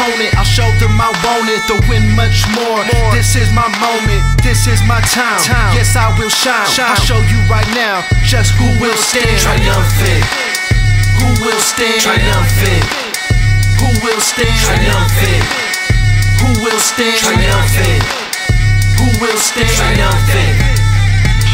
opponent. 0.00 0.32
I'll 0.36 0.48
show 0.48 0.68
them 0.80 0.96
I 0.96 1.12
want 1.24 1.48
it, 1.52 1.60
to 1.68 1.76
win 1.88 2.08
much 2.16 2.48
more. 2.56 2.80
This 3.12 3.36
is 3.36 3.52
my 3.52 3.68
moment, 3.80 4.22
this 4.42 4.66
is 4.66 4.80
my 4.88 5.00
time. 5.12 5.40
Yes, 5.76 5.96
I 5.96 6.08
will 6.16 6.32
shine. 6.32 6.68
I'll 6.80 6.96
show 6.96 7.20
you 7.28 7.40
right 7.48 7.68
now 7.76 8.04
just 8.24 8.56
who 8.56 8.66
will 8.80 8.96
stand. 8.96 9.40
Triumphant. 9.40 10.24
Who 11.20 11.28
will 11.44 11.60
stand? 11.60 12.00
Triumphant. 12.00 12.84
Who 13.80 13.88
will 14.00 14.20
stand? 14.20 14.56
Triumphant. 14.56 15.44
Who 16.40 16.48
will 16.64 16.80
stand? 16.80 17.18
Triumphant. 17.20 18.02
Who 18.96 19.06
will 19.20 19.36
stand? 19.36 19.68
Triumphant. 19.68 20.79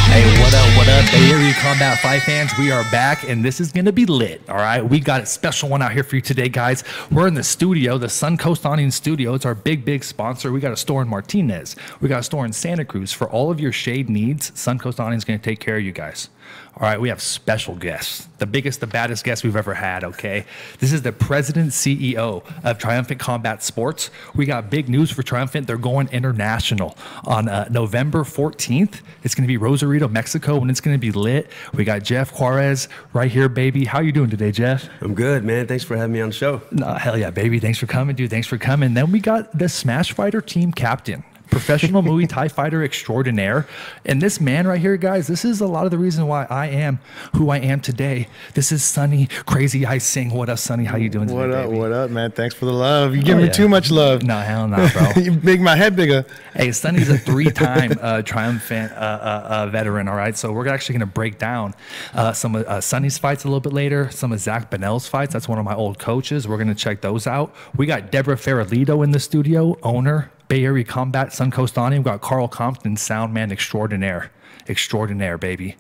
Hey, 0.09 0.25
what 0.41 0.55
up, 0.55 0.77
what 0.79 0.89
up, 0.89 1.05
Bay 1.13 1.31
Area 1.31 1.53
Combat 1.55 1.99
Fight 1.99 2.23
fans? 2.23 2.51
We 2.59 2.71
are 2.71 2.83
back, 2.91 3.29
and 3.29 3.45
this 3.45 3.61
is 3.61 3.71
gonna 3.71 3.93
be 3.93 4.07
lit. 4.07 4.41
All 4.49 4.57
right, 4.57 4.81
we 4.81 4.99
got 4.99 5.21
a 5.23 5.27
special 5.27 5.69
one 5.69 5.83
out 5.83 5.93
here 5.93 6.05
for 6.05 6.17
you 6.17 6.23
today, 6.23 6.49
guys. 6.49 6.85
We're 7.11 7.27
in 7.27 7.35
the 7.35 7.43
studio, 7.43 7.99
the 7.99 8.07
Suncoast 8.07 8.65
Awning 8.65 8.91
Studio. 8.93 9.35
It's 9.35 9.45
our 9.45 9.55
big, 9.55 9.85
big 9.85 10.05
sponsor. 10.05 10.53
We 10.53 10.61
got 10.61 10.73
a 10.73 10.77
store 10.77 11.03
in 11.03 11.09
Martinez. 11.09 11.77
We 12.01 12.09
got 12.09 12.21
a 12.21 12.23
store 12.23 12.47
in 12.47 12.53
Santa 12.53 12.85
Cruz 12.85 13.13
for 13.13 13.29
all 13.29 13.51
of 13.51 13.61
your 13.61 13.73
shade 13.73 14.09
needs. 14.09 14.53
Suncoast 14.53 15.01
Awning 15.01 15.19
is 15.19 15.25
gonna 15.25 15.39
take 15.39 15.61
care 15.61 15.77
of 15.77 15.83
you 15.83 15.93
guys. 15.93 16.31
All 16.79 16.87
right, 16.87 17.01
we 17.01 17.09
have 17.09 17.23
special 17.23 17.75
guests, 17.75 18.29
the 18.37 18.45
biggest, 18.45 18.81
the 18.81 18.87
baddest 18.87 19.25
guest 19.25 19.43
we've 19.43 19.57
ever 19.57 19.73
had. 19.73 20.05
Okay, 20.05 20.45
this 20.79 20.93
is 20.93 21.01
the 21.01 21.11
president 21.13 21.71
CEO 21.71 22.45
of 22.65 22.79
Triumphant 22.79 23.19
Combat 23.19 23.63
Sports. 23.63 24.11
We 24.35 24.45
got 24.45 24.69
big 24.69 24.91
news 24.91 25.11
for 25.11 25.23
Triumphant. 25.23 25.67
They're 25.67 25.79
going 25.79 26.09
international 26.09 26.99
on 27.25 27.49
uh, 27.49 27.67
November 27.71 28.25
14th. 28.25 29.01
It's 29.23 29.35
going 29.35 29.45
to 29.45 29.49
be 29.49 29.57
Rosarito, 29.57 30.07
Mexico, 30.09 30.61
and 30.61 30.71
it's 30.71 30.83
going 30.83 30.95
to 30.95 31.01
be 31.01 31.13
lit. 31.13 31.51
We 31.73 31.85
got 31.85 32.03
Jeff 32.03 32.39
Juarez 32.39 32.89
right 33.15 33.31
here, 33.31 33.49
baby. 33.49 33.87
How 33.87 34.01
you 34.01 34.13
doing 34.13 34.29
today, 34.29 34.53
Jeff? 34.53 34.87
I'm 35.01 35.15
good, 35.15 35.45
man. 35.45 35.67
Thanks 35.67 35.85
for 35.85 35.97
having 35.97 36.13
me 36.13 36.21
on 36.21 36.29
the 36.29 36.35
show. 36.35 36.61
No, 36.73 36.93
hell 36.93 37.17
yeah, 37.17 37.31
baby. 37.31 37.59
Thanks 37.59 37.79
for 37.79 37.87
coming, 37.87 38.15
dude. 38.17 38.29
Thanks 38.29 38.49
for 38.49 38.59
coming. 38.59 38.93
Then 38.93 39.13
we 39.13 39.21
got 39.21 39.57
the 39.57 39.71
Smash 39.71 40.13
Fighter 40.13 40.43
team 40.43 40.73
captain 40.73 41.25
professional 41.51 42.03
Muay 42.03 42.29
Thai 42.29 42.49
fighter 42.49 42.83
extraordinaire. 42.85 43.67
And 44.05 44.21
this 44.21 44.41
man 44.41 44.67
right 44.67 44.81
here, 44.81 44.97
guys, 44.97 45.27
this 45.27 45.45
is 45.45 45.61
a 45.61 45.67
lot 45.67 45.85
of 45.85 45.91
the 45.91 45.99
reason 45.99 46.27
why 46.27 46.47
I 46.51 46.67
am 46.69 46.99
who 47.35 47.51
I 47.51 47.59
am 47.59 47.81
today. 47.81 48.29
This 48.55 48.73
is 48.73 48.85
Sonny 48.85 49.27
Crazy 49.47 49.87
Ice 49.87 50.05
Sing. 50.05 50.31
What 50.31 50.49
up, 50.49 50.59
Sonny? 50.59 50.85
How 50.85 50.97
you 50.97 51.09
doing 51.09 51.29
today, 51.29 51.39
What 51.39 51.51
up? 51.53 51.67
baby? 51.69 51.79
What 51.79 51.93
up, 51.93 52.11
man? 52.11 52.31
Thanks 52.33 52.55
for 52.55 52.65
the 52.67 52.73
love. 52.73 53.15
You 53.15 53.23
give 53.23 53.37
Oh, 53.37 53.41
me 53.41 53.47
yeah. 53.47 53.53
too 53.53 53.69
much 53.69 53.91
love. 53.91 54.23
No, 54.23 54.39
hell 54.39 54.67
no, 54.69 54.89
bro. 54.93 55.11
you 55.23 55.33
make 55.43 55.61
my 55.61 55.77
head 55.77 55.97
bigger. 55.97 56.25
Hey, 56.55 56.73
Sonny's 56.73 57.09
a 57.09 57.19
three-time 57.27 57.93
uh, 58.01 58.23
triumphant 58.23 58.93
uh, 58.93 58.95
uh, 58.97 59.47
uh, 59.49 59.67
veteran. 59.69 60.09
All 60.09 60.17
right, 60.17 60.37
so 60.37 60.53
we're 60.53 60.69
actually 60.69 60.95
going 60.95 61.09
to 61.09 61.15
break 61.15 61.39
down 61.39 61.75
uh, 62.15 62.33
some 62.33 62.55
of 62.57 62.67
uh, 62.67 62.81
Sonny's 62.81 63.19
fights 63.19 63.45
a 63.45 63.49
little 63.49 63.61
bit 63.61 63.73
later. 63.73 64.11
Some 64.11 64.33
of 64.33 64.41
Zach 64.41 64.71
Bennell's 64.71 65.07
fights. 65.09 65.33
That's 65.33 65.49
one 65.49 65.59
of 65.59 65.65
my 65.65 65.75
old 65.75 65.99
coaches. 65.99 66.47
We're 66.49 66.57
going 66.57 66.69
to 66.69 66.75
check 66.75 67.01
those 67.01 67.27
out. 67.27 67.55
We 67.77 67.87
got 67.87 68.11
Deborah 68.11 68.37
Farolito 68.37 69.03
in 69.05 69.13
the 69.13 69.21
studio, 69.21 69.77
owner 69.83 70.31
Bay 70.49 70.65
Area 70.65 70.85
Combat 70.85 71.29
Suncoast 71.29 71.77
Awning. 71.77 72.01
We 72.01 72.05
got 72.05 72.21
Carl 72.21 72.49
Compton, 72.49 72.97
sound 72.97 73.35
man 73.35 73.51
extraordinaire, 73.51 74.31
extraordinaire, 74.69 75.39
baby. 75.39 75.77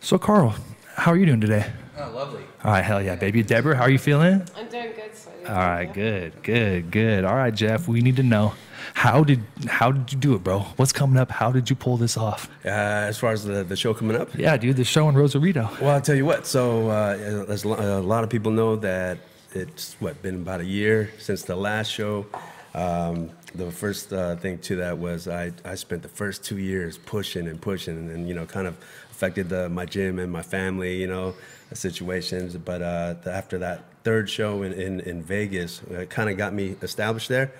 So, 0.00 0.18
Carl, 0.18 0.54
how 0.96 1.12
are 1.12 1.16
you 1.16 1.26
doing 1.26 1.40
today? 1.40 1.70
Oh, 1.98 2.10
lovely. 2.10 2.42
All 2.64 2.72
right, 2.72 2.84
hell 2.84 3.02
yeah, 3.02 3.14
baby. 3.14 3.42
Deborah, 3.42 3.76
how 3.76 3.84
are 3.84 3.90
you 3.90 3.98
feeling? 3.98 4.46
I'm 4.56 4.68
doing 4.68 4.92
good, 4.94 5.14
Sonny. 5.16 5.46
All 5.46 5.54
right, 5.54 5.92
good, 5.92 6.42
good, 6.42 6.90
good. 6.90 7.24
All 7.24 7.34
right, 7.34 7.54
Jeff, 7.54 7.88
we 7.88 8.00
need 8.02 8.16
to 8.16 8.22
know 8.22 8.52
how 8.92 9.24
did 9.24 9.42
how 9.66 9.92
did 9.92 10.12
you 10.12 10.18
do 10.18 10.34
it, 10.34 10.44
bro? 10.44 10.60
What's 10.76 10.92
coming 10.92 11.16
up? 11.18 11.30
How 11.30 11.50
did 11.52 11.70
you 11.70 11.76
pull 11.76 11.96
this 11.96 12.16
off? 12.18 12.50
Uh, 12.64 12.68
as 12.68 13.18
far 13.18 13.32
as 13.32 13.44
the, 13.44 13.64
the 13.64 13.76
show 13.76 13.94
coming 13.94 14.16
up, 14.16 14.34
Yeah, 14.36 14.56
dude, 14.56 14.76
the 14.76 14.84
show 14.84 15.08
in 15.08 15.14
Rosarito. 15.14 15.70
well, 15.80 15.90
I'll 15.94 16.00
tell 16.00 16.14
you 16.16 16.26
what. 16.26 16.46
So, 16.46 16.90
uh, 16.90 17.44
as 17.48 17.64
a 17.64 17.68
lot 18.00 18.24
of 18.24 18.28
people 18.30 18.50
know 18.52 18.76
that 18.76 19.18
it's 19.52 19.96
what 20.00 20.20
been 20.22 20.36
about 20.36 20.60
a 20.60 20.64
year 20.64 21.10
since 21.18 21.42
the 21.42 21.56
last 21.56 21.88
show. 21.90 22.26
Um, 22.74 23.30
the 23.54 23.70
first 23.70 24.12
uh, 24.12 24.36
thing 24.36 24.58
to 24.58 24.76
that 24.76 24.98
was 24.98 25.26
I, 25.26 25.52
I 25.64 25.74
spent 25.74 26.02
the 26.02 26.08
first 26.08 26.44
two 26.44 26.58
years 26.58 26.98
pushing 26.98 27.48
and 27.48 27.60
pushing, 27.60 27.96
and, 27.96 28.10
then 28.10 28.26
you 28.26 28.34
know, 28.34 28.46
kind 28.46 28.66
of 28.66 28.76
affected 29.10 29.48
the, 29.48 29.68
my 29.68 29.84
gym 29.84 30.18
and 30.18 30.30
my 30.30 30.42
family, 30.42 31.00
you 31.00 31.06
know, 31.08 31.34
situations. 31.72 32.56
But 32.56 32.82
uh, 32.82 33.14
the, 33.22 33.32
after 33.32 33.58
that 33.58 33.84
third 34.04 34.30
show 34.30 34.62
in, 34.62 34.72
in, 34.72 35.00
in 35.00 35.22
Vegas, 35.22 35.82
it 35.90 36.10
kind 36.10 36.30
of 36.30 36.36
got 36.36 36.54
me 36.54 36.76
established 36.82 37.28
there. 37.28 37.52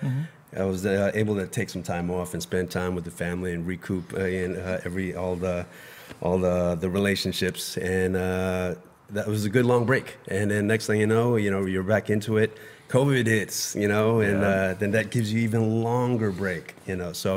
I 0.57 0.63
was 0.65 0.85
uh, 0.85 1.11
able 1.13 1.35
to 1.35 1.47
take 1.47 1.69
some 1.69 1.83
time 1.83 2.11
off 2.11 2.33
and 2.33 2.43
spend 2.43 2.71
time 2.71 2.93
with 2.95 3.05
the 3.05 3.11
family 3.11 3.53
and 3.53 3.65
recoup 3.65 4.13
uh, 4.13 4.21
in 4.21 4.57
uh, 4.57 4.81
every 4.83 5.15
all 5.15 5.35
the 5.35 5.65
all 6.21 6.37
the 6.37 6.75
the 6.75 6.89
relationships 6.89 7.77
and 7.77 8.17
uh, 8.17 8.75
that 9.11 9.27
was 9.27 9.45
a 9.45 9.49
good 9.49 9.65
long 9.65 9.85
break. 9.85 10.17
And 10.27 10.51
then 10.51 10.67
next 10.67 10.87
thing 10.87 10.99
you 10.99 11.07
know, 11.07 11.35
you 11.37 11.51
know 11.51 11.65
you're 11.65 11.83
back 11.83 12.09
into 12.09 12.37
it. 12.37 12.57
COVID 12.91 13.25
hits, 13.25 13.75
you 13.75 13.87
know, 13.87 14.19
and 14.19 14.43
uh, 14.43 14.73
then 14.79 14.91
that 14.91 15.11
gives 15.11 15.31
you 15.33 15.39
even 15.47 15.81
longer 15.81 16.29
break, 16.31 16.65
you 16.89 16.95
know. 16.95 17.13
So 17.13 17.31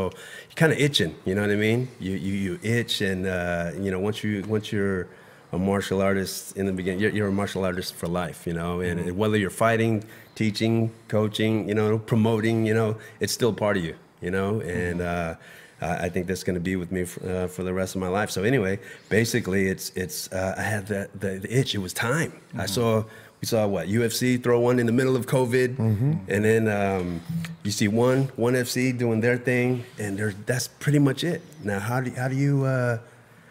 you're 0.49 0.57
kind 0.63 0.73
of 0.73 0.79
itching, 0.87 1.15
you 1.25 1.35
know 1.37 1.43
what 1.43 1.51
I 1.51 1.57
mean? 1.69 1.81
You 2.01 2.13
you, 2.27 2.35
you 2.47 2.53
itch, 2.63 2.95
and 3.11 3.27
uh, 3.27 3.71
you 3.85 3.91
know 3.93 4.01
once 4.09 4.19
you 4.25 4.43
once 4.49 4.73
you're 4.73 5.07
a 5.53 5.59
martial 5.59 6.03
artist 6.03 6.57
in 6.57 6.67
the 6.67 6.73
beginning. 6.73 6.99
You're, 7.03 7.13
you're 7.17 7.29
a 7.29 7.33
martial 7.43 7.65
artist 7.65 7.95
for 7.95 8.09
life, 8.09 8.41
you 8.49 8.55
know, 8.61 8.81
and 8.81 8.99
Mm-hmm. 8.99 9.17
whether 9.21 9.37
you're 9.37 9.59
fighting, 9.67 10.03
teaching, 10.35 10.91
coaching, 11.07 11.69
you 11.69 11.77
know, 11.77 11.99
promoting, 12.13 12.67
you 12.67 12.75
know, 12.75 12.97
it's 13.21 13.33
still 13.33 13.53
part 13.53 13.77
of 13.77 13.85
you, 13.85 13.95
you 14.21 14.33
know, 14.33 14.51
and 14.61 14.99
Mm-hmm. 15.01 15.37
uh, 15.81 15.89
I 15.89 16.07
I 16.07 16.09
think 16.13 16.27
that's 16.29 16.45
going 16.49 16.59
to 16.63 16.67
be 16.71 16.77
with 16.83 16.91
me 16.97 17.03
for, 17.05 17.21
uh, 17.29 17.47
for 17.55 17.63
the 17.69 17.73
rest 17.81 17.95
of 17.97 18.01
my 18.07 18.09
life. 18.19 18.31
So 18.37 18.43
anyway, 18.43 18.75
basically, 19.19 19.63
it's 19.73 19.87
it's 20.03 20.19
uh, 20.33 20.55
I 20.63 20.63
had 20.75 20.87
the, 20.93 21.09
the 21.23 21.31
the 21.45 21.51
itch. 21.61 21.71
It 21.79 21.83
was 21.87 21.93
time. 21.93 22.31
Mm-hmm. 22.33 22.61
I 22.65 22.67
saw 22.77 23.05
we 23.45 23.47
saw 23.47 23.67
what 23.67 23.89
UFC 23.89 24.43
throw 24.43 24.59
one 24.59 24.79
in 24.79 24.87
the 24.87 24.93
middle 25.01 25.17
of 25.17 25.27
COVID, 25.27 25.77
Mm-hmm. 25.77 26.13
and 26.33 26.45
then 26.49 26.65
um, 26.67 27.21
you 27.63 27.71
see 27.71 27.89
one 27.89 28.21
one 28.37 28.55
FC 28.55 28.97
doing 28.97 29.21
their 29.21 29.37
thing, 29.37 29.85
and 29.99 30.19
that's 30.47 30.67
pretty 30.85 30.99
much 30.99 31.25
it. 31.25 31.43
Now, 31.63 31.79
how 31.79 32.01
do 32.01 32.11
how 32.13 32.29
do 32.29 32.37
you 32.37 32.65
uh, 32.65 32.99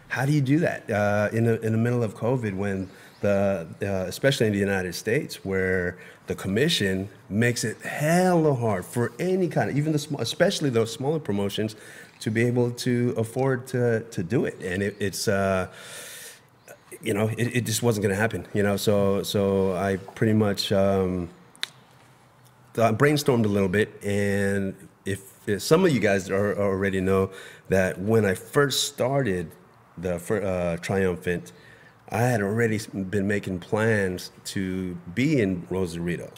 how 0.07 0.25
do 0.25 0.31
you 0.31 0.41
do 0.41 0.57
that 0.67 0.89
uh, 0.89 1.29
in 1.37 1.43
the 1.45 1.61
in 1.61 1.73
the 1.73 1.77
middle 1.77 2.01
of 2.03 2.15
COVID 2.15 2.55
when 2.55 2.89
the 3.21 3.67
uh, 3.83 4.09
especially 4.09 4.47
in 4.47 4.53
the 4.53 4.63
United 4.71 4.95
States 4.95 5.45
where 5.45 5.95
the 6.25 6.33
commission 6.35 7.07
makes 7.29 7.63
it 7.63 7.77
hella 7.83 8.55
hard 8.55 8.85
for 8.85 9.11
any 9.19 9.47
kind 9.47 9.69
of 9.69 9.77
even 9.77 9.91
the 9.93 9.99
small, 9.99 10.19
especially 10.21 10.71
those 10.71 10.91
smaller 10.91 11.19
promotions 11.19 11.75
to 12.19 12.31
be 12.31 12.41
able 12.51 12.71
to 12.71 13.13
afford 13.15 13.67
to 13.67 13.99
to 14.15 14.23
do 14.23 14.45
it, 14.45 14.55
and 14.71 14.81
it, 14.81 14.95
it's. 14.99 15.27
You 17.03 17.13
know, 17.13 17.27
it, 17.27 17.57
it 17.57 17.65
just 17.65 17.83
wasn't 17.83 18.03
going 18.03 18.15
to 18.15 18.19
happen. 18.19 18.47
You 18.53 18.63
know, 18.63 18.77
so 18.77 19.21
so 19.23 19.75
I 19.75 19.97
pretty 19.97 20.33
much 20.33 20.71
um, 20.71 21.29
I 22.77 22.91
brainstormed 22.91 23.45
a 23.45 23.49
little 23.49 23.69
bit, 23.69 23.93
and 24.03 24.75
if, 25.05 25.47
if 25.47 25.61
some 25.61 25.85
of 25.85 25.91
you 25.91 25.99
guys 25.99 26.29
are, 26.29 26.57
already 26.57 27.01
know 27.01 27.29
that 27.69 27.99
when 27.99 28.25
I 28.25 28.33
first 28.33 28.87
started 28.87 29.51
the 29.97 30.15
uh, 30.15 30.77
Triumphant, 30.77 31.51
I 32.09 32.21
had 32.21 32.41
already 32.41 32.79
been 33.09 33.27
making 33.27 33.59
plans 33.59 34.31
to 34.45 34.95
be 35.13 35.39
in 35.41 35.67
Rosarito, 35.69 36.31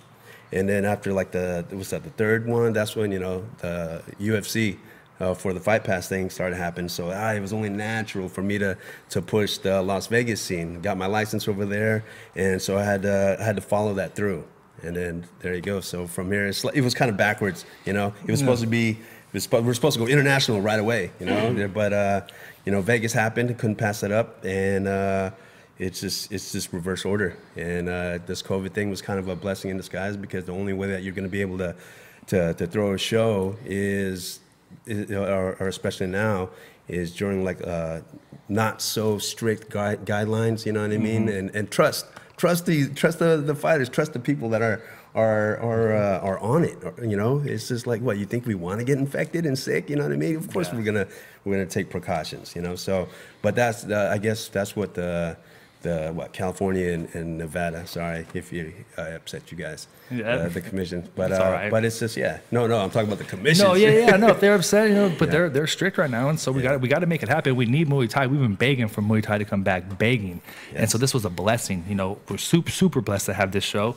and 0.52 0.68
then 0.68 0.84
after 0.84 1.14
like 1.14 1.32
the 1.32 1.66
was 1.72 1.92
that 1.92 2.04
the 2.04 2.10
third 2.12 2.48
one? 2.48 2.74
That's 2.74 2.96
when 2.96 3.12
you 3.12 3.20
know 3.20 3.46
the 3.60 4.04
UFC. 4.20 4.78
Uh, 5.18 5.34
for 5.34 5.54
the 5.54 5.62
Fight 5.62 5.86
Pass 5.86 6.10
thing 6.10 6.30
started 6.30 6.58
happening, 6.58 6.90
so 6.90 7.10
ah, 7.10 7.32
it 7.32 7.40
was 7.40 7.54
only 7.54 7.70
natural 7.70 8.28
for 8.28 8.42
me 8.42 8.58
to 8.58 8.78
to 9.12 9.22
push 9.22 9.58
the 9.58 9.82
Las 9.82 10.08
Vegas 10.08 10.42
scene. 10.42 10.82
Got 10.82 10.98
my 10.98 11.06
license 11.06 11.48
over 11.48 11.66
there, 11.66 12.04
and 12.36 12.62
so 12.62 12.78
I 12.78 12.84
had 12.84 13.04
to 13.04 13.38
I 13.40 13.44
had 13.44 13.56
to 13.56 13.62
follow 13.62 13.94
that 13.94 14.14
through 14.14 14.44
and 14.84 14.96
then 14.96 15.26
there 15.40 15.54
you 15.54 15.62
go. 15.62 15.80
So 15.82 16.08
from 16.08 16.32
here, 16.32 16.48
it 16.48 16.82
was 16.82 16.94
kind 16.94 17.10
of 17.10 17.18
backwards, 17.18 17.66
you 17.86 17.94
know. 17.94 18.14
It 18.26 18.32
was 18.32 18.40
supposed 18.40 18.62
to 18.62 18.68
be, 18.68 18.92
it 18.92 18.98
was, 19.34 19.52
we're 19.52 19.74
supposed 19.74 19.98
to 19.98 20.06
go 20.06 20.08
international 20.10 20.62
right 20.62 20.80
away, 20.80 21.12
you 21.20 21.26
know. 21.26 21.68
But 21.74 21.94
uh, 21.94 22.22
you 22.66 22.72
know, 22.72 22.82
Vegas 22.82 23.14
happened, 23.14 23.58
couldn't 23.58 23.78
pass 23.78 24.04
it 24.04 24.12
up, 24.12 24.44
and 24.46 24.88
uh, 24.88 25.32
it's 25.80 26.02
just 26.02 26.32
it's 26.32 26.52
just 26.52 26.74
reverse 26.74 27.06
order. 27.06 27.38
And 27.56 27.90
uh, 27.90 28.20
this 28.26 28.42
COVID 28.42 28.74
thing 28.74 28.90
was 28.90 29.02
kind 29.02 29.20
of 29.20 29.28
a 29.28 29.36
blessing 29.36 29.72
in 29.72 29.78
disguise 29.78 30.18
because 30.18 30.46
the 30.46 30.54
only 30.54 30.74
way 30.74 30.88
that 30.90 31.04
you're 31.04 31.14
going 31.14 31.28
to 31.28 31.30
be 31.30 31.42
able 31.42 31.58
to 31.60 31.76
to 32.28 32.54
to 32.54 32.68
throw 32.68 32.94
a 32.94 32.98
show 32.98 33.56
is, 33.66 34.40
is 34.86 35.12
or, 35.12 35.56
or 35.60 35.68
especially 35.68 36.08
now 36.08 36.50
is 36.88 37.16
during 37.16 37.44
like 37.44 37.66
uh, 37.66 38.02
not 38.50 38.82
so 38.82 39.18
strict 39.18 39.70
gui- 39.70 39.98
guidelines. 39.98 40.66
You 40.66 40.74
know 40.74 40.82
what 40.82 40.92
I 40.92 40.98
mean? 40.98 41.30
And 41.30 41.56
and 41.56 41.70
trust 41.72 42.06
trust 42.38 42.66
the 42.66 42.90
trust 42.90 43.20
the, 43.20 43.38
the 43.38 43.56
fighters, 43.56 43.90
trust 43.90 44.14
the 44.14 44.20
people 44.20 44.50
that 44.50 44.62
are 44.62 44.82
are 45.16 45.58
are 45.60 45.96
uh, 45.96 46.20
are 46.20 46.40
on 46.40 46.64
it. 46.64 46.78
You 47.02 47.18
know, 47.18 47.42
it's 47.44 47.70
just 47.70 47.88
like 47.88 48.02
what 48.02 48.18
you 48.18 48.26
think 48.26 48.46
we 48.46 48.56
want 48.56 48.80
to 48.80 48.86
get 48.86 48.98
infected 48.98 49.46
and 49.46 49.58
sick. 49.58 49.90
You 49.90 49.96
know 49.96 50.04
what 50.04 50.12
I 50.12 50.18
mean? 50.18 50.36
Of 50.36 50.52
course 50.52 50.72
we're 50.72 50.84
gonna 50.84 51.08
we're 51.44 51.54
gonna 51.54 51.66
take 51.66 51.90
precautions. 51.90 52.56
You 52.56 52.62
know, 52.62 52.76
so 52.76 53.08
but 53.42 53.56
that's 53.56 53.86
uh, 53.86 54.10
I 54.14 54.18
guess 54.18 54.50
that's 54.50 54.76
what 54.76 54.94
the 54.94 55.38
the 55.86 56.12
what 56.18 56.34
California 56.34 56.92
and, 56.96 57.06
and 57.16 57.38
Nevada. 57.38 57.86
Sorry 57.88 58.26
if 58.34 58.52
you 58.52 58.74
I 58.98 59.10
upset 59.20 59.52
you 59.52 59.58
guys. 59.58 59.88
Yeah. 60.12 60.26
Uh, 60.36 60.50
the 60.50 60.62
commission, 60.62 61.00
but 61.16 61.32
It's 61.32 61.40
uh, 61.40 61.44
right. 61.52 61.72
but 61.72 61.84
it's 61.84 61.98
just 62.00 62.16
yeah. 62.16 62.38
No, 62.52 62.68
no, 62.68 62.78
I'm 62.78 62.92
talking 62.92 63.08
about 63.12 63.18
the 63.18 63.24
commission. 63.36 63.66
No, 63.66 63.74
yeah, 63.74 63.90
yeah, 63.90 64.18
no. 64.18 64.28
If 64.28 64.40
they're 64.40 64.54
upset, 64.54 64.90
you 64.90 64.96
know, 64.96 65.10
but 65.18 65.26
Yeah. 65.28 65.32
they're 65.34 65.50
they're 65.50 65.68
strict 65.78 65.98
right 65.98 66.12
now, 66.20 66.30
and 66.30 66.40
so 66.40 66.52
we 66.52 66.62
Yeah. 66.62 66.74
got 66.74 66.82
we 66.82 66.88
got 66.96 67.00
to 67.00 67.08
make 67.14 67.24
it 67.24 67.30
happen. 67.30 67.56
We 67.56 67.66
need 67.66 67.88
Muay 67.90 68.08
Thai. 68.10 68.28
We've 68.28 68.40
been 68.50 68.54
begging 68.68 68.88
for 68.88 69.02
Muay 69.02 69.24
Thai 69.24 69.38
to 69.40 69.46
come 69.46 69.64
back, 69.64 69.82
begging, 69.98 70.42
and 70.76 70.86
so 70.92 71.00
this 71.00 71.12
was 71.18 71.24
a 71.26 71.34
blessing. 71.44 71.80
You 71.90 71.96
know, 71.96 72.10
we're 72.30 72.38
super 72.54 72.72
super 72.82 73.02
blessed 73.02 73.26
to 73.28 73.34
have 73.34 73.52
this 73.52 73.64
show. 73.64 73.96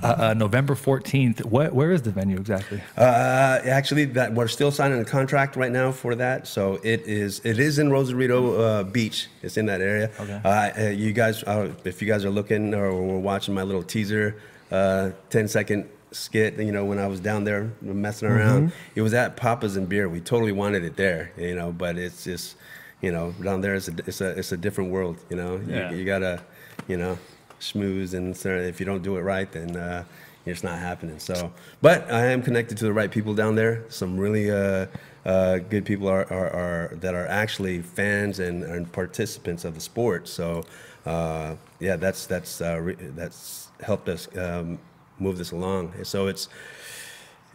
Uh, 0.00 0.06
uh, 0.30 0.34
November 0.46 0.76
fourteenth. 0.76 1.44
Where 1.44 1.70
where 1.78 1.90
is 1.90 2.02
the 2.02 2.12
venue 2.12 2.36
exactly? 2.44 2.80
Uh, 2.96 3.58
actually, 3.78 4.04
that 4.18 4.28
we're 4.38 4.46
still 4.58 4.70
signing 4.70 5.00
a 5.00 5.04
contract 5.04 5.56
right 5.56 5.72
now 5.72 5.90
for 5.90 6.14
that. 6.14 6.46
So 6.46 6.78
it 6.84 7.00
is 7.08 7.40
it 7.42 7.58
is 7.58 7.80
in 7.80 7.90
Rosarito 7.90 8.38
uh, 8.60 8.82
Beach. 8.84 9.26
It's 9.42 9.56
in 9.56 9.66
that 9.66 9.80
area. 9.80 10.08
Okay. 10.20 10.40
Uh, 10.44 10.48
uh, 10.48 10.88
you 11.04 11.10
guys, 11.12 11.27
uh, 11.30 11.72
if 11.84 12.00
you 12.02 12.08
guys 12.08 12.24
are 12.24 12.30
looking 12.30 12.74
or 12.74 12.94
were 12.94 13.18
watching 13.18 13.54
my 13.54 13.62
little 13.62 13.82
teaser, 13.82 14.40
uh, 14.70 15.10
10 15.30 15.48
second 15.48 15.88
skit, 16.10 16.58
you 16.58 16.72
know, 16.72 16.84
when 16.84 16.98
I 16.98 17.06
was 17.06 17.20
down 17.20 17.44
there 17.44 17.72
messing 17.80 18.28
around, 18.28 18.72
it 18.94 19.02
was 19.02 19.14
at 19.14 19.36
Papa's 19.36 19.76
and 19.76 19.88
Beer. 19.88 20.08
We 20.08 20.20
totally 20.20 20.52
wanted 20.52 20.84
it 20.84 20.96
there, 20.96 21.32
you 21.36 21.54
know, 21.54 21.72
but 21.72 21.98
it's 21.98 22.24
just, 22.24 22.56
you 23.00 23.12
know, 23.12 23.32
down 23.42 23.60
there 23.60 23.74
it's 23.74 23.88
a 23.88 23.94
it's 24.06 24.20
a 24.20 24.30
it's 24.38 24.52
a 24.52 24.56
different 24.56 24.90
world, 24.90 25.18
you 25.30 25.36
know. 25.36 25.60
Yeah. 25.66 25.90
You, 25.90 25.98
you 25.98 26.04
gotta, 26.04 26.42
you 26.88 26.96
know, 26.96 27.18
schmooze 27.60 28.14
and 28.14 28.36
if 28.68 28.80
you 28.80 28.86
don't 28.86 29.02
do 29.02 29.16
it 29.16 29.22
right, 29.22 29.50
then. 29.50 29.76
Uh, 29.76 30.04
it's 30.50 30.64
not 30.64 30.78
happening. 30.78 31.18
So, 31.18 31.52
but 31.82 32.10
I 32.10 32.26
am 32.26 32.42
connected 32.42 32.78
to 32.78 32.84
the 32.84 32.92
right 32.92 33.10
people 33.10 33.34
down 33.34 33.54
there. 33.54 33.84
Some 33.88 34.18
really 34.18 34.50
uh, 34.50 34.86
uh, 35.24 35.58
good 35.58 35.84
people 35.84 36.08
are, 36.08 36.30
are, 36.32 36.50
are 36.50 36.96
that 36.96 37.14
are 37.14 37.26
actually 37.26 37.82
fans 37.82 38.38
and, 38.38 38.64
and 38.64 38.90
participants 38.90 39.64
of 39.64 39.74
the 39.74 39.80
sport. 39.80 40.28
So, 40.28 40.64
uh, 41.08 41.56
yeah, 41.80 41.96
that's 41.96 42.26
that's 42.26 42.60
uh, 42.60 42.78
re- 42.80 42.96
that's 43.20 43.68
helped 43.80 44.08
us 44.08 44.28
um, 44.36 44.78
move 45.18 45.36
this 45.38 45.52
along. 45.52 45.92
So 46.04 46.26
it's 46.28 46.48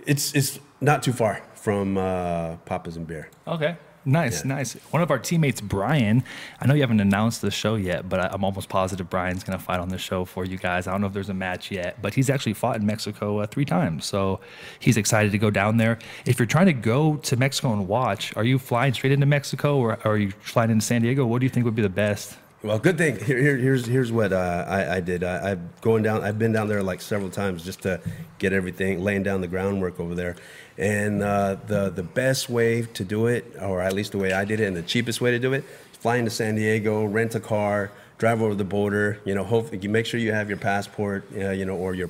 it's 0.05 0.33
it's 0.35 0.59
not 0.81 1.03
too 1.03 1.13
far 1.13 1.41
from 1.55 1.97
uh, 1.97 2.57
Papa's 2.65 2.97
and 2.97 3.07
Beer. 3.07 3.29
Okay. 3.47 3.75
Nice, 4.05 4.43
Yeah. 4.43 4.55
nice. 4.55 4.73
One 4.91 5.01
of 5.01 5.09
our 5.11 5.17
teammates, 5.19 5.61
Brian. 5.61 6.25
I 6.59 6.67
know 6.67 6.73
you 6.73 6.81
haven't 6.81 6.99
announced 6.99 7.41
the 7.41 7.49
show 7.51 7.75
yet, 7.75 8.09
but 8.09 8.19
I, 8.19 8.27
I'm 8.33 8.43
almost 8.43 8.67
positive 8.67 9.09
Brian's 9.09 9.45
going 9.45 9.57
to 9.57 9.63
fight 9.63 9.79
on 9.79 9.87
the 9.87 9.97
show 9.97 10.25
for 10.25 10.43
you 10.43 10.57
guys. 10.57 10.87
I 10.87 10.91
don't 10.91 10.99
know 10.99 11.07
if 11.07 11.13
there's 11.13 11.29
a 11.29 11.33
match 11.33 11.71
yet, 11.71 12.01
but 12.01 12.13
he's 12.13 12.29
actually 12.29 12.51
fought 12.53 12.75
in 12.75 12.85
Mexico 12.85 13.37
uh, 13.39 13.45
three 13.47 13.63
times, 13.63 14.03
so 14.03 14.41
he's 14.79 14.97
excited 14.97 15.31
to 15.31 15.37
go 15.37 15.49
down 15.49 15.77
there. 15.77 15.99
If 16.25 16.37
you're 16.37 16.45
trying 16.55 16.65
to 16.65 16.73
go 16.73 17.15
to 17.15 17.37
Mexico 17.37 17.71
and 17.71 17.87
watch, 17.87 18.35
are 18.35 18.43
you 18.43 18.59
flying 18.59 18.93
straight 18.93 19.13
into 19.13 19.25
Mexico, 19.25 19.77
or, 19.77 19.93
or 20.03 20.11
are 20.15 20.17
you 20.17 20.31
flying 20.31 20.69
into 20.69 20.85
San 20.85 21.01
Diego? 21.01 21.25
What 21.25 21.39
do 21.39 21.45
you 21.45 21.49
think 21.49 21.63
would 21.63 21.75
be 21.75 21.81
the 21.81 21.87
best? 21.87 22.37
Well, 22.63 22.79
good 22.79 22.97
thing. 22.97 23.19
Here, 23.19 23.39
here, 23.39 23.57
here's 23.57 23.85
here's 23.85 24.09
what 24.09 24.31
uh, 24.31 24.63
I, 24.65 24.95
I 24.95 24.99
did. 25.01 25.21
I, 25.21 25.51
I've 25.51 25.81
going 25.81 26.01
down. 26.01 26.23
I've 26.23 26.39
been 26.39 26.53
down 26.53 26.69
there 26.69 26.81
like 26.81 27.01
several 27.01 27.29
times 27.29 27.65
just 27.65 27.81
to 27.81 27.99
get 28.39 28.53
everything, 28.53 29.03
laying 29.03 29.21
down 29.21 29.41
the 29.41 29.49
groundwork 29.49 29.99
over 29.99 30.15
there. 30.15 30.37
And 30.77 31.21
uh, 31.21 31.57
the 31.67 31.89
the 31.89 32.03
best 32.03 32.49
way 32.49 32.83
to 32.83 33.03
do 33.03 33.27
it, 33.27 33.53
or 33.59 33.81
at 33.81 33.91
least 33.91 34.13
the 34.13 34.17
way 34.17 34.31
I 34.31 34.45
did 34.45 34.61
it, 34.61 34.67
and 34.67 34.77
the 34.77 34.81
cheapest 34.81 35.19
way 35.19 35.31
to 35.31 35.39
do 35.39 35.51
it, 35.51 35.65
is 35.91 35.97
fly 35.97 36.15
into 36.15 36.31
San 36.31 36.55
Diego, 36.55 37.03
rent 37.03 37.35
a 37.35 37.41
car, 37.41 37.91
drive 38.17 38.41
over 38.41 38.55
the 38.55 38.63
border. 38.63 39.19
You 39.25 39.35
know, 39.35 39.43
hope 39.43 39.83
you 39.83 39.89
make 39.89 40.05
sure 40.05 40.21
you 40.21 40.31
have 40.31 40.47
your 40.47 40.57
passport, 40.57 41.25
uh, 41.35 41.49
you 41.49 41.65
know, 41.65 41.75
or 41.75 41.93
your 41.93 42.07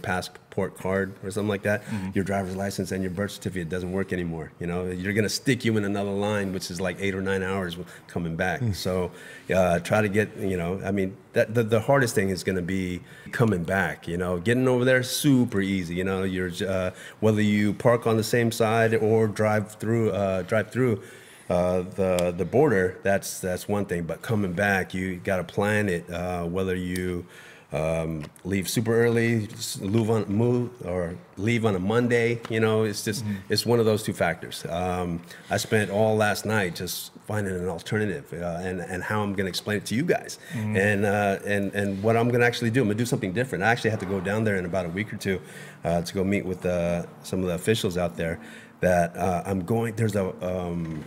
passport 0.54 0.78
card 0.78 1.14
or 1.24 1.32
something 1.32 1.50
like 1.50 1.64
that. 1.64 1.84
Your 2.14 2.24
driver's 2.24 2.56
license 2.56 2.92
and 2.92 3.02
your 3.02 3.12
birth 3.12 3.32
certificate 3.32 3.70
doesn't 3.70 3.92
work 3.92 4.14
anymore. 4.14 4.52
You 4.60 4.68
know, 4.68 4.86
you're 4.86 5.14
gonna 5.14 5.30
stick 5.30 5.66
you 5.66 5.76
in 5.78 5.86
another 5.86 6.12
line, 6.12 6.54
which 6.54 6.70
is 6.70 6.80
like 6.80 6.98
eight 7.00 7.16
or 7.16 7.22
nine 7.22 7.42
hours 7.44 7.76
coming 8.08 8.36
back. 8.36 8.62
So 8.74 9.12
uh, 9.54 9.80
try 9.80 10.02
to 10.02 10.10
get, 10.10 10.36
you 10.38 10.58
know, 10.58 10.80
I 10.84 10.92
mean, 10.92 11.16
that 11.34 11.54
the, 11.54 11.64
the 11.64 11.80
hardest 11.80 12.14
thing 12.16 12.30
is 12.30 12.44
gonna 12.44 12.62
be 12.62 13.02
coming 13.32 13.64
back. 13.64 14.08
You 14.08 14.18
know, 14.18 14.40
getting 14.40 14.68
over 14.68 14.86
there 14.86 15.02
super 15.04 15.62
easy. 15.62 15.96
You 15.96 16.04
know, 16.04 16.24
you're 16.24 16.52
uh, 16.68 16.92
whether 17.20 17.42
you 17.42 17.74
park 17.74 18.06
on 18.06 18.18
the 18.18 18.24
same 18.24 18.52
side 18.52 18.94
or 18.94 19.28
drive 19.28 19.74
through, 19.76 20.12
uh, 20.12 20.44
drive 20.44 20.72
through 20.72 21.02
uh, 21.50 21.82
the 21.82 22.34
the 22.38 22.46
border, 22.46 23.00
that's 23.04 23.40
that's 23.40 23.68
one 23.68 23.86
thing. 23.86 24.04
But 24.04 24.22
coming 24.22 24.54
back, 24.54 24.94
you 24.94 25.18
got 25.18 25.38
to 25.38 25.44
plan 25.44 25.90
it. 25.90 26.10
Uh, 26.10 26.46
whether 26.46 26.76
you 26.76 27.26
um, 27.74 28.26
leave 28.44 28.70
super 28.70 28.96
early, 28.96 29.48
move 29.82 30.12
on 30.12 30.26
move 30.26 30.70
or 30.86 31.18
leave 31.38 31.66
on 31.66 31.76
a 31.76 31.80
Monday, 31.80 32.40
you 32.50 32.60
know, 32.60 32.84
it's 32.84 33.04
just 33.04 33.26
it's 33.50 33.66
one 33.66 33.80
of 33.80 33.86
those 33.86 34.04
two 34.04 34.14
factors. 34.14 34.64
Um, 34.70 35.22
I 35.50 35.58
spent 35.58 35.90
all 35.90 36.16
last 36.16 36.46
night 36.46 36.76
just 36.76 37.12
finding 37.26 37.56
an 37.56 37.68
alternative 37.68 38.32
uh, 38.32 38.60
and 38.62 38.80
and 38.80 39.04
how 39.04 39.24
I'm 39.24 39.34
going 39.34 39.46
to 39.46 39.50
explain 39.50 39.78
it 39.78 39.86
to 39.88 39.96
you 39.96 40.04
guys, 40.04 40.38
and 40.54 41.06
uh, 41.06 41.40
and 41.46 41.74
and 41.74 42.04
what 42.04 42.16
I'm 42.16 42.28
going 42.30 42.42
to 42.42 42.46
actually 42.48 42.70
do. 42.70 42.82
I'm 42.82 42.88
going 42.88 42.98
to 42.98 43.02
do 43.02 43.08
something 43.08 43.34
different. 43.34 43.64
I 43.64 43.72
actually 43.72 43.90
have 43.90 44.00
to 44.02 44.06
go 44.06 44.20
down 44.20 44.44
there 44.44 44.58
in 44.58 44.66
about 44.66 44.86
a 44.86 44.90
week 44.90 45.12
or 45.12 45.18
two 45.18 45.42
uh, 45.84 46.04
to 46.04 46.14
go 46.14 46.24
meet 46.24 46.46
with 46.46 46.66
uh, 46.66 47.06
some 47.24 47.40
of 47.40 47.48
the 47.48 47.56
officials 47.56 47.98
out 47.98 48.16
there 48.16 48.40
that 48.82 49.18
uh, 49.18 49.42
I'm 49.46 49.66
going. 49.66 49.96
There's 49.96 50.16
a 50.16 50.28
um, 50.46 51.04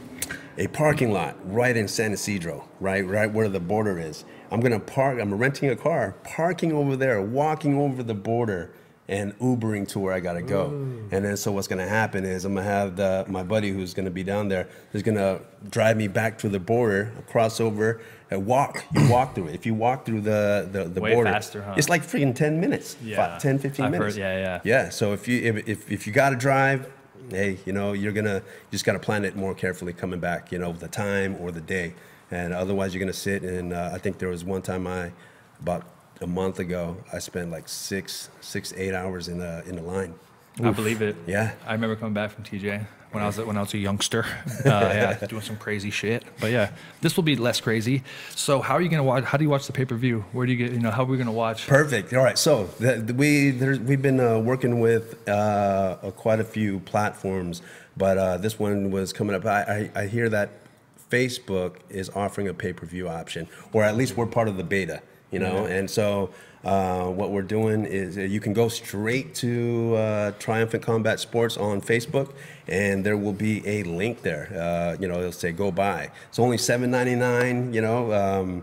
a 0.58 0.66
parking 0.68 1.12
lot 1.12 1.36
right 1.52 1.76
in 1.76 1.86
San 1.86 2.12
Ysidro, 2.12 2.66
right, 2.80 3.06
right 3.06 3.30
where 3.30 3.48
the 3.48 3.60
border 3.60 3.98
is. 3.98 4.24
I'm 4.50 4.60
gonna 4.60 4.80
park. 4.80 5.18
I'm 5.20 5.34
renting 5.34 5.70
a 5.70 5.76
car, 5.76 6.14
parking 6.24 6.72
over 6.72 6.96
there, 6.96 7.20
walking 7.22 7.76
over 7.78 8.02
the 8.02 8.14
border, 8.14 8.72
and 9.08 9.38
Ubering 9.38 9.86
to 9.88 9.98
where 10.00 10.12
I 10.12 10.20
gotta 10.20 10.42
go. 10.42 10.70
Mm. 10.70 11.12
And 11.12 11.24
then 11.24 11.36
so 11.36 11.52
what's 11.52 11.68
gonna 11.68 11.86
happen 11.88 12.24
is 12.24 12.44
I'm 12.44 12.54
gonna 12.54 12.66
have 12.66 12.96
the 12.96 13.24
my 13.28 13.42
buddy 13.42 13.70
who's 13.70 13.94
gonna 13.94 14.10
be 14.10 14.22
down 14.24 14.48
there 14.48 14.68
is 14.92 15.02
gonna 15.02 15.40
drive 15.70 15.96
me 15.96 16.08
back 16.08 16.38
to 16.38 16.48
the 16.48 16.58
border, 16.58 17.12
cross 17.28 17.60
over, 17.60 18.00
and 18.30 18.46
walk. 18.46 18.84
You 18.94 19.08
walk 19.10 19.34
through 19.34 19.48
it. 19.48 19.54
If 19.54 19.66
you 19.66 19.74
walk 19.74 20.04
through 20.06 20.22
the 20.22 20.68
the, 20.70 20.84
the 20.84 21.00
Way 21.00 21.14
border, 21.14 21.30
faster, 21.30 21.62
huh? 21.62 21.74
it's 21.76 21.88
like 21.88 22.02
freaking 22.02 22.34
10 22.34 22.60
minutes, 22.60 22.96
Yeah. 23.02 23.34
Fi- 23.34 23.38
10, 23.38 23.58
15 23.60 23.84
I've 23.84 23.92
heard- 23.92 23.98
minutes. 24.00 24.16
yeah, 24.16 24.38
yeah. 24.38 24.60
Yeah. 24.64 24.88
So 24.90 25.12
if 25.12 25.28
you 25.28 25.40
if, 25.40 25.68
if, 25.68 25.90
if 25.90 26.06
you 26.06 26.12
got 26.12 26.30
to 26.30 26.36
drive, 26.36 26.88
hey, 27.30 27.58
you 27.64 27.72
know 27.72 27.92
you're 27.92 28.12
gonna 28.12 28.36
you 28.36 28.72
just 28.72 28.84
got 28.84 28.92
to 28.94 28.98
plan 29.00 29.24
it 29.24 29.36
more 29.36 29.54
carefully 29.54 29.92
coming 29.92 30.18
back. 30.20 30.50
You 30.50 30.58
know 30.58 30.72
the 30.72 30.88
time 30.88 31.36
or 31.40 31.52
the 31.52 31.60
day, 31.60 31.94
and 32.30 32.52
otherwise 32.52 32.94
you're 32.94 33.00
gonna 33.00 33.12
sit. 33.12 33.42
And 33.42 33.72
uh, 33.72 33.90
I 33.92 33.98
think 33.98 34.18
there 34.18 34.28
was 34.28 34.44
one 34.44 34.62
time 34.62 34.86
I 34.86 35.12
about 35.60 35.84
a 36.20 36.26
month 36.26 36.58
ago 36.58 36.96
I 37.12 37.18
spent 37.18 37.50
like 37.50 37.68
six 37.68 38.30
six 38.40 38.72
eight 38.76 38.94
hours 38.94 39.28
in 39.28 39.38
the 39.38 39.62
in 39.66 39.76
the 39.76 39.82
line. 39.82 40.14
I 40.62 40.70
believe 40.70 41.02
it. 41.02 41.16
Yeah. 41.26 41.52
I 41.66 41.72
remember 41.72 41.96
coming 41.96 42.14
back 42.14 42.30
from 42.30 42.42
TJ 42.44 42.86
when 43.12 43.22
I 43.22 43.26
was 43.26 43.36
when 43.38 43.58
I 43.58 43.60
was 43.60 43.74
a 43.74 43.78
youngster. 43.78 44.24
Uh, 44.64 44.68
yeah, 44.70 45.26
doing 45.26 45.42
some 45.42 45.56
crazy 45.58 45.90
shit. 45.90 46.24
But 46.40 46.50
yeah, 46.50 46.70
this 47.02 47.14
will 47.16 47.22
be 47.22 47.36
less 47.36 47.60
crazy. 47.60 48.02
So 48.34 48.60
how 48.60 48.74
are 48.74 48.80
you 48.80 48.88
gonna 48.88 49.04
watch? 49.04 49.22
How 49.24 49.36
do 49.38 49.44
you 49.44 49.50
watch 49.50 49.66
the 49.66 49.72
pay 49.72 49.84
per 49.84 49.94
view? 49.94 50.24
Where 50.32 50.44
do 50.46 50.52
you 50.52 50.58
get? 50.58 50.72
You 50.72 50.80
know, 50.80 50.90
how 50.90 51.02
are 51.02 51.06
we 51.06 51.18
gonna 51.18 51.30
watch? 51.30 51.66
Perfect. 51.68 52.12
All 52.14 52.24
right. 52.24 52.38
So 52.38 52.64
the, 52.80 52.94
the- 52.96 53.14
we 53.14 53.50
there's, 53.50 53.78
we've 53.78 54.00
been 54.02 54.18
uh, 54.18 54.38
working 54.38 54.80
with 54.80 55.16
uh, 55.28 55.30
uh, 56.02 56.10
quite 56.12 56.40
a 56.40 56.44
few 56.44 56.80
platforms, 56.80 57.60
but 57.96 58.16
uh, 58.18 58.38
this 58.38 58.58
one 58.58 58.90
was 58.90 59.12
coming 59.12 59.36
up. 59.36 59.44
I, 59.44 59.90
I, 59.94 60.00
I 60.02 60.06
hear 60.06 60.28
that 60.30 60.50
Facebook 61.10 61.76
is 61.88 62.10
offering 62.10 62.48
a 62.48 62.54
pay 62.54 62.72
per 62.72 62.86
view 62.86 63.08
option, 63.08 63.48
or 63.72 63.82
at 63.82 63.96
least 63.96 64.16
we're 64.16 64.26
part 64.26 64.48
of 64.48 64.56
the 64.56 64.64
beta. 64.64 65.02
You 65.32 65.40
know, 65.40 65.66
and 65.66 65.90
so 65.90 66.30
uh, 66.64 67.06
what 67.08 67.30
we're 67.30 67.42
doing 67.42 67.84
is 67.84 68.16
uh, 68.16 68.22
you 68.22 68.40
can 68.40 68.52
go 68.52 68.68
straight 68.68 69.34
to 69.36 69.94
uh, 69.96 70.30
Triumphant 70.38 70.82
Combat 70.82 71.18
Sports 71.20 71.56
on 71.56 71.80
Facebook, 71.80 72.32
and 72.68 73.04
there 73.04 73.16
will 73.16 73.32
be 73.32 73.66
a 73.66 73.82
link 73.82 74.22
there. 74.22 74.48
Uh, 74.54 74.96
you 75.00 75.08
know, 75.08 75.18
it'll 75.18 75.32
say 75.32 75.52
"Go 75.52 75.70
buy." 75.70 76.10
It's 76.28 76.38
only 76.38 76.58
seven 76.58 76.90
ninety 76.90 77.16
nine. 77.16 77.74
You 77.74 77.82
know. 77.82 78.12
Um, 78.12 78.62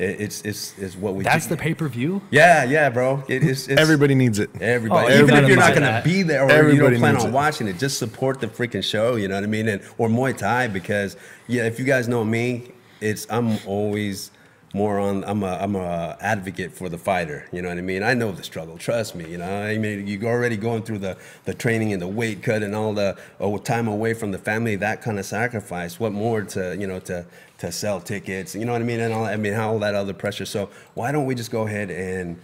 it's, 0.00 0.42
it's, 0.42 0.78
it's 0.78 0.96
what 0.96 1.14
we 1.14 1.24
That's 1.24 1.46
do. 1.46 1.56
the 1.56 1.60
pay 1.60 1.74
per 1.74 1.88
view. 1.88 2.22
Yeah, 2.30 2.64
yeah, 2.64 2.88
bro. 2.88 3.22
It 3.28 3.42
is. 3.42 3.68
It's, 3.68 3.80
Everybody 3.80 4.14
needs 4.14 4.38
it. 4.38 4.50
Everybody. 4.60 5.12
Oh, 5.12 5.16
Even 5.16 5.26
gotta 5.28 5.42
if 5.42 5.48
you're 5.48 5.56
not 5.58 5.70
going 5.70 5.82
that. 5.82 6.02
to 6.02 6.08
be 6.08 6.22
there 6.22 6.44
or 6.44 6.48
you 6.48 6.54
Everybody 6.54 6.94
don't 6.94 7.00
plan 7.00 7.16
on 7.16 7.28
it. 7.28 7.32
watching 7.32 7.68
it, 7.68 7.78
just 7.78 7.98
support 7.98 8.40
the 8.40 8.46
freaking 8.46 8.82
show. 8.82 9.16
You 9.16 9.28
know 9.28 9.34
what 9.34 9.44
I 9.44 9.48
mean? 9.48 9.68
And 9.68 9.82
or 9.98 10.08
Muay 10.08 10.36
Thai 10.36 10.68
because 10.68 11.16
yeah, 11.48 11.64
if 11.64 11.78
you 11.78 11.84
guys 11.84 12.08
know 12.08 12.24
me, 12.24 12.72
it's 13.00 13.26
I'm 13.30 13.58
always 13.66 14.30
more 14.72 14.98
on. 14.98 15.24
I'm 15.24 15.42
a 15.42 15.58
I'm 15.60 15.74
a 15.74 16.16
advocate 16.20 16.72
for 16.72 16.88
the 16.88 16.98
fighter. 16.98 17.46
You 17.52 17.62
know 17.62 17.68
what 17.68 17.78
I 17.78 17.82
mean? 17.82 18.02
I 18.02 18.14
know 18.14 18.32
the 18.32 18.42
struggle. 18.42 18.78
Trust 18.78 19.14
me. 19.14 19.28
You 19.28 19.38
know. 19.38 19.62
I 19.62 19.76
mean, 19.78 20.06
you're 20.06 20.24
already 20.24 20.56
going 20.56 20.82
through 20.82 20.98
the 20.98 21.16
the 21.44 21.54
training 21.54 21.92
and 21.92 22.00
the 22.00 22.08
weight 22.08 22.42
cut 22.42 22.62
and 22.62 22.74
all 22.74 22.94
the 22.94 23.18
oh, 23.40 23.58
time 23.58 23.88
away 23.88 24.14
from 24.14 24.30
the 24.30 24.38
family. 24.38 24.76
That 24.76 25.02
kind 25.02 25.18
of 25.18 25.26
sacrifice. 25.26 25.98
What 25.98 26.12
more 26.12 26.42
to 26.42 26.76
you 26.78 26.86
know 26.86 27.00
to 27.00 27.26
to 27.60 27.72
sell 27.72 28.00
tickets? 28.00 28.54
You 28.54 28.64
know 28.64 28.72
what 28.72 28.82
I 28.82 28.84
mean? 28.84 29.00
And 29.00 29.14
all 29.14 29.24
I 29.24 29.36
mean, 29.36 29.52
how 29.52 29.70
all 29.70 29.78
that 29.78 29.94
other 29.94 30.14
pressure. 30.14 30.44
So 30.44 30.68
why 30.94 31.12
don't 31.12 31.26
we 31.26 31.34
just 31.34 31.50
go 31.50 31.66
ahead 31.66 31.90
and 31.90 32.38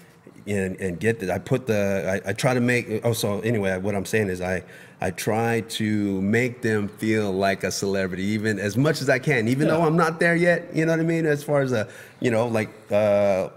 and, 0.46 0.80
and 0.80 1.00
get 1.00 1.18
the 1.20 1.32
I 1.34 1.38
put 1.38 1.66
the 1.66 2.20
I, 2.24 2.30
I 2.30 2.32
try 2.32 2.54
to 2.54 2.60
make 2.60 3.04
oh 3.04 3.12
so 3.12 3.40
anyway 3.40 3.76
what 3.78 3.94
I'm 3.94 4.04
saying 4.04 4.28
is 4.28 4.40
I 4.40 4.62
I 5.00 5.10
try 5.10 5.62
to 5.62 6.20
make 6.22 6.62
them 6.62 6.88
feel 6.88 7.32
like 7.32 7.64
a 7.64 7.70
celebrity 7.70 8.22
even 8.24 8.58
as 8.58 8.76
much 8.76 9.02
as 9.02 9.10
I 9.10 9.18
can 9.18 9.48
even 9.48 9.68
though 9.68 9.82
I'm 9.82 9.96
not 9.96 10.20
there 10.20 10.36
yet 10.36 10.74
you 10.74 10.86
know 10.86 10.92
what 10.92 11.00
I 11.00 11.04
mean 11.04 11.26
as 11.26 11.42
far 11.42 11.62
as 11.62 11.72
a 11.72 11.88
you 12.20 12.30
know 12.30 12.46
like 12.46 12.70
uh, 12.92 12.94
uh 12.94 13.48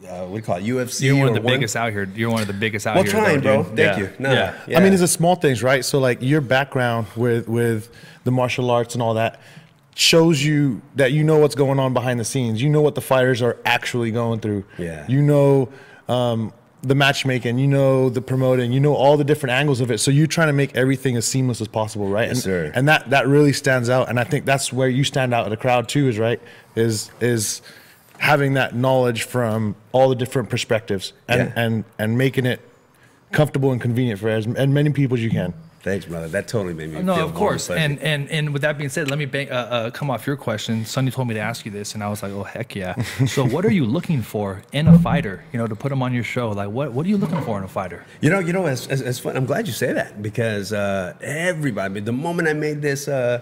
what 0.00 0.28
do 0.28 0.34
you 0.34 0.42
call 0.42 0.56
it 0.56 0.64
UFC 0.64 1.02
You're 1.06 1.16
one 1.16 1.28
of 1.28 1.36
or 1.36 1.40
the 1.40 1.46
biggest 1.46 1.76
out 1.76 1.92
here. 1.92 2.04
You're 2.14 2.30
one 2.30 2.42
of 2.42 2.46
the 2.46 2.52
biggest 2.52 2.86
out 2.86 2.96
well 2.96 3.04
here. 3.04 3.12
trying 3.12 3.40
though, 3.40 3.62
bro 3.62 3.74
dude. 3.74 3.76
thank 3.76 3.98
Yeah. 3.98 4.04
you 4.04 4.10
no 4.18 4.32
Yeah. 4.32 4.60
yeah. 4.68 4.78
I 4.78 4.82
mean, 4.82 4.92
it's 4.92 5.00
the 5.00 5.08
small 5.08 5.34
things, 5.34 5.62
right? 5.62 5.82
So 5.84 5.98
like 5.98 6.18
your 6.20 6.42
background 6.42 7.06
with 7.16 7.48
with 7.48 7.88
the 8.24 8.30
martial 8.30 8.70
arts 8.70 8.94
and 8.94 9.02
all 9.02 9.14
that. 9.14 9.40
Shows 9.98 10.44
you 10.44 10.80
that 10.94 11.10
you 11.10 11.24
know 11.24 11.38
what's 11.38 11.56
going 11.56 11.80
on 11.80 11.92
behind 11.92 12.20
the 12.20 12.24
scenes. 12.24 12.62
You 12.62 12.70
know 12.70 12.80
what 12.80 12.94
the 12.94 13.00
fighters 13.00 13.42
are 13.42 13.56
actually 13.64 14.12
going 14.12 14.38
through. 14.38 14.64
Yeah. 14.78 15.04
You 15.08 15.20
know 15.20 15.70
um, 16.08 16.52
the 16.82 16.94
matchmaking. 16.94 17.58
You 17.58 17.66
know 17.66 18.08
the 18.08 18.22
promoting. 18.22 18.70
You 18.70 18.78
know 18.78 18.94
all 18.94 19.16
the 19.16 19.24
different 19.24 19.54
angles 19.54 19.80
of 19.80 19.90
it. 19.90 19.98
So 19.98 20.12
you're 20.12 20.28
trying 20.28 20.46
to 20.46 20.52
make 20.52 20.76
everything 20.76 21.16
as 21.16 21.26
seamless 21.26 21.60
as 21.60 21.66
possible, 21.66 22.08
right? 22.08 22.28
Yes, 22.28 22.36
and, 22.36 22.42
sir. 22.44 22.72
And 22.76 22.86
that 22.86 23.10
that 23.10 23.26
really 23.26 23.52
stands 23.52 23.90
out. 23.90 24.08
And 24.08 24.20
I 24.20 24.24
think 24.24 24.44
that's 24.44 24.72
where 24.72 24.88
you 24.88 25.02
stand 25.02 25.34
out 25.34 25.44
in 25.46 25.50
the 25.50 25.56
crowd 25.56 25.88
too. 25.88 26.06
Is 26.06 26.16
right. 26.16 26.40
Is 26.76 27.10
is 27.20 27.60
having 28.18 28.54
that 28.54 28.76
knowledge 28.76 29.24
from 29.24 29.74
all 29.90 30.08
the 30.08 30.16
different 30.16 30.48
perspectives 30.48 31.12
and 31.26 31.48
Yeah. 31.48 31.60
and 31.60 31.84
and 31.98 32.16
making 32.16 32.46
it 32.46 32.60
comfortable 33.32 33.72
and 33.72 33.80
convenient 33.80 34.20
for 34.20 34.28
as, 34.28 34.46
as 34.46 34.68
many 34.68 34.90
people 34.90 35.16
as 35.16 35.24
you 35.24 35.30
can. 35.30 35.54
Thanks, 35.88 36.04
brother. 36.06 36.28
That 36.28 36.48
totally 36.48 36.74
made 36.74 36.92
me 36.92 37.02
No, 37.02 37.14
feel 37.16 37.24
of 37.24 37.34
course. 37.34 37.70
and 37.70 37.98
And, 38.00 38.28
and 38.30 38.52
with 38.52 38.62
that 38.62 38.76
being 38.76 38.90
said, 38.90 39.08
let 39.08 39.18
me 39.18 39.24
bang, 39.24 39.50
uh, 39.50 39.54
uh, 39.54 39.90
come 39.90 40.10
off 40.10 40.26
your 40.26 40.36
question. 40.36 40.84
Sonny 40.84 41.10
told 41.10 41.28
me 41.28 41.34
to 41.34 41.40
ask 41.40 41.64
you 41.64 41.70
this, 41.72 41.94
and 41.94 42.02
I 42.04 42.08
was 42.08 42.22
like, 42.22 42.32
oh 42.32 42.42
heck 42.42 42.74
yeah. 42.76 43.00
so 43.26 43.44
what 43.46 43.64
are 43.64 43.72
you 43.72 43.86
looking 43.86 44.20
for 44.22 44.62
in 44.72 44.86
a 44.86 44.98
fighter? 44.98 45.42
You 45.52 45.58
know, 45.58 45.66
to 45.66 45.74
put 45.74 45.88
them 45.88 46.02
on 46.02 46.12
your 46.12 46.24
show. 46.24 46.50
Like, 46.50 46.68
what 46.70 46.92
what 46.92 47.06
are 47.06 47.08
you 47.08 47.16
looking 47.16 47.40
for 47.42 47.56
in 47.58 47.64
a 47.64 47.68
fighter? 47.68 48.04
You 48.20 48.30
know, 48.30 48.38
you 48.38 48.52
know, 48.52 48.66
it's, 48.66 48.86
it's, 48.86 49.00
it's 49.02 49.18
fun. 49.18 49.36
I'm 49.36 49.46
glad 49.46 49.66
you 49.66 49.72
say 49.72 49.92
that 49.94 50.20
because 50.22 50.72
uh, 50.72 51.14
everybody. 51.22 52.00
The 52.00 52.12
moment 52.12 52.48
I 52.48 52.52
made 52.52 52.82
this, 52.82 53.08
uh, 53.08 53.40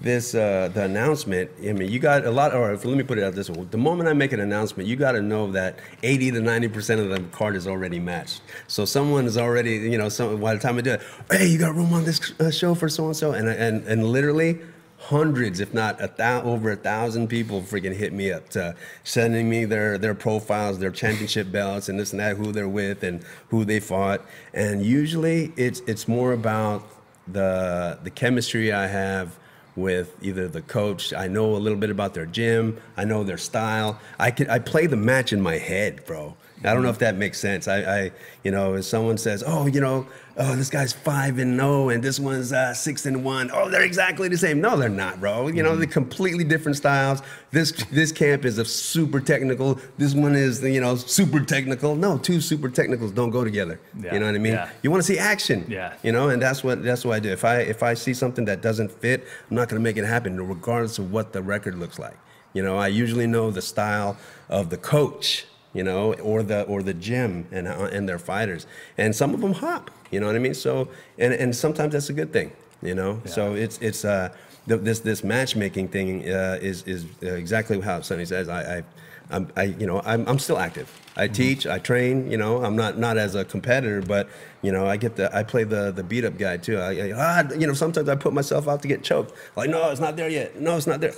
this 0.00 0.34
uh, 0.34 0.70
the 0.72 0.84
announcement. 0.84 1.50
I 1.60 1.72
mean, 1.72 1.90
you 1.90 1.98
got 1.98 2.24
a 2.24 2.30
lot. 2.30 2.54
Or 2.54 2.76
let 2.76 2.84
me 2.84 3.02
put 3.02 3.18
it 3.18 3.24
out 3.24 3.34
this 3.34 3.50
way: 3.50 3.66
the 3.70 3.78
moment 3.78 4.08
I 4.08 4.12
make 4.12 4.32
an 4.32 4.40
announcement, 4.40 4.88
you 4.88 4.96
got 4.96 5.12
to 5.12 5.22
know 5.22 5.50
that 5.52 5.78
80 6.02 6.32
to 6.32 6.40
90 6.40 6.68
percent 6.68 7.00
of 7.00 7.08
the 7.08 7.20
card 7.36 7.56
is 7.56 7.66
already 7.66 7.98
matched. 7.98 8.42
So 8.68 8.84
someone 8.84 9.26
is 9.26 9.36
already, 9.36 9.76
you 9.76 9.98
know, 9.98 10.08
some 10.08 10.40
by 10.40 10.54
the 10.54 10.60
time 10.60 10.78
I 10.78 10.82
do 10.82 10.92
it, 10.92 11.02
hey, 11.30 11.46
you 11.46 11.58
got 11.58 11.74
room 11.74 11.92
on 11.92 12.04
this 12.04 12.32
uh, 12.40 12.50
show 12.50 12.74
for 12.74 12.88
so 12.88 13.06
and 13.06 13.16
so, 13.16 13.32
and 13.32 13.48
and 13.48 13.84
and 13.86 14.04
literally 14.04 14.60
hundreds, 14.98 15.60
if 15.60 15.72
not 15.72 16.00
a 16.00 16.12
thou- 16.16 16.42
over 16.42 16.72
a 16.72 16.76
thousand 16.76 17.28
people 17.28 17.62
freaking 17.62 17.94
hit 17.94 18.12
me 18.12 18.32
up 18.32 18.48
to 18.50 18.74
sending 19.04 19.48
me 19.48 19.64
their 19.64 19.98
their 19.98 20.14
profiles, 20.14 20.78
their 20.78 20.90
championship 20.90 21.50
belts, 21.52 21.88
and 21.88 21.98
this 21.98 22.12
and 22.12 22.20
that, 22.20 22.36
who 22.36 22.52
they're 22.52 22.68
with 22.68 23.02
and 23.02 23.24
who 23.48 23.64
they 23.64 23.80
fought. 23.80 24.24
And 24.54 24.84
usually, 24.84 25.52
it's 25.56 25.80
it's 25.88 26.06
more 26.06 26.32
about 26.32 26.86
the 27.26 27.98
the 28.04 28.10
chemistry 28.10 28.72
I 28.72 28.86
have 28.86 29.36
with 29.78 30.16
either 30.22 30.48
the 30.48 30.62
coach. 30.62 31.12
I 31.12 31.28
know 31.28 31.56
a 31.56 31.58
little 31.58 31.78
bit 31.78 31.90
about 31.90 32.14
their 32.14 32.26
gym. 32.26 32.80
I 32.96 33.04
know 33.04 33.24
their 33.24 33.38
style. 33.38 33.98
I 34.18 34.30
could 34.30 34.48
I 34.48 34.58
play 34.58 34.86
the 34.86 34.96
match 34.96 35.32
in 35.32 35.40
my 35.40 35.58
head, 35.58 36.04
bro. 36.04 36.36
I 36.64 36.74
don't 36.74 36.82
know 36.82 36.90
if 36.90 36.98
that 36.98 37.16
makes 37.16 37.38
sense. 37.38 37.68
I, 37.68 37.78
I 37.82 38.12
you 38.42 38.50
know, 38.50 38.74
if 38.74 38.84
someone 38.84 39.16
says, 39.16 39.44
"Oh, 39.46 39.66
you 39.66 39.80
know, 39.80 40.06
oh, 40.38 40.54
this 40.56 40.70
guy's 40.70 40.92
five 40.92 41.38
and 41.38 41.56
no, 41.56 41.88
and 41.90 42.02
this 42.02 42.18
one's 42.20 42.52
uh, 42.52 42.72
six 42.72 43.04
and 43.06 43.24
one. 43.24 43.50
Oh, 43.52 43.68
they're 43.68 43.82
exactly 43.82 44.28
the 44.28 44.38
same. 44.38 44.60
No, 44.60 44.76
they're 44.76 44.88
not, 44.88 45.20
bro. 45.20 45.48
You 45.48 45.62
know, 45.62 45.76
they're 45.76 45.86
completely 45.86 46.44
different 46.44 46.76
styles. 46.76 47.20
This 47.50 47.72
this 47.90 48.12
camp 48.12 48.44
is 48.44 48.58
a 48.58 48.64
super 48.64 49.20
technical. 49.20 49.78
This 49.98 50.14
one 50.14 50.34
is, 50.36 50.62
you 50.62 50.80
know, 50.80 50.96
super 50.96 51.40
technical. 51.40 51.96
No, 51.96 52.18
two 52.18 52.40
super 52.40 52.68
technicals 52.68 53.12
don't 53.12 53.30
go 53.30 53.44
together. 53.44 53.80
Yeah, 54.00 54.14
You 54.14 54.20
know 54.20 54.26
what 54.26 54.34
I 54.34 54.38
mean? 54.38 54.52
yeah. 54.54 54.70
You 54.82 54.90
want 54.90 55.02
to 55.02 55.06
see 55.06 55.18
action. 55.18 55.64
Yeah. 55.68 55.94
You 56.02 56.12
know, 56.12 56.28
and 56.28 56.40
that's 56.40 56.62
what 56.64 56.82
that's 56.82 57.04
what 57.04 57.14
I 57.16 57.20
do. 57.20 57.30
If 57.30 57.44
I 57.44 57.56
if 57.60 57.82
I 57.82 57.94
see 57.94 58.14
something 58.14 58.44
that 58.46 58.62
doesn't 58.62 58.90
fit, 58.92 59.26
I'm 59.50 59.56
not 59.56 59.68
going 59.68 59.80
to 59.80 59.84
make 59.84 59.96
it 59.96 60.04
happen, 60.04 60.40
regardless 60.48 60.98
of 60.98 61.12
what 61.12 61.32
the 61.32 61.42
record 61.42 61.74
looks 61.76 61.98
like. 61.98 62.16
You 62.54 62.62
know, 62.62 62.78
I 62.78 62.88
usually 62.88 63.26
know 63.26 63.50
the 63.50 63.60
style 63.62 64.16
of 64.48 64.70
the 64.70 64.78
coach. 64.78 65.44
You 65.78 65.84
know, 65.84 66.14
or 66.30 66.42
the 66.42 66.60
or 66.72 66.82
the 66.82 66.94
gym 67.06 67.46
and 67.56 67.64
uh, 67.68 67.96
and 67.96 68.08
their 68.10 68.18
fighters, 68.30 68.66
and 69.02 69.14
some 69.20 69.30
of 69.34 69.40
them 69.40 69.54
hop. 69.64 69.84
You 70.12 70.18
know 70.20 70.26
what 70.26 70.36
I 70.40 70.40
mean? 70.46 70.54
So 70.54 70.88
and 71.18 71.32
and 71.42 71.50
sometimes 71.54 71.92
that's 71.92 72.10
a 72.10 72.18
good 72.20 72.32
thing. 72.32 72.50
You 72.82 72.94
know, 73.00 73.12
so 73.24 73.54
it's 73.64 73.76
it's 73.88 74.04
uh 74.04 74.28
th- 74.68 74.82
this 74.82 74.98
this 75.00 75.20
matchmaking 75.22 75.88
thing 75.88 76.08
uh, 76.28 76.58
is 76.70 76.82
is 76.94 77.06
exactly 77.22 77.80
how 77.80 78.00
Sonny 78.00 78.24
says. 78.24 78.48
I, 78.48 78.78
I 78.78 78.82
I'm, 79.30 79.48
I, 79.56 79.64
you 79.64 79.86
know, 79.86 80.00
I'm, 80.04 80.26
I'm 80.26 80.38
still 80.38 80.58
active. 80.58 80.88
I 81.16 81.28
teach, 81.28 81.66
I 81.66 81.78
train. 81.78 82.30
You 82.30 82.38
know, 82.38 82.64
I'm 82.64 82.76
not 82.76 82.98
not 82.98 83.16
as 83.18 83.34
a 83.34 83.44
competitor, 83.44 84.00
but 84.00 84.28
you 84.62 84.72
know, 84.72 84.86
I 84.86 84.96
get 84.96 85.16
the, 85.16 85.34
I 85.36 85.42
play 85.42 85.64
the 85.64 85.92
the 85.92 86.02
beat 86.02 86.24
up 86.24 86.38
guy 86.38 86.56
too. 86.56 86.78
I, 86.78 86.90
I 86.92 87.12
ah, 87.14 87.52
you 87.52 87.66
know, 87.66 87.74
sometimes 87.74 88.08
I 88.08 88.16
put 88.16 88.32
myself 88.32 88.68
out 88.68 88.82
to 88.82 88.88
get 88.88 89.02
choked. 89.02 89.32
Like, 89.56 89.68
no, 89.70 89.90
it's 89.90 90.00
not 90.00 90.16
there 90.16 90.28
yet. 90.28 90.60
No, 90.60 90.76
it's 90.76 90.86
not 90.86 91.00
there. 91.00 91.14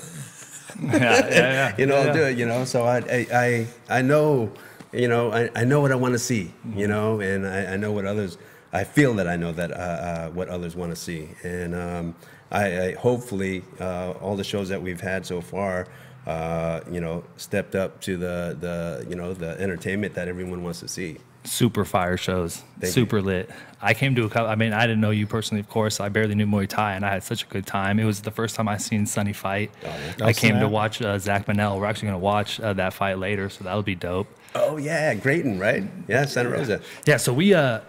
Yeah, 0.83 0.99
yeah, 1.01 1.29
yeah. 1.31 1.75
you 1.79 1.87
know, 1.87 2.01
yeah, 2.01 2.09
I'll 2.09 2.15
do 2.15 2.23
it. 2.25 2.39
You 2.39 2.47
know, 2.47 2.65
so 2.65 2.85
I, 2.85 3.27
I, 3.33 3.67
I, 3.89 4.03
know, 4.03 4.53
you 4.93 5.09
know, 5.09 5.33
I, 5.33 5.51
I 5.55 5.65
know 5.65 5.81
what 5.81 5.93
I 5.93 5.95
want 5.95 6.15
to 6.15 6.19
see. 6.19 6.53
You 6.75 6.87
know, 6.87 7.21
and 7.21 7.47
I, 7.47 7.75
I 7.75 7.77
know 7.77 7.93
what 7.93 8.05
others. 8.05 8.39
I 8.73 8.85
feel 8.85 9.15
that 9.15 9.27
I 9.27 9.37
know 9.37 9.53
that 9.53 9.73
uh, 9.73 9.75
uh, 9.75 10.31
what 10.31 10.49
others 10.49 10.77
want 10.77 10.93
to 10.93 10.97
see, 10.97 11.29
and 11.43 11.75
um, 11.75 12.15
I, 12.53 12.81
I 12.81 12.95
hopefully 12.95 13.65
uh, 13.81 14.13
all 14.21 14.37
the 14.37 14.45
shows 14.45 14.69
that 14.69 14.81
we've 14.81 15.01
had 15.01 15.27
so 15.27 15.41
far, 15.41 15.89
uh, 16.27 16.81
you 16.91 17.01
know, 17.01 17.25
stepped 17.37 17.75
up 17.75 18.01
to 18.03 18.17
the 18.17 18.57
the 18.61 19.07
you 19.09 19.17
know 19.17 19.35
the 19.35 19.61
entertainment 19.61 20.15
that 20.15 20.29
everyone 20.29 20.63
wants 20.63 20.81
to 20.81 20.89
see. 20.89 21.19
Super 21.45 21.85
fire 21.87 22.17
shows, 22.19 22.63
Thank 22.81 22.93
super 22.93 23.23
lit. 23.23 23.51
I 23.81 23.95
came 23.95 24.15
to 24.17 24.25
a 24.25 24.29
couple. 24.29 24.51
I 24.51 24.57
mean, 24.57 24.75
I 24.75 24.83
didn't 24.83 25.01
know 25.01 25.11
you 25.11 25.27
personally, 25.27 25.61
of 25.61 25.71
course. 25.71 25.99
I 26.01 26.11
barely 26.11 26.35
knew 26.35 26.47
Muay 26.47 26.69
Thai, 26.69 26.95
and 26.95 27.05
I 27.07 27.11
had 27.11 27.23
such 27.23 27.45
a 27.45 27.47
good 27.47 27.67
time. 27.67 27.99
It 27.99 28.05
was 28.05 28.21
the 28.21 28.31
first 28.31 28.55
time 28.57 28.69
I 28.69 28.77
seen 28.77 29.07
Sonny 29.07 29.33
fight. 29.33 29.71
yeah? 29.83 29.97
I 30.21 30.31
Oh, 30.31 30.33
came 30.35 30.61
to 30.61 30.69
watch 30.69 31.01
uh, 31.01 31.19
Zach 31.19 31.47
Manel. 31.47 31.79
We're 31.81 31.87
actually 31.87 32.09
going 32.09 32.21
to 32.21 32.25
watch 32.25 32.61
uh, 32.61 32.75
that 32.75 32.93
fight 32.93 33.19
later, 33.19 33.49
so 33.49 33.65
that'll 33.65 33.83
be 33.83 33.95
dope. 33.95 34.27
Oh 34.55 34.77
yeah, 34.77 35.15
Graton, 35.15 35.59
right? 35.59 35.83
Yeah, 36.09 36.27
Santa 36.27 36.51
Rosa. 36.51 36.83
Yeah, 37.07 37.17
so 37.17 37.33
we 37.33 37.55
uh 37.55 37.81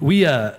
we 0.00 0.26
uh 0.26 0.52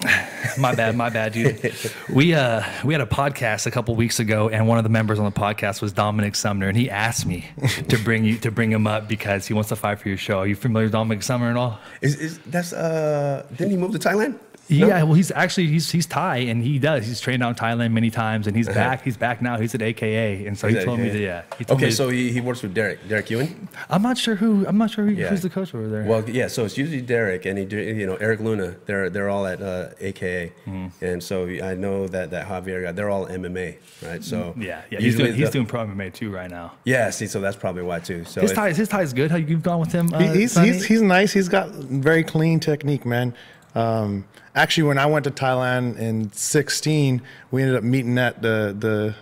my 0.58 0.74
bad, 0.74 0.96
my 0.96 1.10
bad, 1.10 1.32
dude. 1.32 1.72
We 2.08 2.34
uh 2.34 2.62
we 2.84 2.94
had 2.94 3.00
a 3.00 3.06
podcast 3.06 3.66
a 3.66 3.70
couple 3.70 3.94
weeks 3.96 4.18
ago, 4.18 4.48
and 4.48 4.66
one 4.66 4.78
of 4.78 4.84
the 4.84 4.90
members 4.90 5.18
on 5.18 5.24
the 5.24 5.30
podcast 5.30 5.82
was 5.82 5.92
Dominic 5.92 6.34
Sumner, 6.34 6.68
and 6.68 6.76
he 6.76 6.88
asked 6.88 7.26
me 7.26 7.46
to 7.88 7.98
bring 7.98 8.24
you 8.24 8.38
to 8.38 8.50
bring 8.50 8.72
him 8.72 8.86
up 8.86 9.08
because 9.08 9.46
he 9.46 9.54
wants 9.54 9.68
to 9.68 9.76
fight 9.76 9.98
for 10.00 10.08
your 10.08 10.16
show. 10.16 10.38
Are 10.38 10.46
you 10.46 10.56
familiar 10.56 10.86
with 10.86 10.92
Dominic 10.92 11.22
Sumner 11.22 11.50
at 11.50 11.56
all? 11.56 11.78
Is, 12.00 12.16
is 12.16 12.38
that's 12.46 12.72
uh? 12.72 13.46
Didn't 13.50 13.72
he 13.72 13.76
move 13.76 13.92
to 13.92 13.98
Thailand? 13.98 14.38
Yeah, 14.70 15.02
well, 15.02 15.14
he's 15.14 15.30
actually 15.32 15.66
he's 15.66 15.90
he's 15.90 16.06
Thai, 16.06 16.38
and 16.38 16.62
he 16.62 16.78
does. 16.78 17.06
He's 17.06 17.20
trained 17.20 17.42
out 17.42 17.50
in 17.50 17.54
Thailand 17.56 17.92
many 17.92 18.10
times, 18.10 18.46
and 18.46 18.56
he's 18.56 18.68
back. 18.68 19.02
He's 19.02 19.16
back 19.16 19.42
now. 19.42 19.58
He's 19.58 19.74
at 19.74 19.82
AKA, 19.82 20.46
and 20.46 20.56
so 20.58 20.68
he 20.68 20.74
Is 20.74 20.80
that 20.80 20.84
told 20.86 21.00
me 21.00 21.08
that. 21.08 21.18
Yeah. 21.18 21.42
He 21.58 21.64
told 21.64 21.78
Okay, 21.78 21.86
me- 21.86 21.92
so 21.92 22.08
he, 22.08 22.30
he 22.32 22.40
works 22.40 22.62
with 22.62 22.72
Derek, 22.74 23.06
Derek 23.08 23.30
Ewan. 23.30 23.68
I'm 23.88 24.02
not 24.02 24.16
sure 24.16 24.36
who. 24.36 24.66
I'm 24.66 24.78
not 24.78 24.90
sure 24.90 25.04
who, 25.06 25.12
Yeah. 25.12 25.28
who's 25.28 25.42
the 25.42 25.50
coach 25.50 25.74
over 25.74 25.88
there. 25.88 26.04
Well, 26.04 26.28
yeah. 26.30 26.46
So 26.48 26.64
it's 26.64 26.78
usually 26.78 27.02
Derek 27.02 27.44
and 27.46 27.58
he, 27.58 27.64
you 27.76 28.06
know, 28.06 28.16
Eric 28.16 28.40
Luna. 28.40 28.76
They're 28.86 29.10
they're 29.10 29.28
all 29.28 29.46
at 29.46 29.60
uh, 29.60 29.88
AKA, 30.00 30.52
Mm-hmm. 30.66 31.04
and 31.04 31.22
so 31.22 31.46
I 31.48 31.74
know 31.74 32.06
that 32.08 32.30
that 32.30 32.46
Javier 32.46 32.84
guy. 32.84 32.92
They're 32.92 33.10
all 33.10 33.26
MMA, 33.26 33.76
right? 34.06 34.22
So 34.22 34.54
yeah, 34.56 34.82
yeah. 34.90 34.98
He's 34.98 35.06
usually 35.06 35.24
doing, 35.24 35.34
he's 35.36 35.48
the- 35.48 35.52
doing 35.52 35.66
pro 35.66 35.86
MMA 35.86 36.12
too 36.14 36.30
right 36.30 36.50
now. 36.50 36.72
Yeah, 36.84 37.10
see, 37.10 37.26
so 37.26 37.40
that's 37.40 37.56
probably 37.56 37.82
why 37.82 37.98
too. 38.00 38.24
So 38.24 38.40
His 38.40 38.50
if- 38.52 38.56
tie, 38.56 38.72
his 38.72 38.88
tie 38.88 39.02
is 39.02 39.12
good. 39.12 39.30
How 39.30 39.36
you've 39.36 39.62
gone 39.62 39.80
with 39.80 39.92
him? 39.92 40.12
Uh, 40.14 40.18
he's, 40.32 40.56
he's 40.56 40.84
he's 40.84 41.02
nice. 41.02 41.32
He's 41.32 41.48
got 41.48 41.70
very 41.70 42.22
clean 42.22 42.60
technique, 42.60 43.04
man. 43.04 43.34
Um, 43.74 44.26
actually, 44.54 44.84
when 44.84 44.98
I 44.98 45.06
went 45.06 45.24
to 45.24 45.30
Thailand 45.30 45.98
in 45.98 46.32
'16, 46.32 47.22
we 47.50 47.62
ended 47.62 47.76
up 47.76 47.84
meeting 47.84 48.18
at 48.18 48.42
the 48.42 48.74
the 48.78 49.14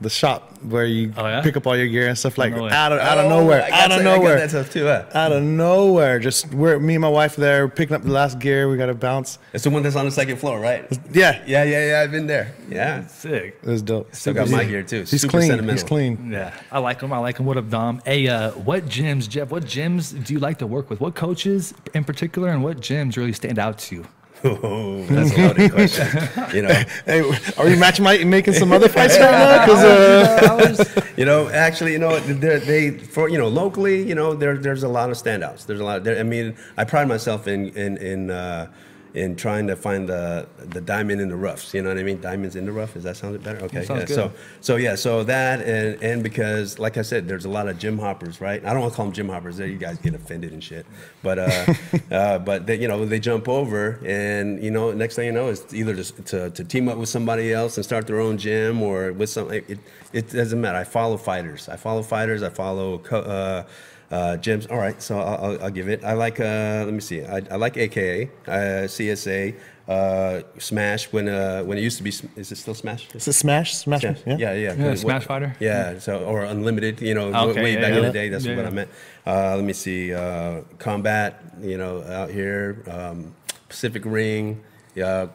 the 0.00 0.08
shop 0.10 0.52
where 0.62 0.84
you 0.84 1.12
Oh, 1.16 1.26
yeah? 1.26 1.42
pick 1.42 1.56
up 1.56 1.66
all 1.66 1.76
your 1.76 1.88
gear 1.88 2.06
and 2.08 2.16
stuff 2.16 2.38
like 2.38 2.54
no 2.54 2.68
out 2.68 2.92
of 2.92 3.00
out 3.00 3.18
of 3.18 3.24
Oh, 3.26 3.28
nowhere, 3.40 3.68
out 3.72 3.90
of 3.90 3.96
some- 3.96 4.04
nowhere, 4.04 4.36
that 4.36 4.50
stuff 4.50 4.70
too. 4.70 4.86
Huh? 4.86 5.04
out 5.12 5.32
of 5.32 5.42
nowhere. 5.42 6.18
Just 6.20 6.54
we're 6.54 6.78
me 6.78 6.94
and 6.94 7.02
my 7.02 7.08
wife 7.08 7.34
there 7.36 7.68
picking 7.68 7.96
up 7.96 8.02
the 8.02 8.10
last 8.12 8.38
gear. 8.38 8.68
We 8.68 8.76
got 8.76 8.86
to 8.86 8.94
bounce. 8.94 9.38
It's 9.52 9.64
the 9.64 9.70
one 9.70 9.82
that's 9.82 9.96
on 9.96 10.04
the 10.04 10.10
second 10.12 10.36
floor, 10.36 10.60
right? 10.60 10.86
Yeah, 11.12 11.42
Yeah, 11.46 11.64
yeah, 11.64 11.86
yeah. 11.86 12.00
I've 12.02 12.12
been 12.12 12.26
there. 12.28 12.54
Yeah, 12.68 13.06
sick. 13.08 13.58
it 13.62 13.68
was 13.68 13.82
dope. 13.82 14.14
still 14.14 14.34
got 14.34 14.48
my 14.50 14.64
gear 14.64 14.82
too. 14.84 15.00
He's 15.00 15.22
Super 15.22 15.38
clean. 15.38 15.68
He's 15.68 15.82
clean. 15.82 16.30
Yeah, 16.30 16.54
I 16.70 16.78
like 16.78 17.00
him. 17.00 17.12
I 17.12 17.18
like 17.18 17.38
him. 17.38 17.46
What 17.46 17.56
up, 17.56 17.68
Dom? 17.68 18.00
Hey, 18.04 18.28
uh, 18.28 18.50
what 18.52 18.86
gyms, 18.86 19.28
Jeff? 19.28 19.50
What 19.50 19.64
gyms 19.64 20.24
do 20.24 20.32
you 20.32 20.38
like 20.38 20.58
to 20.58 20.66
work 20.66 20.90
with? 20.90 21.00
What 21.00 21.14
coaches 21.16 21.74
in 21.94 22.04
particular, 22.04 22.50
and 22.50 22.62
what 22.62 22.78
gyms 22.80 23.16
really 23.16 23.32
stand 23.32 23.58
out 23.58 23.78
to 23.78 23.96
you? 23.96 24.06
Oh, 24.44 25.04
that's 25.06 25.32
a 25.36 25.46
loaded 25.48 25.72
question. 25.72 26.06
You 26.54 26.62
know, 26.62 26.82
Hey, 27.06 27.20
are 27.56 27.64
we 27.64 27.76
match 27.76 28.00
making 28.00 28.54
some 28.54 28.72
other 28.72 28.88
fights 28.88 29.18
right 29.18 29.30
now? 29.30 29.66
Because 29.66 30.80
uh, 30.80 31.00
you 31.16 31.24
know, 31.24 31.48
actually, 31.48 31.92
you 31.92 31.98
know, 31.98 32.18
they're- 32.20 32.60
they 32.60 32.90
for 32.90 33.28
you 33.28 33.38
know 33.38 33.48
locally, 33.48 34.06
you 34.08 34.14
know, 34.14 34.34
there 34.34 34.56
there's 34.56 34.82
a 34.84 34.88
lot 34.88 35.10
of 35.10 35.16
standouts. 35.16 35.66
There's 35.66 35.80
a 35.80 35.84
lot. 35.84 36.04
There, 36.04 36.18
I 36.18 36.22
mean, 36.22 36.54
I 36.76 36.84
pride 36.84 37.08
myself 37.08 37.48
in 37.48 37.70
in 37.70 37.96
in 37.98 38.30
uh, 38.30 38.68
in 39.14 39.36
trying 39.36 39.66
to 39.66 39.76
find 39.76 40.08
the 40.08 40.46
the 40.58 40.80
diamond 40.80 41.20
in 41.20 41.28
the 41.28 41.36
roughs. 41.36 41.72
You 41.72 41.82
know 41.82 41.88
what 41.88 41.98
I 41.98 42.02
mean? 42.02 42.20
Diamonds 42.20 42.56
in 42.56 42.66
the 42.66 42.72
rough. 42.72 42.94
Does 42.94 43.04
that 43.04 43.16
sound 43.16 43.42
better? 43.42 43.64
Okay. 43.64 43.82
yeah. 43.82 44.04
good. 44.04 44.08
So 44.08 44.32
so 44.60 44.76
yeah. 44.76 44.94
So 44.94 45.24
that 45.24 45.60
and 45.62 46.02
and 46.02 46.22
because 46.22 46.78
like 46.78 46.96
I 46.96 47.02
said, 47.02 47.28
there's 47.28 47.44
a 47.44 47.48
lot 47.48 47.68
of 47.68 47.78
gym 47.78 47.98
hoppers, 47.98 48.40
right? 48.40 48.64
I 48.64 48.72
don't 48.72 48.80
want 48.80 48.92
to 48.92 48.96
call 48.96 49.06
them 49.06 49.14
gym 49.14 49.28
hoppers. 49.28 49.56
There, 49.56 49.66
you 49.66 49.78
guys 49.78 49.98
get 49.98 50.14
offended 50.14 50.52
and 50.52 50.62
shit. 50.62 50.86
But 51.22 51.38
uh, 51.38 51.74
uh, 52.10 52.38
but 52.38 52.66
they, 52.66 52.76
you 52.76 52.88
know, 52.88 53.04
they 53.04 53.20
jump 53.20 53.48
over, 53.48 54.00
and 54.04 54.62
you 54.62 54.70
know, 54.70 54.92
next 54.92 55.16
thing 55.16 55.26
you 55.26 55.32
know 55.32 55.48
is 55.48 55.64
either 55.72 55.96
to, 55.96 56.22
to 56.22 56.50
to 56.50 56.64
team 56.64 56.88
up 56.88 56.98
with 56.98 57.08
somebody 57.08 57.52
else 57.52 57.76
and 57.76 57.84
start 57.84 58.06
their 58.06 58.20
own 58.20 58.38
gym 58.38 58.82
or 58.82 59.12
with 59.12 59.30
some. 59.30 59.50
It, 59.50 59.78
it 60.12 60.30
doesn't 60.30 60.60
matter. 60.60 60.78
I 60.78 60.84
follow 60.84 61.16
fighters. 61.16 61.68
I 61.68 61.76
follow 61.76 62.02
fighters. 62.02 62.42
I 62.42 62.50
follow. 62.50 62.98
Co- 62.98 63.20
uh, 63.20 63.64
uh, 64.10 64.36
gyms. 64.40 64.70
All 64.70 64.78
right, 64.78 65.00
so 65.02 65.18
I'll, 65.18 65.44
I'll, 65.44 65.62
I'll 65.64 65.70
give 65.70 65.88
it. 65.88 66.04
I 66.04 66.12
like. 66.14 66.40
Uh, 66.40 66.82
let 66.84 66.94
me 66.94 67.00
see. 67.00 67.22
I, 67.24 67.42
I 67.50 67.56
like 67.56 67.76
AKA, 67.76 68.30
uh, 68.46 68.50
CSA. 68.88 69.54
uh, 69.88 70.42
Smash 70.58 71.10
when 71.12 71.28
uh, 71.28 71.62
when 71.64 71.78
it 71.78 71.82
used 71.82 71.96
to 71.98 72.02
be. 72.02 72.10
Is 72.36 72.52
it 72.52 72.56
still 72.56 72.74
Smash? 72.74 73.08
Is 73.14 73.26
it 73.28 73.32
Smash? 73.32 73.74
Smash? 73.74 74.02
Yeah, 74.04 74.14
yeah, 74.26 74.36
yeah. 74.36 74.74
Yeah, 74.74 74.88
What- 74.88 74.98
Smash 74.98 75.24
Fighter? 75.24 75.56
Yeah, 75.60 75.98
so 75.98 76.24
or 76.24 76.44
Unlimited, 76.44 77.00
you 77.00 77.14
know, 77.14 77.32
Okay, 77.50 77.62
way 77.62 77.72
yeah, 77.74 77.80
back 77.80 77.90
yeah. 77.92 77.96
in 77.98 78.02
the 78.04 78.12
day. 78.12 78.28
That's 78.28 78.44
Yeah, 78.44 78.56
what 78.56 78.62
yeah. 78.62 78.68
I 78.68 78.74
meant. 78.74 78.90
Uh, 79.26 79.56
let 79.56 79.64
me 79.64 79.72
see, 79.72 80.12
uh, 80.12 80.60
Combat, 80.78 81.40
you 81.60 81.76
know, 81.78 82.02
out 82.04 82.30
here, 82.30 82.82
um, 82.90 83.34
Pacific 83.68 84.02
Ring, 84.06 84.62
yeah, 84.94 85.28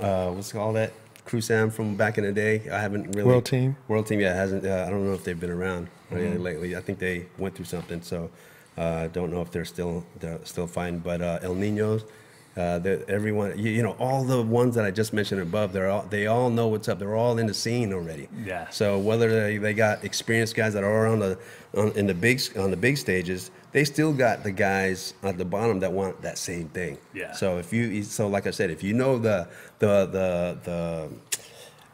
uh, 0.00 0.30
what's 0.32 0.54
all 0.54 0.72
that? 0.74 0.92
Crew 1.26 1.40
Sam 1.40 1.70
from 1.70 1.96
back 1.96 2.16
in 2.18 2.24
the 2.24 2.32
day. 2.32 2.62
I 2.70 2.78
haven't 2.80 3.14
really. 3.14 3.24
World 3.28 3.44
Team? 3.44 3.76
World 3.88 4.06
Team, 4.06 4.20
yeah, 4.20 4.34
hasn't. 4.34 4.64
Uh, 4.64 4.84
I 4.86 4.90
don't 4.90 5.04
know 5.04 5.12
if 5.12 5.24
they've 5.24 5.38
been 5.38 5.50
around 5.50 5.88
uh, 6.10 6.14
Mm-hmm. 6.14 6.42
lately. 6.42 6.76
I 6.76 6.80
think 6.80 6.98
they 6.98 7.26
went 7.36 7.54
through 7.56 7.64
something, 7.66 8.00
so 8.00 8.30
I 8.78 8.80
uh, 8.80 9.08
don't 9.08 9.30
know 9.32 9.42
if 9.42 9.50
they're 9.50 9.64
still 9.64 10.04
they're 10.20 10.38
still 10.44 10.66
fine. 10.66 10.98
But 11.00 11.20
uh, 11.20 11.40
El 11.42 11.54
Ninos. 11.54 12.04
Uh, 12.56 12.80
everyone, 13.08 13.52
you, 13.58 13.70
you 13.70 13.82
know, 13.82 13.94
all 13.98 14.24
the 14.24 14.40
ones 14.40 14.74
that 14.76 14.86
I 14.86 14.90
just 14.90 15.12
mentioned 15.12 15.42
above, 15.42 15.74
they're 15.74 15.90
all, 15.90 16.06
they 16.08 16.26
all 16.26 16.48
know 16.48 16.68
what's 16.68 16.88
up. 16.88 16.98
They're 16.98 17.14
all 17.14 17.36
in 17.36 17.46
the 17.46 17.52
scene 17.52 17.92
already. 17.92 18.30
Yeah. 18.42 18.70
So 18.70 18.98
whether 18.98 19.28
they, 19.28 19.58
they 19.58 19.74
got 19.74 20.04
experienced 20.06 20.54
guys 20.54 20.72
that 20.72 20.82
are 20.82 21.06
on 21.06 21.18
the 21.18 21.38
on, 21.76 21.92
in 21.98 22.06
the 22.06 22.14
big 22.14 22.40
on 22.56 22.70
the 22.70 22.76
big 22.78 22.96
stages, 22.96 23.50
they 23.72 23.84
still 23.84 24.12
got 24.12 24.42
the 24.42 24.52
guys 24.52 25.14
at 25.22 25.38
the 25.38 25.44
bottom 25.44 25.80
that 25.80 25.92
want 25.92 26.22
that 26.22 26.38
same 26.38 26.68
thing. 26.68 26.98
Yeah. 27.14 27.32
So 27.32 27.58
if 27.58 27.72
you 27.72 28.02
so 28.02 28.28
like 28.28 28.46
I 28.46 28.50
said, 28.50 28.70
if 28.70 28.82
you 28.82 28.94
know 28.94 29.18
the 29.18 29.48
the 29.78 30.06
the 30.06 30.58
the 30.64 31.08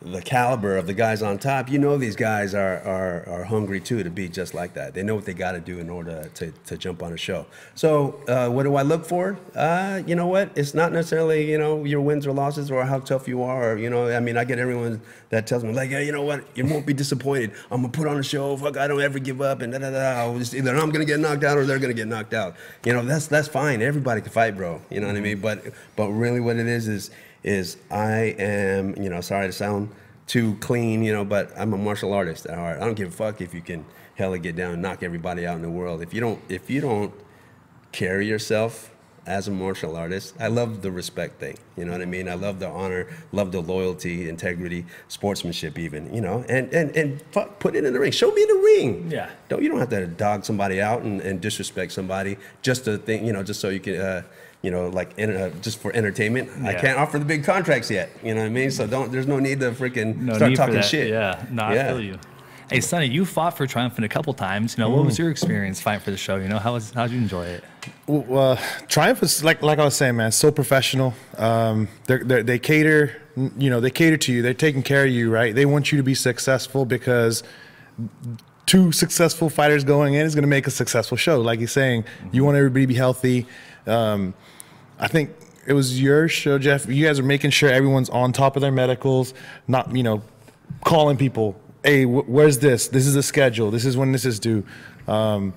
the 0.04 0.20
caliber 0.20 0.76
of 0.76 0.86
the 0.86 0.94
guys 0.94 1.22
on 1.22 1.38
top, 1.38 1.70
you 1.70 1.78
know 1.78 1.96
these 1.96 2.16
guys 2.16 2.54
are, 2.54 2.78
are, 2.80 3.28
are 3.28 3.44
hungry 3.44 3.80
too 3.80 4.02
to 4.02 4.10
be 4.10 4.28
just 4.28 4.52
like 4.52 4.74
that. 4.74 4.94
They 4.94 5.02
know 5.02 5.14
what 5.14 5.24
they 5.24 5.34
got 5.34 5.52
to 5.52 5.60
do 5.60 5.78
in 5.78 5.88
order 5.88 6.28
to, 6.34 6.50
to 6.50 6.76
jump 6.76 7.02
on 7.02 7.12
a 7.12 7.16
show. 7.16 7.46
So, 7.74 8.20
uh, 8.26 8.48
what 8.48 8.64
do 8.64 8.74
I 8.74 8.82
look 8.82 9.04
for? 9.04 9.38
Uh, 9.54 10.02
you 10.06 10.16
know 10.16 10.26
what? 10.26 10.50
It's 10.56 10.74
not 10.74 10.92
necessarily, 10.92 11.50
you 11.50 11.58
know, 11.58 11.84
your 11.84 12.00
wins 12.00 12.26
or 12.26 12.32
losses 12.32 12.70
or 12.70 12.84
how 12.84 12.98
tough 12.98 13.28
you 13.28 13.42
are. 13.42 13.72
Or, 13.72 13.78
you 13.78 13.90
know, 13.90 14.08
I 14.08 14.20
mean, 14.20 14.36
I 14.36 14.44
get 14.44 14.58
everyone 14.58 15.00
that 15.30 15.46
tells 15.46 15.62
me, 15.62 15.72
like, 15.72 15.90
hey, 15.90 16.04
you 16.04 16.12
know 16.12 16.22
what? 16.22 16.44
You 16.56 16.66
won't 16.66 16.84
be 16.86 16.94
disappointed. 16.94 17.52
I'm 17.70 17.82
going 17.82 17.92
to 17.92 17.98
put 17.98 18.08
on 18.08 18.18
a 18.18 18.22
show. 18.24 18.56
Fuck, 18.56 18.76
I 18.76 18.88
don't 18.88 19.00
ever 19.00 19.18
give 19.18 19.40
up. 19.40 19.62
And 19.62 19.72
da 19.72 19.78
da 19.78 19.90
da. 19.90 20.38
Just- 20.38 20.54
Either 20.54 20.72
I'm 20.76 20.90
going 20.90 21.06
to 21.06 21.10
get 21.10 21.20
knocked 21.20 21.44
out 21.44 21.56
or 21.56 21.64
they're 21.64 21.78
going 21.78 21.94
to 21.94 22.00
get 22.00 22.08
knocked 22.08 22.34
out. 22.34 22.56
You 22.84 22.92
know, 22.92 23.04
that's, 23.04 23.28
that's 23.28 23.48
fine. 23.48 23.82
Everybody 23.82 24.20
can 24.20 24.30
fight, 24.30 24.56
bro. 24.56 24.82
You 24.90 25.00
know 25.00 25.06
what 25.06 25.16
I 25.16 25.20
mean? 25.20 25.40
But, 25.40 25.64
but 25.96 26.08
really 26.08 26.40
what 26.40 26.56
it 26.56 26.66
is 26.66 26.88
is, 26.88 27.10
is 27.42 27.76
I 27.90 28.34
am, 28.38 28.94
you 28.96 29.10
know, 29.10 29.20
sorry 29.20 29.46
to 29.46 29.52
sound 29.52 29.90
too 30.26 30.56
clean, 30.60 31.02
you 31.02 31.12
know, 31.12 31.24
but 31.24 31.52
I'm 31.58 31.72
a 31.72 31.78
martial 31.78 32.12
artist 32.12 32.46
at 32.46 32.56
heart. 32.56 32.80
I 32.80 32.84
don't 32.84 32.94
give 32.94 33.08
a 33.08 33.12
fuck 33.12 33.40
if 33.40 33.54
you 33.54 33.60
can 33.60 33.84
hella 34.14 34.38
get 34.38 34.56
down 34.56 34.72
and 34.72 34.82
knock 34.82 35.02
everybody 35.02 35.46
out 35.46 35.56
in 35.56 35.62
the 35.62 35.70
world. 35.70 36.02
If 36.02 36.14
you 36.14 36.20
don't, 36.20 36.40
if 36.48 36.70
you 36.70 36.80
don't 36.80 37.12
carry 37.90 38.26
yourself 38.26 38.90
as 39.24 39.46
a 39.46 39.50
martial 39.50 39.96
artist, 39.96 40.34
I 40.40 40.48
love 40.48 40.82
the 40.82 40.90
respect 40.90 41.38
thing. 41.38 41.56
You 41.76 41.84
know 41.84 41.92
what 41.92 42.00
I 42.00 42.06
mean? 42.06 42.28
I 42.28 42.34
love 42.34 42.58
the 42.58 42.68
honor, 42.68 43.08
love 43.30 43.52
the 43.52 43.60
loyalty, 43.60 44.28
integrity, 44.28 44.84
sportsmanship, 45.08 45.78
even. 45.78 46.12
You 46.14 46.20
know, 46.20 46.44
and 46.48 46.72
and 46.72 46.96
and 46.96 47.22
fuck, 47.32 47.58
put 47.58 47.76
it 47.76 47.84
in 47.84 47.92
the 47.92 48.00
ring. 48.00 48.12
Show 48.12 48.30
me 48.30 48.44
the 48.44 48.54
ring. 48.54 49.10
Yeah. 49.10 49.30
Don't 49.48 49.62
you 49.62 49.68
don't 49.68 49.78
have 49.78 49.90
to 49.90 50.06
dog 50.06 50.44
somebody 50.44 50.80
out 50.80 51.02
and, 51.02 51.20
and 51.20 51.40
disrespect 51.40 51.92
somebody 51.92 52.36
just 52.62 52.84
to 52.84 52.98
think, 52.98 53.24
you 53.24 53.32
know, 53.32 53.42
just 53.42 53.60
so 53.60 53.68
you 53.68 53.80
can. 53.80 54.00
Uh, 54.00 54.22
you 54.62 54.70
know, 54.70 54.88
like 54.88 55.10
enter, 55.18 55.36
uh, 55.36 55.50
just 55.60 55.78
for 55.78 55.92
entertainment. 55.94 56.48
I 56.64 56.74
can't 56.74 56.98
offer 56.98 57.18
the 57.18 57.24
big 57.24 57.44
contracts 57.44 57.90
yet. 57.90 58.10
You 58.22 58.34
know 58.34 58.40
what 58.40 58.46
I 58.46 58.50
mean? 58.50 58.70
So 58.70 58.86
don't. 58.86 59.10
There's 59.12 59.26
no 59.26 59.38
need 59.40 59.60
to 59.60 59.72
freaking 59.72 60.16
No 60.18 60.34
start 60.34 60.54
talking 60.54 60.80
shit. 60.82 61.08
Yeah, 61.08 61.44
no, 61.50 61.62
I 61.64 61.74
Yeah. 61.74 61.88
feel 61.88 62.00
you. 62.00 62.18
Hey, 62.70 62.80
Sonny, 62.80 63.06
you 63.06 63.26
fought 63.26 63.54
for 63.54 63.66
Triumphant 63.66 64.06
a 64.06 64.08
couple 64.08 64.32
times. 64.32 64.78
You 64.78 64.84
know, 64.84 64.88
what 64.88 65.04
was 65.04 65.16
Mm. 65.16 65.18
your 65.18 65.30
experience 65.30 65.78
fighting 65.80 66.00
for 66.00 66.10
the 66.10 66.16
show? 66.16 66.36
You 66.36 66.48
know, 66.48 66.58
how 66.58 66.72
was 66.72 66.90
how'd 66.92 67.10
you 67.10 67.18
enjoy 67.18 67.44
it? 67.44 67.64
Well, 68.06 68.52
uh, 68.52 68.56
Triumph 68.88 69.22
is 69.22 69.44
like 69.44 69.62
like 69.62 69.78
I 69.78 69.84
was 69.84 69.94
saying, 69.96 70.16
man, 70.16 70.32
so 70.32 70.50
professional. 70.50 71.12
Um, 71.36 71.88
they're, 72.06 72.22
they're, 72.24 72.42
they 72.42 72.58
cater, 72.58 73.20
you 73.58 73.68
know, 73.68 73.80
they 73.80 73.90
cater 73.90 74.16
to 74.16 74.32
you. 74.32 74.40
They're 74.40 74.54
taking 74.54 74.82
care 74.82 75.04
of 75.04 75.10
you, 75.10 75.28
right? 75.30 75.54
They 75.54 75.66
want 75.66 75.92
you 75.92 75.98
to 75.98 76.04
be 76.04 76.14
successful 76.14 76.86
because 76.86 77.42
two 78.64 78.92
successful 78.92 79.50
fighters 79.50 79.84
going 79.84 80.14
in 80.14 80.24
is 80.24 80.34
going 80.34 80.42
to 80.44 80.48
make 80.48 80.66
a 80.66 80.70
successful 80.70 81.16
show. 81.16 81.40
Like 81.40 81.58
he's 81.58 81.72
saying, 81.72 82.04
you 82.30 82.44
want 82.44 82.56
everybody 82.56 82.84
to 82.84 82.86
be 82.86 82.94
healthy. 82.94 83.46
Um, 83.86 84.32
I 85.02 85.08
think 85.08 85.30
it 85.66 85.72
was 85.72 86.00
your 86.00 86.28
show, 86.28 86.58
Jeff. 86.58 86.86
You 86.86 87.04
guys 87.04 87.18
are 87.18 87.24
making 87.24 87.50
sure 87.50 87.68
everyone's 87.68 88.08
on 88.08 88.32
top 88.32 88.56
of 88.56 88.62
their 88.62 88.72
medicals, 88.72 89.34
not 89.66 89.94
you 89.94 90.04
know, 90.04 90.22
calling 90.84 91.16
people. 91.16 91.60
Hey, 91.82 92.04
wh- 92.04 92.28
where's 92.28 92.60
this? 92.60 92.86
This 92.86 93.06
is 93.06 93.14
the 93.14 93.22
schedule. 93.22 93.72
This 93.72 93.84
is 93.84 93.96
when 93.96 94.12
this 94.12 94.24
is 94.24 94.38
due. 94.38 94.64
Um, 95.08 95.52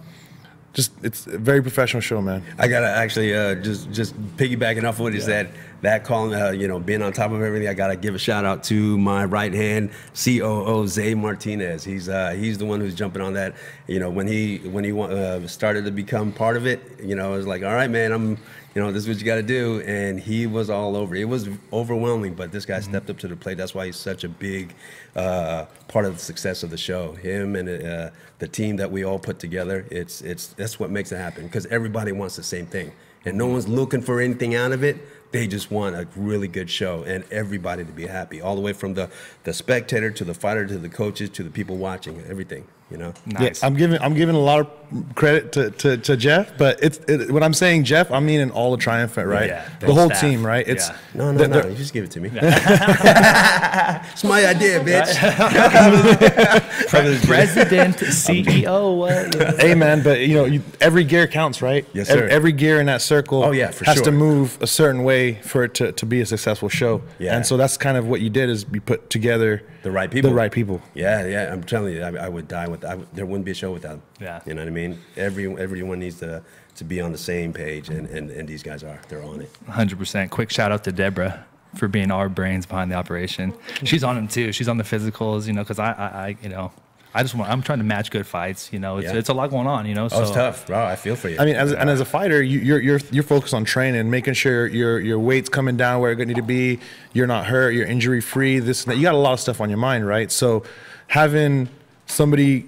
just 0.73 0.91
it's 1.03 1.27
a 1.27 1.37
very 1.37 1.61
professional 1.61 2.01
show, 2.01 2.21
man. 2.21 2.43
I 2.57 2.67
gotta 2.67 2.89
actually 2.89 3.35
uh, 3.35 3.55
just 3.55 3.91
just 3.91 4.15
piggybacking 4.35 4.83
off 4.83 4.99
what 4.99 5.13
he 5.13 5.19
said. 5.21 5.53
That 5.83 6.03
calling, 6.03 6.33
uh, 6.33 6.49
you 6.49 6.67
know, 6.67 6.79
being 6.79 7.03
on 7.03 7.13
top 7.13 7.31
of 7.31 7.41
everything. 7.41 7.67
I 7.67 7.75
gotta 7.75 7.95
give 7.95 8.15
a 8.15 8.17
shout 8.17 8.45
out 8.45 8.63
to 8.65 8.97
my 8.97 9.25
right 9.25 9.53
hand 9.53 9.91
COO 10.15 10.87
Zay 10.87 11.13
Martinez. 11.13 11.83
He's 11.83 12.09
uh, 12.09 12.31
he's 12.31 12.57
the 12.57 12.65
one 12.65 12.81
who's 12.81 12.95
jumping 12.95 13.21
on 13.21 13.33
that. 13.33 13.53
You 13.87 13.99
know, 13.99 14.09
when 14.09 14.27
he 14.27 14.57
when 14.57 14.83
he 14.83 14.91
uh, 14.91 15.45
started 15.47 15.85
to 15.85 15.91
become 15.91 16.31
part 16.31 16.57
of 16.57 16.65
it, 16.65 16.81
you 17.01 17.15
know, 17.15 17.33
it 17.35 17.37
was 17.37 17.47
like, 17.47 17.63
all 17.63 17.73
right, 17.73 17.89
man, 17.89 18.11
I'm. 18.11 18.37
You 18.75 18.81
know, 18.81 18.91
this 18.91 19.03
is 19.03 19.07
what 19.07 19.17
you 19.19 19.23
got 19.23 19.35
to 19.35 19.41
do, 19.41 19.79
and 19.87 20.19
he 20.19 20.47
was 20.47 20.69
all 20.69 20.97
over. 20.97 21.15
It 21.15 21.29
was 21.29 21.47
overwhelming, 21.71 22.33
but 22.33 22.51
this 22.51 22.65
guy 22.65 22.81
stepped 22.81 23.09
up 23.09 23.17
to 23.19 23.27
the 23.29 23.35
plate. 23.37 23.57
That's 23.57 23.73
why 23.73 23.85
he's 23.85 23.95
such 23.95 24.25
a 24.25 24.29
big 24.29 24.75
uh, 25.15 25.67
part 25.87 26.03
of 26.03 26.15
the 26.15 26.19
success 26.19 26.61
of 26.61 26.71
the 26.71 26.77
show. 26.77 27.13
Him 27.13 27.55
and 27.55 27.69
uh, 27.69 28.09
the 28.39 28.49
team 28.49 28.75
that 28.75 28.91
we 28.91 29.05
all 29.05 29.17
put 29.17 29.39
together. 29.39 29.85
It's 29.91 30.19
it's 30.19 30.47
that's 30.47 30.77
what 30.77 30.91
makes 30.91 31.13
it 31.13 31.17
happen 31.17 31.45
because 31.45 31.65
everybody 31.67 32.11
wants 32.11 32.35
the 32.35 32.43
same 32.43 32.65
thing, 32.65 32.91
and 33.23 33.37
no 33.37 33.47
one's 33.47 33.69
looking 33.69 34.01
for 34.01 34.19
anything 34.19 34.55
out 34.55 34.73
of 34.73 34.83
it. 34.83 34.97
They 35.31 35.47
just 35.47 35.71
want 35.71 35.95
a 35.95 36.05
really 36.17 36.49
good 36.49 36.69
show 36.69 37.03
and 37.03 37.23
everybody 37.31 37.85
to 37.85 37.91
be 37.93 38.07
happy, 38.07 38.41
all 38.41 38.55
the 38.55 38.61
way 38.61 38.73
from 38.73 38.93
the 38.93 39.09
the 39.45 39.53
spectator 39.53 40.11
to 40.11 40.25
the 40.25 40.33
fighter 40.33 40.67
to 40.67 40.77
the 40.77 40.89
coaches 40.89 41.29
to 41.29 41.43
the 41.43 41.49
people 41.49 41.77
watching, 41.77 42.21
everything. 42.27 42.67
You 42.91 42.97
know. 42.97 43.13
Nice. 43.25 43.61
Yeah, 43.61 43.67
I'm 43.67 43.75
giving 43.75 43.99
I'm 43.99 44.13
giving 44.13 44.35
a 44.35 44.39
lot 44.39 44.59
of 44.59 45.15
credit 45.15 45.51
to, 45.53 45.71
to, 45.71 45.97
to 45.97 46.15
Jeff, 46.15 46.55
but 46.55 46.77
it's 46.83 46.99
it, 47.07 47.31
when 47.31 47.41
I'm 47.41 47.53
saying 47.53 47.85
Jeff, 47.85 48.11
I'm 48.11 48.27
meaning 48.27 48.51
all 48.51 48.69
the 48.69 48.77
triumphant, 48.77 49.27
right? 49.27 49.47
Yeah, 49.49 49.67
the 49.79 49.87
the 49.87 49.93
whole 49.93 50.05
staff. 50.09 50.21
team, 50.21 50.45
right? 50.45 50.67
It's 50.67 50.89
Yeah. 50.89 50.97
No, 51.15 51.31
no, 51.31 51.37
they're- 51.39 51.47
no. 51.47 51.61
they're- 51.61 51.71
You 51.71 51.77
just 51.77 51.93
give 51.93 52.03
it 52.03 52.11
to 52.11 52.19
me. 52.21 52.29
it's 52.35 54.23
my 54.23 54.45
idea, 54.45 54.79
bitch. 54.85 55.15
President, 57.25 57.95
CEO, 57.97 58.97
what? 58.97 59.59
hey 59.59 59.75
man, 59.75 60.03
but 60.03 60.19
you 60.21 60.35
know, 60.35 60.45
you, 60.45 60.61
every 60.79 61.03
gear 61.03 61.27
counts, 61.27 61.61
right? 61.61 61.85
Yes, 61.93 62.07
sir. 62.07 62.27
Every, 62.27 62.51
gear 62.51 62.79
in 62.79 62.85
that 62.85 63.01
circle, 63.01 63.43
Oh, 63.43 63.51
yeah, 63.51 63.71
for 63.71 63.85
has 63.85 64.01
to 64.01 64.11
move 64.11 64.57
a 64.61 64.67
certain 64.67 65.03
way 65.03 65.35
for 65.41 65.63
it 65.63 65.73
to, 65.75 65.91
to 65.91 66.05
be 66.05 66.21
a 66.21 66.25
successful 66.25 66.69
show. 66.69 67.01
Yeah. 67.19 67.35
and 67.35 67.45
so 67.45 67.57
that's 67.57 67.77
kind 67.77 67.97
of 67.97 68.07
what 68.07 68.21
you 68.21 68.29
did 68.29 68.49
is 68.49 68.65
you 68.71 68.81
put 68.81 69.09
together 69.09 69.63
The 69.85 69.91
right 69.91 70.09
people. 70.09 70.31
The 70.31 70.35
right 70.35 70.51
people. 70.51 70.81
Yeah, 70.95 71.27
yeah. 71.27 71.53
I'm 71.53 71.63
telling 71.63 71.93
you, 71.93 72.01
I, 72.01 72.25
I 72.25 72.27
would 72.27 72.47
die 72.47 72.67
with. 72.67 72.83
I 72.83 72.97
there 73.13 73.27
wouldn't 73.27 73.45
be 73.45 73.51
a 73.51 73.53
show 73.53 73.71
without 73.71 73.91
them. 73.91 74.01
Yeah. 74.19 74.41
You 74.43 74.55
know 74.55 74.63
what 74.63 74.67
I 74.67 74.71
mean? 74.71 74.99
Every 75.15 75.45
everyone 75.59 75.99
needs 75.99 76.17
to 76.21 76.41
to 76.77 76.83
be 76.83 76.99
on 77.01 77.11
the 77.11 77.19
same 77.19 77.53
page, 77.53 77.89
and 77.89 78.07
and, 78.09 78.31
and 78.31 78.49
these 78.49 78.63
guys 78.63 78.83
are. 78.83 78.99
They're 79.09 79.21
on 79.21 79.41
it. 79.41 79.51
100%. 79.67 80.31
Quick 80.31 80.49
shout 80.49 80.71
out 80.71 80.83
to 80.85 80.91
Deborah 80.91 81.45
for 81.75 81.87
being 81.87 82.09
our 82.09 82.29
brains 82.29 82.65
behind 82.65 82.91
the 82.91 82.95
operation. 82.95 83.53
She's 83.83 84.03
on 84.03 84.15
them 84.15 84.27
too. 84.27 84.51
She's 84.51 84.67
on 84.67 84.77
the 84.77 84.83
physicals, 84.83 85.45
you 85.45 85.53
know, 85.53 85.61
because 85.61 85.77
I, 85.77 85.91
I, 85.91 86.07
I, 86.07 86.37
you 86.41 86.49
know, 86.49 86.71
I 87.15 87.23
just 87.23 87.33
want, 87.33 87.49
I'm 87.49 87.61
trying 87.61 87.77
to 87.79 87.85
match 87.85 88.11
good 88.11 88.27
fights, 88.27 88.71
you 88.73 88.79
know, 88.79 88.97
it's, 88.97 89.05
Yeah. 89.05 89.17
it's 89.17 89.29
a 89.29 89.33
lot 89.33 89.49
going 89.49 89.67
on, 89.67 89.85
you 89.85 89.95
know. 89.95 90.09
Oh, 90.11 90.21
it's 90.21 90.31
tough, 90.31 90.67
bro. 90.67 90.83
I 90.83 90.95
feel 90.97 91.15
for 91.15 91.29
you. 91.29 91.37
I 91.39 91.45
mean, 91.45 91.55
as, 91.55 91.71
and 91.71 91.89
as 91.89 92.01
a 92.01 92.05
fighter, 92.05 92.43
you, 92.43 92.59
you're 92.59 92.79
you're 92.81 92.99
you're 93.09 93.23
focused 93.23 93.53
on 93.53 93.63
training, 93.63 94.09
making 94.09 94.33
sure 94.33 94.67
your 94.67 94.99
your 94.99 95.17
weight's 95.17 95.47
coming 95.49 95.77
down 95.77 96.01
where 96.01 96.11
it 96.11 96.27
need 96.27 96.35
to 96.35 96.41
be. 96.43 96.79
You're 97.13 97.25
not 97.27 97.45
hurt. 97.45 97.71
You're 97.71 97.87
injury 97.87 98.19
free. 98.21 98.59
This 98.59 98.83
and 98.83 98.91
that. 98.91 98.97
You 98.97 99.03
got 99.03 99.15
a 99.15 99.17
lot 99.17 99.33
of 99.33 99.39
stuff 99.39 99.61
on 99.61 99.69
your 99.69 99.77
mind, 99.79 100.05
right? 100.05 100.29
So, 100.31 100.63
having 101.07 101.69
somebody, 102.05 102.67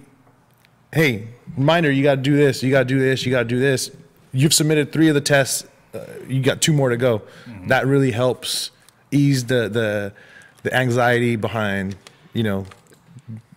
hey, 0.93 1.27
reminder, 1.57 1.91
you 1.91 2.03
got 2.03 2.15
to 2.15 2.21
do 2.21 2.35
this. 2.37 2.63
You 2.63 2.71
got 2.71 2.79
to 2.79 2.85
do 2.85 2.99
this. 2.99 3.25
You 3.25 3.31
got 3.31 3.43
to 3.43 3.49
do 3.49 3.59
this. 3.59 3.91
You've 4.31 4.53
submitted 4.53 4.91
three 4.93 5.09
of 5.09 5.15
the 5.15 5.21
tests. 5.21 5.65
Uh, 5.93 6.05
you 6.27 6.41
got 6.41 6.61
two 6.61 6.71
more 6.73 6.89
to 6.89 6.97
go. 6.97 7.21
That 7.67 7.85
really 7.85 8.11
helps 8.11 8.71
ease 9.11 9.45
the 9.45 9.67
the 9.67 10.13
the 10.63 10.73
anxiety 10.73 11.35
behind 11.35 11.95
you 12.33 12.43
know 12.43 12.65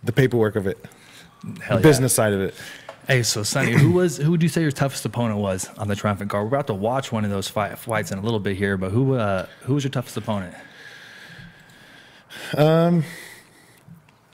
the 0.03 0.11
paperwork 0.11 0.55
of 0.55 0.67
it, 0.67 0.83
Hell 1.43 1.77
the 1.77 1.81
yeah. 1.83 1.89
business 1.89 2.13
side 2.13 2.33
of 2.33 2.41
it. 2.41 2.55
Hey, 3.07 3.23
so 3.23 3.43
Sonny, 3.43 3.71
who 3.71 3.91
was 3.91 4.17
who 4.17 4.31
would 4.31 4.43
you 4.43 4.49
say 4.49 4.61
your 4.61 4.71
toughest 4.71 5.03
opponent 5.05 5.39
was 5.39 5.69
on 5.77 5.87
the 5.87 5.95
triumphant 5.95 6.29
card? 6.29 6.43
We're 6.43 6.55
about 6.55 6.67
to 6.67 6.73
watch 6.73 7.11
one 7.11 7.25
of 7.25 7.31
those 7.31 7.47
fight, 7.47 7.77
fights 7.77 8.11
in 8.11 8.19
a 8.19 8.21
little 8.21 8.39
bit 8.39 8.57
here, 8.57 8.77
but 8.77 8.91
who 8.91 9.15
uh, 9.15 9.47
who 9.61 9.73
was 9.73 9.83
your 9.83 9.91
toughest 9.91 10.17
opponent? 10.17 10.55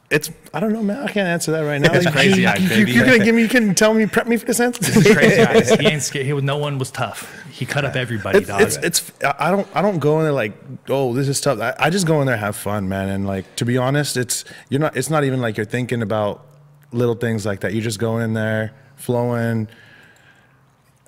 It's 0.09 0.31
I 0.53 0.61
don't 0.61 0.71
know, 0.71 0.81
man. 0.81 1.03
I 1.03 1.07
can't 1.11 1.27
answer 1.27 1.51
that 1.51 1.61
right 1.61 1.81
now. 1.81 1.91
It's 1.91 2.09
crazy 2.09 2.43
You, 2.43 2.47
eyes, 2.47 2.63
you, 2.63 2.69
baby. 2.69 2.91
you're 2.93 3.05
gonna 3.05 3.25
give 3.25 3.35
me. 3.35 3.41
You 3.41 3.49
can 3.49 3.75
tell 3.75 3.93
me, 3.93 4.05
prep 4.05 4.25
me 4.25 4.37
for 4.37 4.45
this 4.45 4.59
answer. 4.61 4.79
It's 4.81 5.13
crazy. 5.13 5.35
guys. 5.43 5.69
He 5.71 5.85
ain't 5.85 6.01
scared. 6.01 6.25
He, 6.25 6.31
was- 6.31 6.45
no 6.45 6.55
one 6.57 6.77
was 6.77 6.91
tough. 6.91 7.43
He 7.51 7.65
cut 7.65 7.83
up 7.83 7.95
everybody, 7.95 8.37
It's, 8.39 8.47
dog. 8.47 8.61
it's 8.61 8.77
it's 8.77 9.11
I 9.21 9.51
don't 9.51 9.67
I 9.75 9.81
don't 9.81 9.99
go 9.99 10.19
in 10.19 10.23
there 10.23 10.31
like 10.31 10.53
oh 10.87 11.13
this 11.13 11.27
is 11.27 11.41
tough. 11.41 11.59
I, 11.59 11.75
I 11.77 11.89
just 11.89 12.07
go 12.07 12.21
in 12.21 12.27
there 12.27 12.37
have 12.37 12.55
fun, 12.55 12.87
man. 12.87 13.09
And 13.09 13.27
like 13.27 13.53
to 13.57 13.65
be 13.65 13.77
honest, 13.77 14.15
it's 14.15 14.45
you're 14.69 14.79
not. 14.79 14.95
It's 14.95 15.09
not 15.09 15.25
even 15.25 15.41
like 15.41 15.57
you're 15.57 15.65
thinking 15.65 16.01
about 16.01 16.45
little 16.93 17.15
things 17.15 17.45
like 17.45 17.59
that. 17.61 17.73
You're 17.73 17.83
just 17.83 17.99
going 17.99 18.23
in 18.23 18.33
there 18.33 18.73
flowing. 18.95 19.67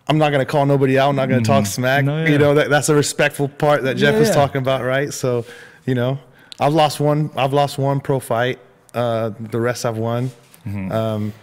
I'm 0.10 0.18
not 0.18 0.32
gonna 0.32 0.46
call 0.46 0.66
nobody 0.66 0.98
out. 1.00 1.10
I'm 1.10 1.16
not 1.16 1.30
gonna 1.30 1.42
talk 1.42 1.64
mm-hmm. 1.64 1.72
smack. 1.72 2.04
No, 2.04 2.24
yeah. 2.24 2.30
You 2.30 2.38
know 2.38 2.56
that 2.56 2.70
that's 2.70 2.90
a 2.90 2.96
respectful 2.96 3.48
part 3.48 3.84
that 3.84 3.96
Jeff 3.96 4.14
Yeah, 4.14 4.20
was 4.20 4.30
yeah. 4.30 4.36
talking 4.36 4.60
about, 4.60 4.84
right? 4.84 5.14
So, 5.14 5.46
you 5.86 5.96
know, 5.96 6.20
I've 6.60 6.74
lost 6.74 7.00
one. 7.00 7.30
I've 7.38 7.54
lost 7.54 7.78
one 7.78 8.02
pro 8.02 8.20
fight. 8.20 8.60
Uh, 8.94 9.32
the 9.40 9.60
rest 9.60 9.86
I've 9.86 9.98
won. 9.98 10.32
Mm-hmm. 10.66 10.92
Um, 10.92 11.34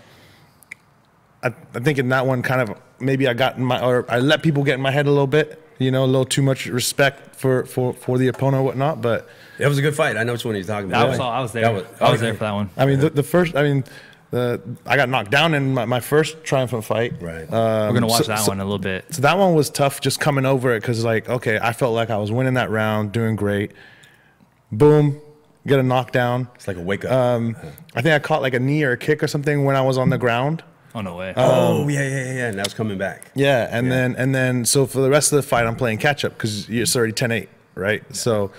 I, 1.42 1.48
I 1.74 1.78
think 1.80 1.98
in 1.98 2.08
that 2.10 2.26
one, 2.26 2.42
kind 2.42 2.60
of 2.60 2.76
maybe 2.98 3.28
I 3.28 3.34
got 3.34 3.56
in 3.56 3.64
my 3.64 3.80
or 3.84 4.04
I 4.10 4.18
let 4.18 4.42
people 4.42 4.64
get 4.64 4.74
in 4.74 4.80
my 4.80 4.90
head 4.90 5.06
a 5.06 5.10
little 5.10 5.26
bit. 5.26 5.62
You 5.78 5.90
know, 5.90 6.04
a 6.04 6.06
little 6.06 6.24
too 6.24 6.40
much 6.42 6.66
respect 6.66 7.36
for 7.36 7.66
for 7.66 7.92
for 7.92 8.16
the 8.18 8.28
opponent 8.28 8.62
or 8.62 8.64
whatnot. 8.64 9.02
But 9.02 9.28
It 9.58 9.66
was 9.68 9.76
a 9.78 9.82
good 9.82 9.94
fight. 9.94 10.16
I 10.16 10.24
know 10.24 10.32
which 10.32 10.44
one 10.44 10.54
he's 10.54 10.66
talking 10.66 10.92
I 10.92 11.02
about. 11.02 11.08
was 11.10 11.20
I 11.20 11.40
was 11.40 11.52
there. 11.52 11.72
Was- 11.72 11.84
I 12.00 12.10
was 12.10 12.20
there 12.20 12.32
for 12.34 12.40
that 12.44 12.52
one. 12.54 12.70
I 12.76 12.86
mean, 12.86 12.98
the, 13.00 13.10
the 13.10 13.22
first. 13.22 13.54
I 13.54 13.62
mean, 13.62 13.84
the 14.30 14.60
I 14.86 14.96
got 14.96 15.08
knocked 15.10 15.30
down 15.30 15.52
in 15.54 15.74
my, 15.74 15.84
my 15.84 16.00
first 16.00 16.42
triumphant 16.44 16.84
fight. 16.84 17.20
Right. 17.20 17.48
We're 17.50 17.92
gonna 17.92 18.06
watch 18.06 18.22
so- 18.24 18.32
that 18.32 18.38
so- 18.40 18.50
one 18.52 18.60
a 18.60 18.64
little 18.64 18.78
bit. 18.78 19.04
So 19.14 19.20
that 19.22 19.36
one 19.36 19.54
was 19.54 19.68
tough 19.68 20.00
just 20.00 20.18
coming 20.18 20.46
over 20.46 20.74
it 20.74 20.80
because, 20.80 21.04
like, 21.04 21.28
okay, 21.28 21.58
I 21.60 21.72
felt 21.74 21.94
like 21.94 22.08
I 22.10 22.16
was 22.16 22.32
winning 22.32 22.54
that 22.54 22.70
round, 22.70 23.12
doing 23.12 23.36
great. 23.36 23.72
Boom, 24.72 25.20
get 25.66 25.78
a 25.78 25.82
knockdown. 25.82 26.48
It's 26.54 26.68
like 26.68 26.76
a 26.76 26.80
wake 26.80 27.04
up. 27.04 27.12
Um, 27.12 27.56
I 27.94 28.02
think 28.02 28.14
I 28.14 28.18
caught 28.18 28.42
like 28.42 28.54
a 28.54 28.60
knee 28.60 28.82
or 28.84 28.92
a 28.92 28.96
kick 28.96 29.22
or 29.22 29.26
something 29.26 29.64
when 29.64 29.76
I 29.76 29.82
was 29.82 29.98
on 29.98 30.10
the 30.10 30.18
ground. 30.18 30.62
Oh 30.94 31.02
no 31.02 31.14
way. 31.16 31.34
oh 31.36 31.86
yeah, 31.88 32.02
yeah, 32.02 32.08
yeah, 32.08 32.32
yeah. 32.32 32.48
And 32.48 32.58
that 32.58 32.66
was 32.66 32.72
coming 32.74 32.96
back. 32.96 33.30
Yeah, 33.34 33.68
and 33.70 33.90
then 33.92 34.14
and 34.16 34.34
then 34.34 34.64
so 34.64 34.86
for 34.86 35.00
the 35.00 35.10
rest 35.10 35.32
of 35.32 35.36
the 35.36 35.42
fight, 35.42 35.66
I'm 35.66 35.76
playing 35.76 35.98
catch 35.98 36.24
up 36.24 36.32
because 36.32 36.68
it's 36.70 36.96
already 36.96 37.12
10-8, 37.12 37.48
right? 37.74 38.02
So 38.16 38.50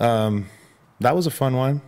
um, 0.00 0.46
that 1.00 1.14
was 1.14 1.26
a 1.26 1.30
fun 1.30 1.54
one. 1.56 1.80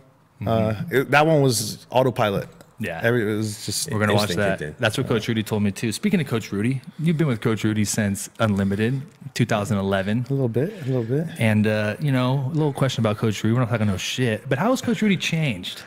Uh, 0.45 0.73
it- 0.89 1.11
that 1.11 1.25
one 1.27 1.41
was 1.41 1.85
autopilot. 1.89 2.47
Yeah. 2.79 2.99
Every, 3.03 3.31
it 3.31 3.35
was 3.35 3.65
just 3.65 3.91
We're 3.91 3.99
gonna 3.99 4.13
watch 4.13 4.29
that. 4.31 4.77
That's 4.79 4.97
what 4.97 5.07
Coach 5.07 5.27
Rudy 5.27 5.43
told 5.43 5.63
me 5.63 5.71
too. 5.71 5.91
Speaking 5.91 6.21
of 6.21 6.27
Coach 6.27 6.51
Rudy, 6.51 6.81
you've 6.97 7.17
been 7.17 7.27
with 7.27 7.41
Coach 7.41 7.63
Rudy 7.63 7.85
since 7.85 8.29
Unlimited, 8.39 9.01
2011. 9.33 10.25
a 10.29 10.33
little 10.33 10.47
bit, 10.47 10.73
a 10.83 10.85
little 10.85 11.03
bit. 11.03 11.27
And 11.37 11.67
uh, 11.67 11.97
you 11.99 12.11
know, 12.11 12.45
a 12.47 12.53
little 12.55 12.73
question 12.73 13.01
about 13.01 13.17
Coach 13.17 13.43
Rudy. 13.43 13.53
We're 13.53 13.59
not 13.59 13.69
talking 13.69 13.87
no 13.87 13.97
shit, 13.97 14.47
but 14.47 14.57
how 14.57 14.69
has 14.71 14.81
Coach 14.81 15.01
Rudy 15.01 15.17
changed? 15.17 15.83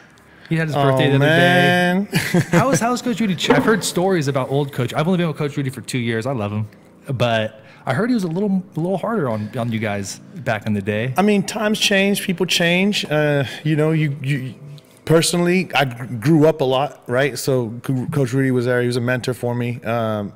He 0.48 0.56
had 0.56 0.68
his 0.68 0.74
birthday 0.76 1.06
the 1.06 1.12
oh 1.12 1.16
other 1.16 1.18
man, 1.20 2.04
day. 2.04 2.18
How 2.50 2.70
is 2.70 2.80
how 2.80 2.92
is 2.92 3.00
Coach 3.06 3.20
Rudy? 3.20 3.34
ch- 3.36 3.48
I've 3.48 3.64
heard 3.64 3.82
stories 3.82 4.28
about 4.28 4.50
old 4.50 4.70
Coach. 4.70 4.92
I've 4.92 5.06
only 5.06 5.16
been 5.16 5.28
with 5.28 5.38
Coach 5.38 5.56
Rudy 5.56 5.70
for 5.70 5.80
two 5.80 5.98
years. 5.98 6.26
I 6.26 6.32
love 6.32 6.52
him, 6.52 6.68
but 7.06 7.62
I 7.86 7.94
heard 7.94 8.10
he 8.10 8.14
was 8.14 8.24
a 8.24 8.28
little 8.28 8.62
a 8.76 8.80
little 8.80 8.98
harder 8.98 9.30
on 9.30 9.50
on 9.56 9.72
you 9.72 9.78
guys 9.78 10.18
back 10.18 10.66
in 10.66 10.74
the 10.74 10.82
day. 10.82 11.14
I 11.16 11.22
mean, 11.22 11.42
times 11.44 11.80
change, 11.80 12.22
people 12.22 12.44
change. 12.44 13.06
Uh, 13.10 13.44
you 13.64 13.76
know, 13.76 13.92
you, 13.92 14.14
you 14.22 14.54
personally, 15.04 15.70
I 15.74 15.84
grew 15.84 16.46
up 16.46 16.60
a 16.60 16.64
lot, 16.64 17.02
right? 17.06 17.38
So 17.38 17.70
Coach 17.82 18.32
Rudy 18.32 18.50
was 18.50 18.66
there; 18.66 18.80
he 18.80 18.86
was 18.86 18.96
a 18.96 19.00
mentor 19.00 19.34
for 19.34 19.54
me. 19.54 19.82
Um, 19.82 20.32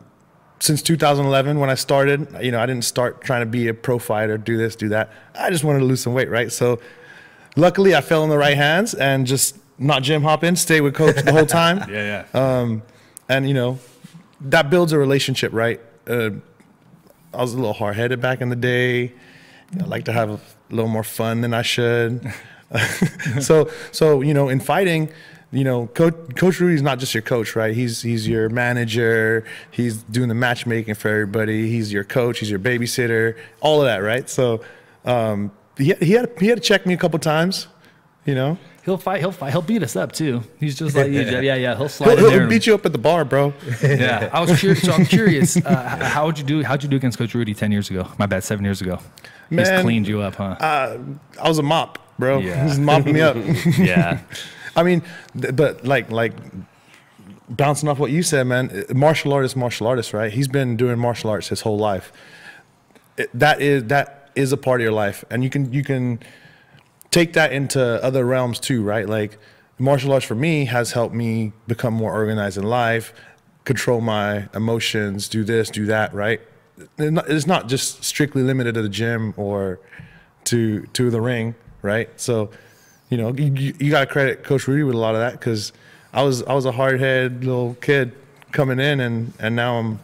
since 0.58 0.80
2011, 0.80 1.60
when 1.60 1.68
I 1.68 1.74
started, 1.74 2.28
you 2.42 2.50
know, 2.50 2.58
I 2.60 2.66
didn't 2.66 2.84
start 2.84 3.20
trying 3.20 3.42
to 3.42 3.46
be 3.46 3.68
a 3.68 3.74
pro 3.74 3.98
fighter, 3.98 4.38
do 4.38 4.56
this, 4.56 4.74
do 4.74 4.88
that. 4.88 5.12
I 5.38 5.50
just 5.50 5.64
wanted 5.64 5.80
to 5.80 5.84
lose 5.84 6.00
some 6.00 6.14
weight, 6.14 6.30
right? 6.30 6.50
So, 6.50 6.80
luckily, 7.56 7.94
I 7.94 8.00
fell 8.00 8.24
in 8.24 8.30
the 8.30 8.38
right 8.38 8.56
hands 8.56 8.94
and 8.94 9.26
just 9.26 9.58
not 9.78 10.02
gym 10.02 10.22
hopping, 10.22 10.56
stay 10.56 10.80
with 10.80 10.94
Coach 10.94 11.22
the 11.22 11.32
whole 11.32 11.44
time 11.44 11.78
Yeah, 11.90 12.24
yeah. 12.34 12.58
um, 12.60 12.82
and 13.28 13.46
you 13.46 13.52
know 13.54 13.78
that 14.40 14.70
builds 14.70 14.92
a 14.92 14.98
relationship 14.98 15.52
right 15.52 15.80
uh, 16.08 16.30
i 17.34 17.40
was 17.40 17.52
a 17.52 17.56
little 17.56 17.72
hard-headed 17.72 18.20
back 18.20 18.40
in 18.40 18.48
the 18.48 18.56
day 18.56 19.12
i 19.80 19.84
like 19.84 20.04
to 20.04 20.12
have 20.12 20.30
a 20.30 20.40
little 20.70 20.90
more 20.90 21.02
fun 21.02 21.40
than 21.40 21.52
i 21.54 21.62
should 21.62 22.32
so 23.40 23.70
so 23.92 24.20
you 24.20 24.34
know 24.34 24.48
in 24.48 24.58
fighting 24.60 25.08
you 25.52 25.62
know 25.62 25.86
coach 25.88 26.14
coach 26.34 26.58
rudy's 26.58 26.82
not 26.82 26.98
just 26.98 27.14
your 27.14 27.22
coach 27.22 27.54
right 27.54 27.74
he's 27.74 28.02
he's 28.02 28.26
your 28.26 28.48
manager 28.48 29.44
he's 29.70 30.02
doing 30.04 30.28
the 30.28 30.34
matchmaking 30.34 30.94
for 30.94 31.08
everybody 31.08 31.68
he's 31.68 31.92
your 31.92 32.02
coach 32.02 32.40
he's 32.40 32.50
your 32.50 32.58
babysitter 32.58 33.36
all 33.60 33.80
of 33.80 33.86
that 33.86 33.98
right 33.98 34.28
so 34.28 34.60
um, 35.04 35.52
he, 35.78 35.94
he 36.00 36.12
had 36.12 36.32
he 36.40 36.48
had 36.48 36.58
to 36.58 36.62
check 36.62 36.84
me 36.86 36.94
a 36.94 36.96
couple 36.96 37.18
times 37.20 37.68
you 38.24 38.34
know 38.34 38.58
he'll 38.86 38.96
fight. 38.96 39.20
He'll 39.20 39.32
fight. 39.32 39.50
He'll 39.50 39.60
beat 39.60 39.82
us 39.82 39.96
up 39.96 40.12
too. 40.12 40.42
He's 40.58 40.78
just 40.78 40.96
like 40.96 41.08
you. 41.08 41.20
Yeah, 41.20 41.54
yeah. 41.54 41.76
He'll 41.76 41.90
slide 41.90 42.16
he'll, 42.16 42.18
in 42.18 42.30
there. 42.30 42.40
he'll 42.40 42.48
beat 42.48 42.66
you 42.66 42.74
up 42.74 42.86
at 42.86 42.92
the 42.92 42.98
bar 42.98 43.26
bro 43.26 43.52
Yeah, 43.82 44.30
I 44.32 44.40
was 44.40 44.58
curious. 44.58 44.82
So 44.82 44.92
I'm 44.92 45.04
curious. 45.04 45.56
Uh, 45.56 45.98
how 46.00 46.24
would 46.24 46.38
you 46.38 46.44
do? 46.44 46.62
How'd 46.62 46.82
you 46.82 46.88
do 46.88 46.96
against 46.96 47.18
Coach 47.18 47.34
Rudy 47.34 47.52
ten 47.52 47.72
years 47.72 47.90
ago? 47.90 48.08
My 48.18 48.26
bad, 48.26 48.44
seven 48.44 48.64
years 48.64 48.80
ago. 48.80 49.00
He's 49.50 49.68
cleaned 49.68 50.08
you 50.08 50.22
up, 50.22 50.36
huh? 50.36 50.56
I 50.60 51.48
was 51.48 51.58
a 51.58 51.62
mop, 51.62 51.98
bro. 52.18 52.38
Yeah. 52.38 52.66
He's 52.66 52.78
mopping 52.78 53.12
me 53.14 53.20
up. 53.20 53.36
yeah. 53.78 54.20
I 54.76 54.82
mean, 54.82 55.02
th- 55.40 55.56
but 55.56 55.84
like 55.86 56.10
like 56.10 56.32
bouncing 57.48 57.88
off 57.88 57.98
what 57.98 58.10
you 58.10 58.22
said, 58.22 58.44
man. 58.46 58.84
uh, 58.90 58.94
Martial 58.94 59.32
artist, 59.32 59.56
martial 59.56 59.86
artist, 59.86 60.12
right? 60.12 60.32
He's 60.32 60.48
been 60.48 60.76
doing 60.76 60.98
martial 60.98 61.30
arts 61.30 61.48
his 61.48 61.60
whole 61.62 61.78
life. 61.78 62.12
It- 63.16 63.30
that 63.34 63.60
is 63.62 63.84
that 63.84 64.30
is 64.34 64.52
a 64.52 64.56
part 64.56 64.80
of 64.80 64.84
your 64.84 64.92
life, 64.92 65.24
and 65.30 65.42
you 65.42 65.50
can 65.50 65.72
you 65.72 65.82
can 65.82 66.20
take 67.10 67.32
that 67.34 67.52
into 67.52 67.80
other 68.04 68.24
realms 68.26 68.58
too, 68.60 68.82
right? 68.82 69.08
Like 69.08 69.38
martial 69.78 70.12
arts 70.12 70.26
for 70.26 70.34
me 70.34 70.66
has 70.66 70.92
helped 70.92 71.14
me 71.14 71.52
become 71.66 71.94
more 71.94 72.12
organized 72.12 72.58
in 72.58 72.64
life, 72.64 73.14
control 73.64 74.00
my 74.02 74.48
emotions, 74.54 75.28
do 75.28 75.44
this, 75.44 75.70
do 75.70 75.86
that, 75.86 76.12
right? 76.12 76.40
It's 76.98 77.10
not- 77.10 77.30
It's 77.30 77.46
not 77.46 77.68
just 77.68 78.04
strictly 78.04 78.42
limited 78.42 78.74
to 78.74 78.82
the 78.82 78.88
gym 78.90 79.32
or 79.38 79.80
to 80.44 80.82
to 80.92 81.10
the 81.10 81.20
ring, 81.22 81.54
right? 81.86 82.08
So, 82.20 82.50
you 83.08 83.16
know, 83.16 83.32
you, 83.32 83.74
you, 83.78 83.90
got 83.90 84.00
to 84.00 84.06
credit 84.06 84.44
Coach 84.44 84.68
Rudy 84.68 84.82
with 84.82 84.94
a 84.94 84.98
lot 84.98 85.14
of 85.14 85.20
that 85.20 85.32
because 85.32 85.72
I 86.12 86.22
was 86.22 86.42
I 86.42 86.54
was 86.54 86.66
a 86.66 86.72
hard 86.72 87.00
head 87.00 87.44
little 87.44 87.74
kid 87.80 88.12
coming 88.52 88.78
in, 88.78 89.00
and 89.00 89.32
and 89.38 89.56
now 89.56 89.78
I'm 89.78 90.00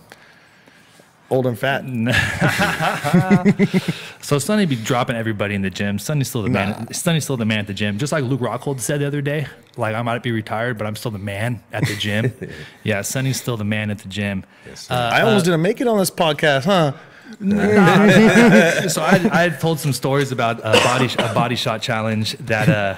old 1.31 1.47
and 1.47 1.59
fat. 1.59 1.85
So 4.23 4.39
Sonny 4.39 4.67
be 4.67 4.77
dropping 4.77 5.17
everybody 5.17 5.57
in 5.57 5.63
the 5.63 5.71
gym. 5.71 5.99
Sonny's 5.99 6.29
still 6.29 6.43
the 6.43 6.49
man. 6.49 6.93
Sonny's 6.95 7.25
still 7.25 7.37
the 7.37 7.45
man 7.45 7.59
at 7.59 7.67
the 7.67 7.75
gym. 7.75 7.99
Just 7.99 8.13
like 8.13 8.23
Luke 8.23 8.41
Rockhold 8.41 8.79
said 8.79 9.01
the 9.01 9.07
other 9.07 9.21
day. 9.21 9.49
Like 9.77 9.97
I 9.97 10.03
might 10.03 10.23
be 10.23 10.31
retired, 10.31 10.79
but 10.79 10.87
I'm 10.87 10.95
still 10.95 11.11
the 11.11 11.19
man 11.19 11.61
at 11.73 11.85
the 11.85 11.97
gym. 11.97 12.33
yeah, 12.85 13.03
Sonny's 13.03 13.41
still 13.41 13.57
the 13.57 13.65
man 13.65 13.91
at 13.91 13.99
the 13.99 14.09
gym. 14.09 14.45
Uh, 14.89 14.95
I 14.95 15.23
almost 15.23 15.45
didn't 15.45 15.61
make 15.61 15.81
it 15.81 15.89
on 15.89 15.99
this 15.99 16.11
podcast, 16.11 16.65
huh? 16.65 16.93
so 18.89 19.03
I, 19.03 19.29
I 19.33 19.43
had 19.43 19.61
told 19.61 19.81
some 19.81 19.93
stories 19.93 20.33
about 20.33 20.59
a 20.61 20.73
body 20.85 21.09
a 21.19 21.35
body 21.35 21.57
shot 21.57 21.83
challenge 21.83 22.37
that 22.39 22.69
uh 22.69 22.97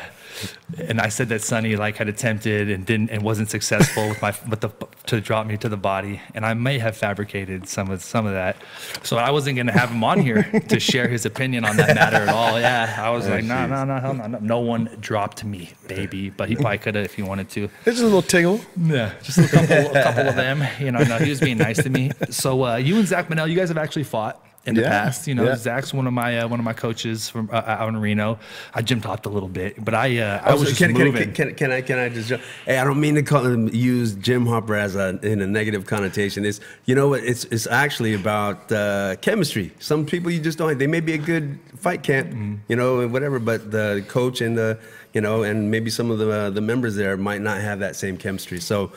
and 0.79 1.01
I 1.01 1.09
said 1.09 1.29
that 1.29 1.43
Sonny 1.43 1.77
like 1.77 1.97
had 1.97 2.09
attempted 2.09 2.71
and 2.71 2.85
didn't 2.85 3.11
and 3.11 3.23
wasn't 3.23 3.51
successful 3.51 4.09
with 4.09 4.21
my 4.23 4.35
with 4.49 4.61
the 4.61 4.71
to 5.07 5.21
drop 5.21 5.47
me 5.47 5.57
to 5.59 5.69
the 5.69 5.77
body. 5.77 6.21
And 6.35 6.45
I 6.45 6.55
may 6.55 6.79
have 6.79 6.97
fabricated 6.97 7.69
some 7.69 7.91
of 7.91 8.03
some 8.03 8.27
of 8.27 8.33
that. 8.33 8.57
So 9.03 9.17
I 9.17 9.31
wasn't 9.31 9.57
gonna 9.57 9.73
have 9.73 9.91
him 9.91 10.03
on 10.05 10.21
here 10.21 10.43
to 10.69 10.81
share 10.81 11.09
his 11.09 11.27
opinion 11.27 11.65
on 11.65 11.77
that 11.77 11.95
matter 11.95 12.17
at 12.17 12.29
all. 12.29 12.59
Yeah 12.59 12.97
I 12.99 13.11
was 13.11 13.29
like 13.29 13.45
no 13.45 13.67
no 13.67 13.85
no 13.85 13.99
hell 13.99 14.15
no 14.15 14.27
no 14.27 14.39
no 14.41 14.59
one 14.61 14.91
dropped 15.01 15.45
me 15.45 15.71
baby. 15.87 16.31
But 16.31 16.49
he 16.49 16.57
probably 16.57 16.79
could 16.79 16.95
have 16.95 17.05
if 17.05 17.15
he 17.15 17.23
wanted 17.23 17.51
to. 17.51 17.65
It's 17.65 17.85
just 17.85 18.01
a 18.01 18.05
little 18.05 18.23
tingle. 18.23 18.61
yeah, 18.79 19.13
just 19.23 19.39
a 19.39 19.49
couple, 19.49 19.97
a 19.97 20.03
couple 20.03 20.29
of 20.29 20.37
them. 20.37 20.67
You 20.81 20.93
know, 20.93 21.01
no, 21.01 21.19
he 21.19 21.31
was 21.31 21.41
being 21.41 21.59
nice 21.59 21.83
to 21.83 21.91
me. 21.91 22.11
So 22.31 22.65
uh, 22.65 22.77
you 22.77 22.97
and 22.97 23.07
Zach 23.07 23.29
Manel, 23.29 23.49
you 23.49 23.57
guys 23.57 23.69
have 23.69 23.79
actually 23.79 24.05
fought 24.05 24.45
in 24.67 24.75
the 24.75 24.81
Yeah, 24.83 24.89
past. 24.91 25.27
You 25.27 25.35
know, 25.35 25.45
yeah. 25.45 25.57
Zach's 25.57 25.93
one 25.93 26.07
of 26.07 26.13
my 26.13 26.39
uh, 26.39 26.49
one 26.49 26.59
of 26.59 26.65
my 26.65 26.73
coaches 26.73 27.29
from 27.29 27.51
uh, 27.53 27.63
out 27.67 27.89
in 27.89 27.97
Reno. 27.97 28.39
I 28.75 28.83
gym 28.83 29.01
talked 29.01 29.27
a 29.27 29.29
little 29.29 29.49
bit, 29.49 29.85
but 29.85 29.95
I 29.95 30.19
uh, 30.19 30.41
I 30.43 30.55
was 30.55 30.69
just 30.69 30.79
can, 30.79 30.95
can, 30.95 31.05
moving. 31.07 31.33
can, 31.33 31.49
can, 31.49 31.55
can 31.55 31.71
I 31.73 31.81
can 31.83 31.99
I 31.99 32.09
just 32.09 32.29
jump- 32.29 32.43
hey 32.65 32.79
I 32.79 32.85
don't 32.85 33.01
mean 33.01 33.15
to 33.17 33.23
call 33.23 33.45
use 33.71 34.15
gym 34.15 34.47
hopper 34.47 34.75
as 34.75 34.97
a 34.97 35.19
in 35.23 35.41
a 35.43 35.47
negative 35.47 35.87
connotation. 35.87 36.45
It's 36.45 36.61
you 36.87 36.95
know 36.95 37.09
what 37.09 37.25
it's 37.25 37.45
it's 37.45 37.67
actually 37.67 38.15
about 38.15 38.71
uh, 38.73 39.17
chemistry. 39.21 39.73
Some 39.79 40.07
people 40.07 40.31
you 40.31 40.41
just 40.41 40.59
don't. 40.59 40.77
They 40.79 40.87
may 40.87 41.01
be 41.01 41.13
a 41.15 41.19
good 41.19 41.59
fight 41.77 42.03
camp, 42.03 42.31
Mm-hmm. 42.31 42.55
you 42.69 42.77
know, 42.77 43.01
and 43.01 43.13
whatever, 43.13 43.39
but 43.39 43.71
the 43.71 44.05
coach 44.09 44.41
and 44.41 44.57
the 44.57 44.79
you 45.13 45.21
know 45.21 45.43
and 45.43 45.71
maybe 45.71 45.91
some 45.91 46.11
of 46.11 46.19
the 46.19 46.31
uh, 46.31 46.51
the 46.51 46.61
members 46.63 46.97
there 46.97 47.17
might 47.17 47.41
not 47.43 47.61
have 47.61 47.81
that 47.81 47.97
same 47.97 48.17
chemistry. 48.17 48.61
So 48.61 48.91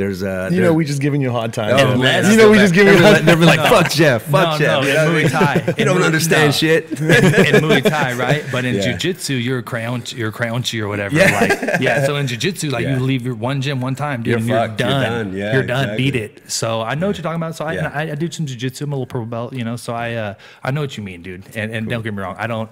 there's 0.00 0.22
uh 0.22 0.48
You 0.52 0.60
know, 0.62 0.72
we 0.72 0.84
just 0.84 1.00
giving 1.00 1.20
you 1.20 1.28
a 1.28 1.32
hard 1.32 1.52
time. 1.52 1.72
Oh, 1.78 1.96
man, 1.98 2.30
you 2.30 2.36
know, 2.38 2.50
we 2.50 2.56
just 2.58 2.72
giving 2.74 2.94
you 2.94 3.00
a 3.00 3.06
hard 3.06 3.24
They'll 3.26 3.36
be 3.36 3.44
like, 3.44 3.60
fuck 3.60 3.90
Jeff, 3.90 4.22
fuck 4.22 4.58
no, 4.58 4.58
Jeff. 4.58 4.82
no, 4.82 4.88
you 4.88 4.94
know 4.94 5.16
in 5.16 5.26
Muay? 5.26 5.30
Thai. 5.30 5.74
You 5.78 5.84
don't 5.84 6.02
understand 6.02 6.48
no. 6.48 6.52
shit. 6.52 6.90
in 6.92 7.60
Muay 7.64 7.82
Thai, 7.82 8.14
right? 8.14 8.44
But 8.50 8.64
in 8.64 8.74
Yeah. 8.76 8.82
Jiu-Jitsu, 8.86 9.34
you're 9.34 9.62
crouch, 9.62 10.12
you're 10.14 10.32
crouchy 10.32 10.80
or 10.80 10.88
whatever. 10.88 11.14
Yeah. 11.16 11.38
Like, 11.40 11.80
yeah. 11.80 12.06
So 12.06 12.16
in 12.16 12.26
Jiu-Jitsu, 12.26 12.70
like 12.70 12.84
Yeah. 12.84 12.96
you 12.96 13.00
leave 13.04 13.22
your 13.26 13.34
one 13.34 13.60
gym 13.60 13.80
one 13.80 13.94
time, 13.94 14.22
dude, 14.22 14.30
You're 14.30 14.38
and 14.38 14.46
you're 14.48 14.58
fucked. 14.58 14.80
You're 14.80 14.88
done. 14.88 15.26
done. 15.26 15.36
Yeah, 15.36 15.52
you're 15.54 15.62
done. 15.62 15.84
exactly. 15.90 16.04
Beat 16.10 16.16
it. 16.16 16.50
So 16.50 16.80
I 16.82 16.94
know 16.94 17.06
what 17.08 17.16
you're 17.16 17.22
talking 17.22 17.42
about. 17.42 17.54
So 17.56 17.64
I, 17.66 17.74
Yeah. 17.74 17.90
I, 17.94 18.02
I 18.12 18.14
do 18.14 18.30
some 18.30 18.46
Jiu-Jitsu. 18.46 18.84
I'm 18.84 18.92
a 18.92 18.96
little 18.96 19.06
purple 19.06 19.26
belt, 19.26 19.52
you 19.52 19.64
know. 19.64 19.76
So 19.76 19.92
I, 19.94 20.14
uh, 20.14 20.34
I 20.64 20.70
know 20.70 20.80
what 20.80 20.96
you 20.96 21.02
mean, 21.02 21.22
dude. 21.22 21.44
And, 21.54 21.72
and 21.74 21.88
don't 21.88 22.02
get 22.02 22.14
me 22.14 22.22
wrong, 22.22 22.36
I 22.38 22.46
don't. 22.46 22.70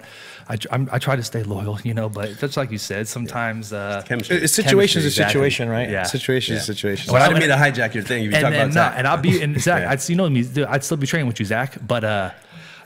I, 0.51 0.57
I'm, 0.71 0.89
I 0.91 0.97
try 0.97 1.15
to 1.15 1.21
stay 1.23 1.43
loyal, 1.43 1.77
you 1.83 1.93
know. 1.93 2.09
But 2.09 2.39
just 2.39 2.57
like 2.57 2.71
you 2.71 2.79
said, 2.79 3.07
sometimes. 3.07 3.71
Uh, 3.71 4.03
It's 4.09 4.51
situation 4.53 4.99
is 5.01 5.05
a 5.05 5.11
situation, 5.11 5.69
right? 5.69 5.87
Yeah. 5.89 6.03
Situation 6.03 6.55
is 6.55 6.63
a 6.63 6.65
situation. 6.73 7.11
I 7.19 7.27
didn't 7.27 7.39
mean 7.39 7.49
to 7.49 7.55
hijack 7.55 7.93
your 7.93 8.03
thing. 8.03 8.23
You 8.23 8.31
and 8.31 8.41
talk 8.41 8.51
then 8.51 8.53
about 8.53 8.67
no, 8.67 8.73
Zach. 8.73 8.93
and 8.97 9.07
I'll 9.07 9.17
be 9.17 9.41
and 9.41 9.59
Zach. 9.61 9.81
Yeah. 9.83 9.91
I'd 9.91 10.09
you 10.09 10.15
know 10.15 10.29
me. 10.29 10.45
I'd 10.67 10.83
still 10.83 10.97
be 10.97 11.07
training 11.07 11.27
with 11.27 11.39
you, 11.39 11.45
Zach. 11.45 11.77
But 11.85 12.03
uh, 12.03 12.31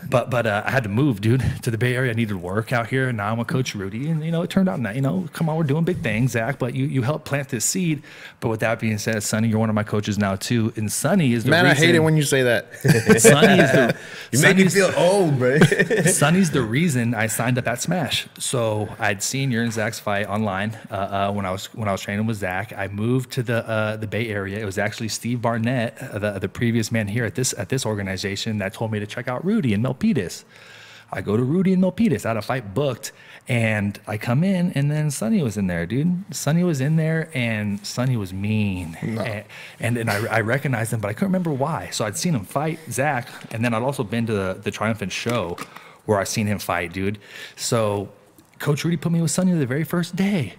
But 0.10 0.30
but 0.30 0.46
uh, 0.46 0.64
I 0.66 0.72
had 0.72 0.84
to 0.84 0.90
move, 0.90 1.22
dude, 1.22 1.44
to 1.64 1.72
the 1.72 1.78
Bay 1.78 1.96
Area. 1.96 2.12
I 2.12 2.16
needed 2.16 2.36
work 2.36 2.72
out 2.72 2.88
here, 2.88 3.10
and 3.10 3.18
now 3.18 3.32
I'm 3.32 3.38
with 3.38 3.48
Coach 3.48 3.76
Rudy, 3.76 4.10
and 4.10 4.24
you 4.24 4.32
know 4.32 4.42
it 4.42 4.50
turned 4.50 4.70
out. 4.70 4.82
That 4.84 4.96
you 4.96 5.02
know, 5.02 5.28
come 5.34 5.50
on, 5.50 5.58
we're 5.58 5.64
doing 5.64 5.84
big 5.84 6.02
things, 6.02 6.32
Zach. 6.32 6.60
But 6.60 6.76
you 6.76 6.86
you 6.86 7.02
helped 7.02 7.26
plant 7.26 7.50
this 7.50 7.66
seed. 7.66 8.04
But 8.40 8.50
with 8.50 8.60
that 8.62 8.80
being 8.80 8.98
said, 8.98 9.24
Sonny, 9.24 9.48
you're 9.48 9.60
one 9.60 9.70
of 9.70 9.76
my 9.76 9.84
coaches 9.84 10.18
now 10.18 10.36
too, 10.36 10.74
and 10.76 10.92
Sonny 10.92 11.34
is 11.34 11.44
the 11.44 11.52
Man, 11.52 11.66
I 11.66 11.74
hate 11.74 11.96
it 11.96 12.00
when 12.00 12.18
you 12.18 12.24
say 12.24 12.44
that. 12.44 12.74
Sonny 13.22 13.62
is 13.62 13.72
the 13.72 13.96
You 14.32 14.42
make 14.42 14.58
me 14.58 14.68
feel 14.68 14.92
old, 14.98 15.38
bro. 15.38 15.60
Sonny's 16.06 16.52
the 16.52 16.62
reason 16.62 17.14
I 17.14 17.28
signed 17.28 17.58
up 17.58 17.68
at 17.68 17.82
Smash. 17.82 18.28
So 18.40 18.90
I'd 19.00 19.22
seen 19.22 19.52
your 19.52 19.64
and 19.64 19.72
Zach's 19.72 20.00
fight 20.00 20.28
online 20.28 20.78
uh, 20.90 20.96
uh, 20.96 21.32
when 21.32 21.46
I 21.46 21.52
was 21.52 21.74
when 21.74 21.88
I 21.88 21.92
was 21.92 22.02
training 22.02 22.26
with 22.26 22.38
Zach. 22.38 22.74
I 22.76 22.88
moved 22.88 23.32
to 23.34 23.44
the 23.44 23.68
uh, 23.68 23.98
the 23.98 24.08
Bay 24.08 24.30
Area. 24.30 24.60
It 24.60 24.66
was 24.66 24.78
actually 24.78 25.10
Steve 25.10 25.42
Barnett, 25.42 26.02
uh, 26.02 26.20
the 26.20 26.40
the 26.40 26.50
previous 26.50 26.92
man 26.92 27.08
here 27.08 27.26
at 27.26 27.36
this 27.36 27.54
at 27.58 27.70
this 27.70 27.86
organization, 27.86 28.58
that 28.58 28.74
told 28.74 28.92
me 28.92 29.00
to 29.00 29.08
check 29.08 29.28
out 29.28 29.46
Rudy 29.46 29.74
in 29.74 29.82
Milpitas. 29.94 30.44
I 31.12 31.22
go 31.22 31.38
to 31.38 31.44
Rudy 31.44 31.74
and 31.74 31.84
Milpitas. 31.84 32.26
I 32.26 32.30
had 32.30 32.38
a 32.38 32.42
fight 32.42 32.74
booked, 32.74 33.12
and 33.48 34.00
I 34.08 34.18
come 34.18 34.44
in, 34.44 34.72
and 34.72 34.90
then 34.90 35.12
Sonny 35.12 35.44
was 35.44 35.58
in 35.58 35.68
there, 35.68 35.86
dude. 35.86 36.24
Sonny 36.34 36.64
was 36.64 36.82
in 36.82 36.96
there, 36.96 37.30
and 37.34 37.86
Sonny 37.86 38.18
was 38.18 38.34
mean, 38.34 38.98
and 39.02 39.46
and, 39.80 39.98
and 39.98 40.10
I, 40.10 40.38
I 40.38 40.42
recognized 40.42 40.92
him, 40.92 41.02
but 41.02 41.10
I 41.10 41.14
couldn't 41.14 41.30
remember 41.30 41.52
why. 41.52 41.90
So 41.92 42.06
I'd 42.06 42.18
seen 42.18 42.34
him 42.34 42.46
fight 42.46 42.80
Zach, 42.90 43.30
and 43.52 43.64
then 43.64 43.74
I'd 43.74 43.84
also 43.84 44.04
been 44.04 44.26
to 44.26 44.34
the, 44.34 44.60
the 44.62 44.72
Triumphant 44.72 45.12
show 45.12 45.58
where 46.06 46.20
I 46.20 46.24
seen 46.24 46.48
him 46.48 46.60
fight, 46.60 46.94
dude. 46.94 47.20
So 47.56 48.10
Coach 48.60 48.84
Rudy 48.84 48.98
put 48.98 49.12
me 49.12 49.22
with 49.22 49.32
Sonny 49.32 49.52
the 49.54 49.66
very 49.66 49.84
first 49.84 50.16
day. 50.16 50.56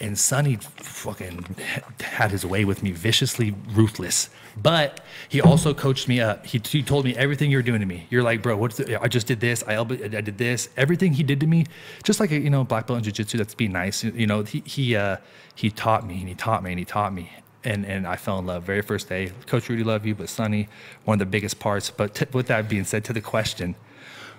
And 0.00 0.16
Sonny 0.16 0.56
fucking 0.56 1.56
had 2.00 2.30
his 2.30 2.46
way 2.46 2.64
with 2.64 2.84
me, 2.84 2.92
viciously 2.92 3.54
ruthless. 3.70 4.30
But 4.62 5.00
he 5.28 5.40
also 5.40 5.74
coached 5.74 6.08
me 6.08 6.20
up. 6.20 6.46
He, 6.46 6.60
he 6.66 6.82
told 6.82 7.04
me 7.04 7.14
everything 7.16 7.50
you're 7.50 7.62
doing 7.62 7.80
to 7.80 7.86
me. 7.86 8.06
You're 8.10 8.22
like, 8.22 8.42
bro, 8.42 8.56
what's 8.56 8.78
the, 8.78 9.00
I 9.00 9.08
just 9.08 9.26
did 9.26 9.40
this. 9.40 9.62
I, 9.66 9.78
I 9.78 9.84
did 9.84 10.38
this. 10.38 10.68
Everything 10.76 11.12
he 11.12 11.22
did 11.22 11.40
to 11.40 11.46
me, 11.46 11.66
just 12.02 12.18
like 12.20 12.30
a, 12.32 12.38
you 12.38 12.50
know 12.50 12.64
black 12.64 12.86
belt 12.86 12.98
in 12.98 13.04
jiu-jitsu. 13.04 13.38
That's 13.38 13.54
being 13.54 13.72
nice. 13.72 14.02
You 14.02 14.26
know, 14.26 14.42
he 14.42 14.62
he 14.66 14.96
uh, 14.96 15.18
he 15.54 15.70
taught 15.70 16.06
me 16.06 16.20
and 16.20 16.28
he 16.28 16.34
taught 16.34 16.62
me 16.62 16.70
and 16.70 16.78
he 16.78 16.84
taught 16.84 17.12
me. 17.12 17.30
And 17.64 17.84
and 17.84 18.06
I 18.06 18.16
fell 18.16 18.38
in 18.38 18.46
love 18.46 18.62
very 18.62 18.82
first 18.82 19.08
day. 19.08 19.32
Coach 19.46 19.68
Rudy, 19.68 19.84
love 19.84 20.06
you, 20.06 20.14
but 20.14 20.28
Sonny, 20.28 20.68
one 21.04 21.16
of 21.16 21.18
the 21.20 21.26
biggest 21.26 21.58
parts. 21.58 21.90
But 21.90 22.32
with 22.32 22.46
that 22.46 22.68
being 22.68 22.84
said, 22.84 23.04
to 23.04 23.12
the 23.12 23.20
question, 23.20 23.74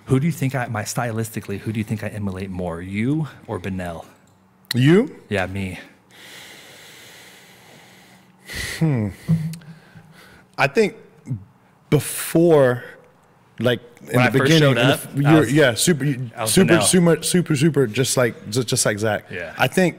who 0.06 0.18
do 0.18 0.26
you 0.26 0.32
think 0.32 0.54
I, 0.54 0.66
my 0.66 0.82
stylistically, 0.82 1.58
who 1.58 1.72
do 1.72 1.78
you 1.78 1.84
think 1.84 2.02
I 2.02 2.08
emulate 2.08 2.50
more, 2.50 2.82
you 2.82 3.28
or 3.46 3.60
Benel? 3.60 4.06
you? 4.74 5.20
Yeah, 5.28 5.46
me. 5.46 5.78
I 10.60 10.66
think 10.68 10.94
before, 11.90 12.84
like 13.58 13.80
in 14.02 14.06
When 14.16 14.18
I 14.20 14.30
the 14.30 14.38
first 14.38 14.52
beginning, 14.52 14.74
the 14.74 14.82
up, 14.94 15.00
I 15.16 15.20
you're, 15.32 15.40
was- 15.40 15.52
yeah, 15.52 15.74
super, 15.74 16.04
I 16.36 16.44
super, 16.46 16.80
super, 16.80 17.22
super, 17.22 17.56
super, 17.56 17.86
just 17.86 18.16
like 18.16 18.50
just, 18.50 18.68
just 18.68 18.86
like 18.86 18.98
Zach. 18.98 19.24
Yeah. 19.30 19.54
I 19.58 19.66
think 19.66 19.96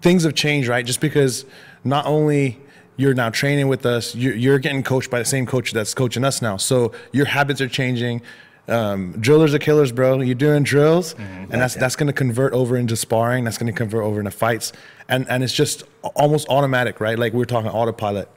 things 0.00 0.24
have 0.24 0.34
changed, 0.34 0.68
right? 0.68 0.84
Just 0.84 1.00
because 1.00 1.44
not 1.84 2.06
only 2.06 2.58
you're 2.96 3.14
now 3.14 3.28
training 3.30 3.68
with 3.68 3.84
us, 3.84 4.14
you're, 4.14 4.34
you're 4.34 4.58
getting 4.58 4.82
coached 4.82 5.10
by 5.10 5.18
the 5.18 5.24
same 5.24 5.46
coach 5.46 5.72
that's 5.72 5.92
coaching 5.94 6.24
us 6.24 6.40
now. 6.40 6.56
So 6.56 6.92
your 7.12 7.26
habits 7.26 7.60
are 7.60 7.68
changing. 7.68 8.22
Um, 8.68 9.12
drillers 9.20 9.54
are 9.54 9.58
killers, 9.60 9.92
bro. 9.92 10.20
You're 10.22 10.34
doing 10.34 10.64
drills, 10.64 11.14
Mm-hmm. 11.14 11.52
and 11.52 11.62
that's 11.62 11.74
that's 11.74 11.94
going 11.94 12.08
to 12.08 12.12
convert 12.12 12.52
over 12.52 12.76
into 12.76 12.96
sparring. 12.96 13.44
That's 13.44 13.58
going 13.58 13.72
to 13.72 13.76
convert 13.76 14.02
over 14.02 14.18
into 14.18 14.32
fights, 14.32 14.72
and 15.08 15.28
and 15.28 15.44
it's 15.44 15.52
just 15.52 15.84
almost 16.16 16.48
automatic, 16.48 16.98
right? 17.00 17.16
Like 17.16 17.32
we're 17.32 17.44
talking 17.44 17.70
autopilot. 17.70 18.28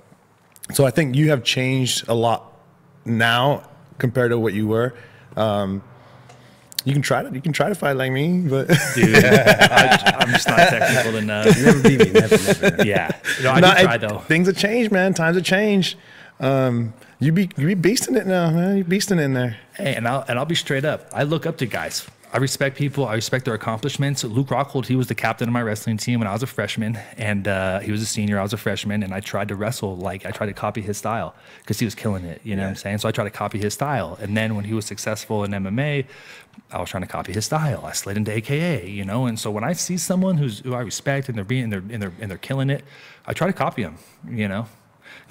So 0.73 0.85
I 0.85 0.91
think 0.91 1.15
you 1.15 1.29
have 1.29 1.43
changed 1.43 2.07
a 2.07 2.13
lot 2.13 2.53
now 3.05 3.63
compared 3.97 4.31
to 4.31 4.39
what 4.39 4.53
you 4.53 4.67
were. 4.67 4.93
Um, 5.35 5.81
you 6.85 6.93
can 6.93 7.01
try 7.01 7.23
to 7.23 7.29
you 7.33 7.41
can 7.41 7.51
try 7.53 7.69
to 7.69 7.75
fight 7.75 7.93
like 7.97 8.11
me, 8.11 8.39
but 8.47 8.67
Dude, 8.95 9.15
I, 9.23 10.15
I'm 10.19 10.29
just 10.29 10.47
not 10.47 10.57
technical 10.69 11.17
enough. 11.17 11.45
never 11.61 11.81
beat 11.83 11.99
me. 11.99 12.11
Never, 12.11 12.37
never. 12.37 12.69
never. 12.71 12.83
Yeah. 12.85 13.11
No, 13.43 13.51
I 13.51 13.59
No, 13.59 13.71
do 13.75 13.83
try 13.83 13.95
it- 13.95 14.01
though. 14.01 14.19
Things 14.19 14.47
have 14.47 14.57
changed, 14.57 14.91
man. 14.91 15.13
Times 15.13 15.35
have 15.35 15.45
changed. 15.45 15.97
Um, 16.39 16.93
you 17.19 17.31
be 17.33 17.49
you 17.57 17.75
be 17.75 17.75
beasting 17.75 18.15
it 18.15 18.25
now, 18.27 18.49
man. 18.51 18.77
You 18.77 18.85
beasting 18.85 19.17
it 19.19 19.23
in 19.23 19.33
there. 19.33 19.57
Hey, 19.75 19.95
and 19.95 20.07
I'll 20.07 20.23
and 20.27 20.39
I'll 20.39 20.45
be 20.45 20.55
straight 20.55 20.85
up. 20.85 21.09
I 21.13 21.23
look 21.23 21.45
up 21.45 21.57
to 21.57 21.65
guys. 21.65 22.07
I 22.31 22.37
respect 22.37 22.77
people. 22.77 23.07
I 23.07 23.15
respect 23.15 23.45
their 23.45 23.55
accomplishments. 23.55 24.23
Luke 24.23 24.47
Rockhold, 24.49 24.85
he 24.85 24.95
was 24.95 25.07
the 25.07 25.15
captain 25.15 25.49
of 25.49 25.53
my 25.53 25.63
wrestling 25.63 25.97
team 25.97 26.19
when 26.19 26.27
I 26.27 26.33
was 26.33 26.43
a 26.43 26.47
freshman, 26.47 26.95
and 27.17 27.47
uh, 27.47 27.79
he 27.79 27.91
was 27.91 28.03
a 28.03 28.05
senior. 28.05 28.37
I 28.37 28.43
was 28.43 28.53
a 28.53 28.57
freshman, 28.57 29.01
and 29.01 29.15
I 29.15 29.19
tried 29.19 29.47
to 29.47 29.55
wrestle 29.55 29.97
like 29.97 30.27
I 30.27 30.31
tried 30.31 30.47
to 30.47 30.53
copy 30.53 30.81
his 30.81 30.95
style 30.97 31.33
because 31.61 31.79
he 31.79 31.85
was 31.85 31.95
killing 31.95 32.25
it. 32.25 32.41
You 32.43 32.55
know 32.55 32.63
what 32.63 32.69
I'm 32.69 32.75
saying? 32.75 32.99
So 32.99 33.09
I 33.09 33.11
tried 33.11 33.23
to 33.23 33.31
copy 33.31 33.57
his 33.57 33.73
style, 33.73 34.15
and 34.21 34.37
then 34.37 34.55
when 34.55 34.65
he 34.65 34.75
was 34.75 34.85
successful 34.85 35.43
in 35.43 35.51
MMA, 35.51 36.05
I 36.71 36.79
was 36.79 36.89
trying 36.89 37.01
to 37.01 37.09
copy 37.09 37.33
his 37.33 37.45
style. 37.45 37.83
I 37.83 37.93
slid 37.93 38.15
into 38.15 38.31
AKA, 38.31 38.87
you 38.87 39.05
know. 39.05 39.25
And 39.25 39.39
so 39.39 39.49
when 39.49 39.63
I 39.63 39.73
see 39.73 39.97
someone 39.97 40.37
who's 40.37 40.59
who 40.59 40.75
I 40.75 40.81
respect 40.81 41.29
and 41.29 41.37
they're 41.37 41.43
being 41.43 41.63
and 41.63 41.73
they're 41.73 41.83
and 41.89 42.01
they're 42.01 42.13
and 42.21 42.29
they're 42.29 42.37
killing 42.37 42.69
it, 42.69 42.83
I 43.25 43.33
try 43.33 43.47
to 43.47 43.53
copy 43.53 43.81
them. 43.81 43.97
You 44.29 44.47
know, 44.47 44.67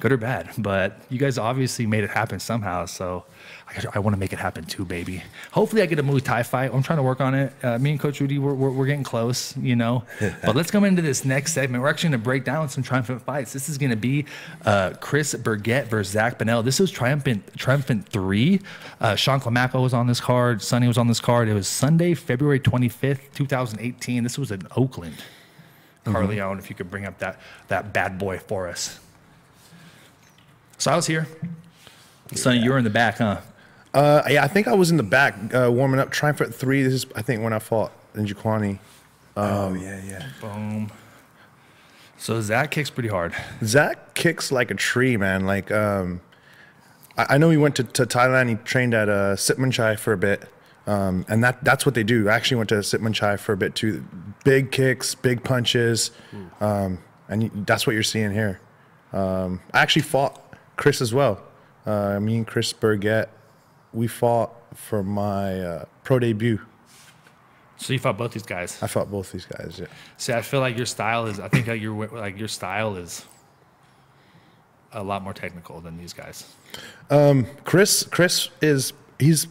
good 0.01 0.11
or 0.11 0.17
bad. 0.17 0.51
But 0.59 1.01
you 1.11 1.19
guys 1.19 1.39
obviously 1.39 1.87
made 1.87 2.03
it 2.03 2.11
happen 2.11 2.41
somehow. 2.41 2.87
So 2.87 3.25
I, 3.69 3.85
I 3.97 3.99
want 3.99 4.15
to 4.15 4.19
make 4.19 4.33
it 4.33 4.39
happen 4.39 4.65
too, 4.65 4.85
baby. 4.85 5.23
Hopefully, 5.53 5.83
I 5.83 5.87
get 5.87 5.99
a 5.99 6.03
Muay 6.03 6.23
Thai 6.23 6.43
fight. 6.43 6.73
I'm 6.73 6.83
trying 6.83 6.99
to 6.99 7.03
work 7.03 7.21
on 7.21 7.35
it. 7.35 7.53
Uh, 7.63 7.79
me 7.79 7.91
and 7.91 8.01
Coach 8.01 8.21
Rudy, 8.21 8.39
we're, 8.39 8.55
we're, 8.55 8.71
we're 8.71 8.87
getting 8.87 9.05
close, 9.05 9.57
you 9.59 9.77
know. 9.77 10.05
but 10.21 10.57
let's 10.57 10.71
come 10.71 10.85
into 10.85 11.03
this 11.03 11.25
next 11.25 11.53
segment. 11.53 11.83
We're 11.83 11.91
actually 11.91 12.11
going 12.11 12.21
to 12.21 12.25
break 12.25 12.45
down 12.45 12.69
some 12.69 12.83
triumphant 12.83 13.23
fights. 13.23 13.53
This 13.53 13.69
is 13.69 13.77
going 13.77 13.91
to 13.91 13.97
be 13.97 14.25
uh, 14.65 14.95
Chris 15.01 15.35
Burgett 15.35 15.87
versus 15.89 16.13
Zach 16.13 16.39
Bennell. 16.39 16.63
This 16.63 16.81
was 16.81 16.91
triumphant 16.91 17.57
triumphant 17.57 18.09
three. 18.09 18.61
Uh, 19.01 19.15
Sean 19.15 19.41
Clamaco 19.41 19.83
was 19.83 19.93
on 19.93 20.07
this 20.07 20.21
card. 20.21 20.63
Sonny 20.63 20.89
was 20.89 20.99
on 20.99 21.09
this 21.09 21.21
card. 21.21 21.49
It 21.49 21.55
was 21.55 21.69
Sunday, 21.69 22.15
February 22.15 22.61
25th, 22.61 23.33
2018. 23.35 24.23
This 24.23 24.39
was 24.39 24.51
in 24.51 24.67
Oakland. 24.77 25.17
Carleone, 26.05 26.59
if 26.59 26.71
you 26.71 26.77
could 26.77 26.91
bring 26.91 27.05
up 27.05 27.19
that 27.19 27.39
that 27.69 27.93
bad 27.93 28.19
boy 28.19 28.39
for 28.39 28.67
us. 28.69 28.99
So 30.79 30.91
I 30.91 30.97
was 30.97 31.07
here. 31.07 31.27
Sonny, 32.35 32.61
you 32.61 32.71
were 32.71 32.79
in 32.79 32.85
the 32.85 32.91
back, 32.91 33.19
huh? 33.19 33.41
Uh, 33.99 34.23
yeah, 34.31 34.45
I 34.45 34.47
think 34.47 34.69
I 34.69 34.75
was 34.75 34.93
in 34.93 34.97
the 34.97 35.03
back 35.03 35.35
uh, 35.53 35.69
warming 35.73 35.99
up. 35.99 36.13
Triumphant 36.13 36.55
three. 36.55 36.85
This 36.85 36.93
is 36.93 37.07
I 37.17 37.23
think 37.23 37.43
when 37.43 37.53
I 37.53 37.59
fought 37.59 37.91
in 38.15 38.27
Jaquani. 38.27 38.79
Oh 39.37 39.75
yeah, 39.75 40.01
yeah. 40.05 40.29
Boom. 40.41 40.93
So 42.17 42.41
Zach 42.41 42.71
kicks 42.71 42.91
pretty 42.91 43.09
hard. 43.09 43.35
Zach 43.65 44.15
kicks 44.15 44.53
like 44.53 44.71
a 44.71 44.75
tree, 44.75 45.17
man. 45.17 45.47
Like, 45.47 45.73
um, 45.73 46.21
I, 47.17 47.35
I 47.35 47.39
know 47.39 47.51
he 47.51 47.57
went 47.57 47.75
to, 47.77 47.83
to 47.85 48.07
Thailand. 48.07 48.49
He 48.49 48.55
trained 48.57 48.95
at 48.95 49.09
uh, 49.09 49.35
Sitmonchai 49.35 49.99
for 49.99 50.13
a 50.13 50.17
bit, 50.17 50.45
um, 50.87 51.27
and 51.29 51.43
that 51.43 51.65
that's 51.65 51.85
what 51.85 51.97
they 51.97 52.05
do. 52.05 52.29
I 52.29 52.37
actually 52.37 52.59
went 52.59 52.69
to 52.69 52.77
Sitmonchai 52.77 53.41
for 53.41 53.53
a 53.53 53.57
bit 53.57 53.75
too. 53.75 54.05
Big 54.45 54.71
kicks, 54.71 55.17
big 55.17 55.43
punches, 55.43 56.13
um, 56.61 56.99
and 57.29 57.67
that's 57.67 57.85
what 57.85 57.95
you're 57.95 58.05
seeing 58.05 58.31
here. 58.33 58.61
Um, 59.13 59.61
I 59.75 59.81
actually 59.81 60.03
fought 60.03 60.55
Chris 60.77 61.01
as 61.01 61.13
well. 61.13 61.43
Uh, 61.85 62.21
me 62.21 62.37
and 62.37 62.47
Chris 62.47 62.73
Burgett, 62.73 63.29
we 63.93 64.07
fought 64.07 64.55
for 64.75 65.03
my 65.03 65.61
uh, 65.61 65.85
pro 66.05 66.19
debut. 66.19 66.61
So 67.77 67.93
you 67.93 67.99
fought 67.99 68.19
both 68.19 68.33
these 68.33 68.43
guys. 68.43 68.83
I 68.83 68.87
fought 68.89 69.11
both 69.11 69.31
these 69.33 69.47
guys. 69.47 69.79
Yeah. 69.79 69.87
See, 70.17 70.33
I 70.33 70.43
feel 70.43 70.61
like 70.61 70.77
your 70.77 70.87
style 70.87 71.27
is. 71.27 71.39
I 71.39 71.49
think 71.49 71.67
that 71.67 71.79
your 71.79 72.09
like 72.09 72.39
your 72.39 72.49
style 72.49 72.97
is 72.97 73.25
a 74.93 75.03
lot 75.03 75.23
more 75.23 75.33
technical 75.33 75.81
than 75.81 75.97
these 75.97 76.13
guys. 76.13 76.45
Chris, 77.65 78.05
Chris 78.05 78.49
is 78.61 78.93
he's. 79.19 79.47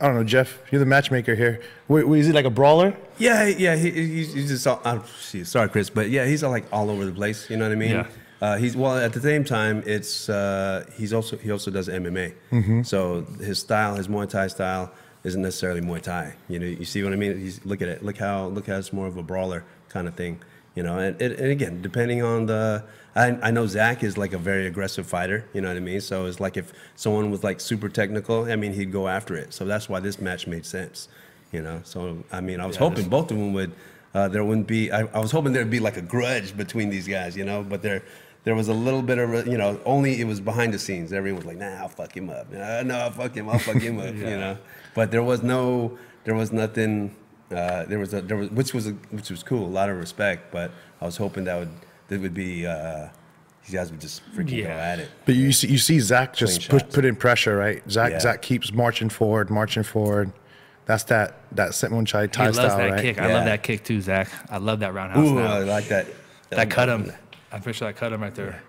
I 0.00 0.08
don't 0.08 0.16
know, 0.16 0.24
Jeff. 0.24 0.58
You're 0.72 0.80
the 0.80 0.86
matchmaker 0.86 1.36
here. 1.36 1.62
Wait, 1.86 2.06
wait, 2.08 2.18
is 2.18 2.26
he 2.26 2.32
like 2.32 2.44
a 2.44 2.50
brawler? 2.50 2.96
Yeah, 3.16 3.46
yeah. 3.46 3.76
He, 3.76 3.90
he's, 3.90 4.34
he's 4.34 4.48
just 4.48 4.66
all, 4.66 4.80
uh, 4.84 5.00
shit, 5.20 5.46
sorry, 5.46 5.68
Chris, 5.68 5.88
but 5.88 6.10
yeah, 6.10 6.26
he's 6.26 6.42
all, 6.42 6.50
like 6.50 6.64
all 6.72 6.90
over 6.90 7.04
the 7.04 7.12
place. 7.12 7.48
You 7.48 7.56
know 7.56 7.64
what 7.64 7.72
I 7.72 7.76
mean? 7.76 7.90
Yeah. 7.90 8.06
Uh, 8.40 8.56
he's 8.56 8.76
well. 8.76 8.96
At 8.98 9.12
the 9.12 9.20
same 9.20 9.44
time, 9.44 9.82
it's 9.86 10.28
uh, 10.28 10.84
he's 10.96 11.12
also 11.12 11.36
he 11.36 11.50
also 11.50 11.70
does 11.70 11.88
MMA. 11.88 12.34
So 12.84 13.22
his 13.40 13.58
style, 13.58 13.94
his 13.96 14.08
Muay 14.08 14.28
Thai 14.28 14.48
style, 14.48 14.92
isn't 15.22 15.40
necessarily 15.40 15.80
Muay 15.80 16.02
Thai. 16.02 16.34
You 16.48 16.58
know, 16.58 16.66
you 16.66 16.84
see 16.84 17.02
what 17.02 17.12
I 17.12 17.16
mean? 17.16 17.38
He's 17.38 17.64
look 17.64 17.80
at 17.80 17.88
it. 17.88 18.02
Look 18.04 18.18
how 18.18 18.46
look 18.48 18.66
how 18.66 18.76
it's 18.76 18.92
more 18.92 19.06
of 19.06 19.16
a 19.16 19.22
brawler 19.22 19.64
kind 19.88 20.08
of 20.08 20.14
thing. 20.14 20.40
You 20.74 20.82
know, 20.82 20.98
and, 20.98 21.20
and, 21.22 21.34
and 21.34 21.50
again, 21.52 21.82
depending 21.82 22.22
on 22.24 22.46
the, 22.46 22.82
I, 23.14 23.26
I 23.40 23.50
know 23.52 23.64
Zach 23.64 24.02
is 24.02 24.18
like 24.18 24.32
a 24.32 24.38
very 24.38 24.66
aggressive 24.66 25.06
fighter. 25.06 25.44
You 25.54 25.60
know 25.60 25.68
what 25.68 25.76
I 25.76 25.80
mean? 25.80 26.00
So 26.00 26.26
it's 26.26 26.40
like 26.40 26.56
if 26.56 26.72
someone 26.96 27.30
was 27.30 27.44
like 27.44 27.60
super 27.60 27.88
technical, 27.88 28.50
I 28.50 28.56
mean, 28.56 28.72
he'd 28.72 28.90
go 28.90 29.06
after 29.06 29.36
it. 29.36 29.54
So 29.54 29.64
that's 29.64 29.88
why 29.88 30.00
this 30.00 30.20
match 30.20 30.48
made 30.48 30.66
sense. 30.66 31.06
You 31.52 31.62
know, 31.62 31.80
so 31.84 32.24
I 32.32 32.40
mean, 32.40 32.58
I 32.58 32.66
was 32.66 32.74
Yeah, 32.74 32.80
hoping 32.80 33.08
both 33.08 33.30
of 33.30 33.36
them 33.38 33.52
would. 33.52 33.70
Uh, 34.12 34.26
there 34.28 34.44
wouldn't 34.44 34.66
be. 34.66 34.90
I, 34.90 35.02
I 35.14 35.20
was 35.20 35.30
hoping 35.30 35.52
there'd 35.52 35.70
be 35.70 35.78
like 35.80 35.96
a 35.96 36.02
grudge 36.02 36.56
between 36.56 36.90
these 36.90 37.06
guys, 37.06 37.36
you 37.36 37.44
know. 37.44 37.62
But 37.62 37.82
there, 37.82 38.02
there 38.44 38.54
was 38.54 38.68
a 38.68 38.74
little 38.74 39.02
bit 39.02 39.18
of, 39.18 39.32
a- 39.34 39.50
you 39.50 39.58
know, 39.58 39.80
only 39.84 40.20
it 40.20 40.24
was 40.26 40.40
behind 40.40 40.72
the 40.72 40.78
scenes. 40.78 41.12
Everyone 41.12 41.38
was 41.38 41.46
like, 41.46 41.56
"Nah, 41.58 41.80
I'll 41.82 41.88
fuck 41.88 42.16
him 42.16 42.30
up." 42.30 42.46
Uh, 42.52 42.82
no, 42.84 42.94
I'll 42.96 43.10
fuck 43.10 43.34
him. 43.34 43.48
I'll 43.48 43.58
fuck 43.58 43.76
him 43.80 43.98
up. 43.98 44.14
You 44.14 44.22
know. 44.24 44.58
But 44.94 45.10
there 45.10 45.22
was 45.22 45.42
no, 45.42 45.98
there 46.24 46.34
was 46.34 46.52
nothing. 46.52 47.16
Uh, 47.50 47.84
there 47.84 47.98
was 47.98 48.14
a, 48.14 48.20
there 48.20 48.36
was, 48.36 48.50
which 48.50 48.72
was 48.74 48.86
a, 48.86 48.92
which 49.10 49.30
was 49.30 49.42
cool. 49.42 49.66
A 49.66 49.68
lot 49.68 49.88
of 49.90 49.96
respect. 49.98 50.52
But 50.52 50.70
I 51.00 51.04
was 51.06 51.16
hoping 51.16 51.44
that 51.44 51.58
would, 51.58 51.70
that 52.08 52.20
would 52.20 52.34
be, 52.34 52.66
uh, 52.66 53.08
these 53.64 53.74
guys 53.74 53.90
would 53.90 54.00
just 54.00 54.22
freaking 54.34 54.64
go 54.64 54.70
at 54.70 54.98
it. 54.98 55.08
But 55.24 55.34
you 55.36 55.52
see, 55.52 55.68
you 55.68 55.78
see 55.78 55.98
Zach 56.00 56.34
just 56.34 56.68
Clean 56.68 56.80
put, 56.80 56.90
put 56.92 57.04
in 57.04 57.16
pressure, 57.16 57.56
right? 57.56 57.82
Zach 57.90 58.12
Yeah. 58.12 58.20
Zach 58.20 58.42
keeps 58.42 58.72
marching 58.72 59.08
forward, 59.08 59.50
marching 59.50 59.82
forward. 59.82 60.32
That's 60.86 61.04
that 61.04 61.36
that 61.52 61.70
Sitmonchai 61.70 62.22
He 62.22 62.28
Thai 62.28 62.44
loves 62.46 62.58
style, 62.58 62.76
that 62.76 62.90
right? 62.90 63.00
kick. 63.00 63.18
I 63.18 63.32
love 63.32 63.44
that 63.46 63.62
kick 63.62 63.84
too, 63.84 64.00
Zach. 64.02 64.28
I 64.50 64.58
love 64.58 64.80
that 64.80 64.92
roundhouse. 64.92 65.26
Ooh, 65.26 65.34
now. 65.36 65.54
I 65.54 65.58
like 65.60 65.88
that. 65.88 66.06
that 66.50 66.68
cut 66.70 66.88
him. 66.90 67.10
I'm 67.54 67.62
pretty 67.62 67.78
sure 67.78 67.86
I 67.86 67.92
cut 67.92 68.12
him 68.12 68.20
right 68.20 68.34
there. 68.34 68.62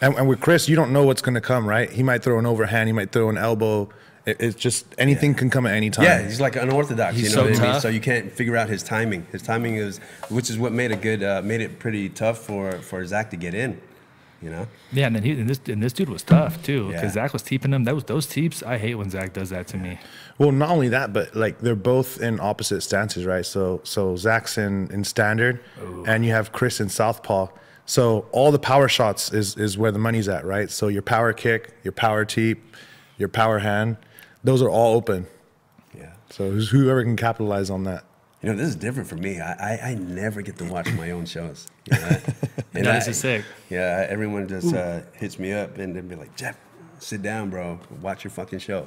And, 0.00 0.14
and 0.16 0.28
with 0.28 0.40
Chris, 0.40 0.68
you 0.68 0.74
don't 0.74 0.92
know 0.92 1.04
what's 1.04 1.22
going 1.22 1.36
to 1.36 1.40
come, 1.40 1.66
right? 1.66 1.88
He 1.88 2.02
might 2.02 2.22
throw 2.22 2.38
an 2.38 2.46
overhand, 2.46 2.88
he 2.88 2.92
might 2.92 3.12
throw 3.12 3.30
an 3.30 3.38
elbow. 3.38 3.88
It, 4.26 4.40
it's 4.40 4.56
just 4.56 4.86
anything 4.98 5.32
can 5.32 5.48
come 5.48 5.66
at 5.66 5.74
any 5.74 5.88
time. 5.88 6.04
Yeah, 6.04 6.22
he's 6.22 6.40
like 6.40 6.56
unorthodox. 6.56 7.16
He's 7.16 7.30
you 7.30 7.36
know 7.36 7.42
so 7.44 7.50
what 7.50 7.58
I 7.58 7.62
mean? 7.62 7.72
tough. 7.72 7.82
So 7.82 7.88
you 7.88 8.00
can't 8.00 8.32
figure 8.32 8.56
out 8.56 8.68
his 8.68 8.82
timing. 8.82 9.24
His 9.30 9.40
timing 9.40 9.76
is, 9.76 9.98
which 10.28 10.50
is 10.50 10.58
what 10.58 10.72
made 10.72 10.90
it 10.90 11.00
good, 11.00 11.22
uh, 11.22 11.42
made 11.42 11.60
it 11.60 11.78
pretty 11.78 12.08
tough 12.08 12.38
for 12.38 12.72
for 12.80 13.06
Zach 13.06 13.30
to 13.30 13.36
get 13.36 13.54
in. 13.54 13.80
You 14.42 14.50
know. 14.50 14.66
Yeah, 14.92 15.06
and 15.06 15.16
then 15.16 15.22
he 15.22 15.32
and 15.32 15.48
this 15.48 15.60
and 15.66 15.82
this 15.82 15.92
dude 15.92 16.08
was 16.10 16.22
tough 16.22 16.62
too 16.68 16.88
because 16.88 17.02
Yeah. 17.02 17.22
Zach 17.22 17.32
was 17.32 17.42
teeping 17.42 17.72
him. 17.72 17.84
Those 17.84 18.04
those 18.04 18.26
teeps, 18.26 18.62
I 18.62 18.76
hate 18.78 18.94
when 18.96 19.08
Zach 19.10 19.32
does 19.32 19.50
that 19.50 19.66
to 19.68 19.76
me. 19.76 19.98
Well, 20.38 20.52
not 20.52 20.70
only 20.70 20.88
that, 20.90 21.12
but 21.12 21.34
like 21.34 21.58
they're 21.60 21.74
both 21.74 22.20
in 22.20 22.38
opposite 22.40 22.82
stances, 22.82 23.24
right? 23.24 23.46
So 23.46 23.80
so 23.84 24.14
Zach's 24.16 24.58
in, 24.58 24.90
in 24.92 25.04
standard, 25.04 25.60
and 26.06 26.24
you 26.24 26.32
have 26.32 26.52
Chris 26.52 26.80
in 26.80 26.88
southpaw. 26.90 27.48
So 27.86 28.26
all 28.32 28.50
the 28.52 28.58
power 28.58 28.88
shots 28.88 29.32
is 29.32 29.56
is 29.56 29.78
where 29.78 29.90
the 29.92 29.98
money's 29.98 30.28
at, 30.28 30.44
right? 30.44 30.70
So 30.70 30.88
your 30.88 31.02
power 31.02 31.32
kick, 31.32 31.72
your 31.82 31.92
power 31.92 32.24
teep, 32.24 32.76
your 33.16 33.28
power 33.30 33.60
hand, 33.60 33.96
those 34.44 34.60
are 34.60 34.68
all 34.68 34.94
open. 34.96 35.26
Yeah. 35.96 36.12
So 36.30 36.50
whoever 36.50 37.02
can 37.02 37.16
capitalize 37.16 37.70
on 37.70 37.84
that. 37.84 38.04
You 38.46 38.52
know, 38.52 38.58
this 38.58 38.68
is 38.68 38.76
different 38.76 39.08
for 39.08 39.16
me. 39.16 39.40
I, 39.40 39.54
I, 39.74 39.80
I 39.90 39.94
never 39.96 40.40
get 40.40 40.56
to 40.58 40.64
watch 40.66 40.88
my 40.92 41.10
own 41.10 41.26
shows. 41.26 41.66
You 41.90 41.98
know? 41.98 42.16
And 42.74 42.84
No, 42.84 42.92
I- 42.92 42.98
is 42.98 43.18
sick. 43.18 43.44
Yeah, 43.70 44.06
everyone 44.08 44.46
just 44.46 44.72
uh, 44.72 45.00
hits 45.14 45.36
me 45.40 45.52
up 45.52 45.78
and 45.78 45.96
then 45.96 46.06
be 46.06 46.14
like, 46.14 46.36
Jeff, 46.36 46.56
sit 47.00 47.22
down, 47.22 47.50
bro. 47.50 47.80
Watch 48.00 48.22
your 48.22 48.30
fucking 48.30 48.60
show. 48.60 48.86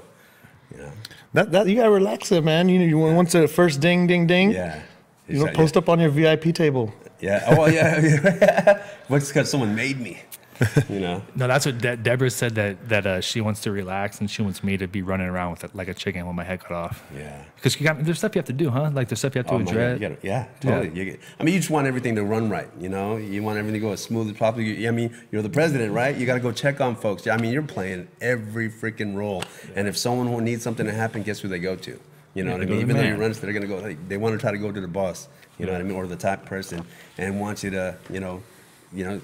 You 0.71 0.77
know? 0.83 0.91
That 1.33 1.51
that 1.51 1.67
you 1.67 1.75
gotta 1.75 1.91
relax 1.91 2.31
it, 2.31 2.41
man. 2.45 2.69
You 2.69 2.79
know, 2.79 2.85
you 2.85 2.97
once 2.99 3.33
the 3.33 3.49
first 3.49 3.81
ding 3.81 4.07
ding 4.07 4.27
ding. 4.27 4.51
Yeah. 4.51 4.81
You 5.27 5.39
know, 5.39 5.41
Exact- 5.41 5.57
post 5.57 5.75
up 5.75 5.89
on 5.89 5.99
your 5.99 6.09
VIP 6.09 6.55
table. 6.55 6.93
Yeah. 7.19 7.43
Oh, 7.49 7.57
well, 7.57 7.73
yeah. 7.73 7.99
yeah. 7.99 8.87
What's 9.09 9.27
because 9.27 9.51
someone 9.51 9.75
made 9.75 9.99
me. 9.99 10.21
You 10.89 10.99
know. 10.99 11.21
No, 11.35 11.47
that's 11.47 11.65
what 11.65 11.77
De- 11.77 11.97
Deborah 11.97 12.29
said 12.29 12.55
that 12.55 12.89
that 12.89 13.05
uh, 13.07 13.21
she 13.21 13.41
wants 13.41 13.61
to 13.61 13.71
relax 13.71 14.19
and 14.19 14.29
she 14.29 14.41
wants 14.41 14.63
me 14.63 14.77
to 14.77 14.87
be 14.87 15.01
running 15.01 15.27
around 15.27 15.51
with 15.51 15.63
it 15.63 15.75
like 15.75 15.87
a 15.87 15.93
chicken 15.93 16.25
with 16.27 16.35
my 16.35 16.43
head 16.43 16.59
cut 16.61 16.71
off. 16.71 17.03
Yeah. 17.15 17.43
Because 17.55 17.79
you 17.79 17.85
got 17.85 18.03
there's 18.03 18.17
stuff 18.17 18.35
you 18.35 18.39
have 18.39 18.45
to 18.47 18.53
do, 18.53 18.69
huh? 18.69 18.91
Like 18.93 19.07
there's 19.09 19.19
stuff 19.19 19.35
you 19.35 19.39
have 19.39 19.47
to 19.47 19.53
Oh, 19.53 19.59
address. 19.59 19.99
gotta- 19.99 20.17
yeah, 20.21 20.47
totally. 20.59 20.89
You 20.97 21.05
get, 21.05 21.19
I 21.39 21.43
mean, 21.43 21.53
you 21.53 21.59
just 21.59 21.69
want 21.71 21.87
everything 21.87 22.15
to 22.15 22.23
run 22.23 22.49
right. 22.49 22.67
You 22.79 22.89
know, 22.89 23.17
you 23.17 23.41
want 23.43 23.57
everything 23.57 23.79
to 23.79 23.85
go 23.87 23.93
as 23.93 24.01
smooth 24.01 24.29
as 24.31 24.37
possible. 24.37 24.61
You, 24.63 24.87
I 24.87 24.91
mean, 24.91 25.15
you're 25.31 25.41
the 25.41 25.49
president, 25.49 25.93
right? 25.93 26.15
You 26.15 26.25
got 26.25 26.35
to 26.35 26.39
go 26.41 26.51
check 26.51 26.81
on 26.81 26.95
folks. 26.95 27.25
I 27.27 27.37
mean, 27.37 27.53
you're 27.53 27.61
playing 27.63 28.07
every 28.21 28.69
freaking 28.69 29.15
role. 29.15 29.43
And 29.75 29.87
if 29.87 29.97
someone 29.97 30.31
will 30.31 30.41
need 30.41 30.61
something 30.61 30.85
to 30.85 30.93
happen, 30.93 31.23
guess 31.23 31.39
who 31.39 31.47
they 31.47 31.59
go 31.59 31.75
to? 31.77 31.99
You 32.33 32.43
know 32.43 32.51
Yeah, 32.51 32.57
what 32.57 32.67
I 32.67 32.69
mean? 32.69 32.79
Even 32.81 32.95
though 32.97 33.03
you 33.03 33.15
run, 33.15 33.31
they're 33.31 33.53
gonna 33.53 33.65
go. 33.67 33.77
Like, 33.77 34.07
they 34.09 34.17
want 34.17 34.33
to 34.33 34.39
try 34.39 34.51
to 34.51 34.57
go 34.57 34.71
to 34.71 34.81
the 34.81 34.87
boss. 34.87 35.27
You 35.57 35.65
know 35.65 35.71
what 35.73 35.81
I 35.81 35.83
mean, 35.83 35.95
or 35.97 36.07
the 36.07 36.15
top 36.15 36.45
person, 36.45 36.85
and 37.17 37.39
want 37.39 37.63
you 37.63 37.69
to, 37.71 37.97
you 38.09 38.19
know, 38.21 38.41
you 38.93 39.03
know, 39.03 39.19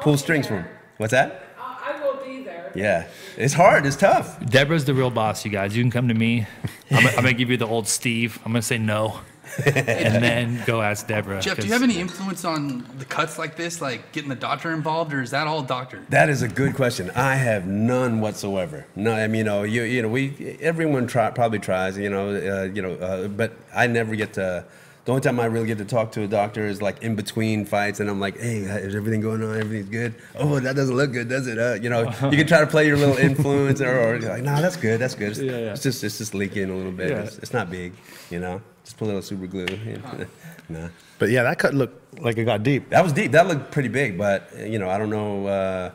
pull 0.00 0.16
strings 0.16 0.46
from. 0.46 0.58
'em. 0.58 0.64
What's 0.98 1.12
that? 1.12 1.44
I 1.58 1.92
I 1.94 2.02
will 2.02 2.16
be 2.24 2.42
there. 2.44 2.70
Yeah, 2.74 3.06
it's 3.36 3.54
hard. 3.54 3.86
It's 3.86 3.96
tough. 3.96 4.38
Deborah's 4.46 4.84
the 4.84 4.94
real 4.94 5.10
boss, 5.10 5.44
you 5.44 5.50
guys. 5.50 5.76
You 5.76 5.82
can 5.82 5.90
come 5.90 6.08
to 6.08 6.14
me. 6.14 6.46
I'm, 6.90 6.96
gonna- 7.04 7.08
I'm 7.10 7.14
gonna 7.24 7.32
give 7.32 7.50
you 7.50 7.56
the 7.56 7.66
old 7.66 7.86
Steve. 7.88 8.38
I'm 8.44 8.52
gonna 8.52 8.62
say 8.62 8.78
no, 8.78 9.20
and 9.64 10.22
then 10.22 10.62
go 10.66 10.80
ask 10.82 11.06
Deborah. 11.06 11.40
Jeff, 11.40 11.56
do 11.56 11.62
'cause- 11.62 11.66
you 11.66 11.72
have 11.72 11.82
any 11.82 11.98
influence 11.98 12.44
on 12.44 12.84
the 12.98 13.04
cuts 13.04 13.38
like 13.38 13.56
this, 13.56 13.80
like 13.80 14.12
getting 14.12 14.28
the 14.28 14.34
doctor 14.36 14.72
involved, 14.72 15.12
or 15.14 15.22
is 15.22 15.30
that 15.30 15.46
all 15.46 15.62
doctor? 15.62 16.00
That 16.10 16.28
is 16.28 16.42
a 16.42 16.48
good 16.48 16.74
question. 16.74 17.10
I 17.14 17.34
have 17.36 17.66
none 17.66 18.20
whatsoever. 18.20 18.86
No, 18.96 19.12
I 19.14 19.26
mean, 19.26 19.38
you 19.38 19.44
know, 19.44 19.62
you 19.62 19.82
you 19.82 20.02
know, 20.02 20.08
we 20.08 20.56
everyone 20.60 21.06
try, 21.06 21.30
probably 21.30 21.58
tries, 21.60 21.96
you 21.96 22.10
know, 22.10 22.28
uh, 22.30 22.62
you 22.72 22.82
know, 22.82 22.94
uh, 22.94 23.28
but 23.28 23.52
I 23.74 23.86
never 23.86 24.14
get 24.16 24.34
to. 24.34 24.64
The 25.06 25.12
only 25.12 25.22
time 25.22 25.40
I 25.40 25.46
really 25.46 25.66
get 25.66 25.78
to 25.78 25.84
talk 25.86 26.12
to 26.12 26.22
a 26.22 26.28
doctor 26.28 26.66
is 26.66 26.82
like 26.82 27.02
in 27.02 27.16
between 27.16 27.64
fights, 27.64 28.00
and 28.00 28.10
I'm 28.10 28.20
like, 28.20 28.38
"Hey, 28.38 28.58
is 28.58 28.94
everything 28.94 29.22
going 29.22 29.42
on? 29.42 29.58
Everything's 29.58 29.88
good? 29.88 30.14
Oh, 30.34 30.60
that 30.60 30.76
doesn't 30.76 30.94
look 30.94 31.12
good, 31.12 31.28
does 31.28 31.46
it? 31.46 31.58
Uh, 31.58 31.74
you 31.74 31.88
know, 31.88 32.02
you 32.30 32.36
can 32.36 32.46
try 32.46 32.60
to 32.60 32.66
play 32.66 32.86
your 32.86 32.98
little 32.98 33.16
influence, 33.28 33.80
or, 33.80 33.98
or 33.98 34.16
you're 34.18 34.28
like, 34.28 34.42
nah, 34.42 34.60
that's 34.60 34.76
good, 34.76 35.00
that's 35.00 35.14
good. 35.14 35.30
It's, 35.30 35.40
Yeah, 35.40 35.52
yeah. 35.52 35.72
it's 35.72 35.82
just 35.82 36.04
it's 36.04 36.18
just 36.18 36.34
leaking 36.34 36.68
a 36.70 36.76
little 36.76 36.92
bit. 36.92 37.10
Yeah. 37.10 37.22
It's, 37.22 37.38
it's 37.38 37.52
not 37.54 37.70
big, 37.70 37.94
you 38.30 38.40
know. 38.40 38.60
Just 38.84 38.98
put 38.98 39.04
a 39.04 39.06
little 39.06 39.22
super 39.22 39.46
glue. 39.46 39.66
You 39.86 39.96
know? 39.98 40.26
nah. 40.68 40.88
But 41.18 41.30
yeah, 41.30 41.44
that 41.44 41.58
cut 41.58 41.72
looked 41.72 42.20
like 42.20 42.36
it 42.36 42.44
got 42.44 42.62
deep. 42.62 42.90
That 42.90 43.02
was 43.02 43.14
deep. 43.14 43.32
That 43.32 43.46
looked 43.46 43.72
pretty 43.72 43.88
big, 43.88 44.18
but 44.18 44.50
you 44.58 44.78
know, 44.78 44.90
I 44.90 44.98
don't 44.98 45.10
know 45.10 45.46
uh, 45.46 45.92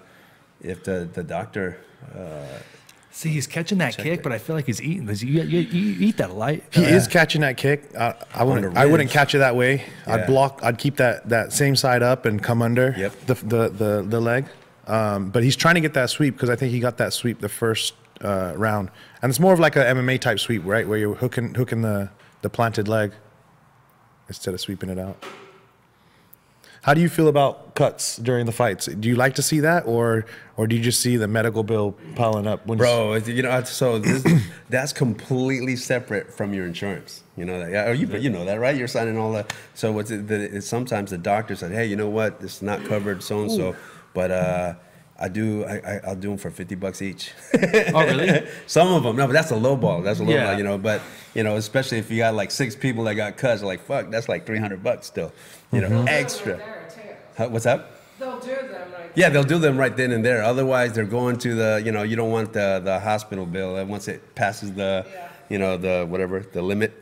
if 0.62 0.84
the 0.84 1.08
the 1.14 1.24
doctor. 1.24 1.78
See, 3.16 3.30
he's 3.30 3.48
catching 3.48 3.78
that 3.78 3.96
kick, 3.96 4.24
but 4.24 4.34
I 4.34 4.38
feel 4.38 4.58
like 4.58 4.66
he's 4.66 4.82
eating 4.82 5.06
this. 5.06 5.24
You, 5.24 5.42
you, 5.44 5.60
you 5.62 6.06
eat 6.06 6.18
that 6.18 6.36
light. 6.36 6.66
He 6.72 6.84
is 6.84 7.08
catching 7.08 7.40
that 7.42 7.56
kick. 7.56 7.96
I, 7.98 8.14
I 8.34 8.44
wouldn't. 8.44 8.76
I 8.76 8.86
wouldn't 8.86 9.10
catch 9.10 9.34
it 9.34 9.38
that 9.38 9.56
way. 9.56 9.86
I'd 10.06 10.28
block. 10.28 10.60
I'd 10.62 10.78
keep 10.78 10.98
that 10.98 11.30
that 11.30 11.54
same 11.54 11.78
side 11.78 12.04
up 12.04 12.26
and 12.26 12.44
come 12.44 12.62
under 12.62 12.94
Yep. 12.98 13.26
the, 13.26 13.34
the 13.36 13.70
the 13.70 14.06
the 14.06 14.20
leg. 14.20 14.48
Um, 14.86 15.30
but 15.30 15.44
he's 15.44 15.56
trying 15.56 15.76
to 15.76 15.82
get 15.82 15.94
that 15.94 16.10
sweep 16.10 16.36
because 16.36 16.50
I 16.50 16.58
think 16.58 16.74
he 16.74 16.82
got 16.82 16.98
that 16.98 17.14
sweep 17.14 17.40
the 17.40 17.48
first 17.48 17.94
uh, 18.20 18.52
round, 18.58 18.92
and 19.22 19.30
it's 19.30 19.40
more 19.40 19.54
of 19.54 19.62
like 19.62 19.78
a 19.78 19.86
MMA 19.86 20.20
type 20.20 20.38
sweep, 20.38 20.64
right, 20.66 20.86
where 20.86 20.98
you're 20.98 21.16
hooking 21.16 21.54
hooking 21.56 21.84
the 21.84 22.10
the 22.42 22.50
planted 22.50 22.90
leg 22.90 23.14
instead 24.28 24.54
of 24.54 24.60
sweeping 24.60 24.90
it 24.90 25.00
out. 25.00 25.24
How 26.86 26.94
do 26.94 27.02
you 27.02 27.10
feel 27.10 27.28
about 27.28 27.74
cuts 27.74 28.18
during 28.18 28.46
the 28.46 28.52
fights? 28.52 28.86
Do 28.86 29.10
you 29.10 29.16
like 29.16 29.34
to 29.36 29.42
see 29.42 29.60
that, 29.62 29.88
or 29.88 30.26
or 30.56 30.68
do 30.68 30.76
you 30.76 30.84
just 30.84 31.02
see 31.02 31.18
the 31.18 31.28
medical 31.28 31.64
bill 31.64 31.98
piling 32.14 32.46
up? 32.46 32.68
When 32.68 32.78
Bro, 32.78 33.16
you 33.16 33.42
know, 33.42 33.64
so 33.64 33.98
this, 33.98 34.24
that's 34.70 34.94
completely 34.94 35.78
separate 35.78 36.32
from 36.32 36.54
your 36.54 36.68
insurance. 36.68 37.24
You 37.36 37.46
know 37.46 37.58
that, 37.60 37.72
yeah, 37.72 37.92
you 37.92 38.06
you 38.20 38.30
know 38.30 38.46
that, 38.46 38.60
right? 38.60 38.76
You're 38.76 38.88
signing 38.88 39.18
all 39.18 39.32
that. 39.32 39.52
So 39.74 39.92
what's 39.92 40.12
it, 40.12 40.28
the, 40.28 40.58
it's 40.58 40.68
sometimes 40.68 41.10
the 41.10 41.18
doctor 41.18 41.56
said, 41.56 41.72
hey, 41.72 41.88
you 41.88 41.96
know 41.96 42.08
what? 42.10 42.40
This 42.40 42.58
is 42.58 42.62
not 42.62 42.84
covered, 42.86 43.24
so 43.24 43.42
and 43.42 43.52
so, 43.52 43.76
but 44.14 44.30
uh, 44.30 44.76
I 45.18 45.28
do, 45.28 45.66
I, 45.66 45.78
I, 45.78 46.00
I'll 46.10 46.16
do 46.16 46.30
them 46.30 46.38
for 46.38 46.52
fifty 46.52 46.76
bucks 46.76 47.02
each. 47.02 47.32
Oh, 47.96 48.06
really? 48.06 48.48
Some 48.68 48.90
of 48.94 49.02
them, 49.02 49.16
no, 49.16 49.26
but 49.26 49.34
that's 49.34 49.50
a 49.50 49.56
low 49.56 49.76
ball. 49.76 50.04
That's 50.04 50.20
a 50.20 50.24
low 50.24 50.34
Yeah. 50.34 50.46
ball, 50.52 50.58
you 50.60 50.64
know. 50.64 50.78
But 50.78 51.02
you 51.34 51.42
know, 51.42 51.56
especially 51.56 51.98
if 51.98 52.12
you 52.12 52.18
got 52.20 52.36
like 52.36 52.52
six 52.52 52.76
people 52.76 53.06
that 53.06 53.16
got 53.16 53.38
cuts, 53.38 53.64
like 53.64 53.82
fuck, 53.82 54.12
that's 54.12 54.30
like 54.30 54.46
three 54.46 54.60
hundred 54.60 54.84
bucks 54.84 55.08
still. 55.08 55.32
You 55.72 55.82
know, 55.82 55.90
Mm-hmm. 55.90 56.08
extra. 56.10 56.62
Huh, 57.38 57.50
what's 57.50 57.66
up? 57.66 57.92
They'll 58.20 58.40
do 58.40 58.48
them 58.48 58.92
right. 58.94 59.12
Yeah, 59.16 59.30
they'll 59.30 59.44
do 59.44 59.60
them 59.60 59.78
right 59.78 59.96
then 59.96 60.12
and 60.12 60.24
there. 60.24 60.42
Otherwise, 60.44 60.94
they're 60.94 61.04
going 61.06 61.38
to 61.40 61.54
the, 61.56 61.82
you 61.86 61.92
know, 61.92 62.04
you 62.04 62.16
don't 62.16 62.32
want 62.32 62.54
the, 62.54 62.82
the 62.84 63.00
hospital 63.00 63.46
bill. 63.46 63.76
And 63.78 63.90
once 63.90 64.08
it 64.08 64.36
passes 64.36 64.74
the, 64.74 65.06
Yeah. 65.12 65.30
you 65.50 65.58
know, 65.60 65.78
the 65.78 66.06
whatever, 66.10 66.40
the 66.40 66.62
limit. 66.62 66.94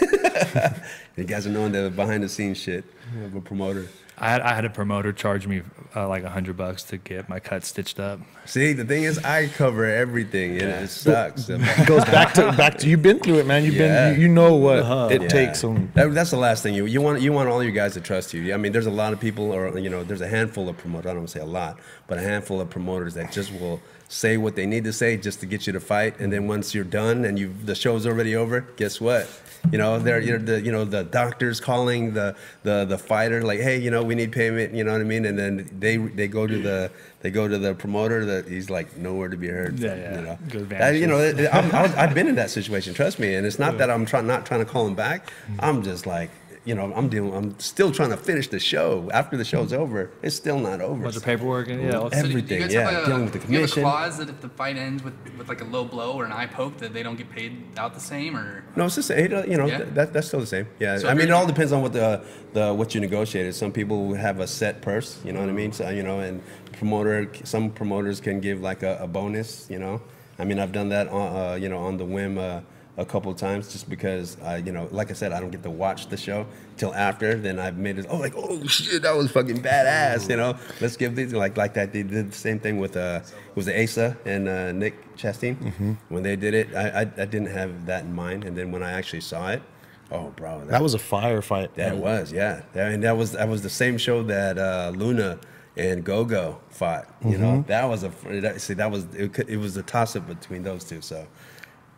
you 1.16 1.24
guys 1.24 1.46
are 1.46 1.50
knowing 1.50 1.72
the 1.72 1.90
behind 1.90 2.22
the 2.22 2.28
scenes 2.28 2.58
shit 2.58 2.84
of 3.24 3.34
a 3.34 3.40
promoter. 3.40 3.88
I 4.22 4.28
had, 4.30 4.40
I 4.42 4.54
had 4.54 4.64
a 4.66 4.70
promoter 4.70 5.12
charge 5.14 5.46
me 5.46 5.62
uh, 5.96 6.06
like 6.06 6.24
a 6.24 6.28
hundred 6.28 6.56
bucks 6.58 6.82
to 6.84 6.98
get 6.98 7.28
my 7.30 7.40
cut 7.40 7.64
stitched 7.64 7.98
up. 7.98 8.20
See, 8.44 8.74
the 8.74 8.84
thing 8.84 9.04
is, 9.04 9.18
I 9.24 9.46
cover 9.48 9.86
everything, 9.86 10.60
and 10.60 10.70
it 10.84 10.88
sucks. 10.90 11.48
it 11.48 11.60
goes 11.86 12.04
back 12.04 12.34
to 12.34 12.52
back 12.52 12.76
to 12.78 12.88
you've 12.88 13.00
been 13.02 13.18
through 13.18 13.38
it, 13.38 13.46
man. 13.46 13.64
You've 13.64 13.74
Yeah. 13.76 14.10
been 14.10 14.20
you, 14.20 14.26
you 14.26 14.32
know 14.32 14.56
what 14.56 15.10
it 15.10 15.22
Yeah. 15.22 15.28
takes. 15.28 15.64
On, 15.64 15.90
That- 15.94 16.12
that's 16.12 16.30
the 16.30 16.36
last 16.36 16.62
thing 16.62 16.74
you 16.74 16.84
you 16.84 17.00
want. 17.00 17.22
You 17.22 17.32
want 17.32 17.48
all 17.48 17.62
your 17.62 17.72
guys 17.72 17.94
to 17.94 18.00
trust 18.00 18.34
you. 18.34 18.52
I 18.52 18.58
mean, 18.58 18.72
there's 18.72 18.86
a 18.86 18.90
lot 18.90 19.12
of 19.14 19.20
people, 19.20 19.52
or 19.52 19.78
you 19.78 19.88
know, 19.88 20.04
there's 20.04 20.20
a 20.20 20.28
handful 20.28 20.68
of 20.68 20.76
promoters. 20.76 21.06
I 21.06 21.12
don't 21.14 21.20
want 21.20 21.28
to 21.30 21.38
say 21.38 21.42
a 21.42 21.46
lot, 21.46 21.78
but 22.06 22.18
a 22.18 22.20
handful 22.22 22.60
of 22.60 22.68
promoters 22.68 23.14
that 23.14 23.32
just 23.32 23.50
will 23.58 23.80
say 24.08 24.36
what 24.36 24.54
they 24.56 24.66
need 24.66 24.84
to 24.84 24.92
say 24.92 25.16
just 25.16 25.40
to 25.40 25.46
get 25.46 25.66
you 25.66 25.72
to 25.72 25.80
fight. 25.80 26.20
And 26.20 26.30
then 26.32 26.46
once 26.46 26.74
you're 26.74 26.84
done 26.84 27.24
and 27.24 27.38
you 27.38 27.54
the 27.64 27.74
show's 27.74 28.06
already 28.06 28.36
over, 28.36 28.66
guess 28.76 29.00
what? 29.00 29.28
You 29.72 29.78
know, 29.78 29.98
they're 29.98 30.20
you're 30.20 30.38
the 30.38 30.60
you 30.60 30.72
know 30.72 30.84
the 30.84 31.04
doctors 31.04 31.60
calling 31.60 32.14
the 32.14 32.34
the 32.62 32.84
the 32.84 32.98
fighter 32.98 33.42
like, 33.42 33.60
hey, 33.60 33.78
you 33.78 33.90
know, 33.90 34.02
we 34.02 34.14
need 34.14 34.32
payment. 34.32 34.74
You 34.74 34.84
know 34.84 34.92
what 34.92 35.00
I 35.00 35.04
mean? 35.04 35.24
And 35.26 35.38
then 35.38 35.68
they 35.78 35.96
they 35.98 36.28
go 36.28 36.46
to 36.46 36.58
the 36.62 36.90
they 37.20 37.30
go 37.30 37.46
to 37.46 37.58
the 37.58 37.74
promoter 37.74 38.24
that 38.24 38.48
he's 38.48 38.70
like 38.70 38.96
nowhere 38.96 39.28
to 39.28 39.36
be 39.36 39.48
heard. 39.48 39.78
Yeah, 39.78 39.94
yeah. 39.96 40.14
You 40.16 40.22
know, 40.22 40.38
That- 40.78 40.94
you 40.96 41.06
know, 41.06 41.18
I'm, 41.52 41.70
I 41.72 41.82
was, 41.82 41.94
I've 41.94 42.14
been 42.14 42.26
in 42.28 42.36
that 42.36 42.50
situation. 42.50 42.94
Trust 42.94 43.18
me, 43.18 43.34
and 43.34 43.46
it's 43.46 43.58
not 43.58 43.76
that 43.78 43.90
I'm 43.90 44.06
trying 44.06 44.26
not 44.26 44.46
trying 44.46 44.60
to 44.60 44.66
call 44.66 44.86
him 44.86 44.94
back. 44.94 45.30
I'm 45.58 45.82
just 45.82 46.06
like, 46.06 46.30
you 46.70 46.76
know, 46.76 46.92
I'm 46.94 47.08
dealing. 47.08 47.34
I'm 47.34 47.58
still 47.58 47.90
trying 47.90 48.10
to 48.10 48.16
finish 48.16 48.46
the 48.46 48.60
show. 48.60 49.10
After 49.12 49.36
the 49.36 49.44
show's 49.44 49.72
over, 49.72 50.12
it's 50.22 50.36
still 50.36 50.60
not 50.60 50.80
over. 50.80 51.02
bunch 51.02 51.16
of 51.16 51.24
paperwork 51.24 51.66
and 51.68 51.82
yeah. 51.82 51.98
all- 51.98 52.10
So 52.12 52.22
do- 52.22 52.22
do 52.22 52.28
Everything, 52.28 52.60
you 52.60 52.68
yeah, 52.78 52.90
have 52.90 53.02
a, 53.02 53.06
dealing 53.06 53.24
with 53.24 53.32
the 53.32 53.38
do 53.40 53.52
you 53.52 53.60
have 53.60 53.68
a 53.70 53.72
commission. 53.72 53.82
clause 53.82 54.18
that 54.18 54.28
if 54.28 54.40
the 54.40 54.48
fight 54.50 54.76
ends 54.76 55.02
with, 55.02 55.14
with 55.36 55.48
like 55.48 55.62
a 55.62 55.64
low 55.64 55.84
blow 55.84 56.12
or 56.18 56.24
an 56.24 56.30
eye 56.30 56.46
poke, 56.46 56.76
that 56.78 56.92
they 56.94 57.02
don't 57.02 57.16
get 57.22 57.28
paid 57.38 57.52
out 57.76 57.92
the 57.94 57.98
same, 58.14 58.36
or 58.36 58.62
No, 58.76 58.84
it's 58.84 58.94
just 58.94 59.10
it, 59.10 59.32
uh, 59.32 59.42
you 59.52 59.56
know 59.56 59.66
Yeah. 59.66 59.82
that, 59.96 60.12
that's 60.12 60.28
still 60.28 60.38
the 60.46 60.52
same. 60.56 60.66
Yeah, 60.78 60.96
So 60.98 61.08
I 61.08 61.14
mean 61.14 61.26
it 61.26 61.32
all 61.32 61.48
depends 61.54 61.72
on 61.72 61.82
what 61.82 61.92
the 61.92 62.08
the 62.52 62.72
what 62.72 62.94
you 62.94 63.00
negotiated. 63.00 63.52
Some 63.56 63.72
people 63.72 64.14
have 64.14 64.38
a 64.38 64.46
set 64.46 64.80
purse, 64.80 65.18
you 65.24 65.32
know 65.32 65.40
what 65.40 65.48
I 65.48 65.52
mean. 65.62 65.72
So 65.72 65.88
you 65.90 66.04
know, 66.04 66.20
and 66.20 66.40
promoter 66.78 67.28
some 67.42 67.64
promoters 67.70 68.20
can 68.20 68.38
give 68.40 68.60
like 68.70 68.84
a, 68.84 68.92
a 69.00 69.08
bonus. 69.08 69.66
You 69.68 69.80
know, 69.80 69.94
I 70.38 70.44
mean 70.44 70.58
I've 70.62 70.72
done 70.80 70.88
that 70.90 71.08
on 71.08 71.26
uh, 71.36 71.54
you 71.62 71.68
know 71.68 71.78
on 71.78 71.96
the 71.96 72.04
whim 72.04 72.38
uh, 72.38 72.60
a 73.00 73.04
couple 73.04 73.32
of 73.32 73.38
times 73.38 73.72
just 73.72 73.88
because 73.88 74.36
I, 74.42 74.58
you 74.58 74.72
know, 74.72 74.88
like 74.90 75.10
I 75.10 75.14
said, 75.14 75.32
I 75.32 75.40
don't 75.40 75.50
get 75.50 75.62
to 75.62 75.70
watch 75.70 76.08
the 76.08 76.16
show 76.16 76.46
till 76.76 76.94
after. 76.94 77.34
Then 77.34 77.58
I've 77.58 77.78
made 77.78 77.98
it. 77.98 78.06
Oh, 78.08 78.18
like 78.18 78.34
oh 78.36 78.64
shit, 78.66 79.02
that 79.02 79.16
was 79.16 79.30
fucking 79.30 79.62
badass. 79.62 80.28
You 80.28 80.36
know, 80.36 80.56
let's 80.80 80.96
give 80.96 81.16
these 81.16 81.32
like 81.32 81.56
like 81.56 81.74
that. 81.74 81.92
They 81.92 82.02
did 82.02 82.30
the 82.30 82.36
same 82.36 82.58
thing 82.60 82.78
with 82.78 82.96
uh, 82.96 83.20
it 83.24 83.56
was 83.56 83.68
Asa 83.68 84.16
and 84.24 84.48
uh, 84.48 84.72
Nick 84.72 85.16
Chastain 85.16 85.96
when 86.08 86.22
they 86.22 86.36
did 86.36 86.54
it. 86.54 86.74
I, 86.74 86.88
I 86.88 87.00
I 87.00 87.04
didn't 87.26 87.46
have 87.46 87.86
that 87.86 88.04
in 88.04 88.14
mind, 88.14 88.44
and 88.44 88.56
then 88.56 88.70
when 88.70 88.82
I 88.82 88.92
actually 88.92 89.22
saw 89.22 89.48
it, 89.50 89.62
oh 90.10 90.30
bro, 90.36 90.64
That 90.66 90.82
was 90.82 90.94
a 90.94 90.98
firefight. 90.98 91.74
that 91.74 91.96
was, 91.96 92.32
yeah. 92.32 92.62
That, 92.74 92.92
and 92.92 93.02
that 93.04 93.16
was 93.16 93.32
that 93.32 93.48
was 93.48 93.62
the 93.62 93.70
same 93.70 93.96
show 93.98 94.22
that 94.24 94.58
uh, 94.58 94.92
Luna 94.94 95.38
and 95.76 96.04
Gogo 96.04 96.60
fought. 96.68 97.06
You 97.24 97.38
know, 97.38 97.64
that 97.68 97.84
was 97.88 98.02
a 98.04 98.10
that, 98.42 98.60
see 98.60 98.74
that 98.74 98.90
was 98.90 99.04
it, 99.14 99.38
it 99.48 99.56
was 99.56 99.76
a 99.78 99.82
toss 99.82 100.16
up 100.16 100.26
between 100.26 100.62
those 100.64 100.84
two. 100.84 101.00
So, 101.00 101.26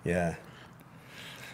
yeah, 0.04 0.36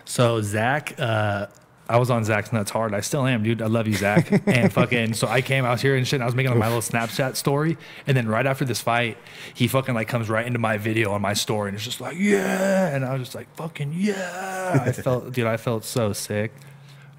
So 0.08 0.40
Zach, 0.40 0.94
uh, 0.98 1.48
I 1.86 1.98
was 1.98 2.08
on 2.10 2.24
Zach's 2.24 2.50
nuts 2.50 2.70
hard. 2.70 2.94
I 2.94 3.00
still 3.00 3.26
am, 3.26 3.42
dude. 3.42 3.60
I 3.60 3.66
love 3.66 3.86
you, 3.86 3.92
Zach. 3.92 4.30
and 4.48 4.72
fucking, 4.72 5.12
so 5.12 5.28
I 5.28 5.42
came 5.42 5.66
out 5.66 5.82
here 5.82 5.96
and 5.96 6.06
shit. 6.08 6.14
And 6.16 6.22
I 6.22 6.26
was 6.26 6.34
making 6.34 6.50
like, 6.52 6.58
my 6.60 6.66
little 6.66 6.80
Snapchat 6.80 7.36
story, 7.36 7.76
and 8.06 8.16
then 8.16 8.26
right 8.26 8.46
after 8.46 8.64
this 8.64 8.80
fight, 8.80 9.18
he 9.52 9.68
fucking 9.68 9.94
like 9.94 10.08
comes 10.08 10.30
right 10.30 10.46
into 10.46 10.58
my 10.58 10.78
video 10.78 11.12
on 11.12 11.20
my 11.20 11.34
story, 11.34 11.68
and 11.68 11.76
it's 11.76 11.84
just 11.84 12.00
like, 12.00 12.16
yeah. 12.18 12.88
And 12.94 13.04
I 13.04 13.12
was 13.12 13.20
just 13.22 13.34
like, 13.34 13.54
fucking 13.54 13.92
yeah. 13.94 14.82
I 14.86 14.92
felt, 14.92 15.30
dude, 15.34 15.46
I 15.46 15.58
felt 15.58 15.84
so 15.84 16.14
sick. 16.14 16.52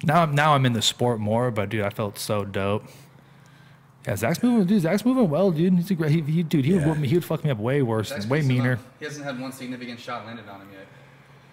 Now, 0.03 0.23
I'm 0.23 0.33
now 0.33 0.55
I'm 0.55 0.65
in 0.65 0.73
the 0.73 0.81
sport 0.81 1.19
more, 1.19 1.51
but 1.51 1.69
dude, 1.69 1.81
I 1.83 1.91
felt 1.91 2.17
so 2.17 2.43
dope. 2.43 2.85
Yeah, 4.07 4.15
Zach's 4.15 4.41
moving, 4.41 4.65
dude. 4.65 4.81
Zach's 4.81 5.05
moving 5.05 5.29
well, 5.29 5.51
dude. 5.51 5.73
He's 5.75 5.91
a 5.91 5.93
great, 5.93 6.11
he, 6.11 6.21
he, 6.21 6.41
dude. 6.41 6.65
He 6.65 6.73
would 6.73 6.81
Yeah. 6.81 6.87
whoop 6.87 6.97
me. 6.97 7.07
He 7.07 7.15
would 7.15 7.25
fuck 7.25 7.43
me 7.43 7.51
up 7.51 7.59
way 7.59 7.83
worse, 7.83 8.09
Zach's 8.09 8.23
and 8.23 8.31
way 8.31 8.41
meaner. 8.41 8.77
not- 8.77 8.85
He 8.97 9.05
hasn't 9.05 9.25
had 9.25 9.39
one 9.39 9.51
significant 9.51 9.99
shot 9.99 10.25
landed 10.25 10.47
on 10.49 10.61
him 10.61 10.69
yet. 10.73 10.87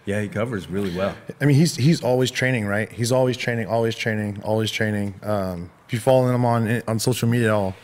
Yeah, 0.07 0.23
he 0.23 0.29
covers 0.29 0.69
really 0.69 0.97
well. 0.97 1.15
I 1.41 1.45
mean, 1.45 1.57
he's 1.57 1.77
he's 1.77 2.03
always 2.03 2.31
training, 2.31 2.67
right? 2.67 2.91
He's 2.91 3.13
always 3.13 3.37
training, 3.37 3.67
always 3.67 3.95
training, 3.95 4.41
always 4.43 4.71
training. 4.71 5.15
Um, 5.23 5.71
if 5.87 5.93
you 5.93 5.99
follow 6.01 6.29
him 6.35 6.45
on 6.45 6.83
on 6.89 6.99
social 6.99 7.29
media, 7.29 7.55
all 7.55 7.75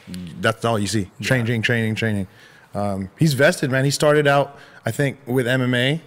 that's 0.40 0.64
all 0.64 0.78
you 0.78 0.86
see: 0.86 1.10
training, 1.20 1.62
training, 1.62 1.94
training. 1.94 2.26
Um, 2.74 3.10
he's 3.18 3.34
vested, 3.34 3.70
man. 3.70 3.84
He 3.84 3.90
started 3.90 4.26
out, 4.26 4.56
I 4.86 4.90
think, 4.92 5.18
with 5.26 5.46
MMA, 5.46 6.00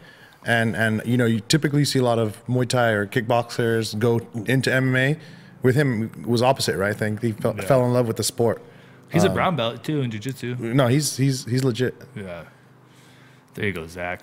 and 0.46 0.76
and 0.76 1.02
you 1.06 1.16
know, 1.18 1.26
you 1.26 1.42
typically 1.42 1.86
see 1.86 2.00
a 2.00 2.04
lot 2.04 2.18
of 2.18 2.44
Muay 2.48 2.68
Thai 2.68 2.90
or 2.92 3.06
kickboxers 3.06 3.98
go 4.00 4.20
into 4.46 4.70
MMA. 4.72 5.20
With 5.62 5.76
him, 5.76 6.12
it 6.20 6.28
was 6.28 6.42
opposite, 6.44 6.78
right? 6.78 6.92
I 6.92 6.94
think 6.94 7.22
he 7.22 7.32
fell, 7.32 7.54
fell 7.56 7.86
in 7.86 7.92
love 7.94 8.08
with 8.08 8.18
the 8.18 8.24
sport. 8.24 8.62
He's 9.12 9.24
Um, 9.26 9.32
a 9.32 9.34
brown 9.34 9.56
belt 9.56 9.84
too 9.84 10.02
in 10.02 10.12
jiu-jitsu. 10.12 10.56
No, 10.60 10.88
he's 10.88 11.18
he's 11.18 11.46
he's 11.46 11.64
legit. 11.64 11.96
Yeah. 12.16 12.44
There 13.56 13.66
you 13.66 13.72
go, 13.74 13.88
Zach. 13.88 14.22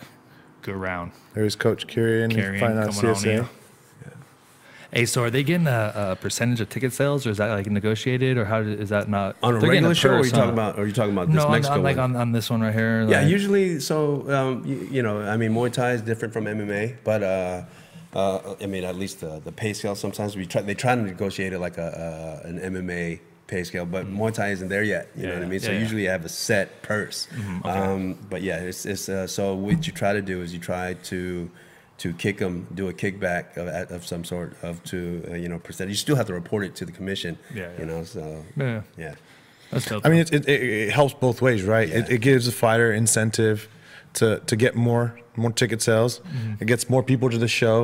Good 0.62 0.76
round. 0.76 1.12
There's 1.34 1.56
Coach 1.56 1.86
Kieran, 1.86 2.30
Carrying 2.30 2.60
finding 2.60 2.78
out 2.78 2.94
coming 2.94 3.10
on 3.10 3.16
CSA. 3.16 3.48
Hey, 4.92 5.06
so 5.06 5.22
are 5.22 5.30
they 5.30 5.42
getting 5.42 5.66
a, 5.66 5.92
a 5.94 6.16
percentage 6.16 6.60
of 6.60 6.68
ticket 6.68 6.92
sales, 6.92 7.26
or 7.26 7.30
is 7.30 7.38
that 7.38 7.48
like 7.48 7.66
negotiated, 7.66 8.36
or 8.36 8.44
how 8.44 8.62
do- 8.62 8.68
is 8.72 8.90
that 8.90 9.08
not 9.08 9.36
On 9.42 9.56
a 9.56 9.58
They're 9.58 9.70
getting 9.70 9.88
regular 9.88 9.94
show, 9.94 10.10
or 10.10 10.18
are 10.18 10.24
you 10.24 10.30
talking 10.30 10.52
about? 10.52 10.78
Or 10.78 10.82
are 10.82 10.86
you 10.86 10.92
talking 10.92 11.12
about 11.14 11.28
this 11.28 11.36
No, 11.36 11.46
on, 11.46 11.52
Mexico 11.52 11.74
on, 11.76 11.82
like 11.82 11.96
one? 11.96 12.14
on, 12.14 12.20
on 12.20 12.32
this 12.32 12.50
one 12.50 12.60
right 12.60 12.74
here. 12.74 13.08
Yeah, 13.08 13.26
usually, 13.26 13.80
so 13.80 14.30
um, 14.30 14.66
you, 14.66 14.86
you 14.90 15.02
know, 15.02 15.22
I 15.22 15.38
mean, 15.38 15.52
Muay 15.52 15.72
Thai 15.72 15.92
is 15.92 16.02
different 16.02 16.34
from 16.34 16.44
MMA, 16.44 16.96
but 17.04 17.22
uh, 17.22 17.62
uh, 18.12 18.54
I 18.60 18.66
mean, 18.66 18.84
at 18.84 18.96
least 18.96 19.20
the, 19.20 19.40
the 19.42 19.50
pay 19.50 19.72
scale. 19.72 19.94
Sometimes 19.94 20.36
we 20.36 20.44
try 20.44 20.60
they 20.60 20.74
try 20.74 20.94
to 20.94 21.00
negotiate 21.00 21.54
it 21.54 21.58
like 21.58 21.78
a, 21.78 22.42
uh, 22.44 22.48
an 22.48 22.60
MMA 22.60 23.20
pay 23.52 23.62
scale, 23.64 23.84
but 23.96 24.04
Muay 24.06 24.32
Thai 24.32 24.48
isn't 24.56 24.68
there 24.74 24.82
yet. 24.94 25.04
You 25.14 25.26
know 25.26 25.34
what 25.34 25.36
I 25.36 25.38
Mm. 25.40 25.42
Yeah, 25.42 25.48
mean? 25.50 25.60
So 25.60 25.66
yeah, 25.68 25.72
yeah. 25.76 25.82
usually 25.84 26.02
you 26.06 26.08
have 26.16 26.24
a 26.24 26.34
set 26.48 26.66
purse. 26.90 27.18
um, 27.64 28.00
but 28.32 28.40
yeah, 28.48 28.58
it's, 28.68 28.86
it's 28.92 29.08
uh, 29.08 29.26
so 29.26 29.54
what 29.54 29.86
you 29.86 29.92
try 29.92 30.12
to 30.20 30.22
do 30.32 30.36
is 30.44 30.48
you 30.56 30.60
try 30.72 30.94
to 31.12 31.20
to 31.98 32.12
kick 32.24 32.38
them, 32.38 32.66
do 32.74 32.88
a 32.88 32.92
kickback 33.02 33.44
of, 33.60 33.66
of 33.96 34.00
some 34.12 34.24
sort 34.24 34.50
of 34.62 34.82
to 34.92 34.98
uh, 35.30 35.34
you 35.42 35.48
know 35.50 35.58
percent. 35.68 35.86
You 35.90 35.96
still 35.96 36.16
have 36.20 36.26
to 36.32 36.34
report 36.42 36.62
it 36.68 36.72
to 36.80 36.84
the 36.88 36.92
commission. 36.98 37.32
Yeah, 37.54 37.68
You 37.78 37.86
know, 37.90 38.04
so 38.04 38.22
Yeah. 38.56 38.82
yeah. 39.04 39.14
That's 39.70 39.86
dope. 39.86 40.04
I 40.06 40.08
mean, 40.10 40.20
it, 40.24 40.32
it, 40.32 40.48
it 40.48 40.62
it 40.88 40.90
helps 41.00 41.14
both 41.26 41.38
ways, 41.46 41.62
right? 41.76 41.88
It, 41.98 42.04
Yeah. 42.08 42.14
it 42.16 42.20
gives 42.28 42.44
the 42.50 42.52
fighter 42.64 42.88
incentive 43.02 43.58
to, 44.18 44.26
to 44.50 44.54
get 44.64 44.74
more 44.74 45.06
more 45.36 45.52
ticket 45.52 45.80
sales. 45.82 46.20
It 46.60 46.66
gets 46.72 46.84
more 46.94 47.02
people 47.02 47.28
to 47.30 47.38
the 47.46 47.48
show. 47.62 47.78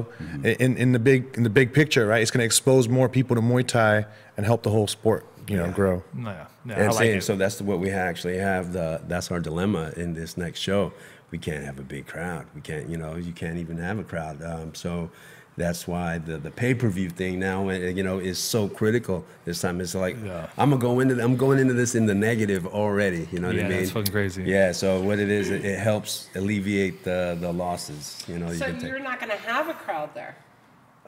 In, 0.65 0.77
in 0.83 0.93
the 0.97 1.03
big 1.11 1.21
in 1.39 1.43
the 1.49 1.55
big 1.61 1.69
picture, 1.81 2.05
right? 2.11 2.21
It's 2.23 2.31
going 2.35 2.45
to 2.47 2.51
expose 2.53 2.85
more 2.99 3.09
people 3.09 3.35
to 3.37 3.43
Muay 3.51 3.65
Thai 3.77 4.05
and 4.37 4.45
help 4.47 4.63
the 4.63 4.71
whole 4.77 4.87
sport, 4.99 5.23
you 5.49 5.57
know, 5.57 5.71
grow. 5.71 6.03
No, 6.15 6.31
yeah, 6.31 6.47
yeah, 6.67 6.73
And 6.75 6.83
I 6.83 6.87
like 6.87 6.95
saying, 6.99 7.19
it. 7.19 7.23
so 7.25 7.37
that's 7.37 7.61
what 7.61 7.79
we 7.79 7.91
actually 7.91 8.39
have. 8.39 8.73
The 8.73 9.01
that's 9.09 9.31
our 9.31 9.41
dilemma 9.41 9.93
in 9.97 10.15
this 10.15 10.37
next 10.37 10.61
show. 10.61 10.93
We 11.31 11.39
can't 11.39 11.65
have 11.65 11.79
a 11.79 11.83
big 11.83 12.07
crowd. 12.07 12.47
We 12.55 12.61
can't, 12.61 12.89
you 12.89 12.97
know, 12.97 13.17
you 13.17 13.33
can't 13.33 13.59
even 13.59 13.77
have 13.79 13.99
a 13.99 14.05
crowd. 14.05 14.43
Um, 14.43 14.75
so 14.75 15.11
that's 15.57 15.89
why 15.89 16.19
the 16.19 16.39
the 16.39 16.51
pay 16.51 16.73
per 16.75 16.89
view 16.89 17.11
thing 17.11 17.39
now, 17.41 17.69
uh, 17.69 17.73
you 17.73 18.03
know, 18.03 18.19
is 18.19 18.39
so 18.39 18.69
critical. 18.69 19.25
This 19.45 19.61
time 19.61 19.81
it's 19.81 19.95
like 19.95 20.17
Yeah. 20.25 20.49
I'm 20.57 20.71
gonna 20.71 20.81
go 20.81 21.01
into 21.01 21.23
I'm 21.23 21.37
going 21.37 21.59
into 21.59 21.75
this 21.75 21.95
in 21.95 22.07
the 22.07 22.15
negative 22.15 22.67
already. 22.67 23.29
You 23.33 23.41
know 23.41 23.49
what 23.49 23.57
Yeah, 23.57 23.67
I 23.67 23.69
mean? 23.69 23.79
that's 23.79 23.91
fucking 23.91 24.13
crazy. 24.13 24.45
Yeah. 24.45 24.73
So 24.73 25.01
what 25.03 25.19
it 25.19 25.29
is, 25.31 25.51
it, 25.51 25.65
it 25.65 25.79
helps 25.79 26.29
alleviate 26.35 27.05
the 27.05 27.37
the 27.41 27.53
losses. 27.53 28.23
You 28.29 28.39
know, 28.39 28.49
you 28.51 28.59
So 28.59 28.67
can 28.67 28.79
take. 28.79 28.89
you're 28.91 29.01
not 29.01 29.19
going 29.21 29.31
to 29.33 29.39
have 29.39 29.69
a 29.69 29.75
crowd 29.75 30.15
there. 30.15 30.37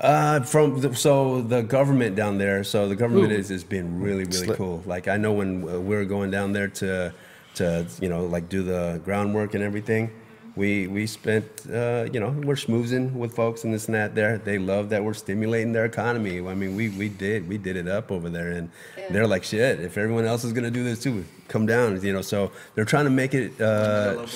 Uh, 0.00 0.40
from 0.40 0.80
the, 0.80 0.94
so 0.94 1.42
the 1.42 1.62
government 1.62 2.16
down 2.16 2.38
there. 2.38 2.64
So 2.64 2.88
the 2.88 2.96
government 2.96 3.32
Ooh. 3.32 3.36
is 3.36 3.50
has 3.50 3.64
been 3.64 4.00
really 4.00 4.24
really 4.24 4.48
Sli- 4.48 4.56
cool. 4.56 4.82
Like 4.86 5.08
I 5.08 5.18
know 5.18 5.32
when 5.32 5.68
uh, 5.68 5.78
we 5.78 5.94
were 5.94 6.06
going 6.06 6.30
down 6.30 6.52
there 6.52 6.68
to 6.68 7.12
to 7.56 7.86
you 8.00 8.08
know 8.08 8.24
like 8.24 8.48
do 8.48 8.62
the 8.62 9.00
groundwork 9.04 9.54
and 9.54 9.62
everything. 9.62 10.10
We 10.56 10.86
we 10.86 11.06
spent 11.06 11.44
uh, 11.70 12.08
you 12.10 12.18
know 12.18 12.30
we're 12.30 12.54
schmoozing 12.54 13.12
with 13.12 13.34
folks 13.36 13.64
and 13.64 13.74
this 13.74 13.86
and 13.86 13.94
that 13.94 14.14
there. 14.14 14.38
They 14.38 14.58
love 14.58 14.88
that 14.88 15.04
we're 15.04 15.12
stimulating 15.12 15.72
their 15.72 15.84
economy. 15.84 16.38
I 16.38 16.54
mean 16.54 16.76
we 16.76 16.88
we 16.88 17.10
did 17.10 17.46
we 17.46 17.58
did 17.58 17.76
it 17.76 17.86
up 17.86 18.10
over 18.10 18.30
there 18.30 18.52
and 18.52 18.70
they're 19.10 19.26
like 19.26 19.44
shit. 19.44 19.80
If 19.80 19.98
everyone 19.98 20.24
else 20.24 20.44
is 20.44 20.54
gonna 20.54 20.70
do 20.70 20.82
this 20.82 21.02
too, 21.02 21.26
come 21.48 21.66
down. 21.66 22.00
You 22.02 22.14
know 22.14 22.22
so 22.22 22.52
they're 22.74 22.86
trying 22.86 23.04
to 23.04 23.10
make 23.10 23.34
it. 23.34 23.60
Uh, 23.60 24.26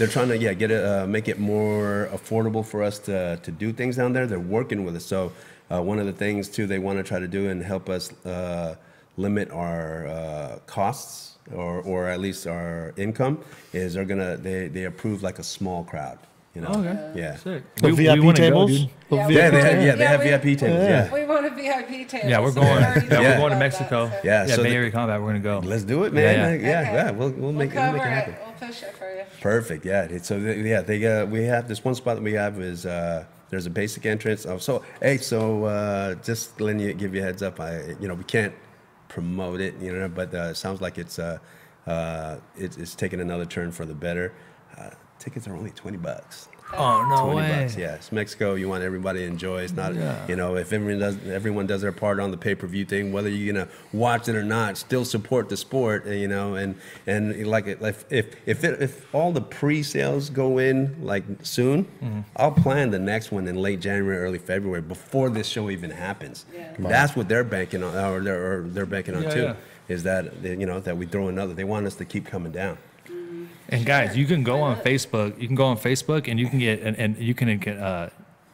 they're 0.00 0.08
trying 0.08 0.28
to 0.28 0.36
yeah 0.38 0.54
get 0.54 0.70
it 0.70 0.82
uh, 0.84 1.06
make 1.06 1.28
it 1.28 1.38
more 1.38 2.08
affordable 2.12 2.64
for 2.64 2.82
us 2.82 2.98
to 3.08 3.36
to 3.46 3.50
do 3.52 3.72
things 3.72 3.96
down 3.96 4.12
there. 4.12 4.26
They're 4.26 4.48
working 4.58 4.84
with 4.84 4.96
us. 4.96 5.04
So 5.04 5.30
uh, 5.70 5.80
one 5.90 5.98
of 6.02 6.06
the 6.06 6.12
things 6.24 6.48
too 6.48 6.66
they 6.66 6.80
want 6.80 6.98
to 6.98 7.04
try 7.04 7.18
to 7.20 7.28
do 7.28 7.48
and 7.50 7.62
help 7.62 7.88
us 7.88 8.10
uh, 8.26 8.74
limit 9.16 9.50
our 9.50 10.06
uh, 10.06 10.58
costs 10.66 11.38
or 11.54 11.80
or 11.82 12.08
at 12.08 12.20
least 12.20 12.46
our 12.46 12.92
income 12.96 13.38
is 13.72 13.94
they're 13.94 14.04
gonna 14.12 14.36
they 14.36 14.68
they 14.68 14.84
approve 14.84 15.22
like 15.22 15.38
a 15.38 15.44
small 15.44 15.84
crowd. 15.84 16.18
You 16.54 16.62
know. 16.62 16.70
Okay. 16.80 17.12
Yeah. 17.14 17.36
Sick. 17.36 17.62
The 17.76 17.92
VIP 17.92 18.08
wanna 18.08 18.22
go, 18.26 18.32
tables? 18.32 18.70
dude. 18.70 18.90
The 19.08 19.16
Yeah, 19.16 19.28
Yeah, 19.28 19.50
they 19.50 19.60
have, 19.62 19.82
yeah, 19.86 19.94
they 19.94 20.04
have 20.14 20.20
we- 20.24 20.30
VIP 20.30 20.58
tables. 20.58 20.82
Yeah. 20.88 21.12
We 21.14 21.24
want 21.24 21.46
a 21.46 21.50
VIP 21.50 22.08
table. 22.08 22.28
Yeah, 22.28 22.40
we're 22.40 22.50
going. 22.52 22.80
yeah, 22.82 23.20
we're 23.20 23.36
going 23.38 23.52
to 23.52 23.58
Mexico. 23.58 24.06
that, 24.08 24.22
so- 24.22 24.26
Yeah, 24.28 24.46
yeah, 24.48 24.56
so 24.56 24.62
Bay 24.64 24.70
the- 24.70 24.74
Area 24.74 24.90
Combat. 24.90 25.20
We're 25.20 25.28
gonna 25.28 25.38
go. 25.52 25.60
Let's 25.72 25.84
do 25.84 26.02
it, 26.06 26.12
man. 26.12 26.22
yeah. 26.38 26.50
Like, 26.50 26.60
Yeah, 26.60 26.80
Okay. 26.80 26.92
yeah. 26.92 27.10
We'll 27.12 27.30
we'll 27.30 27.38
We'll 27.40 27.52
make 27.52 27.70
it, 27.70 27.76
we'll 27.76 27.92
make 27.92 28.02
it 28.02 28.06
it. 28.06 28.10
happen. 28.18 28.34
We'll 28.44 28.49
Perfect. 29.40 29.84
Yeah. 29.84 30.18
So 30.18 30.36
yeah, 30.36 30.82
they 30.82 31.04
uh, 31.06 31.26
we 31.26 31.44
have 31.44 31.66
this 31.66 31.84
one 31.84 31.94
spot 31.94 32.16
that 32.16 32.22
we 32.22 32.34
have 32.34 32.60
is 32.60 32.84
uh, 32.84 33.24
there's 33.48 33.66
a 33.66 33.70
basic 33.70 34.04
entrance. 34.06 34.44
Oh, 34.46 34.58
so 34.58 34.84
hey, 35.00 35.16
so 35.16 35.64
uh, 35.64 36.14
just 36.16 36.60
letting 36.60 36.80
you 36.80 36.92
give 36.92 37.14
you 37.14 37.22
a 37.22 37.24
heads 37.24 37.42
up. 37.42 37.58
I 37.58 37.96
you 38.00 38.08
know 38.08 38.14
we 38.14 38.24
can't 38.24 38.54
promote 39.08 39.60
it, 39.60 39.74
you 39.80 39.92
know, 39.92 40.08
but 40.08 40.34
uh, 40.34 40.50
it 40.50 40.56
sounds 40.56 40.80
like 40.80 40.98
it's 40.98 41.18
uh, 41.18 41.38
uh, 41.86 42.36
it's, 42.56 42.76
it's 42.76 42.94
taking 42.94 43.20
another 43.20 43.46
turn 43.46 43.72
for 43.72 43.86
the 43.86 43.94
better. 43.94 44.34
Uh, 44.76 44.90
tickets 45.18 45.48
are 45.48 45.56
only 45.56 45.70
twenty 45.70 45.96
bucks. 45.96 46.49
Oh 46.72 47.04
no 47.08 47.32
20 47.32 47.36
way. 47.36 47.62
bucks. 47.62 47.76
Yeah, 47.76 47.94
it's 47.96 48.12
Mexico. 48.12 48.54
You 48.54 48.68
want 48.68 48.82
everybody 48.84 49.20
to 49.20 49.26
enjoy. 49.26 49.62
It's 49.62 49.72
not, 49.72 49.94
Yeah. 49.94 50.26
you 50.28 50.36
know, 50.36 50.56
if 50.56 50.72
everyone 50.72 50.98
does, 51.00 51.16
everyone 51.28 51.66
does 51.66 51.82
their 51.82 51.92
part 51.92 52.20
on 52.20 52.30
the 52.30 52.36
pay 52.36 52.54
per 52.54 52.66
view 52.66 52.84
thing, 52.84 53.12
whether 53.12 53.28
you're 53.28 53.52
gonna 53.52 53.68
watch 53.92 54.28
it 54.28 54.36
or 54.36 54.44
not, 54.44 54.76
still 54.76 55.04
support 55.04 55.48
the 55.48 55.56
sport. 55.56 56.06
You 56.06 56.28
know, 56.28 56.54
and 56.54 56.74
and 57.06 57.46
like 57.46 57.66
it, 57.66 57.82
like 57.82 57.96
if 58.10 58.34
if 58.46 58.64
it, 58.64 58.80
if 58.80 59.12
all 59.14 59.32
the 59.32 59.40
pre 59.40 59.82
sales 59.82 60.30
go 60.30 60.58
in 60.58 60.96
like 61.02 61.24
soon, 61.42 61.84
Mm-hmm. 62.02 62.20
I'll 62.36 62.52
plan 62.52 62.90
the 62.90 62.98
next 62.98 63.30
one 63.32 63.46
in 63.48 63.56
late 63.56 63.80
January, 63.80 64.16
early 64.18 64.38
February, 64.38 64.80
before 64.82 65.28
this 65.30 65.46
show 65.46 65.70
even 65.70 65.90
happens. 65.90 66.46
Yeah. 66.54 66.72
That's 66.78 67.14
what 67.16 67.28
they're 67.28 67.44
banking 67.44 67.82
on, 67.82 67.94
or 67.96 68.20
they're, 68.20 68.52
or 68.58 68.62
they're 68.68 68.86
banking 68.86 69.14
on 69.16 69.22
Yeah, 69.24 69.30
too. 69.34 69.42
yeah. 69.42 69.54
Is 69.88 70.04
that 70.04 70.42
you 70.44 70.66
know 70.66 70.78
that 70.80 70.96
we 70.96 71.06
throw 71.06 71.28
another? 71.28 71.52
They 71.52 71.64
want 71.64 71.86
us 71.86 71.96
to 71.96 72.04
keep 72.04 72.26
coming 72.26 72.52
down. 72.52 72.78
And 73.70 73.86
guys, 73.86 74.16
you 74.16 74.26
can 74.26 74.42
go 74.42 74.60
on 74.62 74.76
Facebook. 74.80 75.40
You 75.40 75.46
can 75.46 75.56
go 75.56 75.66
on 75.66 75.78
Facebook 75.78 76.28
and 76.28 76.40
you 76.40 76.48
can 76.48 76.58
get 76.58 76.82
and, 76.82 76.98
and 76.98 77.16
you 77.18 77.34
can 77.34 77.56
get 77.58 77.78
uh, 77.78 78.10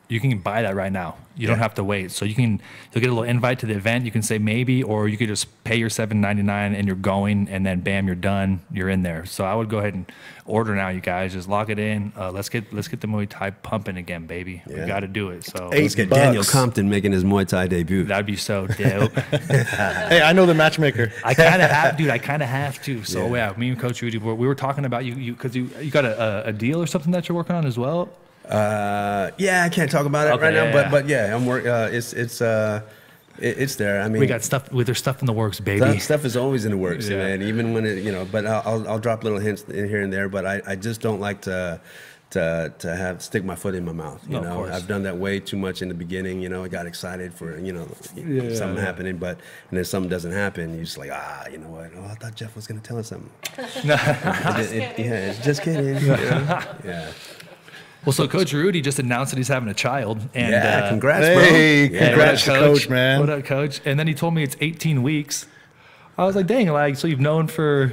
you 0.09 0.21
can 0.21 0.39
buy 0.39 0.63
that 0.63 0.75
right 0.77 0.93
now. 0.93 1.17
You 1.39 1.47
don't 1.47 1.59
have 1.59 1.75
to 1.75 1.85
wait. 1.85 2.13
So 2.13 2.25
you 2.25 2.35
can 2.35 2.63
you'll 2.93 3.01
get 3.03 3.11
a 3.11 3.13
little 3.13 3.23
invite 3.25 3.59
to 3.59 3.67
the 3.67 3.75
event. 3.75 4.07
You 4.07 4.11
can 4.11 4.23
say 4.23 4.39
maybe, 4.39 4.83
or 4.83 5.07
you 5.07 5.19
could 5.19 5.29
just 5.29 5.63
pay 5.65 5.77
your 5.77 5.91
seven 5.91 6.21
ninety 6.23 6.43
nine 6.43 6.75
and 6.75 6.87
you're 6.87 6.97
going, 6.97 7.49
and 7.51 7.67
then 7.67 7.81
bam, 7.81 8.07
you're 8.07 8.15
done. 8.17 8.63
You're 8.73 8.89
in 8.89 9.03
there. 9.03 9.27
So 9.27 9.45
I 9.45 9.55
would 9.55 9.69
go 9.69 9.79
ahead 9.79 9.93
and 9.93 10.11
order 10.47 10.75
now, 10.75 10.89
you 10.89 11.01
guys. 11.01 11.35
Just 11.35 11.47
lock 11.47 11.69
it 11.69 11.79
in. 11.79 12.13
Uh, 12.19 12.31
let's 12.33 12.49
get 12.49 12.73
let's 12.73 12.89
get 12.89 13.03
the 13.03 13.07
Muay 13.07 13.27
Thai 13.29 13.51
pumping 13.51 13.99
again, 13.99 14.27
baby. 14.27 14.63
We 14.67 14.77
got 14.87 15.01
to 15.01 15.09
do 15.09 15.29
it. 15.29 15.45
So 15.45 15.69
Eight 15.75 15.83
Let's 15.83 15.95
get 15.95 16.09
bucks. 16.09 16.23
Daniel 16.23 16.45
Compton 16.45 16.89
making 16.89 17.13
his 17.13 17.23
Muay 17.23 17.47
Thai 17.47 17.67
debut. 17.67 18.05
that'd 18.05 18.25
be 18.25 18.37
so 18.37 18.67
dope. 18.67 19.13
Hey, 19.31 20.23
I 20.23 20.33
know 20.33 20.47
the 20.47 20.55
matchmaker. 20.55 21.13
I 21.23 21.35
kind 21.35 21.61
of 21.61 21.71
have, 21.71 21.99
dude. 21.99 22.09
I 22.09 22.17
kind 22.19 22.43
of 22.43 22.49
have 22.49 22.81
to. 22.85 23.05
So 23.05 23.27
Yeah. 23.35 23.51
yeah, 23.51 23.59
me 23.59 23.69
and 23.71 23.79
Coach 23.79 24.01
Rudy, 24.01 24.17
we 24.19 24.47
were 24.47 24.55
talking 24.55 24.87
about 24.87 25.05
you, 25.05 25.15
you 25.17 25.33
because 25.35 25.55
you 25.55 25.69
you 25.83 25.91
got 25.91 26.05
a, 26.07 26.47
a, 26.47 26.49
a 26.49 26.53
deal 26.55 26.81
or 26.81 26.87
something 26.87 27.13
that 27.13 27.29
you're 27.29 27.37
working 27.37 27.57
on 27.57 27.67
as 27.67 27.77
well. 27.77 28.09
Uh, 28.49 29.31
yeah, 29.39 29.65
I 29.65 29.69
can't 29.69 29.91
talk 29.91 30.07
about 30.07 30.29
it 30.29 30.31
Okay, 30.35 30.45
right 30.45 30.55
now, 30.55 30.65
yeah, 30.65 30.73
but 30.73 30.85
yeah. 30.85 30.91
but 30.91 31.09
yeah, 31.09 31.35
I'm 31.37 31.47
work. 31.47 31.67
Uh, 31.67 31.89
it's 31.91 32.13
it's 32.13 32.41
uh, 32.41 32.83
it, 33.39 33.59
it's 33.59 33.77
there. 33.77 34.01
I 34.03 34.09
mean, 34.09 34.21
We 34.21 34.27
got 34.27 34.43
stuff. 34.43 34.71
With 34.73 34.87
there's 34.87 34.99
stuff 34.99 35.21
in 35.21 35.27
the 35.27 35.33
works, 35.33 35.61
baby. 35.61 35.81
Stuff, 35.81 36.03
stuff 36.03 36.25
is 36.25 36.37
always 36.37 36.65
in 36.65 36.71
the 36.71 36.77
works, 36.79 37.09
Yeah. 37.09 37.19
man. 37.19 37.43
Even 37.43 37.73
when 37.75 37.85
it, 37.85 38.03
you 38.05 38.13
know, 38.13 38.25
but 38.31 38.47
I'll, 38.47 38.63
I'll, 38.65 38.89
I'll 38.89 38.99
drop 38.99 39.25
little 39.25 39.39
hints 39.39 39.63
in 39.65 39.89
here 39.89 40.01
and 40.03 40.13
there. 40.13 40.29
But 40.29 40.47
I, 40.47 40.63
I 40.67 40.77
just 40.77 41.01
don't 41.01 41.21
like 41.21 41.43
to, 41.43 41.81
to, 42.31 42.73
to 42.79 42.97
have 42.97 43.21
stick 43.23 43.45
my 43.45 43.55
foot 43.57 43.75
in 43.75 43.85
my 43.85 43.93
mouth. 43.93 44.23
You 44.27 44.35
No, 44.35 44.41
know, 44.43 44.55
course. 44.57 44.75
I've 44.75 44.87
done 44.89 45.03
that 45.05 45.17
way 45.19 45.39
too 45.41 45.57
much 45.57 45.83
in 45.83 45.89
the 45.89 45.95
beginning. 45.95 46.41
You 46.41 46.49
know, 46.49 46.65
I 46.65 46.69
got 46.69 46.87
excited 46.87 47.35
for 47.35 47.59
you 47.59 47.73
know 47.73 47.87
Yeah, 48.15 48.55
something 48.55 48.77
yeah. 48.77 48.85
happening, 48.85 49.17
but 49.19 49.39
and 49.71 49.77
then 49.79 49.85
something 49.85 50.09
doesn't 50.09 50.33
happen. 50.33 50.75
You're 50.75 50.85
just 50.85 50.99
like, 50.99 51.11
ah, 51.13 51.47
you 51.51 51.59
know 51.59 51.69
what? 51.69 51.91
Oh, 51.97 52.05
I 52.05 52.15
thought 52.15 52.35
Jeff 52.37 52.55
was 52.57 52.67
gonna 52.67 52.81
tell 52.81 52.99
us 52.99 53.09
something. 53.09 53.31
It- 53.59 54.73
it- 54.73 54.99
yeah, 54.99 55.33
just 55.43 55.63
kidding. 55.63 55.97
you 56.01 56.07
know? 56.09 56.61
Yeah. 56.85 57.11
Well, 58.07 58.13
so 58.13 58.29
Coach 58.29 58.53
Rudy 58.53 58.81
just 58.81 59.01
announced 59.01 59.33
that 59.33 59.37
he's 59.37 59.49
having 59.49 59.69
a 59.69 59.75
child, 59.75 60.21
and 60.33 60.53
yeah. 60.53 60.85
uh, 60.85 60.89
congrats, 60.91 61.27
Hey, 61.27 61.89
bro. 61.89 61.99
Yeah, 61.99 62.07
congrats 62.11 62.47
what 62.47 62.55
to 62.55 62.61
up, 62.61 62.67
coach, 62.75 62.89
man. 62.89 63.19
What 63.19 63.31
up, 63.31 63.45
coach? 63.45 63.81
And 63.85 63.99
then 63.99 64.07
he 64.07 64.15
told 64.15 64.33
me 64.33 64.45
it's 64.45 64.57
18 64.61 65.03
weeks. 65.03 65.47
I 66.17 66.25
was 66.25 66.37
like, 66.37 66.47
dang, 66.47 66.69
like, 66.69 66.95
so 66.97 67.09
you've 67.09 67.19
known 67.19 67.49
for 67.49 67.93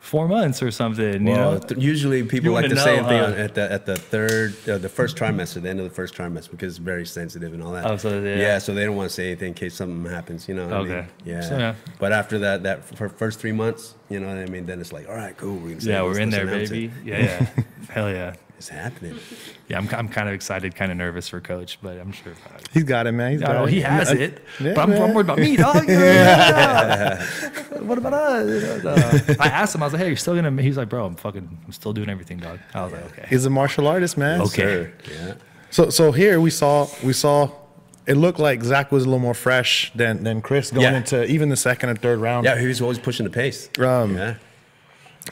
four 0.00 0.26
months 0.26 0.60
or 0.60 0.70
something, 0.72 1.24
you 1.26 1.32
Well, 1.32 1.52
know? 1.52 1.58
th- 1.60 1.80
usually 1.80 2.24
people 2.24 2.46
You 2.46 2.52
like 2.52 2.64
to 2.64 2.68
wouldn't 2.70 2.84
say 2.84 2.96
huh? 2.98 3.26
on, 3.26 3.34
at 3.34 3.54
the 3.54 3.70
at 3.70 3.86
the 3.86 3.94
third, 3.96 4.56
uh, 4.68 4.78
the 4.78 4.88
first 4.88 5.16
trimester, 5.16 5.62
the 5.62 5.68
end 5.68 5.78
of 5.78 5.84
the 5.88 5.94
first 5.94 6.14
trimester, 6.14 6.50
because 6.50 6.72
it's 6.74 6.78
very 6.78 7.06
sensitive 7.06 7.54
and 7.54 7.62
all 7.62 7.72
that. 7.72 7.86
Oh, 7.86 7.96
so, 7.96 8.20
yeah. 8.20 8.58
so 8.58 8.74
they 8.74 8.84
don't 8.84 8.96
want 8.96 9.08
to 9.08 9.14
say 9.14 9.26
anything 9.28 9.48
in 9.48 9.54
case 9.54 9.74
something 9.74 10.10
happens. 10.10 10.48
You 10.48 10.54
know. 10.54 10.66
What 10.66 10.74
I 10.74 10.82
mean? 10.82 10.92
Okay. 10.92 11.08
Yeah. 11.24 11.40
So, 11.42 11.58
yeah. 11.58 11.74
But 12.00 12.12
after 12.12 12.38
that, 12.40 12.64
that 12.64 12.84
for 12.84 13.08
first 13.08 13.38
three 13.38 13.52
months, 13.52 13.94
you 14.08 14.18
know 14.18 14.28
what 14.28 14.38
I 14.38 14.46
mean. 14.46 14.66
Then 14.66 14.80
it's 14.80 14.92
like, 14.92 15.08
all 15.08 15.14
right, 15.14 15.36
cool. 15.36 15.56
We 15.56 15.72
can 15.72 15.80
say 15.80 15.90
yeah, 15.90 16.02
this, 16.02 16.16
we're 16.16 16.20
in 16.20 16.30
there, 16.30 16.46
baby. 16.46 16.86
it. 16.86 16.90
Yeah, 17.04 17.18
yeah. 17.56 17.62
Hell 17.90 18.10
yeah. 18.10 18.34
It's 18.58 18.68
happening. 18.68 19.18
Yeah, 19.68 19.76
I'm, 19.76 19.86
I'm 19.94 20.08
kind 20.08 20.26
of 20.30 20.34
excited, 20.34 20.74
kind 20.74 20.90
of 20.90 20.96
nervous 20.96 21.28
for 21.28 21.42
coach, 21.42 21.78
but 21.82 21.98
I'm 22.00 22.10
sure. 22.10 22.32
He's 22.72 22.84
got 22.84 23.06
it, 23.06 23.12
man. 23.12 23.32
He's 23.32 23.42
I 23.42 23.48
got 23.48 23.52
know 23.52 23.64
it. 23.66 23.70
he 23.74 23.82
has 23.82 24.10
Uh, 24.10 24.14
it, 24.14 24.42
yeah, 24.58 24.72
but 24.72 24.88
I'm, 24.88 24.92
I'm 24.94 25.12
worried 25.12 25.26
about 25.26 25.38
me, 25.38 25.56
dog. 25.56 25.86
Yeah. 25.86 27.22
what 27.80 27.98
about 27.98 28.14
us? 28.14 28.82
Uh, 28.82 29.34
I 29.38 29.48
asked 29.48 29.74
him, 29.74 29.82
I 29.82 29.86
was 29.86 29.92
like, 29.92 30.00
"Hey, 30.00 30.08
you're 30.08 30.16
still 30.16 30.34
gonna?" 30.34 30.62
He's 30.62 30.78
like, 30.78 30.88
"Bro, 30.88 31.04
I'm 31.04 31.16
fucking, 31.16 31.58
I'm 31.66 31.72
still 31.72 31.92
doing 31.92 32.08
everything, 32.08 32.38
dog." 32.38 32.60
I 32.72 32.84
was 32.84 32.92
like, 32.94 33.04
"Okay." 33.12 33.26
He's 33.28 33.44
a 33.44 33.50
martial 33.50 33.86
artist, 33.86 34.16
man. 34.16 34.40
Okay. 34.40 34.62
Sure. 34.62 34.92
Yeah. 35.14 35.34
So 35.70 35.90
so 35.90 36.12
here 36.12 36.40
we 36.40 36.48
saw 36.48 36.88
we 37.04 37.12
saw 37.12 37.50
it 38.06 38.14
looked 38.16 38.38
like 38.38 38.62
Zach 38.64 38.90
was 38.90 39.02
a 39.04 39.06
little 39.06 39.18
more 39.20 39.34
fresh 39.34 39.92
than 39.94 40.24
than 40.24 40.40
Chris 40.40 40.70
going 40.70 40.82
Yeah. 40.84 40.96
into 40.96 41.24
even 41.26 41.50
the 41.50 41.56
second 41.56 41.90
and 41.90 42.00
third 42.00 42.20
round. 42.20 42.46
Yeah, 42.46 42.58
he 42.58 42.66
was 42.66 42.80
always 42.80 42.98
pushing 42.98 43.24
the 43.24 43.30
pace. 43.30 43.68
Um, 43.78 44.16
yeah. 44.16 44.34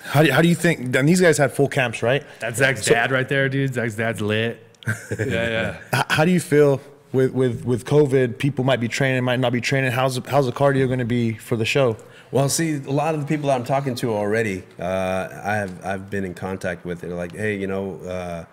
How 0.06 0.22
do, 0.22 0.32
how 0.32 0.40
do 0.40 0.48
you 0.48 0.54
think? 0.54 0.94
And 0.94 1.08
these 1.08 1.20
guys 1.20 1.36
had 1.38 1.52
full 1.52 1.68
camps, 1.68 2.02
right? 2.02 2.24
That's 2.40 2.58
Zach's 2.58 2.84
dad 2.84 3.10
right 3.10 3.28
there, 3.28 3.48
dude. 3.48 3.74
Zach's 3.74 3.96
dad's 3.96 4.20
lit. 4.20 4.62
yeah, 5.18 5.26
yeah. 5.26 5.78
H- 5.94 6.04
how 6.10 6.24
do 6.24 6.30
you 6.30 6.40
feel 6.40 6.80
with 7.12 7.32
with 7.32 7.64
with 7.64 7.84
COVID? 7.84 8.38
People 8.38 8.64
might 8.64 8.80
be 8.80 8.88
training, 8.88 9.24
might 9.24 9.40
not 9.40 9.52
be 9.52 9.60
training. 9.60 9.90
How's 9.92 10.18
how's 10.26 10.46
the 10.46 10.52
cardio 10.52 10.86
going 10.86 11.00
to 11.00 11.04
be 11.04 11.32
for 11.34 11.56
the 11.56 11.64
show? 11.64 11.96
Well, 12.30 12.48
see, 12.48 12.74
a 12.74 12.90
lot 12.90 13.14
of 13.14 13.20
the 13.20 13.26
people 13.26 13.48
that 13.48 13.54
I'm 13.54 13.64
talking 13.64 13.94
to 13.96 14.12
already, 14.12 14.64
uh, 14.78 15.28
I 15.44 15.56
have 15.56 15.84
I've 15.84 16.10
been 16.10 16.24
in 16.24 16.34
contact 16.34 16.84
with. 16.84 17.00
They're 17.00 17.10
like, 17.10 17.34
hey, 17.34 17.56
you 17.56 17.66
know, 17.66 18.00
uh, 18.00 18.44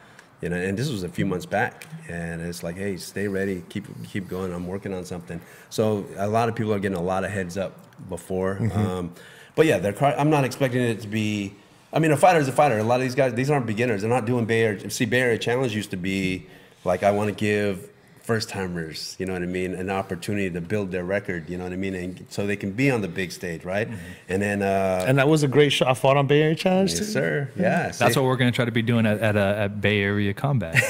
you 0.41 0.49
know, 0.49 0.55
and 0.55 0.77
this 0.77 0.89
was 0.89 1.03
a 1.03 1.09
few 1.09 1.25
months 1.25 1.45
back, 1.45 1.85
and 2.09 2.41
it's 2.41 2.63
like, 2.63 2.77
hey, 2.77 2.97
stay 2.97 3.27
ready, 3.27 3.63
keep 3.69 3.85
keep 4.07 4.27
going. 4.27 4.53
I'm 4.53 4.67
working 4.67 4.93
on 4.93 5.05
something. 5.05 5.39
So 5.69 6.05
a 6.17 6.27
lot 6.27 6.49
of 6.49 6.55
people 6.55 6.73
are 6.73 6.79
getting 6.79 6.97
a 6.97 7.01
lot 7.03 7.23
of 7.23 7.31
heads 7.31 7.57
up 7.57 7.77
before. 8.09 8.57
Um, 8.73 9.13
but 9.55 9.65
yeah, 9.65 9.77
they're. 9.79 9.93
car- 9.93 10.15
I'm 10.17 10.29
not 10.29 10.43
expecting 10.43 10.81
it 10.81 11.01
to 11.01 11.07
be. 11.07 11.53
I 11.91 11.99
mean, 11.99 12.11
a 12.11 12.17
fighter 12.17 12.39
is 12.39 12.47
a 12.47 12.51
fighter. 12.51 12.77
A 12.79 12.83
lot 12.83 12.95
of 12.95 13.01
these 13.01 13.15
guys, 13.15 13.33
these 13.35 13.51
aren't 13.51 13.67
beginners. 13.67 14.01
They're 14.01 14.09
not 14.09 14.25
doing 14.25 14.45
Bay 14.45 14.63
Area. 14.63 14.89
See, 14.89 15.05
Bay 15.05 15.21
Area 15.21 15.37
Challenge 15.37 15.75
used 15.75 15.91
to 15.91 15.97
be 15.97 16.47
like, 16.83 17.03
I 17.03 17.11
want 17.11 17.29
to 17.29 17.35
give 17.35 17.89
first 18.23 18.47
timers, 18.47 19.17
you 19.19 19.25
know 19.25 19.33
what 19.33 19.43
I 19.43 19.47
mean, 19.47 19.73
an 19.73 19.89
opportunity 19.89 20.49
to 20.49 20.61
build 20.61 20.91
their 20.91 21.03
record, 21.03 21.49
you 21.49 21.57
know 21.57 21.65
what 21.65 21.73
I 21.73 21.75
mean, 21.75 21.93
and 21.93 22.25
so 22.29 22.47
they 22.47 22.55
can 22.55 22.71
be 22.71 22.89
on 22.89 23.01
the 23.01 23.09
big 23.09 23.33
stage, 23.33 23.65
right? 23.65 23.89
And 24.29 24.41
then, 24.41 24.61
uh, 24.61 25.03
And 25.05 25.17
that 25.17 25.27
was 25.27 25.43
a 25.43 25.47
great 25.49 25.73
shot. 25.73 25.89
I 25.89 25.93
fought 25.93 26.15
on 26.15 26.25
Bay 26.25 26.41
Area 26.41 26.55
Challenge. 26.55 26.89
yes, 26.89 26.99
too. 26.99 27.05
sir, 27.05 27.51
yeah. 27.57 27.91
That's 27.91 28.13
see? 28.13 28.19
what 28.19 28.25
we're 28.25 28.37
gonna 28.37 28.53
try 28.53 28.63
to 28.63 28.71
be 28.71 28.81
doing 28.81 29.05
at 29.05 29.19
at, 29.19 29.35
uh, 29.35 29.55
at 29.57 29.81
Bay 29.81 29.99
Area 29.99 30.33
Combat. 30.33 30.75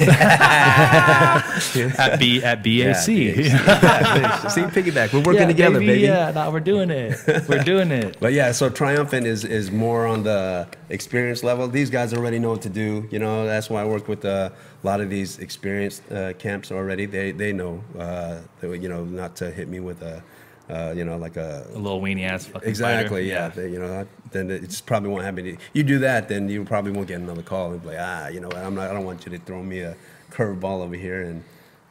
at 1.98 2.18
B 2.20 2.42
at 2.42 2.62
BAC. 2.62 2.64
Yeah, 2.64 2.94
yeah. 3.08 4.48
see, 4.48 4.62
piggyback. 4.62 5.12
We're 5.12 5.22
working 5.22 5.48
together, 5.48 5.80
baby. 5.80 6.02
Yeah, 6.02 6.30
no, 6.30 6.50
we're 6.52 6.60
doing 6.60 6.90
it. 6.90 7.18
We're 7.48 7.64
doing 7.64 7.90
it. 7.90 8.16
But 8.20 8.32
yeah, 8.32 8.52
so 8.52 8.70
triumphant 8.70 9.26
is 9.26 9.44
is 9.44 9.72
more 9.72 10.06
on 10.06 10.22
the 10.22 10.68
experience 10.88 11.42
level. 11.42 11.66
These 11.66 11.90
guys 11.90 12.14
already 12.14 12.38
know 12.38 12.50
what 12.50 12.62
to 12.62 12.70
do. 12.70 13.08
You 13.10 13.18
know, 13.18 13.44
that's 13.44 13.68
why 13.68 13.82
I 13.82 13.84
work 13.86 14.06
with 14.06 14.24
uh, 14.24 14.50
a 14.84 14.86
lot 14.86 15.00
of 15.00 15.08
these 15.08 15.38
experienced 15.38 16.02
uh, 16.12 16.34
camps 16.34 16.70
already. 16.70 17.06
They 17.06 17.32
they 17.32 17.52
know, 17.52 17.82
uh, 17.98 18.40
that, 18.60 18.78
you 18.80 18.88
know, 18.88 19.04
not 19.04 19.34
to 19.36 19.50
hit 19.50 19.68
me 19.68 19.80
with 19.80 20.02
a, 20.02 20.22
uh, 20.70 20.92
you 20.94 21.04
know, 21.04 21.16
like 21.16 21.36
a. 21.36 21.66
A 21.74 21.78
little 21.78 22.00
weenie 22.00 22.24
ass 22.26 22.44
fucking 22.46 22.68
Exactly. 22.68 23.28
fighter. 23.30 23.34
Yeah. 23.40 23.48
They- 23.48 23.70
you 23.70 23.78
know, 23.78 24.06
then 24.30 24.50
it 24.50 24.62
just 24.68 24.84
probably 24.86 25.08
won't 25.10 25.24
happen. 25.24 25.44
To, 25.44 25.56
You 25.72 25.82
do 25.84 25.98
that, 26.00 26.28
then 26.28 26.48
you 26.48 26.64
probably 26.64 26.92
won't 26.92 27.08
get 27.08 27.20
another 27.20 27.42
call. 27.42 27.72
And 27.72 27.80
be 27.80 27.88
like, 27.88 27.98
ah, 28.00 28.28
you 28.28 28.40
know, 28.40 28.50
I'm 28.50 28.74
not. 28.74 28.90
I 28.90 28.92
don't 28.94 29.04
want 29.06 29.24
you 29.24 29.32
to 29.32 29.38
throw 29.38 29.62
me 29.62 29.80
a 29.80 29.96
curveball 30.30 30.82
over 30.82 30.94
here. 30.96 31.22
And 31.22 31.42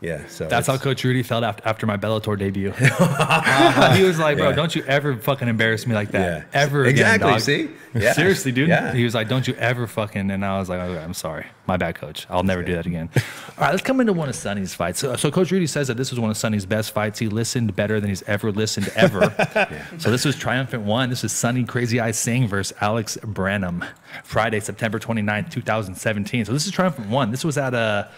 yeah, 0.03 0.27
so 0.27 0.45
That's 0.47 0.67
how 0.67 0.77
Coach 0.77 1.03
Rudy 1.03 1.23
felt 1.23 1.43
after, 1.43 1.67
after 1.67 1.85
my 1.87 1.97
Bellator 1.97 2.37
debut. 2.37 2.71
he 3.97 4.03
was 4.03 4.19
like, 4.19 4.37
"Bro, 4.37 4.49
Yeah. 4.49 4.55
don't 4.55 4.75
you 4.75 4.83
ever 4.83 5.15
fucking 5.15 5.47
embarrass 5.47 5.87
me 5.87 5.95
like 5.95 6.11
that, 6.11 6.43
Yeah. 6.53 6.61
ever 6.61 6.81
again, 6.83 6.91
Exactly, 7.15 7.31
dog." 7.31 7.39
see? 7.39 7.69
Yeah. 7.95 8.13
Seriously, 8.13 8.51
dude. 8.51 8.69
Yeah. 8.69 8.93
He 8.93 9.03
was 9.03 9.13
like, 9.15 9.29
"Don't 9.29 9.47
you 9.47 9.53
ever 9.55 9.87
fucking," 9.87 10.29
and 10.31 10.43
I 10.43 10.59
was 10.59 10.67
like, 10.69 10.79
okay, 10.79 11.01
"I'm 11.03 11.13
sorry, 11.13 11.45
my 11.67 11.77
bad, 11.77 11.95
Coach. 11.95 12.25
I'll 12.29 12.43
never 12.43 12.63
do 12.63 12.73
that 12.75 12.85
again." 12.85 13.09
All 13.15 13.21
right, 13.65 13.71
let's 13.71 13.83
come 13.83 13.99
into 14.01 14.13
one 14.13 14.29
of 14.29 14.35
Sonny's 14.35 14.73
fights. 14.73 14.99
So, 14.99 15.15
so 15.15 15.29
Coach 15.31 15.51
Rudy 15.51 15.67
says 15.67 15.87
that 15.87 15.95
this 15.97 16.09
was 16.11 16.19
one 16.19 16.31
of 16.31 16.37
Sonny's 16.37 16.65
best 16.65 16.91
fights. 16.91 17.19
He 17.19 17.27
listened 17.29 17.75
better 17.75 17.99
than 17.99 18.09
he's 18.09 18.23
ever 18.23 18.51
listened 18.51 18.91
ever. 18.95 19.33
So 19.99 20.09
this 20.11 20.25
was 20.25 20.35
triumphant 20.35 20.83
one. 20.83 21.09
This 21.09 21.23
is 21.23 21.31
Sonny 21.31 21.63
Crazy 21.63 21.99
Eye 21.99 22.11
Singh 22.11 22.47
versus 22.47 22.75
Alex 22.81 23.17
Branham, 23.23 23.85
Friday, 24.23 24.59
September 24.59 24.97
29th, 24.99 25.51
2017. 25.51 26.45
So 26.45 26.51
this 26.53 26.65
is 26.65 26.71
triumphant 26.71 27.09
one. 27.09 27.31
This 27.31 27.45
was 27.45 27.57
at 27.57 27.73
a 27.73 28.09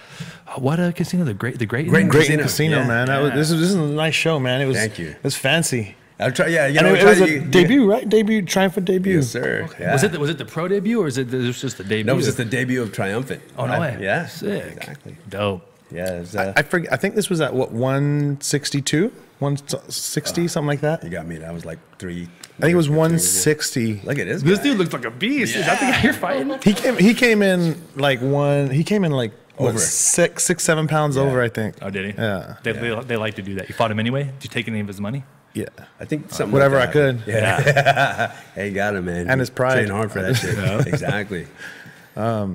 what 0.57 0.79
a 0.79 0.93
casino, 0.93 1.25
the 1.25 1.33
great, 1.33 1.59
the 1.59 1.65
great, 1.65 1.74
Graton 1.84 2.09
Graton 2.09 2.11
Casino. 2.11 2.43
casino, 2.43 2.78
Yeah. 2.80 2.88
man. 2.88 3.07
That 3.07 3.19
was, 3.21 3.32
this, 3.34 3.51
is, 3.51 3.59
this 3.59 3.69
is 3.69 3.76
a 3.76 3.82
nice 3.88 4.15
show, 4.15 4.39
man. 4.39 4.61
It 4.61 4.65
was. 4.65 4.78
Thank 4.78 4.97
you. 4.99 5.09
It 5.09 5.23
was 5.23 5.36
fancy. 5.36 5.95
I'll 6.19 6.32
try. 6.32 6.47
Yeah, 6.47 6.67
you 6.67 6.80
know, 6.82 6.93
it, 6.93 7.01
it 7.01 7.05
was 7.05 7.21
a 7.21 7.30
you- 7.30 7.41
debut, 7.41 7.89
right? 7.89 8.07
Debut, 8.07 8.41
triumphant 8.41 8.86
debut. 8.86 9.15
Yes, 9.17 9.28
sir. 9.28 9.67
Yeah. 9.80 9.91
Was 9.91 10.03
it 10.03 10.13
the, 10.13 10.19
was 10.19 10.30
it 10.30 10.38
the 10.38 10.45
pro 10.45 10.67
debut 10.69 11.01
or 11.01 11.07
is 11.07 11.17
it, 11.17 11.34
it 11.34 11.38
was 11.38 11.59
just 11.59 11.78
the 11.78 11.84
debut? 11.84 12.05
No, 12.05 12.13
it 12.13 12.15
was 12.15 12.26
just 12.26 12.38
the 12.38 12.45
debut 12.45 12.82
of 12.82 12.93
Triumphant. 12.93 13.41
Oh 13.57 13.65
no 13.65 13.73
I- 13.73 13.80
way! 13.80 13.97
Yeah, 13.99 14.26
sick. 14.28 14.78
Exactly. 14.78 15.17
Dope. 15.28 15.69
Yeah, 15.91 16.19
was, 16.19 16.36
uh, 16.36 16.53
I 16.55 16.61
forget. 16.63 16.91
I 16.93 16.95
think 16.95 17.15
this 17.15 17.30
was 17.30 17.41
at 17.41 17.53
what 17.53 17.71
162, 17.71 19.11
160, 19.39 20.47
something 20.47 20.67
like 20.67 20.82
that. 20.82 21.03
you 21.03 21.09
got 21.09 21.28
me. 21.28 21.38
That 21.38 21.53
was 21.53 21.65
like 21.65 21.80
three. 21.99 22.28
I 22.57 22.61
think 22.61 22.71
it 22.73 22.76
was 22.76 22.89
160. 22.89 24.01
Look 24.03 24.17
at 24.17 24.26
this. 24.28 24.41
This 24.41 24.57
guy. 24.59 24.63
dude 24.63 24.78
looks 24.78 24.93
like 24.93 25.05
a 25.05 25.11
beast. 25.11 25.55
Is 25.55 25.65
that 25.65 25.80
the 25.80 25.86
guy 25.86 26.01
you're 26.01 26.13
fighting? 26.13 26.57
He 26.63 26.73
came. 26.73 26.97
He 26.97 27.13
came 27.13 27.41
in 27.41 27.82
like 27.95 28.21
one. 28.21 28.69
He 28.69 28.84
came 28.84 29.03
in 29.03 29.11
like 29.11 29.32
Over. 29.58 29.80
six, 29.80 30.43
six, 30.43 30.64
seven 30.64 30.88
pounds 30.88 31.18
over. 31.18 31.41
I 31.41 31.49
think. 31.49 31.78
Oh, 31.82 31.89
did 31.89 32.14
he? 32.14 32.22
Yeah. 32.22 32.58
They, 32.64 32.72
They, 32.74 32.99
they 33.01 33.18
like 33.18 33.36
to 33.36 33.41
do 33.41 33.56
that. 33.56 33.70
You 33.70 33.76
fought 33.76 33.91
him 33.91 33.99
anyway. 33.99 34.24
Did 34.26 34.43
you 34.43 34.49
take 34.49 34.68
any 34.68 34.80
of 34.80 34.88
his 34.88 34.99
money? 34.99 35.24
Yeah. 35.53 35.66
I 35.99 36.06
think 36.06 36.32
something. 36.32 36.51
Whatever 36.51 36.78
like 36.78 36.89
I 36.89 36.91
could. 36.91 37.24
Yeah. 37.26 38.36
hey, 38.56 38.72
got 38.72 38.95
him, 38.95 39.06
man. 39.06 39.30
And 39.30 39.39
his 39.39 39.49
pride. 39.49 39.76
Train 39.76 39.89
hard 39.89 40.12
for 40.12 40.22
that 40.22 40.36
shit. 40.36 40.58
Exactly. 40.88 41.47
How 42.16 42.51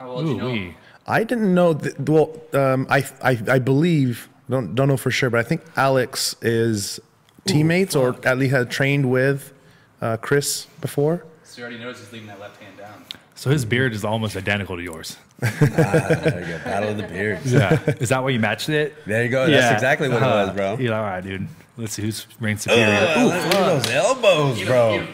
well 0.00 0.18
did 0.22 0.28
you 0.28 0.36
know? 0.36 0.48
Ooh-wee. 0.48 0.74
I 1.06 1.24
didn't 1.24 1.54
know. 1.54 1.72
That, 1.72 2.08
well, 2.08 2.40
um, 2.52 2.86
I, 2.88 3.04
I 3.22 3.38
I 3.48 3.58
believe 3.58 4.28
don't 4.48 4.74
don't 4.74 4.88
know 4.88 4.96
for 4.96 5.10
sure, 5.10 5.30
but 5.30 5.40
I 5.40 5.42
think 5.42 5.62
Alex 5.76 6.36
is 6.42 7.00
teammates 7.44 7.96
or 7.96 8.16
at 8.24 8.38
least 8.38 8.52
had 8.54 8.70
trained 8.70 9.10
with 9.10 9.52
uh, 10.00 10.16
Chris 10.18 10.66
before. 10.80 11.24
So 11.44 11.58
you 11.58 11.64
already 11.64 11.80
noticed 11.80 12.04
he's 12.04 12.12
leaving 12.12 12.28
that 12.28 12.40
left 12.40 12.60
hand 12.62 12.78
down. 12.78 13.04
So 13.42 13.50
his 13.50 13.64
beard 13.64 13.92
is 13.92 14.04
almost 14.04 14.36
identical 14.36 14.76
to 14.76 14.82
yours. 14.84 15.16
Ah, 15.42 15.48
there 15.58 16.40
you 16.42 16.46
go. 16.46 16.58
Battle 16.64 16.90
of 16.90 16.96
the 16.96 17.02
beards. 17.02 17.52
Yeah. 17.52 17.82
is 17.98 18.10
that 18.10 18.22
why 18.22 18.30
you 18.30 18.38
matched 18.38 18.68
it? 18.68 19.04
There 19.04 19.24
you 19.24 19.30
go. 19.30 19.50
That's 19.50 19.74
exactly 19.74 20.08
what 20.08 20.18
it 20.22 20.26
was, 20.26 20.54
bro. 20.54 20.76
You're 20.78 20.90
like, 20.92 20.98
all 21.00 21.04
right, 21.04 21.24
dude. 21.24 21.48
Let's 21.76 21.94
see 21.94 22.02
who's 22.02 22.24
reigns 22.38 22.62
superior. 22.62 22.86
Uh, 22.86 23.24
look 23.24 23.32
at 23.34 23.52
those 23.52 23.90
elbows, 23.90 24.62
bro. 24.64 25.04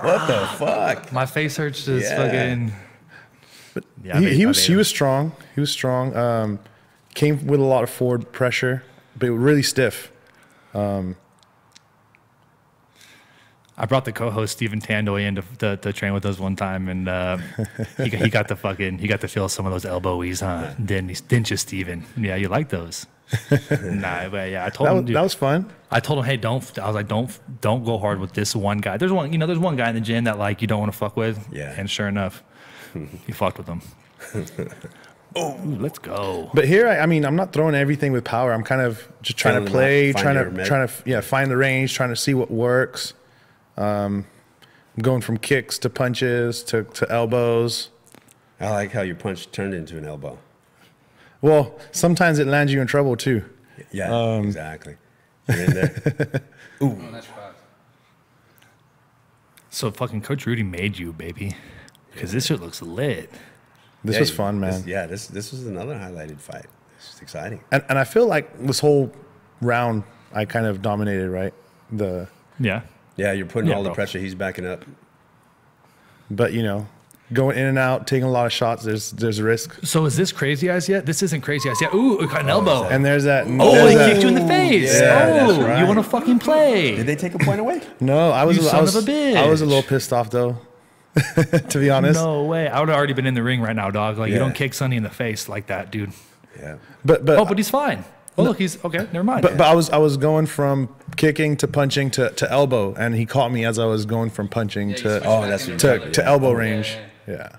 What 0.00 0.26
the 0.26 0.46
fuck? 0.56 1.12
My 1.12 1.26
face 1.26 1.58
hurts 1.58 1.84
just 1.84 2.10
Yeah. 2.10 2.16
fucking. 2.16 2.72
Yeah, 4.02 4.18
he, 4.18 4.24
made- 4.24 4.32
he 4.32 4.46
was 4.46 4.64
he 4.64 4.72
him. 4.72 4.78
was 4.78 4.88
strong. 4.88 5.32
He 5.54 5.60
was 5.60 5.70
strong. 5.70 6.16
Um, 6.16 6.60
came 7.14 7.46
with 7.46 7.60
a 7.60 7.64
lot 7.64 7.82
of 7.82 7.90
forward 7.90 8.32
pressure, 8.32 8.82
but 9.18 9.30
really 9.30 9.62
stiff. 9.62 10.10
I 13.76 13.86
brought 13.86 14.04
the 14.04 14.12
co-host 14.12 14.52
Stephen 14.52 14.80
Tandoy 14.80 15.22
in 15.26 15.34
to, 15.34 15.42
to, 15.58 15.76
to 15.78 15.92
train 15.92 16.12
with 16.14 16.24
us 16.26 16.38
one 16.38 16.54
time, 16.54 16.88
and 16.88 17.08
uh, 17.08 17.38
he, 17.96 18.08
got- 18.08 18.20
he 18.22 18.28
got 18.30 18.48
the 18.48 18.54
fucking 18.56 18.98
he 18.98 19.08
got 19.08 19.20
to 19.22 19.28
feel 19.28 19.48
some 19.48 19.66
of 19.66 19.72
those 19.72 19.84
elbowies, 19.84 20.40
huh? 20.40 20.74
Didn't? 20.84 21.26
Didn't 21.28 21.50
you, 21.50 21.56
Stephen? 21.56 22.04
Yeah, 22.16 22.36
you 22.36 22.48
like 22.48 22.68
those? 22.68 23.06
nah, 23.82 24.28
but 24.28 24.50
yeah, 24.50 24.64
I 24.66 24.70
told 24.70 24.86
That 24.86 24.92
him. 24.92 24.96
was, 24.98 25.04
dude, 25.06 25.16
that 25.16 25.22
was 25.22 25.34
fun. 25.34 25.72
I 25.90 25.98
told 25.98 26.18
him, 26.20 26.24
hey, 26.26 26.36
don't. 26.36 26.78
I 26.78 26.86
was 26.86 26.94
like, 26.94 27.08
don't, 27.08 27.36
don't 27.62 27.82
go 27.84 27.98
hard 27.98 28.20
with 28.20 28.32
this 28.32 28.54
one 28.54 28.78
guy. 28.78 28.96
There's 28.96 29.10
one, 29.12 29.32
you 29.32 29.38
know, 29.38 29.46
there's 29.46 29.58
one 29.58 29.74
guy 29.76 29.88
in 29.88 29.94
the 29.96 30.00
gym 30.00 30.24
that 30.24 30.38
like 30.38 30.60
you 30.62 30.68
don't 30.68 30.78
want 30.78 30.92
to 30.92 30.98
fuck 30.98 31.16
with. 31.16 31.44
Yeah. 31.50 31.74
And 31.76 31.90
sure 31.90 32.06
enough, 32.06 32.44
you 32.94 33.34
fucked 33.34 33.58
with 33.58 33.66
him. 33.66 33.80
Ooh, 35.36 35.56
let's 35.80 35.98
go. 35.98 36.48
But 36.54 36.66
here, 36.68 36.86
I, 36.86 36.98
I 37.00 37.06
mean, 37.06 37.24
I'm 37.24 37.34
not 37.34 37.52
throwing 37.52 37.74
everything 37.74 38.12
with 38.12 38.24
power. 38.24 38.52
I'm 38.52 38.62
kind 38.62 38.80
of 38.82 39.08
just 39.20 39.36
trying 39.36 39.54
Feeling 39.54 39.66
to 39.66 39.72
play, 39.72 40.12
trying 40.12 40.54
to 40.54 40.64
trying 40.64 40.86
to 40.86 40.92
yeah 41.04 41.20
find 41.20 41.50
the 41.50 41.56
range, 41.56 41.92
trying 41.92 42.10
to 42.10 42.16
see 42.16 42.34
what 42.34 42.50
works. 42.52 43.14
Um, 43.76 44.26
I'm 44.96 45.02
going 45.02 45.20
from 45.20 45.36
kicks 45.38 45.78
to 45.80 45.90
punches 45.90 46.62
to, 46.64 46.84
to 46.84 47.10
elbows. 47.10 47.90
I 48.60 48.70
like 48.70 48.92
how 48.92 49.02
your 49.02 49.16
punch 49.16 49.50
turned 49.50 49.74
into 49.74 49.98
an 49.98 50.04
elbow. 50.04 50.38
Well, 51.42 51.78
sometimes 51.92 52.38
it 52.38 52.46
lands 52.46 52.72
you 52.72 52.80
in 52.80 52.86
trouble 52.86 53.16
too. 53.16 53.44
Yeah, 53.90 54.14
Um, 54.14 54.44
exactly. 54.44 54.96
You're 55.48 55.64
in 55.64 55.74
there. 55.74 56.42
Oh. 56.80 56.98
So 59.70 59.90
fucking 59.90 60.22
Coach 60.22 60.46
Rudy 60.46 60.62
made 60.62 60.98
you, 60.98 61.12
baby. 61.12 61.54
Because 62.12 62.32
this 62.32 62.46
shit 62.46 62.60
looks 62.60 62.80
lit. 62.82 63.30
This 64.04 64.14
Yeah, 64.14 64.20
was 64.20 64.30
fun, 64.30 64.60
man. 64.60 64.72
this- 64.72 64.86
yeah, 64.86 65.06
this 65.06 65.26
this 65.28 65.50
was 65.52 65.66
another 65.66 65.94
highlighted 65.94 66.40
fight. 66.40 66.66
It's 66.98 67.20
exciting. 67.22 67.60
And 67.72 67.84
and 67.88 67.98
I 67.98 68.04
feel 68.04 68.26
like 68.26 68.56
this 68.58 68.80
whole 68.80 69.12
round, 69.60 70.04
I 70.32 70.44
kind 70.44 70.66
of 70.66 70.82
dominated, 70.82 71.30
right? 71.30 71.54
The 71.90 72.28
Yeah. 72.60 72.82
Yeah, 73.16 73.32
you're 73.32 73.46
putting 73.46 73.70
Yeah, 73.70 73.76
all 73.76 73.82
the 73.82 73.92
pressure. 73.92 74.18
He's 74.18 74.34
backing 74.34 74.66
up. 74.66 74.84
but 76.30 76.52
you 76.52 76.62
know, 76.62 76.86
going 77.32 77.56
in 77.56 77.66
and 77.66 77.78
out, 77.78 78.06
taking 78.06 78.24
a 78.24 78.30
lot 78.30 78.46
of 78.46 78.52
shots. 78.52 78.84
There's 78.84 79.12
there's 79.12 79.40
risk. 79.40 79.84
So 79.84 80.04
is 80.04 80.16
this 80.16 80.32
crazy 80.32 80.70
eyes 80.70 80.88
yet? 80.88 81.06
This 81.06 81.22
isn't 81.22 81.42
crazy 81.42 81.70
eyes 81.70 81.80
yet. 81.80 81.94
Ooh, 81.94 82.20
it 82.20 82.28
got 82.30 82.42
an 82.42 82.48
elbow. 82.48 82.84
Oh, 82.84 82.88
and 82.88 83.04
there's 83.04 83.24
that. 83.24 83.46
oh, 83.46 83.72
there's 83.72 83.90
he 83.90 83.96
that- 83.96 84.10
kicked 84.10 84.22
you 84.22 84.28
in 84.28 84.34
the 84.34 84.46
face. 84.46 85.00
yeah, 85.00 85.46
oh, 85.48 85.60
right. 85.62 85.78
you 85.80 85.86
want 85.86 85.98
to 85.98 86.02
fucking 86.02 86.38
play? 86.40 86.96
Did 86.96 87.06
they 87.06 87.16
take 87.16 87.34
a 87.34 87.38
point 87.38 87.60
away? 87.60 87.80
No, 88.00 88.30
I 88.30 88.44
was. 88.44 88.56
You 88.58 88.64
I 88.66 88.70
son 88.70 88.82
was, 88.82 88.96
of 88.96 89.08
a 89.08 89.36
I 89.36 89.46
was 89.48 89.60
a 89.62 89.66
little 89.66 89.82
pissed 89.82 90.12
off 90.12 90.30
though. 90.30 90.58
to 91.68 91.78
be 91.78 91.90
honest. 91.90 92.20
No 92.20 92.42
way. 92.44 92.66
I 92.68 92.80
would 92.80 92.88
have 92.88 92.98
already 92.98 93.12
been 93.12 93.26
in 93.26 93.34
the 93.34 93.42
ring 93.44 93.60
right 93.60 93.76
now, 93.76 93.90
dog. 93.90 94.18
Like 94.18 94.32
you 94.32 94.38
don't 94.38 94.54
kick 94.54 94.74
Sonny 94.74 94.96
in 94.96 95.04
the 95.04 95.10
face 95.10 95.48
like 95.48 95.66
that, 95.68 95.92
dude. 95.92 96.12
Yeah. 96.58 96.76
But 97.04 97.24
but 97.24 97.38
Oh, 97.38 97.44
but 97.44 97.56
he's 97.56 97.70
fine. 97.70 98.04
Oh, 98.36 98.42
look, 98.42 98.58
he's 98.58 98.82
okay. 98.84 99.06
Never 99.12 99.22
mind. 99.22 99.42
But, 99.42 99.56
but 99.56 99.66
I 99.68 99.74
was 99.74 99.90
I 99.90 99.98
was 99.98 100.16
going 100.16 100.46
from 100.46 100.94
kicking 101.16 101.56
to 101.58 101.68
punching 101.68 102.10
to, 102.12 102.30
to 102.30 102.50
elbow, 102.50 102.94
and 102.94 103.14
he 103.14 103.26
caught 103.26 103.52
me 103.52 103.64
as 103.64 103.78
I 103.78 103.84
was 103.86 104.06
going 104.06 104.30
from 104.30 104.48
punching 104.48 104.90
Yeah, 104.90 104.96
to 104.96 105.22
Oh, 105.24 105.46
that's 105.46 105.68
into 105.68 105.86
what 105.86 106.02
to, 106.06 106.10
to 106.12 106.24
elbow 106.26 106.50
Yeah, 106.50 106.56
range. 106.56 106.98
yeah, 107.28 107.34
Yeah, 107.34 107.56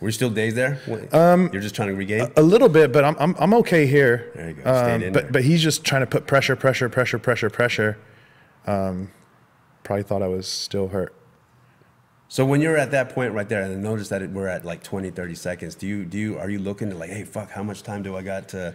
Were 0.00 0.08
you 0.08 0.12
still 0.12 0.30
dazed 0.30 0.56
there? 0.56 0.80
Um, 1.12 1.50
you're 1.52 1.62
just 1.62 1.74
trying 1.76 1.88
to 1.88 1.94
regain. 1.94 2.32
a 2.36 2.42
little 2.42 2.68
bit, 2.68 2.92
but 2.92 3.04
I'm 3.04 3.16
I'm, 3.20 3.36
I'm 3.38 3.54
okay 3.54 3.86
here. 3.86 4.32
There 4.34 4.48
you 4.48 4.54
go. 4.54 4.74
Um, 4.74 5.02
in 5.02 5.12
but 5.12 5.22
there. 5.24 5.32
but 5.32 5.44
he's 5.44 5.62
just 5.62 5.84
trying 5.84 6.02
to 6.02 6.06
put 6.06 6.26
pressure, 6.26 6.56
pressure, 6.56 6.88
pressure, 6.88 7.18
pressure, 7.20 7.48
pressure. 7.50 7.98
Um, 8.66 9.10
probably 9.84 10.02
thought 10.02 10.22
I 10.22 10.28
was 10.28 10.48
still 10.48 10.88
hurt. 10.88 11.14
So 12.30 12.44
when 12.44 12.60
you're 12.60 12.76
at 12.76 12.90
that 12.90 13.08
point 13.10 13.32
right 13.32 13.48
there, 13.48 13.62
and 13.62 13.72
I 13.72 13.76
notice 13.76 14.10
that 14.10 14.20
it, 14.20 14.28
we're 14.30 14.48
at 14.48 14.62
like 14.62 14.82
20, 14.82 15.10
30 15.10 15.34
seconds, 15.34 15.74
do 15.76 15.86
you 15.86 16.04
do 16.04 16.18
you 16.18 16.38
are 16.38 16.50
you 16.50 16.58
looking 16.58 16.90
to 16.90 16.96
like, 16.96 17.08
hey, 17.10 17.24
fuck, 17.24 17.50
how 17.50 17.62
much 17.62 17.82
time 17.84 18.02
do 18.02 18.16
I 18.16 18.22
got 18.22 18.48
to, 18.50 18.74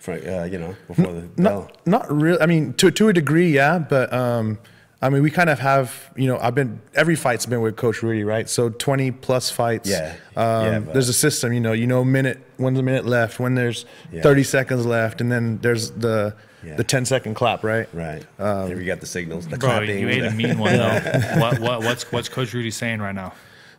for, 0.00 0.12
uh, 0.14 0.44
you 0.44 0.58
know, 0.58 0.74
before 0.88 1.12
the 1.12 1.20
bell? 1.20 1.70
Not 1.86 1.86
not 1.86 2.12
really. 2.12 2.40
I 2.40 2.46
mean, 2.46 2.72
to 2.74 2.90
to 2.90 3.08
a 3.08 3.12
degree, 3.12 3.52
yeah. 3.52 3.78
But 3.78 4.12
um, 4.12 4.58
I 5.00 5.08
mean, 5.10 5.22
we 5.22 5.30
kind 5.30 5.48
of 5.48 5.58
have. 5.60 6.10
You 6.16 6.26
know, 6.26 6.38
I've 6.38 6.54
been 6.56 6.80
every 6.94 7.14
fight's 7.16 7.46
been 7.46 7.60
with 7.60 7.76
Coach 7.76 8.02
Rudy, 8.02 8.24
right? 8.24 8.48
So 8.48 8.70
twenty 8.70 9.10
plus 9.12 9.50
fights. 9.50 9.88
Yeah. 9.88 10.14
Um, 10.36 10.64
Yeah, 10.64 10.78
but- 10.80 10.92
there's 10.94 11.08
a 11.08 11.12
system. 11.14 11.52
You 11.52 11.60
know, 11.60 11.72
you 11.72 11.86
know, 11.86 12.02
minute 12.04 12.38
when's 12.56 12.78
a 12.78 12.82
minute 12.82 13.06
left, 13.06 13.38
when 13.38 13.54
there's 13.54 13.86
Yeah. 14.12 14.22
thirty 14.22 14.42
seconds 14.42 14.84
left, 14.84 15.20
and 15.20 15.30
then 15.30 15.58
there's 15.62 15.90
the 15.92 16.34
Yeah. 16.62 16.76
the 16.76 16.84
10 16.84 17.06
second 17.06 17.34
clap, 17.36 17.64
right? 17.64 17.88
Right. 17.94 18.22
Um, 18.38 18.66
Here 18.68 18.76
we 18.76 18.84
got 18.84 19.00
the 19.00 19.06
signals, 19.06 19.46
the 19.48 19.56
Bro, 19.56 19.70
clapping. 19.70 19.98
you 19.98 20.08
ate 20.10 20.22
a 20.24 20.30
mean 20.30 20.58
one 20.66 20.76
though. 20.76 21.00
what 21.38 21.58
what 21.58 21.82
what's 21.82 22.12
what's 22.12 22.28
Coach 22.28 22.52
Rudy 22.52 22.70
saying 22.70 23.00
right 23.00 23.14
now? 23.14 23.32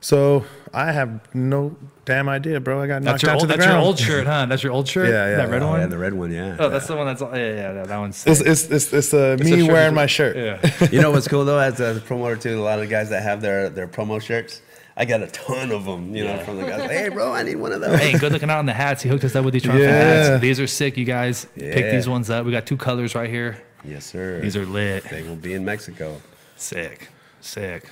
So 0.04 0.44
I 0.74 0.92
have 0.92 1.34
no 1.36 1.76
damn 2.06 2.28
idea, 2.28 2.60
bro. 2.60 2.82
I 2.82 2.88
got 2.88 3.04
knocked 3.04 3.22
That's 3.22 3.24
your 3.24 3.30
down 3.30 3.36
old, 3.36 3.42
to 3.42 3.48
the 3.48 3.58
that's 3.58 3.66
your 3.72 3.78
old 3.78 4.00
shirt, 4.00 4.26
huh? 4.28 4.46
That's 4.48 4.64
your 4.64 4.72
old 4.74 4.88
shirt. 4.90 5.10
Yeah, 5.10 5.30
yeah, 5.30 5.38
That 5.38 5.50
red 5.50 5.62
Oh, 5.62 5.68
one. 5.70 5.80
yeah, 5.82 5.86
the 5.86 5.98
red 6.00 6.14
one, 6.14 6.32
yeah. 6.32 6.58
oh, 6.60 6.70
that's 6.70 6.88
the 6.88 6.96
one. 6.96 7.06
That's 7.06 7.22
yeah, 7.22 7.36
yeah. 7.36 7.74
That, 7.74 7.88
that 7.88 7.98
one's. 8.00 8.26
It's 8.26 8.42
it's 8.42 8.64
it's, 8.72 8.92
it's, 8.92 9.14
uh, 9.14 9.38
It's 9.40 9.50
me 9.50 9.62
shirt 9.62 9.72
wearing 9.72 9.92
with- 9.92 9.96
my 9.96 10.06
shirt. 10.08 10.36
Yeah. 10.36 10.88
you 10.92 11.02
know 11.02 11.12
what's 11.12 11.28
cool 11.28 11.46
though, 11.46 11.60
as 11.60 11.80
a 11.80 12.02
promoter 12.06 12.36
too, 12.36 12.60
a 12.60 12.64
lot 12.64 12.80
of 12.80 12.86
the 12.86 12.92
guys 12.92 13.10
that 13.12 13.22
have 13.24 13.42
their 13.42 13.70
their 13.70 13.88
promo 13.88 14.20
shirts, 14.20 14.62
I 14.98 15.06
got 15.06 15.22
a 15.22 15.28
ton 15.28 15.72
of 15.72 15.86
them. 15.86 16.16
You 16.16 16.24
know, 16.26 16.38
from 16.40 16.58
the 16.58 16.64
guys. 16.64 16.80
Like, 16.80 16.90
hey, 16.92 17.10
bro, 17.10 17.32
I 17.32 17.44
need 17.44 17.56
one 17.58 17.72
of 17.72 17.82
those. 17.82 18.00
Hey, 18.00 18.18
good 18.18 18.32
looking 18.32 18.50
out 18.50 18.58
on 18.58 18.66
the 18.66 18.74
hats. 18.74 19.04
He 19.04 19.10
hooked 19.10 19.24
us 19.24 19.36
up 19.36 19.46
with 19.46 19.54
these 19.54 19.64
Triumph 19.64 19.84
Yeah. 19.84 19.92
hats. 20.32 20.42
These 20.42 20.60
are 20.60 20.68
sick, 20.68 20.98
you 20.98 21.06
guys. 21.06 21.46
Yeah. 21.56 21.76
Pick 21.76 21.92
these 21.92 22.10
ones 22.10 22.32
up. 22.32 22.44
We 22.44 22.52
got 22.52 22.66
two 22.66 22.78
colors 22.78 23.14
right 23.14 23.30
here. 23.30 23.62
Yes, 23.86 24.06
sir. 24.06 24.42
These 24.42 24.58
are 24.58 24.66
lit. 24.66 25.04
They 25.12 25.22
will 25.22 25.36
be 25.36 25.54
in 25.54 25.64
Mexico. 25.64 26.22
Sick, 26.56 27.10
sick. 27.40 27.88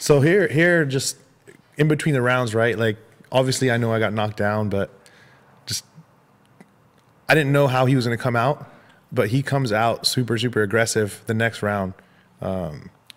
So 0.00 0.20
here, 0.20 0.46
here, 0.48 0.84
just 0.84 1.16
in 1.78 1.88
between 1.88 2.14
the 2.14 2.22
rounds, 2.22 2.54
right? 2.54 2.76
Like, 2.78 2.98
obviously, 3.32 3.70
I 3.70 3.76
know 3.78 3.92
I 3.92 3.98
got 3.98 4.12
knocked 4.12 4.36
down, 4.36 4.68
but 4.68 4.90
just 5.66 5.84
I 7.28 7.34
didn't 7.34 7.52
know 7.52 7.66
how 7.66 7.86
he 7.86 7.96
was 7.96 8.04
going 8.06 8.16
to 8.16 8.22
come 8.22 8.36
out, 8.36 8.70
but 9.12 9.28
he 9.28 9.42
comes 9.42 9.72
out 9.72 10.06
super, 10.06 10.36
super 10.38 10.62
aggressive 10.62 11.22
the 11.26 11.34
next 11.34 11.62
round. 11.62 11.94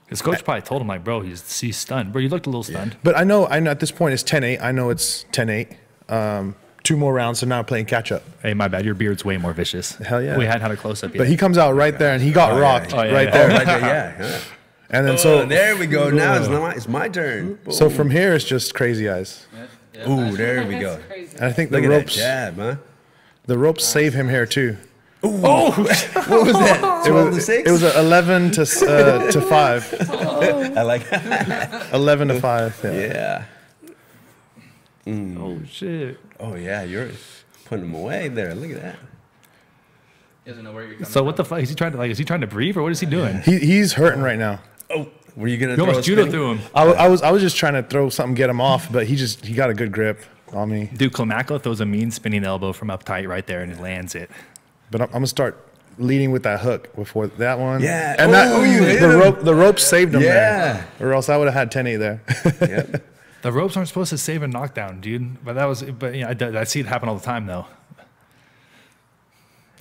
His 0.08 0.22
coach 0.22 0.44
probably 0.44 0.62
told 0.62 0.82
him 0.82 0.88
like, 0.90 1.04
bro, 1.06 1.22
he's 1.22 1.60
he's 1.60 1.78
stunned. 1.78 2.12
Bro, 2.12 2.22
you 2.24 2.30
looked 2.30 2.46
a 2.46 2.50
little 2.50 2.64
stunned. 2.64 2.98
But 3.04 3.18
I 3.18 3.24
know, 3.24 3.48
I 3.48 3.60
know 3.62 3.72
at 3.72 3.80
this 3.80 3.92
point 3.92 4.14
it's 4.14 4.24
10-8. 4.24 4.62
I 4.62 4.72
know 4.74 4.90
it's 4.90 5.24
10-8. 5.32 5.76
Um, 6.10 6.56
two 6.84 6.98
more 6.98 7.14
rounds, 7.14 7.40
so 7.40 7.46
now 7.46 7.60
I'm 7.60 7.66
playing 7.66 7.86
catch 7.86 8.12
up. 8.12 8.24
Hey, 8.42 8.54
my 8.54 8.68
bad. 8.68 8.84
Your 8.84 8.94
beard's 8.96 9.24
way 9.24 9.38
more 9.38 9.54
vicious. 9.54 9.96
Hell 9.96 10.22
yeah. 10.22 10.38
We 10.38 10.46
hadn't 10.46 10.64
had 10.64 10.72
a 10.72 10.76
close 10.76 11.02
up 11.04 11.12
yet. 11.14 11.20
But 11.20 11.28
he 11.28 11.38
comes 11.38 11.58
out 11.58 11.76
right 11.76 11.98
there, 11.98 12.14
and 12.14 12.22
he 12.22 12.32
got 12.34 12.52
Oh, 12.52 12.56
yeah. 12.58 12.62
rocked 12.62 12.94
Oh, 12.94 13.04
yeah, 13.04 13.12
right 13.14 13.28
yeah. 13.28 13.32
there. 13.32 13.52
Oh, 13.52 13.54
right 13.56 13.66
there, 13.66 13.80
yeah. 14.20 14.40
Yeah. 14.92 14.98
And 15.00 15.08
then 15.08 15.18
So 15.18 15.42
so, 15.42 15.46
there 15.46 15.78
we 15.78 15.88
go. 15.88 16.10
Now 16.10 16.36
it's 16.36 16.50
my, 16.50 16.72
it's 16.74 16.88
my 16.88 17.08
turn. 17.10 17.58
so 17.72 17.90
from 17.90 18.10
here 18.12 18.34
it's 18.34 18.46
just 18.46 18.74
crazy 18.76 19.10
eyes. 19.10 19.46
Yeah, 19.54 19.66
yeah, 19.94 20.10
Ooh, 20.10 20.36
there 20.38 20.66
we 20.68 20.80
go. 20.88 21.00
And 21.36 21.46
I 21.46 21.52
think 21.52 21.72
the 21.72 21.78
Look 21.78 21.86
at 21.86 21.90
ropes, 21.90 22.16
jab, 22.16 22.56
huh? 22.58 22.76
the 23.46 23.58
ropes 23.58 23.86
save 23.86 24.14
him 24.14 24.30
here 24.30 24.46
too. 24.46 24.78
Oh, 25.24 25.70
what 25.72 25.88
was 26.48 26.54
that? 26.54 27.04
It 27.06 27.12
was, 27.12 27.46
6? 27.46 27.70
it 27.70 27.72
was 27.72 27.84
11 27.84 28.52
to 28.54 28.62
uh, 28.64 29.32
to 29.32 29.40
five. 29.40 29.94
I 30.10 30.82
like 30.82 31.04
11 31.94 32.30
to 32.30 32.40
five. 32.42 32.80
Yeah. 32.84 33.46
Yeah. 35.06 35.38
oh 35.38 35.60
shit. 35.70 36.18
Oh, 36.40 36.56
yeah. 36.56 36.82
You're 36.82 37.12
putting 37.66 37.86
him 37.86 37.94
away 37.94 38.30
there. 38.30 38.56
Look 38.56 38.72
at 38.72 38.82
that. 38.82 38.96
He 40.44 40.50
doesn't 40.50 40.64
know 40.64 40.72
where 40.74 40.86
you're 40.86 40.94
coming 40.94 41.06
So 41.06 41.24
what 41.24 41.36
the 41.38 41.46
fuck 41.46 41.62
is 41.62 41.70
he 41.70 41.76
trying 41.76 41.92
to 41.92 42.00
like? 42.00 42.10
Is 42.10 42.18
he 42.18 42.26
trying 42.26 42.42
to 42.42 42.48
breathe 42.48 42.76
or 42.76 42.82
what 42.82 42.92
is 42.92 43.00
he 43.00 43.06
doing? 43.06 43.42
He, 43.42 43.60
he's 43.60 43.94
hurting 43.94 44.24
right 44.24 44.40
now. 44.40 44.60
Oh, 44.94 45.10
were 45.36 45.48
you 45.48 45.58
going 45.58 45.70
to 45.70 45.74
You 45.74 45.76
throw 45.78 45.86
a 45.86 45.88
almost 45.90 46.06
judo 46.08 46.30
through 46.30 46.52
him. 46.54 46.60
I, 46.76 46.84
I 46.84 47.08
was 47.08 47.22
I 47.22 47.32
was 47.32 47.42
just 47.42 47.56
trying 47.58 47.74
to 47.74 47.84
throw 47.84 48.10
something, 48.10 48.36
get 48.36 48.50
him 48.50 48.60
off, 48.62 48.92
but 48.92 49.08
he 49.08 49.16
just 49.16 49.46
he 49.46 49.54
got 49.54 49.70
a 49.70 49.74
good 49.74 49.92
grip 49.92 50.20
on 50.54 50.70
me. 50.70 50.90
Dude, 50.94 51.14
Clamacco 51.14 51.62
throws 51.62 51.80
a 51.82 51.86
mean 51.86 52.12
spinning 52.12 52.44
elbow 52.44 52.74
from 52.74 52.90
up 52.90 53.04
tight 53.04 53.28
right 53.30 53.46
there 53.48 53.62
and 53.62 53.74
he 53.76 53.82
lands 53.82 54.16
it. 54.16 54.30
But 54.92 55.02
I'm, 55.02 55.08
I'm 55.08 55.14
gonna 55.14 55.28
start 55.28 55.66
leading 55.98 56.32
with 56.32 56.44
that 56.44 56.60
hook 56.62 56.94
before 56.96 57.28
that 57.28 57.60
one. 57.60 57.82
Yeah. 57.82 58.16
and 58.20 58.34
that 58.34 58.54
Oh, 58.54 58.64
you 58.64 58.84
hit 58.84 59.00
the 59.00 59.10
him. 59.12 59.20
rope 59.20 59.42
the 59.42 59.56
rope 59.56 59.80
saved 59.80 60.14
him 60.14 60.22
Yeah. 60.22 60.84
there, 61.00 61.08
or 61.10 61.14
else 61.14 61.30
I 61.30 61.38
would 61.38 61.48
have 61.48 61.54
had 61.54 61.72
10-8 61.72 62.00
there. 62.00 62.22
Yep. 62.92 63.06
The 63.44 63.52
ropes 63.52 63.76
aren't 63.76 63.88
supposed 63.88 64.12
to 64.12 64.20
save 64.20 64.44
a 64.44 64.48
knockdown, 64.48 65.02
dude. 65.02 65.44
But 65.44 65.54
that 65.54 65.66
was, 65.66 65.82
but 65.82 66.14
yeah, 66.14 66.32
I, 66.40 66.60
I 66.60 66.64
see 66.64 66.80
it 66.82 66.86
happen 66.86 67.10
all 67.10 67.16
the 67.16 67.26
time 67.26 67.46
though. 67.48 67.66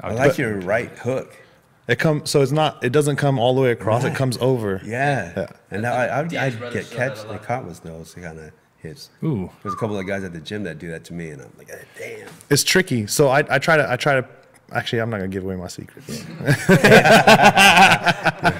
I 0.01 0.15
like 0.15 0.39
your 0.39 0.57
right 0.61 0.89
hook. 0.91 1.37
It 1.91 1.99
come 1.99 2.25
so 2.25 2.41
it's 2.41 2.53
not 2.53 2.83
it 2.85 2.91
doesn't 2.93 3.17
come 3.17 3.39
all 3.39 3.55
the 3.55 3.61
way 3.61 3.73
across. 3.73 4.05
It 4.05 4.15
comes 4.15 4.39
over. 4.39 4.81
Yeah. 4.85 5.33
Yeah. 5.37 5.47
And 5.71 5.83
now 5.83 5.93
I, 5.95 6.07
I, 6.07 6.23
would- 6.23 6.31
Dan's 6.31 6.55
I'd 6.55 6.59
brother 6.61 6.75
get 6.75 6.87
still 6.87 6.99
catch, 6.99 7.25
a 7.25 7.29
like, 7.29 7.43
caught 7.43 7.67
with 7.67 7.83
those 7.83 8.15
kind 8.15 8.39
of 8.39 8.53
hits. 8.79 9.11
Ooh. 9.23 9.51
There's 9.63 9.75
a 9.75 9.77
couple 9.77 9.99
of 9.99 10.07
guys 10.07 10.25
at 10.25 10.33
the 10.33 10.41
gym 10.41 10.63
that 10.65 10.79
do 10.79 10.91
that 10.91 11.05
to 11.05 11.13
me, 11.15 11.31
and 11.31 11.43
I'm 11.43 11.53
like, 11.59 11.69
"Ah, 11.73 11.77
damn. 11.99 12.29
It's 12.49 12.65
tricky. 12.65 13.07
So 13.07 13.29
I 13.29 13.45
I 13.51 13.59
try 13.59 13.77
to 13.77 13.91
I 13.91 13.97
try 13.97 14.21
to 14.21 14.27
actually 14.73 15.01
I'm 15.03 15.11
not 15.11 15.19
gonna 15.19 15.29
give 15.29 15.45
away 15.45 15.57
my 15.57 15.69
secrets. 15.69 16.25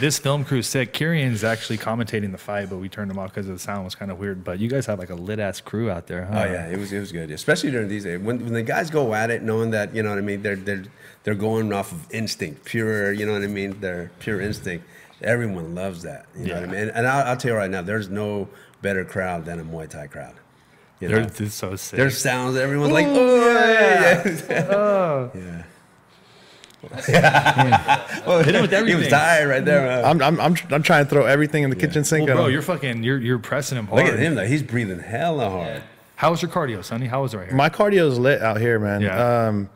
This 0.00 0.16
film 0.18 0.44
crew 0.44 0.62
sick. 0.62 0.92
Kieran's 0.92 1.42
actually 1.42 1.76
commentating 1.76 2.30
the 2.30 2.38
fight, 2.38 2.70
but 2.70 2.76
we 2.76 2.88
turned 2.88 3.10
him 3.10 3.18
off 3.18 3.30
because 3.34 3.48
the 3.48 3.58
sound 3.58 3.84
was 3.84 3.96
kind 3.96 4.12
of 4.12 4.18
weird. 4.20 4.44
But 4.44 4.60
you 4.60 4.68
guys 4.68 4.86
have 4.86 5.00
like 5.00 5.10
a 5.10 5.16
lit 5.16 5.40
ass 5.40 5.60
crew 5.60 5.90
out 5.90 6.06
there, 6.06 6.24
huh? 6.24 6.44
Oh 6.46 6.52
yeah, 6.52 6.68
it 6.68 6.78
was 6.78 6.92
it 6.92 7.00
was 7.00 7.10
good, 7.10 7.32
especially 7.32 7.72
during 7.72 7.88
these 7.88 8.04
days 8.04 8.20
when, 8.20 8.38
when 8.44 8.52
the 8.52 8.62
guys 8.62 8.90
go 8.90 9.12
at 9.12 9.30
it, 9.30 9.42
knowing 9.42 9.72
that 9.72 9.92
you 9.96 10.04
know 10.04 10.10
what 10.10 10.18
I 10.18 10.22
mean. 10.22 10.40
They're 10.42 10.54
they're 10.54 10.84
they're 11.28 11.34
going 11.34 11.70
off 11.74 11.92
of 11.92 12.10
instinct, 12.10 12.64
pure. 12.64 13.12
You 13.12 13.26
know 13.26 13.34
what 13.34 13.42
I 13.42 13.48
mean. 13.48 13.78
They're 13.80 14.10
pure 14.18 14.40
instinct. 14.40 14.86
Everyone 15.20 15.74
loves 15.74 16.00
that. 16.04 16.24
You 16.34 16.46
know 16.46 16.54
what 16.54 16.62
I 16.62 16.66
mean. 16.68 16.80
And, 16.80 16.90
and 16.92 17.06
I'll, 17.06 17.26
I'll 17.26 17.36
tell 17.36 17.50
you 17.50 17.56
right 17.58 17.68
now, 17.68 17.82
there's 17.82 18.08
no 18.08 18.48
better 18.80 19.04
crowd 19.04 19.44
than 19.44 19.60
a 19.60 19.62
Muay 19.62 19.90
Thai 19.90 20.06
crowd. 20.06 20.36
You 21.00 21.08
They're, 21.08 21.20
know? 21.20 21.26
they're 21.26 21.50
so 21.50 21.76
sick. 21.76 21.98
There's 21.98 22.16
sounds. 22.16 22.56
Everyone's 22.56 22.94
like, 22.94 23.08
oh 23.08 23.52
yeah, 23.52 24.26
yeah. 24.48 25.28
yeah. 25.34 25.64
Well, 28.26 28.42
Hit 28.42 28.54
him 28.54 28.62
with 28.62 28.72
everything. 28.72 28.86
He 28.86 28.94
was 28.94 29.04
everything. 29.04 29.10
tired 29.10 29.48
right 29.50 29.64
there. 29.66 29.82
man. 29.82 30.04
I'm 30.06 30.22
I'm 30.22 30.40
I'm, 30.40 30.56
I'm 30.70 30.82
trying 30.82 31.04
to 31.04 31.10
throw 31.10 31.26
everything 31.26 31.62
in 31.62 31.68
the 31.68 31.76
kitchen 31.76 32.04
sink. 32.04 32.26
well, 32.26 32.36
bro, 32.36 32.46
him. 32.46 32.52
you're 32.52 32.62
fucking, 32.62 33.02
you're 33.02 33.18
you're 33.18 33.38
pressing 33.38 33.76
him 33.76 33.86
hard. 33.86 34.02
Look 34.02 34.14
at 34.14 34.18
him 34.18 34.34
though. 34.34 34.46
He's 34.46 34.62
breathing 34.62 35.00
hella 35.00 35.50
hard. 35.50 35.82
How 36.16 36.30
was 36.30 36.40
your 36.40 36.50
cardio, 36.50 36.82
Sonny? 36.82 37.06
How 37.06 37.20
was 37.20 37.34
it 37.34 37.36
right 37.36 37.48
here? 37.48 37.54
My 37.54 37.68
cardio 37.68 38.08
is 38.08 38.18
lit 38.18 38.40
out 38.40 38.62
here, 38.62 38.78
man. 38.78 39.02
Yeah. 39.02 39.48
Um, 39.48 39.68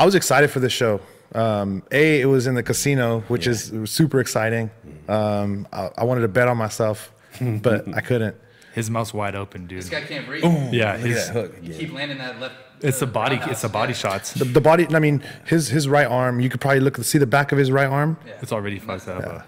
I 0.00 0.04
was 0.06 0.14
excited 0.14 0.50
for 0.50 0.60
this 0.60 0.72
show. 0.72 0.98
Um, 1.34 1.82
a, 1.92 2.22
it 2.22 2.24
was 2.24 2.46
in 2.46 2.54
the 2.54 2.62
casino, 2.62 3.20
which 3.28 3.46
is 3.46 3.70
super 3.84 4.18
exciting. 4.18 4.70
Um, 5.08 5.68
I, 5.72 5.90
I 5.98 6.04
wanted 6.04 6.22
to 6.22 6.28
bet 6.28 6.48
on 6.48 6.56
myself, 6.56 7.12
but 7.40 7.86
I 7.94 8.00
couldn't. 8.00 8.34
His 8.74 8.88
mouth's 8.88 9.12
wide 9.12 9.34
open, 9.34 9.66
dude. 9.66 9.78
This 9.82 9.90
guy 9.90 10.00
can't 10.00 10.26
breathe. 10.26 10.42
Yeah, 10.72 10.92
Look 10.92 11.00
at 11.00 11.00
his, 11.00 11.26
that 11.26 11.32
hook 11.34 11.52
You 11.60 11.68
again. 11.74 11.78
keep 11.80 11.92
landing 11.92 12.16
that 12.18 12.40
left 12.40 12.54
It's 12.80 12.98
the 13.00 13.06
body. 13.06 13.38
It's 13.42 13.60
the 13.60 13.68
body 13.68 13.92
shots. 13.92 14.32
The, 14.32 14.44
the 14.46 14.60
body. 14.60 14.86
I 14.94 15.00
mean, 15.00 15.22
his 15.44 15.68
his 15.68 15.86
right 15.86 16.06
arm. 16.06 16.40
You 16.40 16.48
could 16.48 16.62
probably 16.62 16.80
look 16.80 16.96
see 17.04 17.18
the 17.18 17.26
back 17.26 17.52
of 17.52 17.58
his 17.58 17.70
right 17.70 17.88
arm. 17.88 18.16
Yeah. 18.26 18.32
It's 18.40 18.52
already 18.52 18.78
fucked 18.78 19.06
up. 19.08 19.46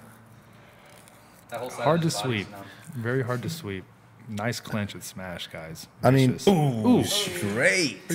That 1.50 1.60
whole 1.60 1.70
side 1.70 1.84
Hard 1.84 2.02
to 2.02 2.10
sweep. 2.10 2.50
numb. 2.50 2.64
Very 2.94 3.22
hard 3.22 3.42
to 3.42 3.48
sweep. 3.48 3.84
Nice 4.28 4.60
clinch 4.60 4.94
with 4.94 5.04
smash, 5.04 5.48
guys. 5.48 5.86
I 6.02 6.10
mean, 6.10 6.32
Vicious. 6.32 6.48
Ooh. 6.48 7.04
Straight. 7.04 8.00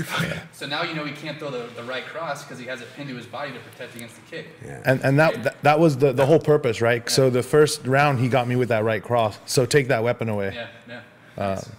So 0.53 0.65
now 0.65 0.81
you 0.83 0.93
know 0.95 1.05
he 1.05 1.11
can't 1.13 1.37
throw 1.37 1.51
the, 1.51 1.67
the 1.75 1.83
right 1.83 2.03
cross 2.05 2.43
because 2.43 2.57
he 2.59 2.65
has 2.65 2.81
it 2.81 2.87
pinned 2.95 3.09
to 3.09 3.15
his 3.15 3.27
body 3.27 3.51
to 3.51 3.59
protect 3.59 3.95
against 3.95 4.15
the 4.15 4.21
kick. 4.21 4.47
Yeah. 4.65 4.81
And 4.85 5.01
and 5.03 5.19
that 5.19 5.43
that, 5.43 5.63
that 5.63 5.79
was 5.79 5.97
the, 5.97 6.11
the 6.13 6.25
whole 6.25 6.39
purpose, 6.39 6.81
right? 6.81 7.07
So 7.09 7.29
the 7.29 7.43
first 7.43 7.85
round 7.85 8.19
he 8.19 8.27
got 8.27 8.47
me 8.47 8.55
with 8.55 8.69
that 8.69 8.83
right 8.83 9.03
cross. 9.03 9.39
So 9.45 9.65
take 9.65 9.87
that 9.89 10.03
weapon 10.03 10.29
away. 10.29 10.53
Yeah, 10.55 10.67
yeah. 10.87 11.01
Uh, 11.37 11.47
Nice. 11.55 11.69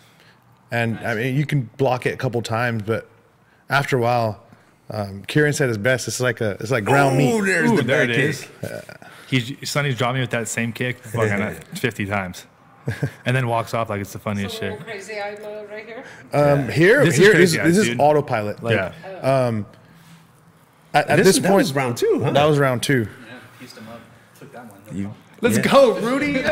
And 0.70 0.98
I 1.00 1.14
mean, 1.14 1.34
you 1.34 1.46
can 1.46 1.62
block 1.78 2.04
it 2.06 2.12
a 2.12 2.16
couple 2.18 2.42
times, 2.42 2.82
but 2.82 3.08
after 3.70 3.96
a 3.96 4.00
while, 4.00 4.42
um, 4.90 5.22
Kieran 5.24 5.52
said 5.54 5.68
his 5.68 5.78
best. 5.78 6.06
It's 6.08 6.20
like 6.20 6.40
a 6.42 6.50
it's 6.60 6.70
like 6.70 6.84
ground 6.84 7.16
Ooh, 7.16 7.40
meat. 7.40 7.46
there's 7.46 7.70
Ooh, 7.70 7.76
the 7.76 7.82
there 7.82 8.06
back 8.06 8.16
it 8.16 8.20
kick. 8.20 8.50
is. 9.30 9.52
He's 9.58 9.70
Sonny's 9.70 9.96
dropped 9.96 10.14
me 10.14 10.20
with 10.20 10.30
that 10.30 10.46
same 10.48 10.72
kick 10.72 10.98
fucking 10.98 11.54
50 11.74 12.06
times. 12.06 12.46
And 13.26 13.36
then 13.36 13.46
walks 13.48 13.74
off 13.74 13.90
like 13.90 14.00
it's 14.00 14.12
the 14.12 14.18
funniest 14.18 14.56
a 14.56 14.60
shit. 14.60 14.80
crazy 14.80 15.20
eye 15.20 15.36
mode 15.42 15.68
right 15.70 15.84
here. 15.86 16.04
Um, 16.32 16.68
here, 16.68 17.04
This 17.04 17.14
is 17.14 17.20
here, 17.20 17.30
crazy 17.32 17.58
this, 17.58 17.66
eyes, 17.66 17.76
this 17.76 17.88
is 17.88 17.96
autopilot. 17.98 18.62
Like 18.62 18.76
yeah. 18.76 18.92
at, 20.94 21.08
at 21.10 21.16
This, 21.18 21.26
this, 21.26 21.38
that 21.40 21.48
point, 21.48 21.58
was 21.58 21.74
round 21.74 21.96
two, 21.96 22.20
huh? 22.24 22.30
that 22.30 22.44
was 22.44 22.58
round 22.58 22.82
two. 22.82 23.06
Yeah, 23.28 23.38
pieced 23.60 23.76
him 23.78 23.88
up. 23.88 24.00
Took 24.38 24.52
that 24.52 24.70
one. 24.70 24.80
no 24.86 24.92
You- 24.98 25.14
Let's 25.40 25.56
Yeah. 25.58 25.70
go, 25.70 25.98
Rudy. 26.00 26.42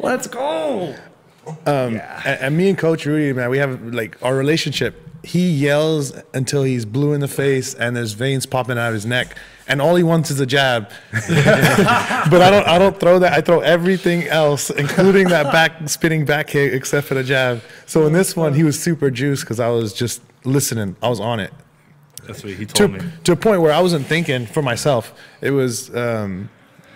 Let's 0.00 0.26
go. 0.26 0.94
And, 1.66 2.00
and 2.00 2.56
me 2.56 2.68
and 2.68 2.78
Coach 2.78 3.06
Rudy, 3.06 3.32
man, 3.32 3.50
we 3.50 3.58
have 3.58 3.82
like 3.94 4.16
our 4.22 4.34
relationship. 4.36 5.07
He 5.24 5.50
yells 5.50 6.12
until 6.32 6.62
he's 6.62 6.84
blue 6.84 7.12
in 7.12 7.20
the 7.20 7.28
face 7.28 7.74
and 7.74 7.96
there's 7.96 8.12
veins 8.12 8.46
popping 8.46 8.78
out 8.78 8.88
of 8.88 8.94
his 8.94 9.04
neck, 9.04 9.36
and 9.66 9.82
all 9.82 9.96
he 9.96 10.02
wants 10.02 10.30
is 10.30 10.38
a 10.40 10.46
jab. 10.46 10.90
but 11.12 12.40
I 12.40 12.50
don't, 12.50 12.66
I 12.66 12.78
don't 12.78 12.98
throw 12.98 13.18
that. 13.18 13.32
I 13.32 13.40
throw 13.40 13.60
everything 13.60 14.24
else, 14.24 14.70
including 14.70 15.28
that 15.28 15.52
back 15.52 15.88
spinning 15.88 16.24
back 16.24 16.46
kick, 16.48 16.72
except 16.72 17.06
for 17.06 17.14
the 17.14 17.24
jab. 17.24 17.62
So 17.86 18.06
in 18.06 18.12
this 18.12 18.36
one, 18.36 18.54
he 18.54 18.62
was 18.62 18.80
super 18.80 19.10
juiced 19.10 19.42
because 19.42 19.60
I 19.60 19.68
was 19.68 19.92
just 19.92 20.22
listening. 20.44 20.96
I 21.02 21.08
was 21.08 21.20
on 21.20 21.40
it 21.40 21.52
That's 22.26 22.44
what 22.44 22.54
he 22.54 22.64
to 22.64 22.72
told 22.74 22.92
me. 22.92 23.00
to 23.24 23.32
a 23.32 23.36
point 23.36 23.60
where 23.60 23.72
I 23.72 23.80
wasn't 23.80 24.06
thinking 24.06 24.46
for 24.46 24.62
myself. 24.62 25.12
It 25.40 25.50
was 25.50 25.94
um, 25.94 26.48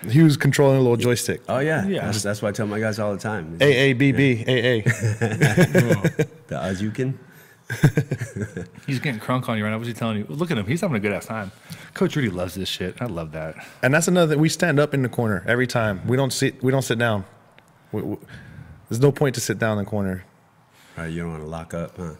he 0.09 0.23
was 0.23 0.37
controlling 0.37 0.77
a 0.79 0.81
little 0.81 0.97
joystick. 0.97 1.43
Oh 1.49 1.59
yeah, 1.59 1.87
Yeah. 1.87 2.07
That's, 2.07 2.23
that's 2.23 2.41
why 2.41 2.51
I 2.51 2.53
tell 2.53 2.67
my 2.67 2.79
guys 2.81 2.99
all 2.99 3.13
the 3.13 3.19
time. 3.21 3.59
A 3.61 3.65
A 3.65 3.93
B 3.95 4.13
B 4.13 4.45
A 4.47 4.79
A. 4.79 4.83
The 6.53 6.59
Hadouken. 6.59 7.15
He's 8.87 8.99
getting 9.01 9.21
crunk 9.21 9.49
on 9.49 9.57
you 9.59 9.65
right 9.65 9.71
now. 9.71 9.77
What's 9.79 9.89
he 9.89 9.95
telling 9.95 10.19
you? 10.19 10.27
Look 10.29 10.51
at 10.51 10.59
him. 10.59 10.67
He's 10.67 10.81
having 10.81 10.97
a 10.97 11.01
good 11.01 11.13
ass 11.13 11.27
time. 11.27 11.53
Coach 11.95 12.17
Rudy 12.17 12.31
loves 12.31 12.55
this 12.55 12.69
shit. 12.69 13.01
I 13.01 13.07
love 13.07 13.33
that. 13.33 13.55
And 13.83 13.93
that's 13.95 14.09
another. 14.09 14.35
Thing. 14.35 14.41
We 14.41 14.49
stand 14.49 14.79
up 14.81 14.95
in 14.95 15.03
the 15.03 15.09
corner 15.09 15.45
every 15.47 15.67
time. 15.67 16.07
We 16.07 16.17
don't 16.17 16.33
sit. 16.33 16.63
We 16.63 16.71
don't 16.73 16.83
sit 16.83 16.99
down. 16.99 17.25
We, 17.93 18.03
we- 18.03 18.17
there's 18.89 19.01
no 19.01 19.11
point 19.13 19.35
to 19.37 19.41
sit 19.41 19.59
down 19.59 19.79
in 19.79 19.85
the 19.85 19.91
corner. 19.91 20.25
Right. 20.99 21.07
you 21.11 21.21
don't 21.23 21.31
want 21.31 21.43
to 21.43 21.49
lock 21.49 21.73
up, 21.73 21.97
huh? 21.97 22.13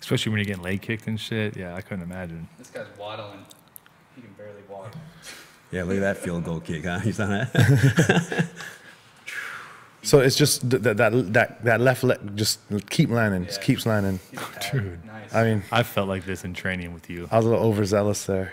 Especially 0.00 0.30
when 0.30 0.38
you're 0.40 0.46
getting 0.46 0.62
leg 0.64 0.82
kicked 0.82 1.06
and 1.06 1.18
shit. 1.20 1.56
Yeah, 1.56 1.76
I 1.76 1.80
couldn't 1.80 2.02
imagine. 2.02 2.48
This 2.58 2.70
guy's 2.70 2.86
waddling. 2.98 3.44
He 4.16 4.22
can 4.22 4.32
barely 4.32 4.62
walk. 4.68 4.92
Yeah, 5.70 5.84
look 5.84 5.96
at 5.96 6.00
that 6.00 6.16
field 6.18 6.44
goal 6.44 6.58
kick, 6.60 6.84
huh? 6.84 7.00
You 7.04 7.12
saw 7.12 7.26
that? 7.26 8.46
So 10.04 10.20
it's 10.20 10.36
just 10.36 10.68
that 10.70 10.82
that 10.82 11.32
that 11.32 11.64
that 11.64 11.80
left 11.80 12.04
leg 12.04 12.36
just 12.36 12.60
keep 12.90 13.10
landing. 13.10 13.46
Just 13.46 13.62
keeps 13.62 13.86
landing. 13.86 14.20
He's 14.30 14.40
a. 14.72 14.80
Nice. 15.06 15.34
I 15.34 15.44
mean, 15.44 15.62
I 15.72 15.82
felt 15.82 16.08
like 16.08 16.24
this 16.26 16.44
in 16.44 16.54
training 16.54 16.92
with 16.92 17.08
you. 17.08 17.28
I 17.30 17.38
was 17.38 17.46
a 17.46 17.48
little 17.48 17.64
overzealous 17.64 18.26
there. 18.26 18.52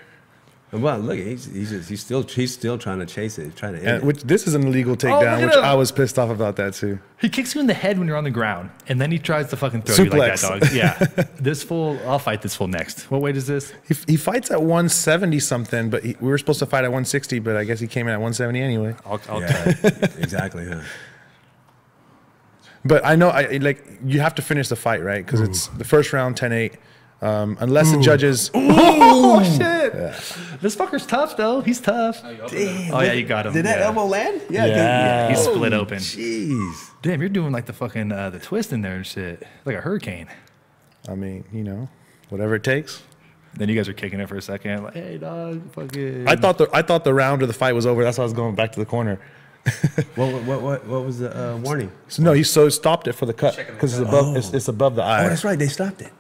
well, 0.72 0.97
look, 0.99 1.18
he's 1.18 1.45
he's, 1.45 1.72
just, 1.72 1.89
he's 1.89 2.02
still 2.02 2.24
he's 2.24 2.54
still 2.54 2.78
trying 2.78 2.99
to 2.99 3.06
chase 3.06 3.38
it, 3.38 3.58
trying 3.58 3.74
to. 3.74 3.80
End 3.80 3.88
And 3.88 4.04
it. 4.04 4.06
which 4.06 4.24
this 4.24 4.47
is 4.47 4.56
an 4.56 4.66
illegal 4.66 4.93
oh, 4.93 4.95
takedown, 4.95 5.39
at 5.39 5.45
which 5.45 5.56
him. 5.56 5.64
I 5.66 5.74
was 5.74 5.91
pissed 5.91 6.18
off 6.18 6.30
about 6.30 6.56
that 6.56 6.74
too. 6.74 6.99
He 7.20 7.28
kicks 7.28 7.54
you 7.54 7.60
in 7.60 7.68
the 7.68 7.74
head 7.74 7.99
when 7.99 8.08
you're 8.08 8.16
on 8.16 8.24
the 8.24 8.32
ground, 8.32 8.70
and 8.88 9.02
then 9.02 9.12
he 9.12 9.20
tries 9.20 9.49
to 9.49 9.58
fucking 9.58 9.82
throw 9.82 10.06
you 10.06 10.12
like 10.12 10.39
that, 10.39 10.62
dog. 10.62 10.72
Yeah. 10.72 10.97
this 11.38 11.62
fool, 11.64 11.99
I'll 12.08 12.18
fight 12.18 12.41
this 12.41 12.56
fool 12.56 12.70
next. 12.70 13.12
What 13.12 13.22
weight 13.22 13.36
is 13.36 13.47
this? 13.47 13.74
He, 13.88 13.95
he 14.08 14.18
fights 14.18 14.49
at 14.49 14.62
170 14.62 15.38
something, 15.39 15.89
but 15.89 16.04
he, 16.04 16.16
we 16.22 16.30
were 16.30 16.38
supposed 16.38 16.60
to 16.60 16.66
fight 16.66 16.86
at 16.86 16.91
160, 16.91 17.39
but 17.39 17.58
I 17.58 17.66
guess 17.66 17.82
he 17.82 17.88
came 17.88 18.08
in 18.08 18.14
at 18.14 18.22
170 18.22 18.62
anyway. 18.62 18.95
I'll, 19.06 19.20
I'll 19.28 19.41
yeah, 19.41 19.74
exactly, 20.18 20.66
huh? 20.68 20.82
But 22.84 23.05
I 23.05 23.15
know, 23.15 23.29
I 23.29 23.57
like 23.57 23.86
you 24.03 24.19
have 24.21 24.36
to 24.36 24.41
finish 24.41 24.67
the 24.67 24.75
fight, 24.75 25.03
right? 25.03 25.23
Because 25.25 25.41
it's 25.41 25.67
the 25.67 25.84
first 25.84 26.13
round 26.13 26.36
10-8. 26.36 26.77
Um, 27.21 27.55
unless 27.59 27.91
the 27.91 27.99
judges, 27.99 28.49
Oh, 28.55 29.43
shit. 29.43 29.93
This 30.59 30.75
fucker's 30.75 31.05
tough, 31.05 31.38
though. 31.38 31.61
He's 31.61 31.79
tough. 31.79 32.19
Oh, 32.23 32.29
you. 32.29 32.39
Oh, 32.91 33.01
yeah, 33.01 33.13
you 33.13 33.25
got 33.25 33.45
him. 33.45 33.53
Did 33.53 33.65
that 33.65 33.77
yeah. 33.77 33.86
elbow 33.86 34.05
land? 34.05 34.41
Yeah, 34.49 34.65
Yeah, 34.65 35.27
dude, 35.27 35.38
he 35.38 35.43
split 35.43 35.73
open. 35.73 35.99
Jeez. 35.99 36.89
Damn, 37.03 37.19
you're 37.19 37.29
doing 37.29 37.51
like 37.51 37.67
the 37.67 37.73
fucking 37.73 38.11
uh, 38.11 38.32
the 38.32 38.39
twist 38.39 38.73
in 38.73 38.82
there 38.82 38.95
and 38.95 39.05
shit, 39.05 39.43
like 39.65 39.75
a 39.75 39.82
hurricane. 39.82 40.27
I 41.07 41.13
mean, 41.13 41.43
you 41.51 41.63
know, 41.63 41.89
whatever 42.29 42.55
it 42.55 42.63
takes. 42.63 43.03
Then 43.53 43.69
you 43.69 43.75
guys 43.75 43.89
are 43.89 43.93
kicking 43.93 44.19
it 44.19 44.29
for 44.29 44.38
a 44.38 44.41
second, 44.41 44.84
like, 44.84 44.93
hey, 44.93 45.17
dog, 45.17 45.71
fucking. 45.73 46.27
I 46.27 46.36
thought 46.36 46.57
the 46.57 46.69
I 46.73 46.82
thought 46.82 47.03
the 47.03 47.13
round 47.13 47.41
of 47.41 47.47
the 47.49 47.53
fight 47.53 47.73
was 47.73 47.86
over. 47.86 48.03
That's 48.03 48.17
why 48.17 48.23
I 48.23 48.25
was 48.25 48.34
going 48.34 48.55
back 48.55 48.71
to 48.71 48.79
the 48.79 48.86
corner. 48.86 49.19
What 50.16 50.43
what 50.43 50.62
what 50.62 50.86
what 50.88 51.05
was 51.05 51.20
the 51.20 51.30
uh, 51.53 51.57
warning? 51.57 51.91
So 52.07 52.24
no, 52.24 52.34
he 52.34 52.43
so 52.43 52.70
stopped 52.70 53.07
it 53.07 53.14
for 53.14 53.26
the 53.26 53.34
cut 53.34 53.55
because 53.57 53.93
it's 53.97 54.03
cut. 54.03 54.07
above 54.20 54.36
it's, 54.36 54.51
it's 54.53 54.68
above 54.68 54.95
the 54.95 55.03
eye. 55.03 55.26
Oh, 55.26 55.30
that's 55.30 55.43
right. 55.43 55.57
They 55.57 55.68
stopped 55.68 56.01
it. 56.01 56.12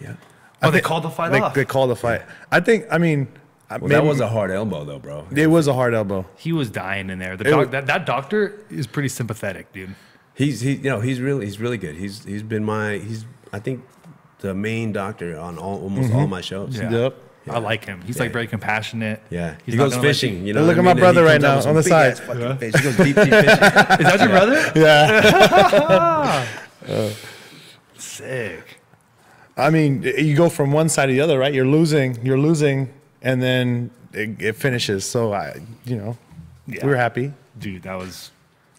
yeah. 0.00 0.14
oh, 0.62 0.70
they 0.70 0.80
called 0.80 1.02
the 1.02 1.10
fight 1.10 1.32
They, 1.32 1.40
off. 1.40 1.54
they 1.54 1.64
called 1.64 1.90
the 1.90 1.96
fight. 1.96 2.22
I 2.50 2.60
think. 2.60 2.86
I 2.90 2.98
mean, 2.98 3.28
uh, 3.70 3.78
Well, 3.80 3.88
maybe- 3.88 3.94
that 3.94 4.04
was 4.04 4.20
a 4.20 4.28
hard 4.28 4.50
elbow, 4.50 4.84
though, 4.84 4.98
bro. 4.98 5.26
It 5.34 5.48
was 5.48 5.66
a 5.66 5.74
hard 5.74 5.94
elbow. 5.94 6.26
he 6.36 6.52
was 6.52 6.70
dying 6.70 7.10
in 7.10 7.18
there. 7.18 7.36
The 7.36 7.44
doc, 7.44 7.58
was- 7.58 7.68
that, 7.70 7.86
that 7.86 8.06
doctor 8.06 8.60
is 8.70 8.86
pretty 8.86 9.08
sympathetic, 9.08 9.72
dude. 9.72 9.94
He's 10.34 10.60
he 10.60 10.74
you 10.74 10.90
know 10.90 11.00
he's 11.00 11.20
really 11.20 11.44
he's 11.44 11.60
really 11.60 11.78
good. 11.78 11.94
He's 11.94 12.24
he's 12.24 12.42
been 12.42 12.64
my 12.64 12.98
he's 12.98 13.24
I 13.52 13.60
think 13.60 13.84
the 14.40 14.52
main 14.52 14.92
doctor 14.92 15.38
on 15.38 15.58
all, 15.58 15.80
almost 15.80 16.12
all 16.12 16.26
my 16.26 16.40
shows. 16.40 16.76
Yeah. 16.76 16.90
Yep. 16.90 17.18
I 17.48 17.58
like 17.58 17.84
him. 17.84 18.00
He's 18.06 18.18
like 18.18 18.32
very 18.32 18.46
compassionate. 18.46 19.20
Yeah, 19.30 19.56
He's 19.66 19.74
he 19.74 19.78
goes 19.78 19.92
gonna 19.94 20.02
fishing. 20.02 20.38
you- 20.40 20.46
You, 20.48 20.52
know, 20.54 20.60
Look 20.64 20.76
what 20.78 20.86
at 20.86 20.94
my 20.96 21.00
brother 21.00 21.22
right 21.24 21.40
now 21.40 21.56
with 21.58 21.66
on 21.66 21.74
the 21.74 21.82
side. 21.82 22.18
big-ass 22.26 22.58
fish. 22.58 22.74
He 22.74 22.82
goes 22.82 22.96
deep, 22.96 23.16
deep 23.16 23.16
fishing. 23.16 23.48
Is 23.48 23.56
that 23.58 24.20
your 24.20 24.28
brother? 24.30 24.72
Yeah. 26.88 27.10
Sick. 27.98 28.80
I 29.56 29.70
mean, 29.70 30.02
you 30.02 30.34
go 30.36 30.48
from 30.48 30.72
one 30.72 30.88
side 30.88 31.06
to 31.06 31.12
the 31.12 31.20
other, 31.20 31.38
right? 31.38 31.52
You're 31.54 31.66
losing, 31.66 32.24
you're 32.24 32.38
losing, 32.38 32.92
and 33.22 33.40
then 33.42 33.90
it, 34.12 34.40
it 34.42 34.56
finishes. 34.56 35.04
So 35.04 35.32
I, 35.32 35.60
you 35.84 35.96
know, 35.96 36.16
Yeah. 36.66 36.84
we 36.84 36.90
were 36.90 36.96
happy. 36.96 37.32
Dude, 37.58 37.82
that 37.84 37.94
was. 37.96 38.30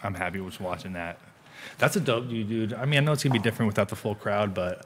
I'm 0.03 0.13
happy 0.13 0.39
was 0.39 0.59
watching 0.59 0.93
that. 0.93 1.17
That's 1.77 1.95
a 1.95 1.99
dope 1.99 2.29
dude, 2.29 2.47
dude. 2.49 2.73
I 2.73 2.85
mean, 2.85 2.99
I 2.99 3.03
know 3.03 3.11
it's 3.13 3.23
gonna 3.23 3.33
be 3.33 3.39
different 3.39 3.67
without 3.67 3.89
the 3.89 3.95
full 3.95 4.15
crowd, 4.15 4.53
but 4.53 4.85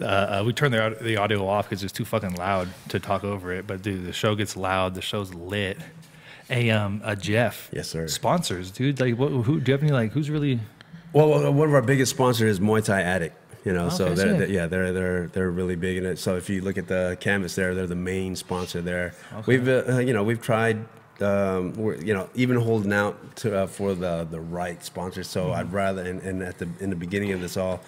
uh, 0.00 0.04
uh, 0.04 0.42
we 0.46 0.52
turned 0.52 0.74
the, 0.74 0.96
the 1.00 1.16
audio 1.16 1.46
off 1.46 1.68
because 1.68 1.82
it's 1.84 1.92
too 1.92 2.04
fucking 2.04 2.34
loud 2.36 2.68
to 2.88 2.98
talk 3.00 3.24
over 3.24 3.52
it. 3.52 3.66
But 3.66 3.82
dude, 3.82 4.04
the 4.06 4.12
show 4.12 4.34
gets 4.34 4.56
loud. 4.56 4.94
The 4.94 5.02
show's 5.02 5.32
lit. 5.34 5.78
Hey, 6.48 6.70
um, 6.70 7.00
uh, 7.04 7.14
Jeff. 7.14 7.70
Yes, 7.72 7.88
sir. 7.88 8.08
Sponsors, 8.08 8.70
dude. 8.70 9.00
Like, 9.00 9.16
what? 9.16 9.30
Who? 9.30 9.60
Do 9.60 9.70
you 9.70 9.72
have 9.72 9.82
any 9.82 9.92
like? 9.92 10.12
Who's 10.12 10.28
really? 10.30 10.60
Well, 11.12 11.52
one 11.52 11.68
of 11.68 11.74
our 11.74 11.82
biggest 11.82 12.10
sponsors 12.10 12.52
is 12.52 12.60
Muay 12.60 12.84
Thai 12.84 13.02
Addict. 13.02 13.36
You 13.64 13.72
know, 13.72 13.90
so 13.90 14.12
they're, 14.14 14.38
they're- 14.38 14.48
yeah, 14.48 14.66
they're 14.66 14.92
they're 14.92 15.26
they're 15.28 15.50
really 15.50 15.76
big 15.76 15.96
in 15.98 16.04
it. 16.06 16.18
So 16.18 16.36
if 16.36 16.50
you 16.50 16.62
look 16.62 16.78
at 16.78 16.88
the 16.88 17.16
canvas 17.20 17.54
there, 17.54 17.74
they're 17.74 17.86
the 17.86 17.94
main 17.94 18.34
sponsor 18.34 18.80
there. 18.80 19.14
Okay. 19.34 19.42
We've 19.46 19.68
uh, 19.68 19.98
you 19.98 20.12
know 20.12 20.24
we've 20.24 20.40
tried. 20.42 20.84
Um, 21.20 21.74
we're, 21.74 21.96
you 22.02 22.14
know, 22.14 22.28
even 22.34 22.56
holding 22.56 22.92
out 22.92 23.36
to, 23.36 23.56
uh, 23.60 23.66
for 23.68 23.94
the 23.94 24.26
the 24.28 24.40
right 24.40 24.82
sponsor. 24.84 25.22
So 25.22 25.44
Mm-hmm. 25.44 25.60
I'd 25.60 25.72
rather, 25.72 26.02
and, 26.02 26.20
and 26.22 26.42
at 26.42 26.58
the 26.58 26.68
in 26.80 26.90
the 26.90 26.96
beginning 26.96 27.30
of 27.30 27.40
this 27.40 27.56
all, 27.56 27.80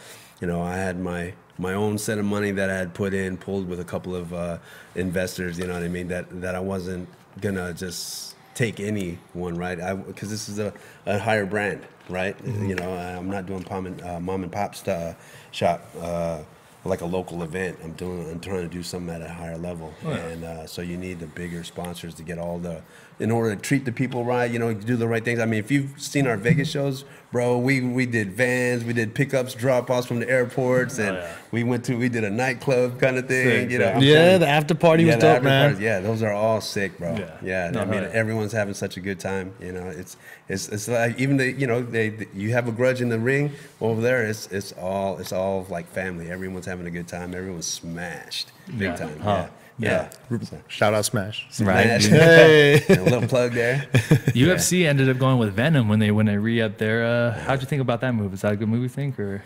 you 0.44 0.50
know, 0.52 0.60
I 0.62 0.76
had 0.76 1.00
my 1.00 1.32
my 1.56 1.72
own 1.72 1.96
set 1.96 2.18
of 2.18 2.26
money 2.26 2.50
that 2.50 2.68
I 2.68 2.76
had 2.76 2.92
put 2.92 3.14
in, 3.14 3.38
pulled 3.38 3.66
with 3.66 3.80
a 3.80 3.84
couple 3.84 4.14
of 4.14 4.34
uh, 4.34 4.58
investors. 4.94 5.58
You 5.58 5.66
know 5.66 5.72
what 5.72 5.82
I 5.82 5.88
mean? 5.88 6.08
That 6.08 6.26
that 6.42 6.54
I 6.54 6.60
wasn't 6.60 7.08
gonna 7.40 7.72
just 7.72 8.34
take 8.54 8.78
anyone, 8.78 9.56
right? 9.56 9.78
Because 10.06 10.28
this 10.28 10.50
is 10.50 10.58
a, 10.58 10.74
a 11.06 11.18
higher 11.18 11.46
brand, 11.46 11.80
right? 12.10 12.36
You 12.44 12.74
know, 12.74 12.92
I'm 12.92 13.30
not 13.30 13.46
doing 13.46 13.64
mom 13.70 13.86
and, 13.86 14.02
uh, 14.02 14.20
mom 14.20 14.42
and 14.42 14.52
pop 14.52 14.74
st- 14.74 15.16
shop. 15.50 15.88
Uh, 15.98 16.42
like 16.86 17.00
a 17.00 17.06
local 17.06 17.42
event. 17.42 17.78
I'm 17.82 17.92
doing. 17.92 18.30
I'm 18.30 18.40
trying 18.40 18.60
to 18.60 18.68
do 18.68 18.82
something 18.82 19.14
at 19.14 19.22
a 19.22 19.28
higher 19.28 19.56
level, 19.56 19.94
Oh, 20.04 20.10
and 20.10 20.44
uh, 20.44 20.66
so 20.66 20.82
you 20.82 20.98
need 20.98 21.18
the 21.18 21.26
bigger 21.26 21.64
sponsors 21.64 22.12
to 22.16 22.22
get 22.22 22.38
all 22.38 22.58
the. 22.58 22.82
In 23.20 23.30
order 23.30 23.54
to 23.54 23.60
treat 23.62 23.84
the 23.84 23.92
people 23.92 24.24
right, 24.24 24.50
you 24.50 24.58
know, 24.58 24.74
do 24.74 24.96
the 24.96 25.06
right 25.06 25.24
things. 25.24 25.38
I 25.38 25.44
mean, 25.46 25.60
if 25.60 25.70
you've 25.70 26.00
seen 26.00 26.26
our 26.26 26.36
Vegas 26.36 26.68
shows, 26.68 27.04
bro, 27.30 27.58
we 27.58 27.80
we 27.80 28.06
did 28.06 28.32
vans, 28.32 28.82
we 28.84 28.92
did 28.92 29.14
pickups, 29.14 29.54
drop 29.54 29.88
offs 29.88 30.08
from 30.08 30.18
the 30.18 30.28
airports, 30.28 30.98
and 30.98 31.18
oh, 31.18 31.28
we 31.52 31.62
went 31.62 31.84
to 31.84 31.94
we 31.96 32.08
did 32.08 32.24
a 32.24 32.30
nightclub 32.30 32.98
kind 32.98 33.16
of 33.16 33.28
thing. 33.28 33.46
Oh, 33.46 33.50
Sick, 33.50 33.70
you 33.70 33.78
know, 33.78 33.94
sick. 33.94 34.02
Yeah, 34.02 34.14
telling 34.24 34.40
the 34.40 34.48
after 34.48 34.74
party 34.74 35.04
was 35.04 35.14
dope, 35.16 35.44
man. 35.44 35.70
parties, 35.70 35.80
yeah, 35.80 36.00
those 36.00 36.24
are 36.24 36.32
all 36.32 36.60
sick, 36.60 36.98
bro. 36.98 37.14
Yeah. 37.16 37.36
Yeah, 37.40 37.70
No, 37.70 37.82
I 37.82 37.84
mean, 37.84 38.02
hell 38.02 38.10
everyone's 38.12 38.50
having 38.52 38.74
such 38.74 38.96
a 38.96 39.00
good 39.00 39.20
time. 39.20 39.54
You 39.60 39.70
know, 39.70 39.86
it's 39.90 40.16
it's 40.48 40.68
it's 40.70 40.88
like 40.88 41.16
even 41.20 41.36
the 41.36 41.52
you 41.52 41.68
know 41.68 41.82
they 41.82 42.26
you 42.34 42.50
have 42.50 42.66
a 42.66 42.72
grudge 42.72 43.00
in 43.00 43.10
the 43.10 43.18
ring 43.20 43.52
over 43.80 44.00
there. 44.00 44.24
It's 44.26 44.48
it's 44.48 44.72
all 44.72 45.18
it's 45.18 45.32
all 45.32 45.64
like 45.70 45.86
family. 45.86 46.32
Everyone's 46.32 46.66
having 46.66 46.86
a 46.88 46.90
good 46.90 47.06
time. 47.06 47.32
Everyone's 47.32 47.66
smashed 47.66 48.50
big 48.66 48.80
Yeah. 48.90 48.96
time. 48.96 49.20
Huh. 49.20 49.30
Yeah, 49.30 49.48
yeah. 49.78 50.10
So, 50.30 50.60
Shout 50.68 50.94
out 50.94 51.04
Smash. 51.04 51.46
Right. 51.60 52.00
Smash. 52.00 52.06
Hey. 52.06 52.82
a 52.88 53.02
little 53.02 53.26
plug 53.28 53.52
there. 53.52 53.88
UFC 53.92 54.86
ended 54.86 55.08
up 55.08 55.18
going 55.18 55.38
with 55.38 55.56
Venum 55.56 55.88
when 55.88 55.98
they 55.98 56.10
when 56.10 56.26
they 56.26 56.36
re 56.36 56.60
up 56.62 56.78
there. 56.78 57.04
Uh, 57.04 57.38
how'd 57.40 57.60
you 57.60 57.66
think 57.66 57.82
about 57.82 58.00
that 58.02 58.12
move? 58.12 58.32
Is 58.34 58.42
that 58.42 58.52
a 58.52 58.56
good 58.56 58.68
move? 58.68 58.82
You 58.82 58.88
think 58.88 59.18
or? 59.18 59.42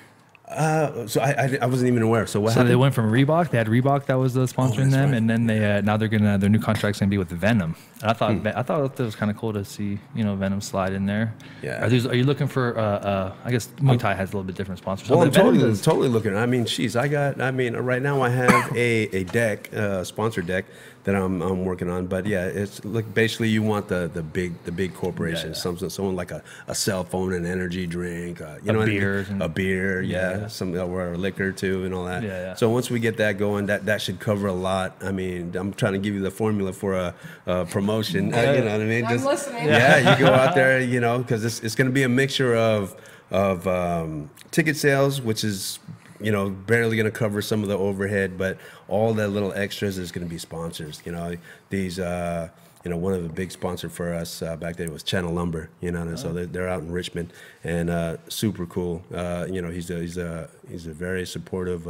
Uh, 0.46 1.06
so 1.06 1.20
I, 1.20 1.32
I 1.32 1.58
I 1.62 1.66
wasn't 1.66 1.88
even 1.88 2.02
aware. 2.02 2.26
So 2.26 2.40
what 2.40 2.54
So 2.54 2.64
they 2.64 2.76
went 2.76 2.94
from 2.94 3.10
Reebok. 3.10 3.50
They 3.50 3.58
had 3.58 3.66
Reebok 3.66 4.06
that 4.06 4.14
was 4.14 4.36
uh, 4.36 4.40
sponsoring 4.40 4.76
that's 4.76 4.92
them, 4.92 5.10
right. 5.10 5.18
and 5.18 5.28
then 5.28 5.46
they 5.46 5.76
uh, 5.76 5.80
now 5.82 5.98
they're 5.98 6.08
gonna 6.08 6.38
their 6.38 6.48
new 6.48 6.58
contract's 6.58 7.00
gonna 7.00 7.10
be 7.10 7.18
with 7.18 7.28
Venum. 7.38 7.74
And 8.00 8.10
I 8.10 8.14
thought 8.14 8.34
Ve- 8.36 8.52
I 8.54 8.62
thought 8.62 8.94
that 8.96 9.02
was 9.04 9.16
kind 9.16 9.30
of 9.30 9.36
cool 9.36 9.52
to 9.52 9.64
see 9.64 9.98
you 10.14 10.24
know 10.24 10.36
Venum 10.36 10.62
slide 10.62 10.92
in 10.92 11.06
there. 11.06 11.34
Yeah. 11.62 11.84
Are, 11.84 11.88
these, 11.88 12.06
are 12.06 12.14
you 12.14 12.24
looking 12.24 12.46
for? 12.46 12.78
Uh, 12.78 12.82
uh, 12.82 13.32
I 13.44 13.50
guess 13.50 13.68
Muay 13.80 13.98
Thai 13.98 14.14
has 14.14 14.28
a 14.30 14.32
little 14.32 14.44
bit 14.44 14.54
different 14.56 14.78
sponsors. 14.78 15.10
Well, 15.10 15.22
I'm 15.22 15.30
totally, 15.32 15.58
does- 15.58 15.82
totally 15.82 16.08
looking. 16.08 16.36
I 16.36 16.46
mean, 16.46 16.64
she's. 16.66 16.94
I 16.94 17.08
got. 17.08 17.40
I 17.40 17.50
mean, 17.50 17.74
right 17.76 18.00
now 18.02 18.22
I 18.22 18.28
have 18.28 18.70
a 18.76 19.16
a 19.16 19.24
deck, 19.24 19.72
uh, 19.74 20.04
sponsor 20.04 20.42
deck 20.42 20.66
that 21.04 21.14
I'm 21.16 21.42
I'm 21.42 21.64
working 21.64 21.90
on. 21.90 22.06
But 22.06 22.26
yeah, 22.26 22.44
it's 22.46 22.84
like 22.84 23.12
basically 23.14 23.48
you 23.48 23.62
want 23.64 23.88
the 23.88 24.08
the 24.12 24.22
big 24.22 24.52
the 24.64 24.72
big 24.72 24.94
corporations, 24.94 25.56
yeah. 25.56 25.62
something 25.62 25.90
someone 25.90 26.14
like 26.14 26.30
a, 26.30 26.42
a 26.68 26.76
cell 26.76 27.02
phone, 27.02 27.32
an 27.32 27.46
energy 27.46 27.86
drink, 27.88 28.40
uh, 28.40 28.58
you 28.62 28.70
A 28.70 28.74
know, 28.74 28.84
beer 28.86 29.26
and- 29.28 29.42
a 29.42 29.48
beer, 29.48 30.02
yeah, 30.02 30.42
Yeah. 30.42 30.46
some 30.46 30.72
or 30.76 31.16
liquor 31.16 31.50
too, 31.50 31.84
and 31.84 31.92
all 31.92 32.04
that. 32.04 32.22
Yeah, 32.22 32.28
yeah. 32.28 32.54
So 32.54 32.68
once 32.70 32.90
we 32.90 33.00
get 33.00 33.16
that 33.16 33.38
going, 33.38 33.66
that 33.66 33.86
that 33.86 34.00
should 34.02 34.20
cover 34.20 34.46
a 34.46 34.52
lot. 34.52 34.94
I 35.02 35.10
mean, 35.10 35.56
I'm 35.56 35.72
trying 35.72 35.94
to 35.94 35.98
give 35.98 36.14
you 36.14 36.20
the 36.20 36.30
formula 36.30 36.72
for 36.72 36.94
a, 36.94 37.14
a 37.46 37.64
promotion. 37.64 37.87
Uh, 38.34 38.52
you 38.52 38.60
know 38.60 38.72
what 38.72 38.80
I 38.80 38.84
mean? 38.84 39.04
I'm 39.04 39.24
listening. 39.24 39.66
Yeah, 39.66 40.14
you 40.14 40.24
go 40.24 40.32
out 40.32 40.54
there, 40.54 40.80
you 40.80 41.00
know, 41.00 41.18
because 41.18 41.44
it's, 41.44 41.60
it's 41.60 41.74
going 41.74 41.88
to 41.88 41.92
be 41.92 42.02
a 42.02 42.08
mixture 42.08 42.54
of 42.54 42.94
of 43.30 43.66
um, 43.66 44.30
ticket 44.50 44.76
sales, 44.76 45.20
which 45.20 45.44
is 45.44 45.78
you 46.20 46.32
know 46.32 46.50
barely 46.50 46.96
going 46.96 47.10
to 47.10 47.16
cover 47.16 47.42
some 47.42 47.62
of 47.62 47.68
the 47.68 47.78
overhead, 47.78 48.38
but 48.38 48.58
all 48.88 49.14
the 49.14 49.28
little 49.28 49.52
extras 49.52 49.98
is 49.98 50.12
going 50.12 50.26
to 50.26 50.30
be 50.30 50.38
sponsors. 50.38 51.02
You 51.04 51.12
know, 51.12 51.36
these. 51.70 51.98
Uh, 51.98 52.48
you 52.84 52.92
know, 52.92 52.96
one 52.96 53.12
of 53.12 53.24
the 53.24 53.28
big 53.28 53.50
sponsor 53.50 53.88
for 53.88 54.14
us 54.14 54.40
uh, 54.40 54.56
back 54.56 54.76
then 54.76 54.92
was 54.92 55.02
Channel 55.02 55.34
Lumber. 55.34 55.68
You 55.80 55.90
know, 55.90 56.02
and 56.02 56.18
so 56.18 56.32
they're, 56.32 56.46
they're 56.46 56.68
out 56.68 56.80
in 56.80 56.92
Richmond, 56.92 57.32
and 57.64 57.90
uh, 57.90 58.16
super 58.28 58.66
cool. 58.66 59.02
Uh, 59.12 59.46
you 59.50 59.60
know, 59.60 59.68
he's 59.68 59.90
a 59.90 60.00
he's 60.00 60.16
a 60.16 60.48
he's 60.70 60.86
a 60.86 60.92
very 60.92 61.26
supportive 61.26 61.88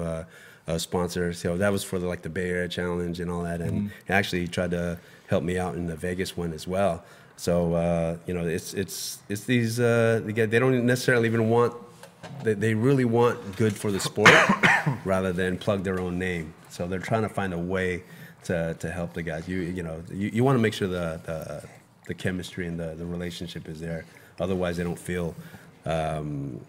uh, 0.69 0.79
sponsor. 0.79 1.33
So 1.33 1.57
that 1.57 1.73
was 1.73 1.83
for 1.83 1.99
the, 1.99 2.07
like 2.07 2.23
the 2.23 2.29
Bay 2.29 2.51
Area 2.51 2.69
Challenge 2.69 3.19
and 3.19 3.31
all 3.31 3.43
that, 3.43 3.61
and 3.61 3.91
he 4.07 4.13
actually 4.13 4.47
tried 4.47 4.71
to 4.73 4.99
help 5.29 5.43
me 5.43 5.59
out 5.59 5.75
in 5.75 5.87
the 5.87 5.97
Vegas 5.97 6.37
one 6.37 6.53
as 6.53 6.69
well. 6.69 7.03
So 7.37 7.75
uh, 7.75 8.17
you 8.27 8.35
know, 8.35 8.47
it's 8.47 8.75
it's 8.75 9.19
it's 9.29 9.45
these 9.45 9.81
uh, 9.81 10.21
they 10.25 10.59
don't 10.59 10.85
necessarily 10.85 11.29
even 11.29 11.49
want 11.49 11.73
they, 12.43 12.55
they 12.55 12.75
really 12.75 13.05
want 13.05 13.57
good 13.57 13.75
for 13.77 13.91
the 13.91 14.01
sport 14.01 14.31
rather 15.05 15.33
than 15.33 15.57
plug 15.57 15.85
their 15.85 16.01
own 16.01 16.19
name. 16.19 16.53
So 16.69 16.87
they're 16.87 16.99
trying 16.99 17.23
to 17.23 17.29
find 17.29 17.55
a 17.55 17.59
way 17.59 18.03
to, 18.45 18.75
to 18.75 18.91
help 18.91 19.15
the 19.15 19.23
guys. 19.23 19.49
You 19.49 19.61
you 19.61 19.83
know 19.83 20.03
you, 20.13 20.31
you 20.33 20.45
want 20.45 20.57
to 20.59 20.63
make 20.63 20.75
sure 20.75 20.89
the, 20.89 21.21
the 21.25 21.65
the 22.07 22.15
chemistry 22.15 22.67
and 22.67 22.79
the, 22.79 22.95
the 22.95 23.07
relationship 23.07 23.69
is 23.69 23.81
there. 23.81 24.05
Otherwise, 24.41 24.77
they 24.77 24.85
don't 24.85 24.99
feel 24.99 25.35
um, 25.85 26.61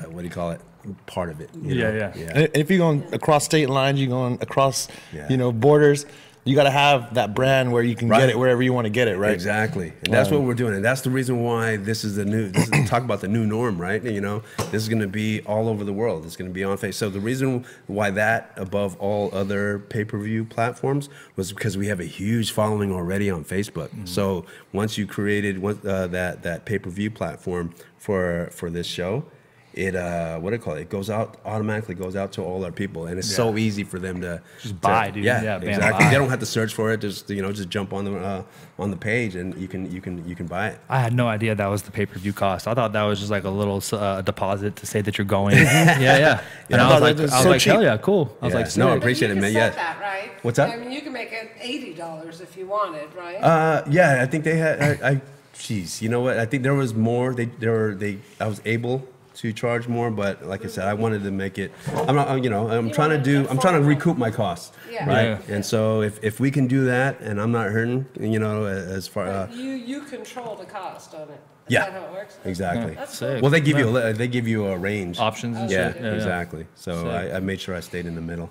uh, 0.00 0.10
what 0.10 0.18
do 0.22 0.24
you 0.24 0.30
call 0.30 0.50
it 0.50 0.60
part 1.06 1.30
of 1.30 1.40
it. 1.40 1.50
you 1.62 1.74
Yeah, 1.74 1.90
know? 1.90 1.96
yeah. 1.98 2.12
yeah. 2.16 2.32
And 2.34 2.48
if 2.54 2.70
you're 2.70 2.78
going 2.78 3.04
across 3.12 3.44
state 3.44 3.68
lines, 3.68 4.00
you're 4.00 4.08
going 4.08 4.38
across, 4.40 4.88
Yeah. 5.12 5.26
you 5.28 5.36
know, 5.36 5.52
borders. 5.52 6.06
You 6.42 6.56
got 6.56 6.62
to 6.64 6.70
have 6.70 7.14
that 7.14 7.34
brand 7.34 7.70
where 7.70 7.82
you 7.82 7.94
can 7.94 8.08
Right. 8.08 8.20
get 8.20 8.30
it 8.30 8.38
wherever 8.38 8.62
you 8.62 8.72
want 8.72 8.86
to 8.86 8.90
get 8.90 9.08
it, 9.08 9.18
right? 9.18 9.34
Exactly, 9.34 9.92
and 10.04 10.12
that's 10.14 10.30
what 10.30 10.40
we're 10.40 10.54
doing, 10.54 10.74
and 10.74 10.82
that's 10.82 11.02
the 11.02 11.10
reason 11.10 11.42
why 11.42 11.76
this 11.76 12.02
is 12.02 12.16
the 12.16 12.24
new. 12.24 12.48
This 12.48 12.66
is 12.70 12.88
talk 12.88 13.02
about 13.04 13.20
the 13.20 13.28
new 13.28 13.44
norm, 13.44 13.78
right? 13.78 14.02
You 14.02 14.22
know, 14.22 14.42
this 14.72 14.82
is 14.82 14.88
going 14.88 15.02
to 15.02 15.06
be 15.06 15.42
all 15.42 15.68
over 15.68 15.84
the 15.84 15.92
world. 15.92 16.24
It's 16.24 16.36
going 16.36 16.48
to 16.50 16.54
be 16.54 16.64
on 16.64 16.78
face. 16.78 16.96
So 16.96 17.10
the 17.10 17.20
reason 17.20 17.66
why 17.88 18.10
that 18.12 18.52
above 18.56 18.96
all 18.98 19.28
other 19.34 19.80
pay-per-view 19.80 20.46
platforms 20.46 21.10
was 21.36 21.52
because 21.52 21.76
we 21.76 21.88
have 21.88 22.00
a 22.00 22.06
huge 22.06 22.52
following 22.52 22.90
already 22.90 23.30
on 23.30 23.44
Facebook. 23.44 23.90
So 24.08 24.46
once 24.72 24.96
you 24.96 25.06
created 25.06 25.58
one, 25.58 25.78
uh, 25.86 26.06
that 26.06 26.42
that 26.42 26.64
pay-per-view 26.64 27.10
platform 27.10 27.74
for 27.98 28.48
for 28.50 28.70
this 28.70 28.86
show. 28.86 29.24
It 29.72 29.94
uh, 29.94 30.38
what 30.40 30.50
do 30.50 30.56
you 30.56 30.62
call 30.62 30.74
it? 30.74 30.80
It 30.82 30.88
goes 30.90 31.08
out 31.10 31.36
automatically 31.44 31.94
goes 31.94 32.16
out 32.16 32.32
to 32.32 32.42
all 32.42 32.64
our 32.64 32.72
people, 32.72 33.06
and 33.06 33.18
it's 33.20 33.32
so 33.32 33.56
easy 33.56 33.84
for 33.84 34.00
them 34.00 34.20
to 34.22 34.42
Just 34.60 34.74
to- 34.74 34.80
buy, 34.80 35.10
dude. 35.10 35.22
Yeah, 35.24 35.42
Yeah, 35.42 35.56
exactly. 35.60 36.04
buy. 36.06 36.10
They 36.10 36.16
don't 36.16 36.28
have 36.28 36.40
to 36.40 36.46
search 36.46 36.74
for 36.74 36.90
it. 36.92 37.00
Just 37.00 37.30
you 37.30 37.40
know, 37.40 37.52
just 37.52 37.68
jump 37.68 37.92
on 37.92 38.04
the 38.04 38.16
uh, 38.18 38.42
on 38.80 38.90
the 38.90 38.96
page 38.96 39.36
and 39.36 39.54
you 39.56 39.68
can 39.68 39.88
you 39.92 40.00
can 40.00 40.26
you 40.28 40.34
can 40.34 40.46
buy 40.48 40.68
it. 40.70 40.80
I 40.88 40.98
had 40.98 41.12
no 41.14 41.28
idea 41.28 41.54
that 41.54 41.66
was 41.68 41.82
the 41.82 41.92
pay 41.92 42.04
per 42.04 42.18
view 42.18 42.32
cost. 42.32 42.66
I 42.66 42.74
thought 42.74 42.92
that 42.94 43.04
was 43.04 43.20
just 43.20 43.30
like 43.30 43.44
a 43.44 43.50
little 43.50 43.80
uh, 43.92 44.22
deposit 44.22 44.74
to 44.76 44.86
say 44.86 45.02
that 45.02 45.16
you're 45.18 45.24
going. 45.24 45.56
yeah, 45.58 46.00
yeah. 46.00 46.40
And 46.68 46.80
I 46.80 46.88
I 46.88 46.92
was 46.94 47.00
like, 47.02 47.18
I 47.18 47.22
was 47.22 47.42
so 47.44 47.50
like, 47.50 47.62
hell 47.62 47.82
yeah, 47.82 47.96
cool. 47.98 48.36
I 48.42 48.46
was 48.46 48.54
like, 48.54 48.76
No. 48.76 48.88
I 48.88 48.96
appreciate 48.96 49.28
you 49.28 49.34
it, 49.34 49.36
can 49.36 49.42
man. 49.42 49.52
set 49.52 49.74
Yeah. 49.74 49.76
that, 49.76 50.00
right? 50.00 50.30
What's 50.42 50.56
that? 50.56 50.70
I 50.70 50.76
mean, 50.78 50.90
you 50.90 51.00
can 51.00 51.12
make 51.12 51.30
it 51.32 51.52
eighty 51.60 51.94
dollars 51.94 52.40
if 52.40 52.56
you 52.56 52.66
wanted, 52.66 53.14
right? 53.14 53.36
Uh, 53.36 53.84
yeah, 53.88 54.20
I 54.20 54.26
think 54.26 54.42
they 54.42 54.56
had. 54.56 54.82
I, 54.82 55.10
I, 55.10 55.20
jeez, 55.54 56.02
you 56.02 56.08
know 56.08 56.22
what? 56.22 56.38
I 56.38 56.44
think 56.46 56.64
there 56.64 56.74
was 56.74 56.92
more. 56.92 57.34
They 57.34 57.44
there 57.44 57.70
were 57.70 57.94
they. 57.94 58.18
I 58.40 58.48
was 58.48 58.60
able 58.64 59.06
to 59.40 59.52
charge 59.52 59.88
more, 59.88 60.10
but 60.10 60.44
like 60.46 60.64
I 60.64 60.68
said, 60.68 60.86
I 60.86 60.94
wanted 60.94 61.22
to 61.24 61.30
make 61.30 61.58
it. 61.58 61.72
I'm 62.06 62.14
not. 62.14 62.28
I'm, 62.28 62.42
You 62.44 62.50
know, 62.50 62.68
I'm 62.70 62.88
You 62.88 62.92
trying 62.94 63.10
to 63.10 63.18
do. 63.18 63.46
I'm 63.48 63.58
trying 63.58 63.80
to 63.80 63.86
recoup 63.86 64.16
my 64.18 64.30
costs. 64.30 64.72
Yeah. 64.90 65.08
Right. 65.08 65.24
Yeah. 65.48 65.54
And 65.54 65.64
so 65.64 66.02
if 66.02 66.22
if 66.22 66.40
we 66.40 66.50
can 66.50 66.66
do 66.66 66.84
that, 66.86 67.20
and 67.20 67.40
I'm 67.40 67.52
not 67.52 67.68
hurting, 67.70 68.06
you 68.20 68.38
know, 68.38 68.64
as 68.66 69.08
far. 69.08 69.26
Uh, 69.28 69.48
you 69.52 69.70
you 69.72 70.02
control 70.02 70.56
the 70.56 70.66
cost 70.66 71.14
on 71.14 71.22
it. 71.22 71.40
Is 71.68 71.74
Yeah. 71.74 71.84
that 71.84 71.92
how 71.92 72.04
it 72.06 72.12
works? 72.12 72.38
exactly. 72.44 72.94
That's 72.94 73.16
Sick. 73.18 73.28
cool. 73.34 73.40
Well, 73.42 73.50
they 73.50 73.60
give 73.60 73.78
you 73.78 73.88
a 73.88 73.92
li- 73.96 74.12
they 74.12 74.28
give 74.28 74.46
you 74.48 74.66
a 74.66 74.76
range. 74.76 75.18
options 75.18 75.56
and 75.56 75.70
Yeah, 75.70 75.92
shit. 75.92 76.02
Yeah, 76.02 76.08
yeah. 76.08 76.14
exactly. 76.16 76.66
So 76.74 77.08
I, 77.08 77.36
I 77.36 77.40
made 77.40 77.60
sure 77.60 77.74
I 77.76 77.80
stayed 77.80 78.06
in 78.06 78.14
the 78.14 78.20
middle. 78.20 78.50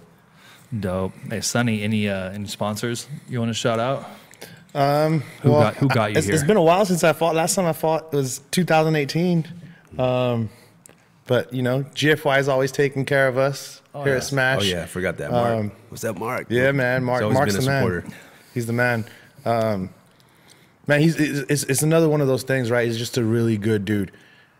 Dope. 0.80 1.14
Hey, 1.30 1.42
Sonny, 1.42 1.82
any 1.84 2.08
uh, 2.10 2.32
any 2.32 2.48
sponsors 2.48 3.08
you 3.28 3.40
want 3.40 3.50
to 3.50 3.54
shout 3.66 3.80
out? 3.80 4.06
Um, 4.76 5.22
who 5.42 5.52
Well, 5.52 5.62
got 5.62 5.76
who 5.78 5.88
got 5.88 6.12
you 6.12 6.18
it's, 6.18 6.28
here? 6.28 6.36
it's 6.36 6.44
been 6.44 6.58
a 6.58 6.62
while 6.62 6.86
since 6.86 7.04
I 7.04 7.14
fought. 7.14 7.34
Last 7.36 7.56
time 7.56 7.66
I 7.66 7.74
fought 7.74 8.14
was 8.14 8.42
2018. 8.52 9.48
Um, 9.98 10.50
but 11.30 11.54
you 11.54 11.62
know, 11.62 11.84
GFY 11.84 12.40
is 12.40 12.48
always 12.48 12.72
taking 12.72 13.06
care 13.06 13.28
of 13.28 13.38
us 13.38 13.84
here 13.94 14.16
at 14.16 14.24
Smash. 14.24 14.62
Oh 14.62 14.64
yeah, 14.64 14.82
I 14.82 14.86
forgot 14.88 15.18
that. 15.18 15.30
Mark. 15.30 15.60
Um, 15.60 15.72
What's 15.90 16.04
up, 16.04 16.18
Mark? 16.18 16.48
Yeah, 16.50 16.72
man. 16.72 17.04
Mark, 17.04 17.20
He's 17.20 17.24
always 17.26 17.36
Mark's 17.36 17.54
been 17.54 17.62
a 17.62 17.66
the 17.66 17.72
man. 17.72 17.82
supporter. 17.84 18.08
He's 18.56 18.66
the 18.66 18.74
man. 18.74 19.06
Um, 19.46 19.90
man, 20.88 21.02
he's 21.02 21.20
it's, 21.20 21.64
it's 21.66 21.84
another 21.84 22.10
one 22.10 22.22
of 22.22 22.28
those 22.28 22.42
things, 22.42 22.72
right? 22.72 22.88
He's 22.88 22.98
just 22.98 23.16
a 23.16 23.24
really 23.24 23.58
good 23.58 23.86
dude, 23.86 24.12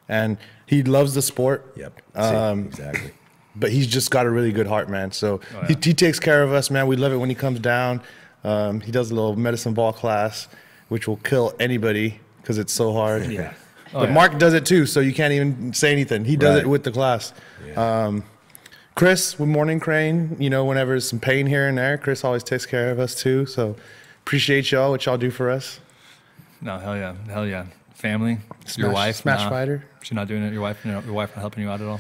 and 0.08 0.38
he 0.68 0.84
loves 0.84 1.16
the 1.16 1.24
sport. 1.24 1.74
Yep. 1.76 2.02
Um, 2.16 2.68
exactly. 2.68 3.14
but 3.56 3.72
he's 3.72 3.88
just 3.88 4.12
got 4.12 4.28
a 4.28 4.30
really 4.30 4.52
good 4.52 4.68
heart, 4.68 4.92
man. 4.92 5.12
So 5.12 5.42
Oh, 5.56 5.66
he, 5.66 5.76
he 5.82 5.96
takes 5.96 6.20
care 6.20 6.44
of 6.44 6.54
us, 6.54 6.70
man. 6.70 6.86
We 6.86 6.98
love 6.98 7.12
it 7.12 7.18
when 7.18 7.30
he 7.30 7.36
comes 7.36 7.60
down. 7.60 8.04
Um, 8.44 8.82
he 8.82 8.92
does 8.92 9.10
a 9.10 9.16
little 9.16 9.36
medicine 9.36 9.74
ball 9.74 9.92
class, 9.92 10.48
which 10.88 11.08
will 11.08 11.18
kill 11.18 11.56
anybody 11.60 12.20
because 12.44 12.60
it's 12.60 12.74
so 12.74 12.94
hard. 12.94 13.26
Yeah. 13.32 13.54
But 13.94 14.10
yeah. 14.10 14.14
Mark 14.14 14.38
does 14.40 14.54
it 14.54 14.66
too, 14.66 14.86
so 14.86 15.00
you 15.00 15.14
can't 15.14 15.34
even 15.34 15.74
say 15.74 15.92
anything. 15.92 16.26
He 16.26 16.36
does 16.38 16.56
Right. 16.56 16.64
it 16.64 16.68
with 16.68 16.84
the 16.84 16.92
class. 16.92 17.34
Yeah. 17.66 18.06
Um, 18.06 18.24
Chris 18.96 19.40
with 19.40 19.48
Morning 19.50 19.80
Crane, 19.80 20.36
you 20.40 20.50
know, 20.50 20.66
whenever 20.66 20.92
there's 20.92 21.08
some 21.10 21.20
pain 21.20 21.46
here 21.48 21.68
and 21.68 21.78
there, 21.78 21.98
Chris 21.98 22.24
always 22.24 22.44
takes 22.44 22.66
care 22.66 22.92
of 22.92 23.00
us 23.00 23.16
too. 23.16 23.46
So 23.46 23.76
appreciate 24.24 24.72
y'all, 24.72 24.92
what 24.92 25.06
y'all 25.06 25.18
do 25.18 25.32
for 25.32 25.50
us. 25.50 25.80
No, 26.62 26.78
hell 26.78 26.98
yeah, 26.98 27.14
hell 27.30 27.46
yeah. 27.48 27.66
Family, 27.94 28.32
your 28.32 28.90
Smash- 28.90 28.94
wife, 28.94 29.16
Smash 29.18 29.40
nah. 29.42 29.50
Fighter. 29.50 29.84
She's 30.02 30.14
not 30.14 30.28
doing 30.28 30.44
it. 30.44 30.52
Your 30.54 30.62
wife, 30.62 30.84
your 30.86 31.02
wife 31.14 31.32
not 31.36 31.42
helping 31.42 31.64
you 31.64 31.70
out 31.70 31.82
at 31.82 31.88
all. 31.88 32.00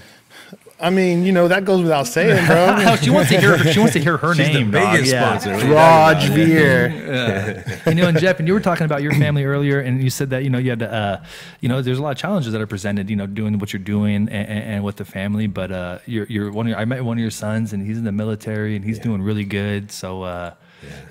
I 0.82 0.90
mean, 0.90 1.24
you 1.24 1.32
know, 1.34 1.48
that 1.50 1.66
goes 1.66 1.82
without 1.82 2.08
saying, 2.08 2.46
bro. 2.48 2.96
she 3.02 3.10
wants 3.10 3.30
to 3.32 3.40
hear. 3.40 3.58
She 3.74 3.80
wants 3.80 3.94
to 3.94 4.00
hear 4.00 4.18
her 4.18 4.34
She's 4.34 4.48
the 4.48 4.54
name. 4.54 4.72
dog. 4.72 4.94
biggest 4.94 5.12
Yeah. 5.12 5.38
sponsor. 5.38 5.54
What 5.54 5.64
are 5.64 5.68
you 5.68 5.74
Raj 5.76 6.16
talking 6.28 6.34
about? 6.36 6.46
Veer. 6.48 7.82
you 7.88 7.96
know, 7.96 8.08
and 8.08 8.18
Jeff, 8.20 8.40
and 8.40 8.48
you 8.48 8.54
were 8.54 8.60
talking 8.62 8.86
about 8.86 9.02
your 9.02 9.14
family 9.14 9.44
earlier, 9.44 9.80
and 9.82 10.02
you 10.02 10.10
said 10.10 10.30
that 10.30 10.44
you 10.44 10.50
know 10.50 10.58
you 10.58 10.70
had 10.70 10.80
to, 10.80 10.92
uh, 10.94 11.24
you 11.60 11.68
know, 11.70 11.82
there's 11.82 12.00
a 12.00 12.02
lot 12.02 12.12
of 12.12 12.18
challenges 12.18 12.54
that 12.54 12.62
are 12.62 12.68
presented, 12.68 13.10
you 13.10 13.16
know, 13.16 13.28
doing 13.28 13.60
what 13.60 13.74
you're 13.74 13.82
doing 13.82 14.16
and, 14.16 14.30
and, 14.30 14.64
and 14.76 14.84
with 14.84 14.96
the 14.96 15.06
family. 15.06 15.48
But 15.48 15.72
uh, 15.72 16.00
you're 16.06 16.26
you're 16.28 16.52
one 16.52 16.68
of 16.68 16.70
your, 16.72 16.80
I 16.80 16.86
met 16.86 17.04
one 17.04 17.18
of 17.18 17.22
your 17.22 17.32
sons, 17.32 17.74
and 17.74 17.86
he's 17.86 17.98
in 17.98 18.04
the 18.06 18.12
military, 18.12 18.76
and 18.76 18.86
he's 18.86 19.00
doing 19.00 19.22
really 19.22 19.44
good. 19.46 19.92
So, 19.92 20.24
uh, 20.24 20.54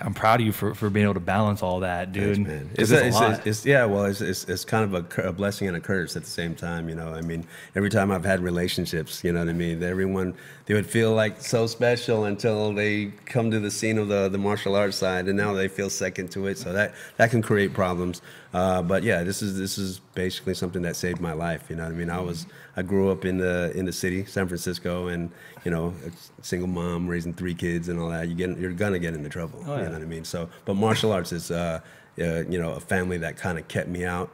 I'm 0.01 0.14
proud 0.14 0.41
of 0.41 0.47
you 0.47 0.53
for, 0.53 0.75
for 0.75 0.91
being 0.91 1.05
able 1.05 1.14
to 1.14 1.21
balance 1.21 1.62
all 1.62 1.81
that, 1.81 2.12
dude. 2.12 2.37
Thanks, 2.37 2.49
man. 2.49 2.71
It's, 2.75 2.91
it's, 2.91 2.93
a 2.93 3.07
it's, 3.07 3.16
lot. 3.16 3.47
it's, 3.47 3.66
yeah, 3.66 3.85
well, 3.85 4.05
it's, 4.05 4.21
it's, 4.21 4.45
it's 4.45 4.64
kind 4.64 4.85
of 4.85 5.19
a, 5.19 5.29
a 5.29 5.33
blessing 5.33 5.69
and 5.69 5.77
a 5.77 5.81
curse 5.81 6.16
at 6.16 6.25
the 6.25 6.31
same 6.31 6.55
time. 6.55 6.89
You 6.89 6.95
know, 6.95 7.12
I 7.12 7.21
mean, 7.21 7.47
every 7.75 7.91
time 7.91 8.11
I've 8.11 8.25
had 8.25 8.41
relationships, 8.41 9.23
you 9.25 9.33
know 9.33 9.41
what 9.41 9.49
I 9.49 9.53
mean. 9.53 9.83
Everyone 9.83 10.35
they 10.69 10.75
would 10.75 10.87
feel 10.87 11.14
like 11.14 11.41
so 11.41 11.66
special 11.66 12.27
until 12.27 12.75
they 12.75 13.07
come 13.25 13.51
to 13.51 13.59
the 13.59 13.71
scene 13.71 13.97
of 13.97 14.09
the 14.09 14.29
the 14.29 14.37
martial 14.37 14.77
arts 14.77 14.99
side, 14.99 15.27
and 15.27 15.37
now 15.37 15.55
they 15.55 15.66
feel 15.66 15.89
second 15.89 16.31
to 16.33 16.47
it. 16.47 16.59
So 16.59 16.75
that 16.75 16.95
that 17.16 17.31
can 17.31 17.41
create 17.41 17.73
problems. 17.73 18.21
Uh, 18.53 18.83
but 18.83 19.03
yeah, 19.03 19.23
this 19.23 19.41
is 19.41 19.59
this 19.59 19.79
is 19.79 20.01
basically 20.14 20.53
something 20.53 20.83
that 20.83 20.95
saved 20.95 21.23
my 21.23 21.33
life. 21.33 21.64
You 21.71 21.77
know 21.77 21.85
what 21.85 21.93
I 21.93 21.97
mean? 21.97 22.11
I 22.11 22.21
was 22.21 22.45
I 22.77 22.83
grew 22.83 23.11
up 23.11 23.25
in 23.25 23.39
the 23.39 23.73
in 23.75 23.87
the 23.87 23.93
city, 23.95 24.27
San 24.27 24.47
Francisco, 24.47 25.09
and 25.09 25.31
you 25.64 25.71
know, 25.71 25.95
a 26.07 26.45
single 26.45 26.69
mom 26.69 27.09
raising 27.09 27.33
three 27.33 27.55
kids 27.55 27.89
and 27.89 27.99
all 27.99 28.11
that. 28.11 28.29
You 28.29 28.35
get 28.35 28.59
you're 28.59 28.73
gonna 28.73 28.99
get 28.99 29.14
into 29.14 29.31
trouble. 29.31 29.64
Oh, 29.66 29.79
You 29.79 29.85
know 29.85 29.93
what 29.93 30.03
I 30.03 30.05
mean? 30.05 30.25
So, 30.25 30.51
but 30.66 30.75
martial 30.75 31.12
arts 31.12 31.33
is, 31.33 31.51
uh, 31.51 31.81
uh, 32.21 32.45
you 32.47 32.61
know, 32.61 32.73
a 32.73 32.81
family 32.81 33.16
that 33.19 33.39
kind 33.39 33.59
of 33.59 33.69
kept 33.69 33.89
me 33.89 34.05
out, 34.05 34.31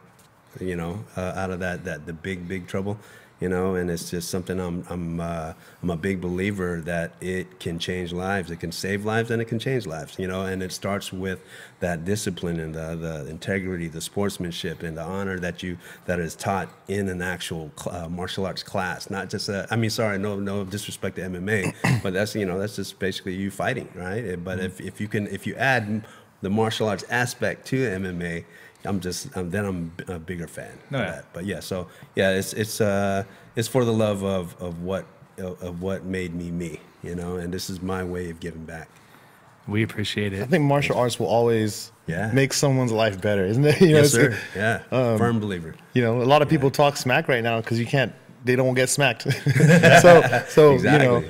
you 0.60 0.76
know, 0.76 1.04
uh, 1.16 1.32
out 1.36 1.50
of 1.50 1.60
that 1.60 1.84
that 1.84 2.06
the 2.06 2.12
big 2.12 2.48
big 2.48 2.66
trouble, 2.66 2.98
you 3.40 3.48
know, 3.48 3.74
and 3.74 3.90
it's 3.90 4.10
just 4.10 4.30
something 4.30 4.60
I'm 4.60 4.86
I'm 4.88 5.20
uh, 5.20 5.52
I'm 5.82 5.90
a 5.90 5.96
big 5.96 6.20
believer 6.20 6.80
that 6.82 7.12
it 7.20 7.58
can 7.60 7.78
change 7.78 8.12
lives, 8.12 8.50
it 8.50 8.60
can 8.60 8.72
save 8.72 9.04
lives, 9.04 9.30
and 9.30 9.42
it 9.42 9.46
can 9.46 9.58
change 9.58 9.86
lives, 9.86 10.18
you 10.18 10.26
know, 10.26 10.46
and 10.46 10.62
it 10.62 10.72
starts 10.72 11.12
with 11.12 11.40
that 11.80 12.04
discipline 12.04 12.60
and 12.60 12.74
the, 12.74 12.94
the 12.94 13.28
integrity, 13.28 13.88
the 13.88 14.00
sportsmanship, 14.00 14.82
and 14.82 14.96
the 14.96 15.02
honor 15.02 15.38
that 15.40 15.62
you 15.62 15.76
that 16.06 16.20
is 16.20 16.36
taught 16.36 16.68
in 16.88 17.08
an 17.08 17.20
actual 17.20 17.72
uh, 17.90 18.08
martial 18.08 18.46
arts 18.46 18.62
class, 18.62 19.10
not 19.10 19.28
just 19.30 19.48
a, 19.48 19.66
I 19.70 19.76
mean, 19.76 19.90
sorry, 19.90 20.18
no 20.18 20.38
no 20.38 20.64
disrespect 20.64 21.16
to 21.16 21.22
MMA, 21.22 21.74
but 22.02 22.12
that's 22.12 22.34
you 22.34 22.46
know 22.46 22.58
that's 22.58 22.76
just 22.76 22.98
basically 22.98 23.34
you 23.34 23.50
fighting, 23.50 23.88
right? 23.94 24.42
But 24.42 24.60
if 24.60 24.80
if 24.80 25.00
you 25.00 25.08
can 25.08 25.26
if 25.26 25.46
you 25.46 25.56
add 25.56 26.06
the 26.40 26.50
martial 26.50 26.88
arts 26.88 27.04
aspect 27.10 27.66
to 27.68 27.76
MMA, 27.76 28.44
I'm 28.84 29.00
just 29.00 29.34
um, 29.36 29.50
then 29.50 29.64
I'm 29.64 29.92
a 30.08 30.18
bigger 30.18 30.46
fan 30.46 30.70
Oh, 30.92 30.96
of 30.96 31.00
yeah. 31.00 31.10
that. 31.12 31.24
But 31.32 31.44
yeah, 31.46 31.60
so 31.60 31.88
yeah, 32.14 32.30
it's 32.30 32.52
it's 32.52 32.80
uh 32.80 33.24
it's 33.56 33.68
for 33.68 33.84
the 33.84 33.92
love 33.92 34.22
of 34.24 34.54
of 34.60 34.82
what 34.82 35.04
of, 35.38 35.62
of 35.62 35.82
what 35.82 36.04
made 36.04 36.34
me 36.34 36.50
me, 36.50 36.80
you 37.02 37.14
know, 37.14 37.36
and 37.36 37.52
this 37.52 37.70
is 37.70 37.80
my 37.82 38.04
way 38.04 38.30
of 38.30 38.40
giving 38.40 38.64
back. 38.64 38.88
we 39.66 39.82
appreciate 39.82 40.32
it. 40.34 40.42
I 40.42 40.46
think 40.46 40.64
martial 40.64 40.96
arts 40.98 41.18
will 41.18 41.28
always 41.28 41.90
Yeah. 42.06 42.30
make 42.34 42.52
someone's 42.52 42.92
life 42.92 43.18
better, 43.20 43.44
isn't 43.46 43.64
it? 43.64 43.80
You 43.80 43.92
know, 43.94 44.00
Yes, 44.02 44.12
sir. 44.12 44.36
Yeah, 44.54 44.82
um, 44.92 45.16
firm 45.18 45.40
believer. 45.40 45.74
You 45.94 46.02
know, 46.02 46.20
a 46.22 46.28
lot 46.32 46.42
of 46.42 46.48
people 46.48 46.70
talk 46.70 46.96
smack 46.96 47.28
right 47.28 47.42
now 47.42 47.60
because 47.60 47.78
you 47.80 47.86
can't. 47.86 48.12
They 48.44 48.56
don't 48.56 48.74
get 48.74 48.90
smacked. 48.90 49.22
so, 50.02 50.22
so 50.48 50.74
exactly. 50.74 50.92
you 50.92 50.98
know, 50.98 51.24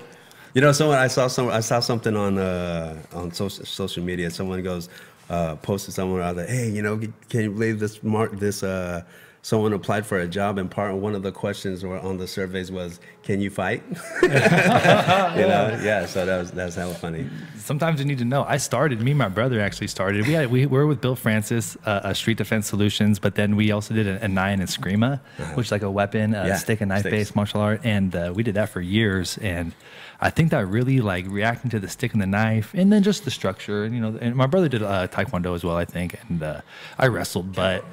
You 0.55 0.61
know, 0.63 0.73
someone 0.73 0.99
I 0.99 1.09
saw 1.09 1.29
some 1.29 1.49
I 1.49 1.61
saw 1.61 1.81
something 1.81 2.17
on 2.17 2.39
uh, 2.39 2.97
on 3.13 3.33
social 3.33 3.65
social 3.67 4.03
media. 4.05 4.31
Someone 4.31 4.63
goes 4.63 4.89
uh, 5.31 5.57
posted 5.57 5.95
somewhere 5.95 6.23
out 6.23 6.37
there. 6.37 6.47
Hey, 6.47 6.69
you 6.71 6.83
know, 6.83 6.99
can 7.29 7.41
you 7.43 7.51
believe 7.51 7.79
this? 7.81 8.03
Mark 8.03 8.39
this. 8.39 8.63
Uh, 8.63 9.03
someone 9.43 9.75
applied 9.75 10.07
for 10.07 10.19
a 10.19 10.27
job, 10.27 10.57
and 10.57 10.71
part 10.71 10.95
one 10.95 11.15
of 11.15 11.23
the 11.23 11.31
questions 11.33 11.85
were 11.85 11.99
on 11.99 12.17
the 12.19 12.27
surveys 12.27 12.71
was, 12.73 13.01
"Can 13.23 13.41
you 13.41 13.51
fight?" 13.51 13.83
you 14.23 14.29
know, 14.29 15.79
yeah. 15.83 16.07
So 16.07 16.25
that 16.27 16.39
was 16.39 16.51
that's 16.51 16.75
hella 16.77 16.95
funny. 16.95 17.29
Sometimes 17.59 18.01
you 18.01 18.07
need 18.07 18.19
to 18.19 18.25
know. 18.25 18.45
I 18.45 18.57
started. 18.59 19.01
Me 19.01 19.13
and 19.13 19.19
my 19.19 19.29
brother 19.29 19.61
actually 19.61 19.89
started. 19.89 20.27
We 20.27 20.33
had 20.35 20.51
we 20.51 20.67
were 20.67 20.87
with 20.87 21.01
Bill 21.01 21.17
Francis, 21.17 21.77
uh, 21.87 21.91
uh, 22.05 22.15
Street 22.15 22.39
Defense 22.39 22.67
Solutions, 22.67 23.19
but 23.19 23.35
then 23.35 23.57
we 23.57 23.71
also 23.71 23.95
did 23.95 24.07
a, 24.07 24.25
a 24.25 24.29
nine 24.29 24.61
and 24.61 24.69
Escrima, 24.69 25.21
which 25.55 25.67
is 25.69 25.73
like 25.73 25.83
a 25.83 25.91
weapon, 25.91 26.35
uh, 26.35 26.45
Yeah, 26.45 26.57
stick 26.57 26.81
and 26.81 26.89
knife 26.91 27.01
sticks. 27.01 27.13
based 27.13 27.37
martial 27.37 27.61
art, 27.61 27.81
and 27.85 28.15
uh, 28.15 28.33
we 28.35 28.43
did 28.43 28.55
that 28.55 28.69
for 28.71 28.81
years. 28.81 29.39
And 29.39 29.73
I 30.21 30.31
think 30.31 30.51
that 30.51 30.67
really 30.67 31.01
like 31.01 31.27
reacting 31.29 31.71
to 31.71 31.81
the 31.81 31.89
stick 31.89 32.13
and 32.13 32.23
the 32.23 32.27
knife, 32.27 32.73
and 32.75 32.93
then 32.93 33.03
just 33.03 33.25
the 33.25 33.31
structure. 33.31 33.85
And 33.85 33.95
you 33.95 34.01
know, 34.01 34.19
and 34.21 34.35
my 34.35 34.47
brother 34.47 34.69
did 34.69 34.83
uh, 34.83 35.09
taekwondo 35.09 35.55
as 35.55 35.65
well, 35.65 35.77
I 35.77 35.85
think, 35.85 36.19
and 36.29 36.43
uh, 36.43 36.61
I 36.99 37.07
wrestled, 37.09 37.55
but. 37.55 37.85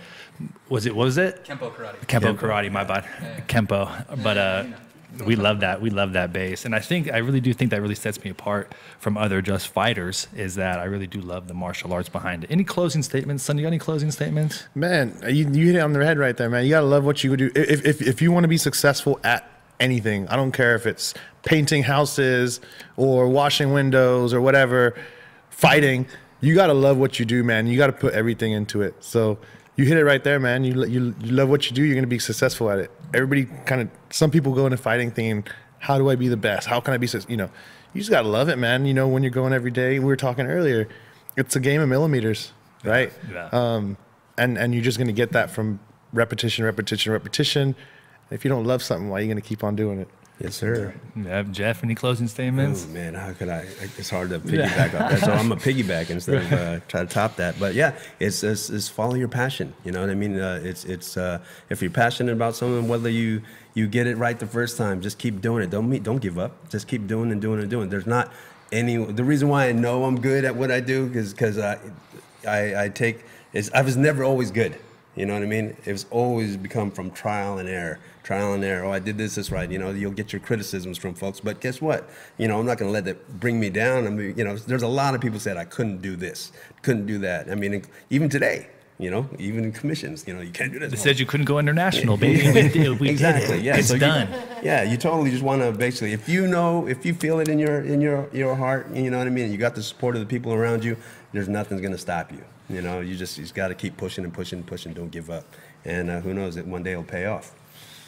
Was 0.69 0.87
it? 0.87 0.95
What 0.95 1.03
was 1.03 1.19
it? 1.19 1.45
Kempo 1.45 1.71
karate. 1.71 1.99
Kempo, 2.07 2.35
karate, 2.35 2.71
my 2.71 2.83
bad. 2.83 3.05
Kempo. 3.47 4.23
But 4.23 4.37
uh, 4.39 4.63
we 5.25 5.35
love 5.35 5.59
that. 5.59 5.81
We 5.81 5.89
love 5.89 6.13
that 6.13 6.31
base. 6.31 6.65
And 6.65 6.73
I 6.73 6.79
think, 6.79 7.11
I 7.11 7.17
really 7.17 7.41
do 7.41 7.53
think 7.53 7.71
that 7.71 7.81
really 7.81 7.95
sets 7.95 8.23
me 8.23 8.31
apart 8.31 8.73
from 8.99 9.17
other 9.17 9.41
just 9.41 9.67
fighters 9.67 10.27
is 10.35 10.55
that 10.55 10.79
I 10.79 10.85
really 10.85 11.07
do 11.07 11.19
love 11.21 11.47
the 11.47 11.53
martial 11.53 11.93
arts 11.93 12.09
behind 12.09 12.43
it. 12.43 12.51
Any 12.51 12.63
closing 12.63 13.03
statements? 13.03 13.43
Son, 13.43 13.57
you 13.57 13.63
got 13.63 13.67
any 13.67 13.79
closing 13.79 14.11
statements? 14.11 14.63
man, 14.73 15.17
you, 15.27 15.49
you 15.49 15.67
hit 15.67 15.75
it 15.75 15.79
on 15.79 15.93
the 15.93 16.03
head 16.05 16.17
right 16.17 16.35
there, 16.35 16.49
man. 16.49 16.63
You 16.63 16.71
gotta 16.71 16.85
love 16.85 17.03
what 17.03 17.23
you 17.23 17.35
do. 17.35 17.51
If 17.55 17.85
if 17.85 18.01
if 18.01 18.21
you 18.21 18.31
want 18.31 18.43
to 18.45 18.47
be 18.47 18.57
successful 18.57 19.19
at 19.23 19.50
anything, 19.81 20.27
I 20.27 20.35
don't 20.35 20.51
care 20.51 20.75
if 20.75 20.85
it's 20.85 21.13
painting 21.43 21.83
houses 21.83 22.61
or 22.95 23.27
washing 23.27 23.73
windows 23.73 24.33
or 24.33 24.39
whatever, 24.41 24.95
fighting. 25.49 26.07
You 26.39 26.55
gotta 26.55 26.73
love 26.73 26.97
what 26.97 27.19
you 27.19 27.25
do, 27.25 27.43
man. 27.43 27.67
You 27.67 27.77
gotta 27.77 27.93
put 27.93 28.13
everything 28.13 28.51
into 28.53 28.81
it. 28.81 28.95
So 28.99 29.37
you 29.75 29.85
hit 29.85 29.97
it 29.97 30.05
right 30.05 30.23
there, 30.23 30.39
man. 30.39 30.63
You 30.63 30.85
you, 30.85 31.15
you 31.21 31.31
love 31.31 31.49
what 31.49 31.69
you 31.69 31.75
do. 31.75 31.83
You're 31.83 31.95
gonna 31.95 32.07
be 32.07 32.19
successful 32.19 32.69
at 32.69 32.79
it. 32.79 32.91
Everybody 33.13 33.45
kind 33.65 33.81
of 33.81 33.89
some 34.09 34.31
people 34.31 34.53
go 34.53 34.65
into 34.65 34.77
fighting 34.77 35.11
thinking, 35.11 35.45
how 35.79 35.97
do 35.97 36.09
I 36.09 36.15
be 36.15 36.27
the 36.27 36.37
best? 36.37 36.67
How 36.67 36.79
can 36.79 36.93
I 36.93 36.97
be? 36.97 37.07
suc-" 37.07 37.29
You 37.29 37.37
know, 37.37 37.49
you 37.93 38.01
just 38.01 38.11
gotta 38.11 38.27
love 38.27 38.49
it, 38.49 38.57
man. 38.57 38.85
You 38.85 38.93
know, 38.93 39.07
when 39.07 39.23
you're 39.23 39.31
going 39.31 39.53
every 39.53 39.71
day. 39.71 39.99
We 39.99 40.05
were 40.05 40.15
talking 40.15 40.45
earlier. 40.45 40.87
It's 41.37 41.55
a 41.55 41.59
game 41.59 41.81
of 41.81 41.89
millimeters, 41.89 42.51
right? 42.83 43.11
Yeah. 43.31 43.49
Um, 43.51 43.97
and 44.37 44.57
and 44.57 44.73
you're 44.73 44.83
just 44.83 44.97
gonna 44.97 45.11
get 45.11 45.31
that 45.31 45.49
from 45.49 45.79
repetition, 46.13 46.65
repetition, 46.65 47.11
repetition. 47.11 47.75
If 48.31 48.45
you 48.45 48.49
don't 48.49 48.65
love 48.65 48.81
something, 48.81 49.09
why 49.09 49.19
are 49.19 49.21
you 49.21 49.27
gonna 49.27 49.41
keep 49.41 49.63
on 49.63 49.75
doing 49.75 49.99
it? 49.99 50.07
Yes, 50.39 50.55
sir. 50.55 50.95
Yeah, 51.15 51.43
Jeff, 51.43 51.83
any 51.83 51.93
closing 51.93 52.27
statements? 52.27 52.87
Oh, 52.89 52.93
man, 52.93 53.13
how 53.13 53.31
could 53.33 53.49
I? 53.49 53.67
It's 53.97 54.09
hard 54.09 54.31
to 54.31 54.39
piggyback 54.39 54.99
off 54.99 55.11
that. 55.11 55.19
So 55.19 55.31
I'm 55.31 55.51
a 55.51 55.55
piggyback 55.67 56.09
instead 56.09 56.37
of 56.37 56.51
uh, 56.53 56.79
try 56.87 57.01
to 57.01 57.07
top 57.07 57.35
that. 57.35 57.59
But 57.59 57.75
yeah, 57.75 57.93
it's, 58.19 58.41
it's, 58.43 58.71
it's 58.71 58.87
follow 58.87 59.13
your 59.13 59.27
passion. 59.27 59.75
You 59.85 59.91
know 59.91 60.01
what 60.01 60.09
I 60.09 60.15
mean? 60.15 60.39
Uh, 60.39 60.59
it's 60.63 60.83
it's 60.85 61.15
uh, 61.15 61.39
if 61.69 61.81
you're 61.83 61.91
passionate 61.91 62.31
about 62.31 62.55
something, 62.55 62.87
whether 62.87 63.09
you 63.09 63.43
you 63.75 63.87
get 63.87 64.07
it 64.07 64.17
right 64.17 64.39
the 64.39 64.47
first 64.47 64.77
time, 64.77 65.01
just 65.01 65.19
keep 65.19 65.41
doing 65.41 65.63
it. 65.63 65.69
Don't 65.69 65.87
meet, 65.87 66.01
don't 66.01 66.21
give 66.21 66.39
up. 66.39 66.69
Just 66.69 66.87
keep 66.87 67.05
doing 67.05 67.31
and 67.31 67.39
doing 67.39 67.59
and 67.59 67.69
doing. 67.69 67.89
There's 67.89 68.07
not 68.07 68.31
any. 68.71 68.97
The 68.97 69.23
reason 69.23 69.47
why 69.47 69.67
I 69.67 69.73
know 69.73 70.05
I'm 70.05 70.19
good 70.19 70.43
at 70.43 70.55
what 70.55 70.71
I 70.71 70.79
do 70.79 71.11
is 71.13 71.33
because 71.33 71.59
I, 71.59 71.77
I 72.47 72.85
I 72.85 72.89
take 72.89 73.25
is 73.53 73.69
I 73.75 73.83
was 73.83 73.95
never 73.95 74.23
always 74.23 74.49
good. 74.49 74.75
You 75.15 75.25
know 75.25 75.33
what 75.33 75.43
I 75.43 75.45
mean? 75.45 75.75
It's 75.85 76.05
always 76.09 76.57
become 76.57 76.89
from 76.89 77.11
trial 77.11 77.57
and 77.57 77.67
error, 77.67 77.99
trial 78.23 78.53
and 78.53 78.63
error. 78.63 78.85
Oh, 78.85 78.91
I 78.91 78.99
did 78.99 79.17
this, 79.17 79.35
this 79.35 79.51
right. 79.51 79.69
You 79.69 79.79
know, 79.79 79.91
you'll 79.91 80.11
get 80.11 80.31
your 80.33 80.39
criticisms 80.39 80.97
from 80.97 81.13
folks, 81.13 81.39
but 81.39 81.59
guess 81.61 81.81
what? 81.81 82.09
You 82.37 82.47
know, 82.47 82.59
I'm 82.59 82.65
not 82.65 82.77
going 82.77 82.89
to 82.89 82.93
let 82.93 83.05
that 83.05 83.39
bring 83.39 83.59
me 83.59 83.69
down. 83.69 84.05
I 84.07 84.09
mean, 84.09 84.33
you 84.37 84.43
know, 84.43 84.55
there's 84.57 84.83
a 84.83 84.87
lot 84.87 85.15
of 85.15 85.21
people 85.21 85.39
said 85.39 85.57
I 85.57 85.65
couldn't 85.65 86.01
do 86.01 86.15
this, 86.15 86.51
couldn't 86.81 87.05
do 87.05 87.17
that. 87.19 87.49
I 87.49 87.55
mean, 87.55 87.83
even 88.09 88.29
today, 88.29 88.67
you 88.99 89.09
know, 89.09 89.27
even 89.39 89.63
in 89.63 89.71
commissions, 89.71 90.27
you 90.27 90.33
know, 90.35 90.41
you 90.41 90.51
can't 90.51 90.71
do 90.71 90.77
this. 90.77 90.91
They 90.91 90.97
said 90.97 91.19
you 91.19 91.25
couldn't 91.25 91.47
go 91.47 91.57
international, 91.57 92.17
baby. 92.25 92.45
We 92.51 92.69
did. 92.69 92.99
We 92.99 93.09
exactly. 93.09 93.47
did 93.47 93.59
it. 93.59 93.63
Yeah. 93.63 93.77
It's 93.77 93.87
so 93.87 93.95
you- 93.95 93.99
done. 93.99 94.29
yeah, 94.61 94.83
you 94.83 94.95
totally 94.97 95.31
just 95.31 95.41
want 95.41 95.63
to 95.63 95.71
basically, 95.71 96.13
if 96.13 96.29
you 96.29 96.45
know, 96.45 96.87
if 96.87 97.03
you 97.05 97.15
feel 97.15 97.39
it 97.39 97.47
in 97.47 97.57
your 97.57 97.81
in 97.81 97.99
your 97.99 98.29
your 98.31 98.55
heart, 98.55 98.93
you 98.93 99.09
know 99.09 99.17
what 99.17 99.25
I 99.25 99.31
mean. 99.31 99.51
You 99.51 99.57
got 99.57 99.73
the 99.73 99.81
support 99.81 100.15
of 100.15 100.21
the 100.21 100.27
people 100.27 100.53
around 100.53 100.83
you. 100.83 100.97
There's 101.33 101.49
nothing's 101.49 101.81
gonna 101.81 101.97
stop 101.97 102.31
you. 102.31 102.43
You 102.69 102.83
know, 102.83 102.99
you 103.01 103.15
just 103.17 103.37
you 103.37 103.43
just 103.43 103.55
got 103.55 103.69
to 103.69 103.75
keep 103.75 103.97
pushing 103.97 104.23
and 104.23 104.33
pushing 104.33 104.59
and 104.59 104.67
pushing. 104.67 104.93
Don't 104.93 105.09
give 105.11 105.29
up. 105.29 105.45
And 105.83 106.09
uh, 106.09 106.21
who 106.21 106.33
knows? 106.33 106.55
that 106.55 106.67
one 106.67 106.83
day 106.83 106.91
it'll 106.91 107.03
pay 107.03 107.25
off. 107.25 107.53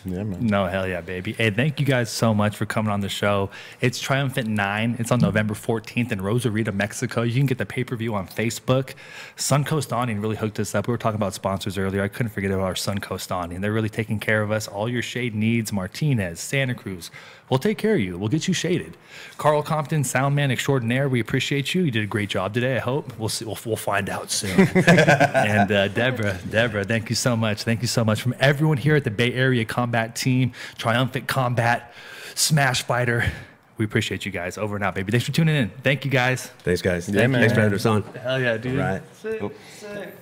Yeah, 0.06 0.24
man. 0.24 0.45
No, 0.45 0.66
hell 0.66 0.88
yeah, 0.88 1.01
baby. 1.01 1.34
Hey, 1.34 1.49
thank 1.49 1.80
you 1.80 1.86
guys 1.86 2.10
so 2.10 2.34
much 2.34 2.58
for 2.58 2.66
coming 2.66 2.91
on 2.91 2.99
the 2.99 3.10
show. 3.10 3.49
It's 3.80 3.99
Triumphant 3.99 4.49
9. 4.49 4.97
It's 4.99 5.12
on 5.12 5.20
November 5.20 5.54
14th 5.54 6.12
in 6.12 6.22
Rosarito, 6.22 6.72
Mexico. 6.74 7.22
You 7.22 7.36
can 7.36 7.45
get 7.45 7.58
the 7.58 7.66
pay 7.66 7.84
per 7.84 7.95
view 7.95 8.14
on 8.14 8.28
Facebook. 8.28 8.95
Suncoast 9.38 9.93
Awning 9.95 10.20
really 10.20 10.36
hooked 10.36 10.60
us 10.60 10.76
up. 10.76 10.88
We 10.88 10.91
were 10.91 10.97
talking 10.97 11.16
about 11.16 11.34
sponsors 11.34 11.78
earlier. 11.78 12.04
I 12.04 12.10
couldn't 12.10 12.32
forget 12.32 12.51
about 12.51 12.64
our 12.64 12.74
Suncoast 12.74 13.32
Awning. 13.32 13.62
They're 13.62 13.72
really 13.72 13.89
taking 13.89 14.20
care 14.20 14.41
of 14.41 14.51
us. 14.51 14.68
All 14.68 14.89
your 14.89 15.01
shade 15.01 15.36
needs, 15.36 15.72
Martinez, 15.72 16.39
Santa 16.39 16.76
Cruz. 16.76 17.10
We'll 17.54 17.60
take 17.60 17.78
care 17.78 17.93
of 17.93 17.99
you. 17.99 18.18
We'll 18.18 18.30
get 18.30 18.47
you 18.47 18.54
shaded. 18.56 18.97
Carl 19.38 19.62
Compton, 19.62 20.01
Soundman 20.01 20.49
Extraordinaire, 20.51 21.08
we 21.08 21.20
appreciate 21.20 21.76
you. 21.76 21.84
You 21.84 21.91
did 21.91 22.04
a 22.04 22.08
great 22.08 22.28
job 22.30 22.51
today, 22.51 22.78
I 22.78 22.80
hope. 22.80 23.16
We'll 23.20 23.30
see. 23.30 23.45
We'll, 23.45 23.60
we'll 23.64 23.76
find 23.76 24.10
out 24.10 24.32
soon. 24.32 24.60
and 24.76 25.72
uh, 25.72 25.88
Deborah, 25.89 26.39
Deborah, 26.49 26.84
thank 26.84 27.12
you 27.12 27.16
so 27.16 27.38
much. 27.38 27.62
Thank 27.62 27.84
you 27.84 27.88
so 27.88 28.04
much 28.04 28.24
from 28.24 28.34
everyone 28.39 28.78
here 28.78 28.95
at 28.95 29.04
the 29.04 29.12
Bay 29.12 29.32
Area 29.36 29.66
Combat 29.66 30.16
Team, 30.16 30.54
Triumphant 30.80 31.28
Combat, 31.28 31.93
Smash 32.34 32.82
Fighter. 32.82 33.32
We 33.78 33.86
appreciate 33.86 34.26
you 34.26 34.32
guys. 34.32 34.58
Over 34.58 34.76
and 34.76 34.84
out, 34.84 34.95
baby. 34.95 35.12
Thanks 35.12 35.28
for 35.28 35.32
tuning 35.32 35.56
in. 35.56 35.70
Thank 35.84 36.06
you 36.06 36.10
guys. 36.10 36.47
Thanks, 36.64 36.82
guys. 36.82 37.08
Yeah, 37.08 37.28
man. 37.28 37.39
Thanks 37.41 37.54
for 37.54 37.62
having 37.62 37.76
us 37.76 37.86
on. 37.86 38.01
Hell 38.01 38.41
yeah, 38.41 38.58
dude. 38.58 38.80
Right. 38.80 39.04
Sick, 39.22 39.43
Oh. 39.43 39.51
sick. 39.78 40.18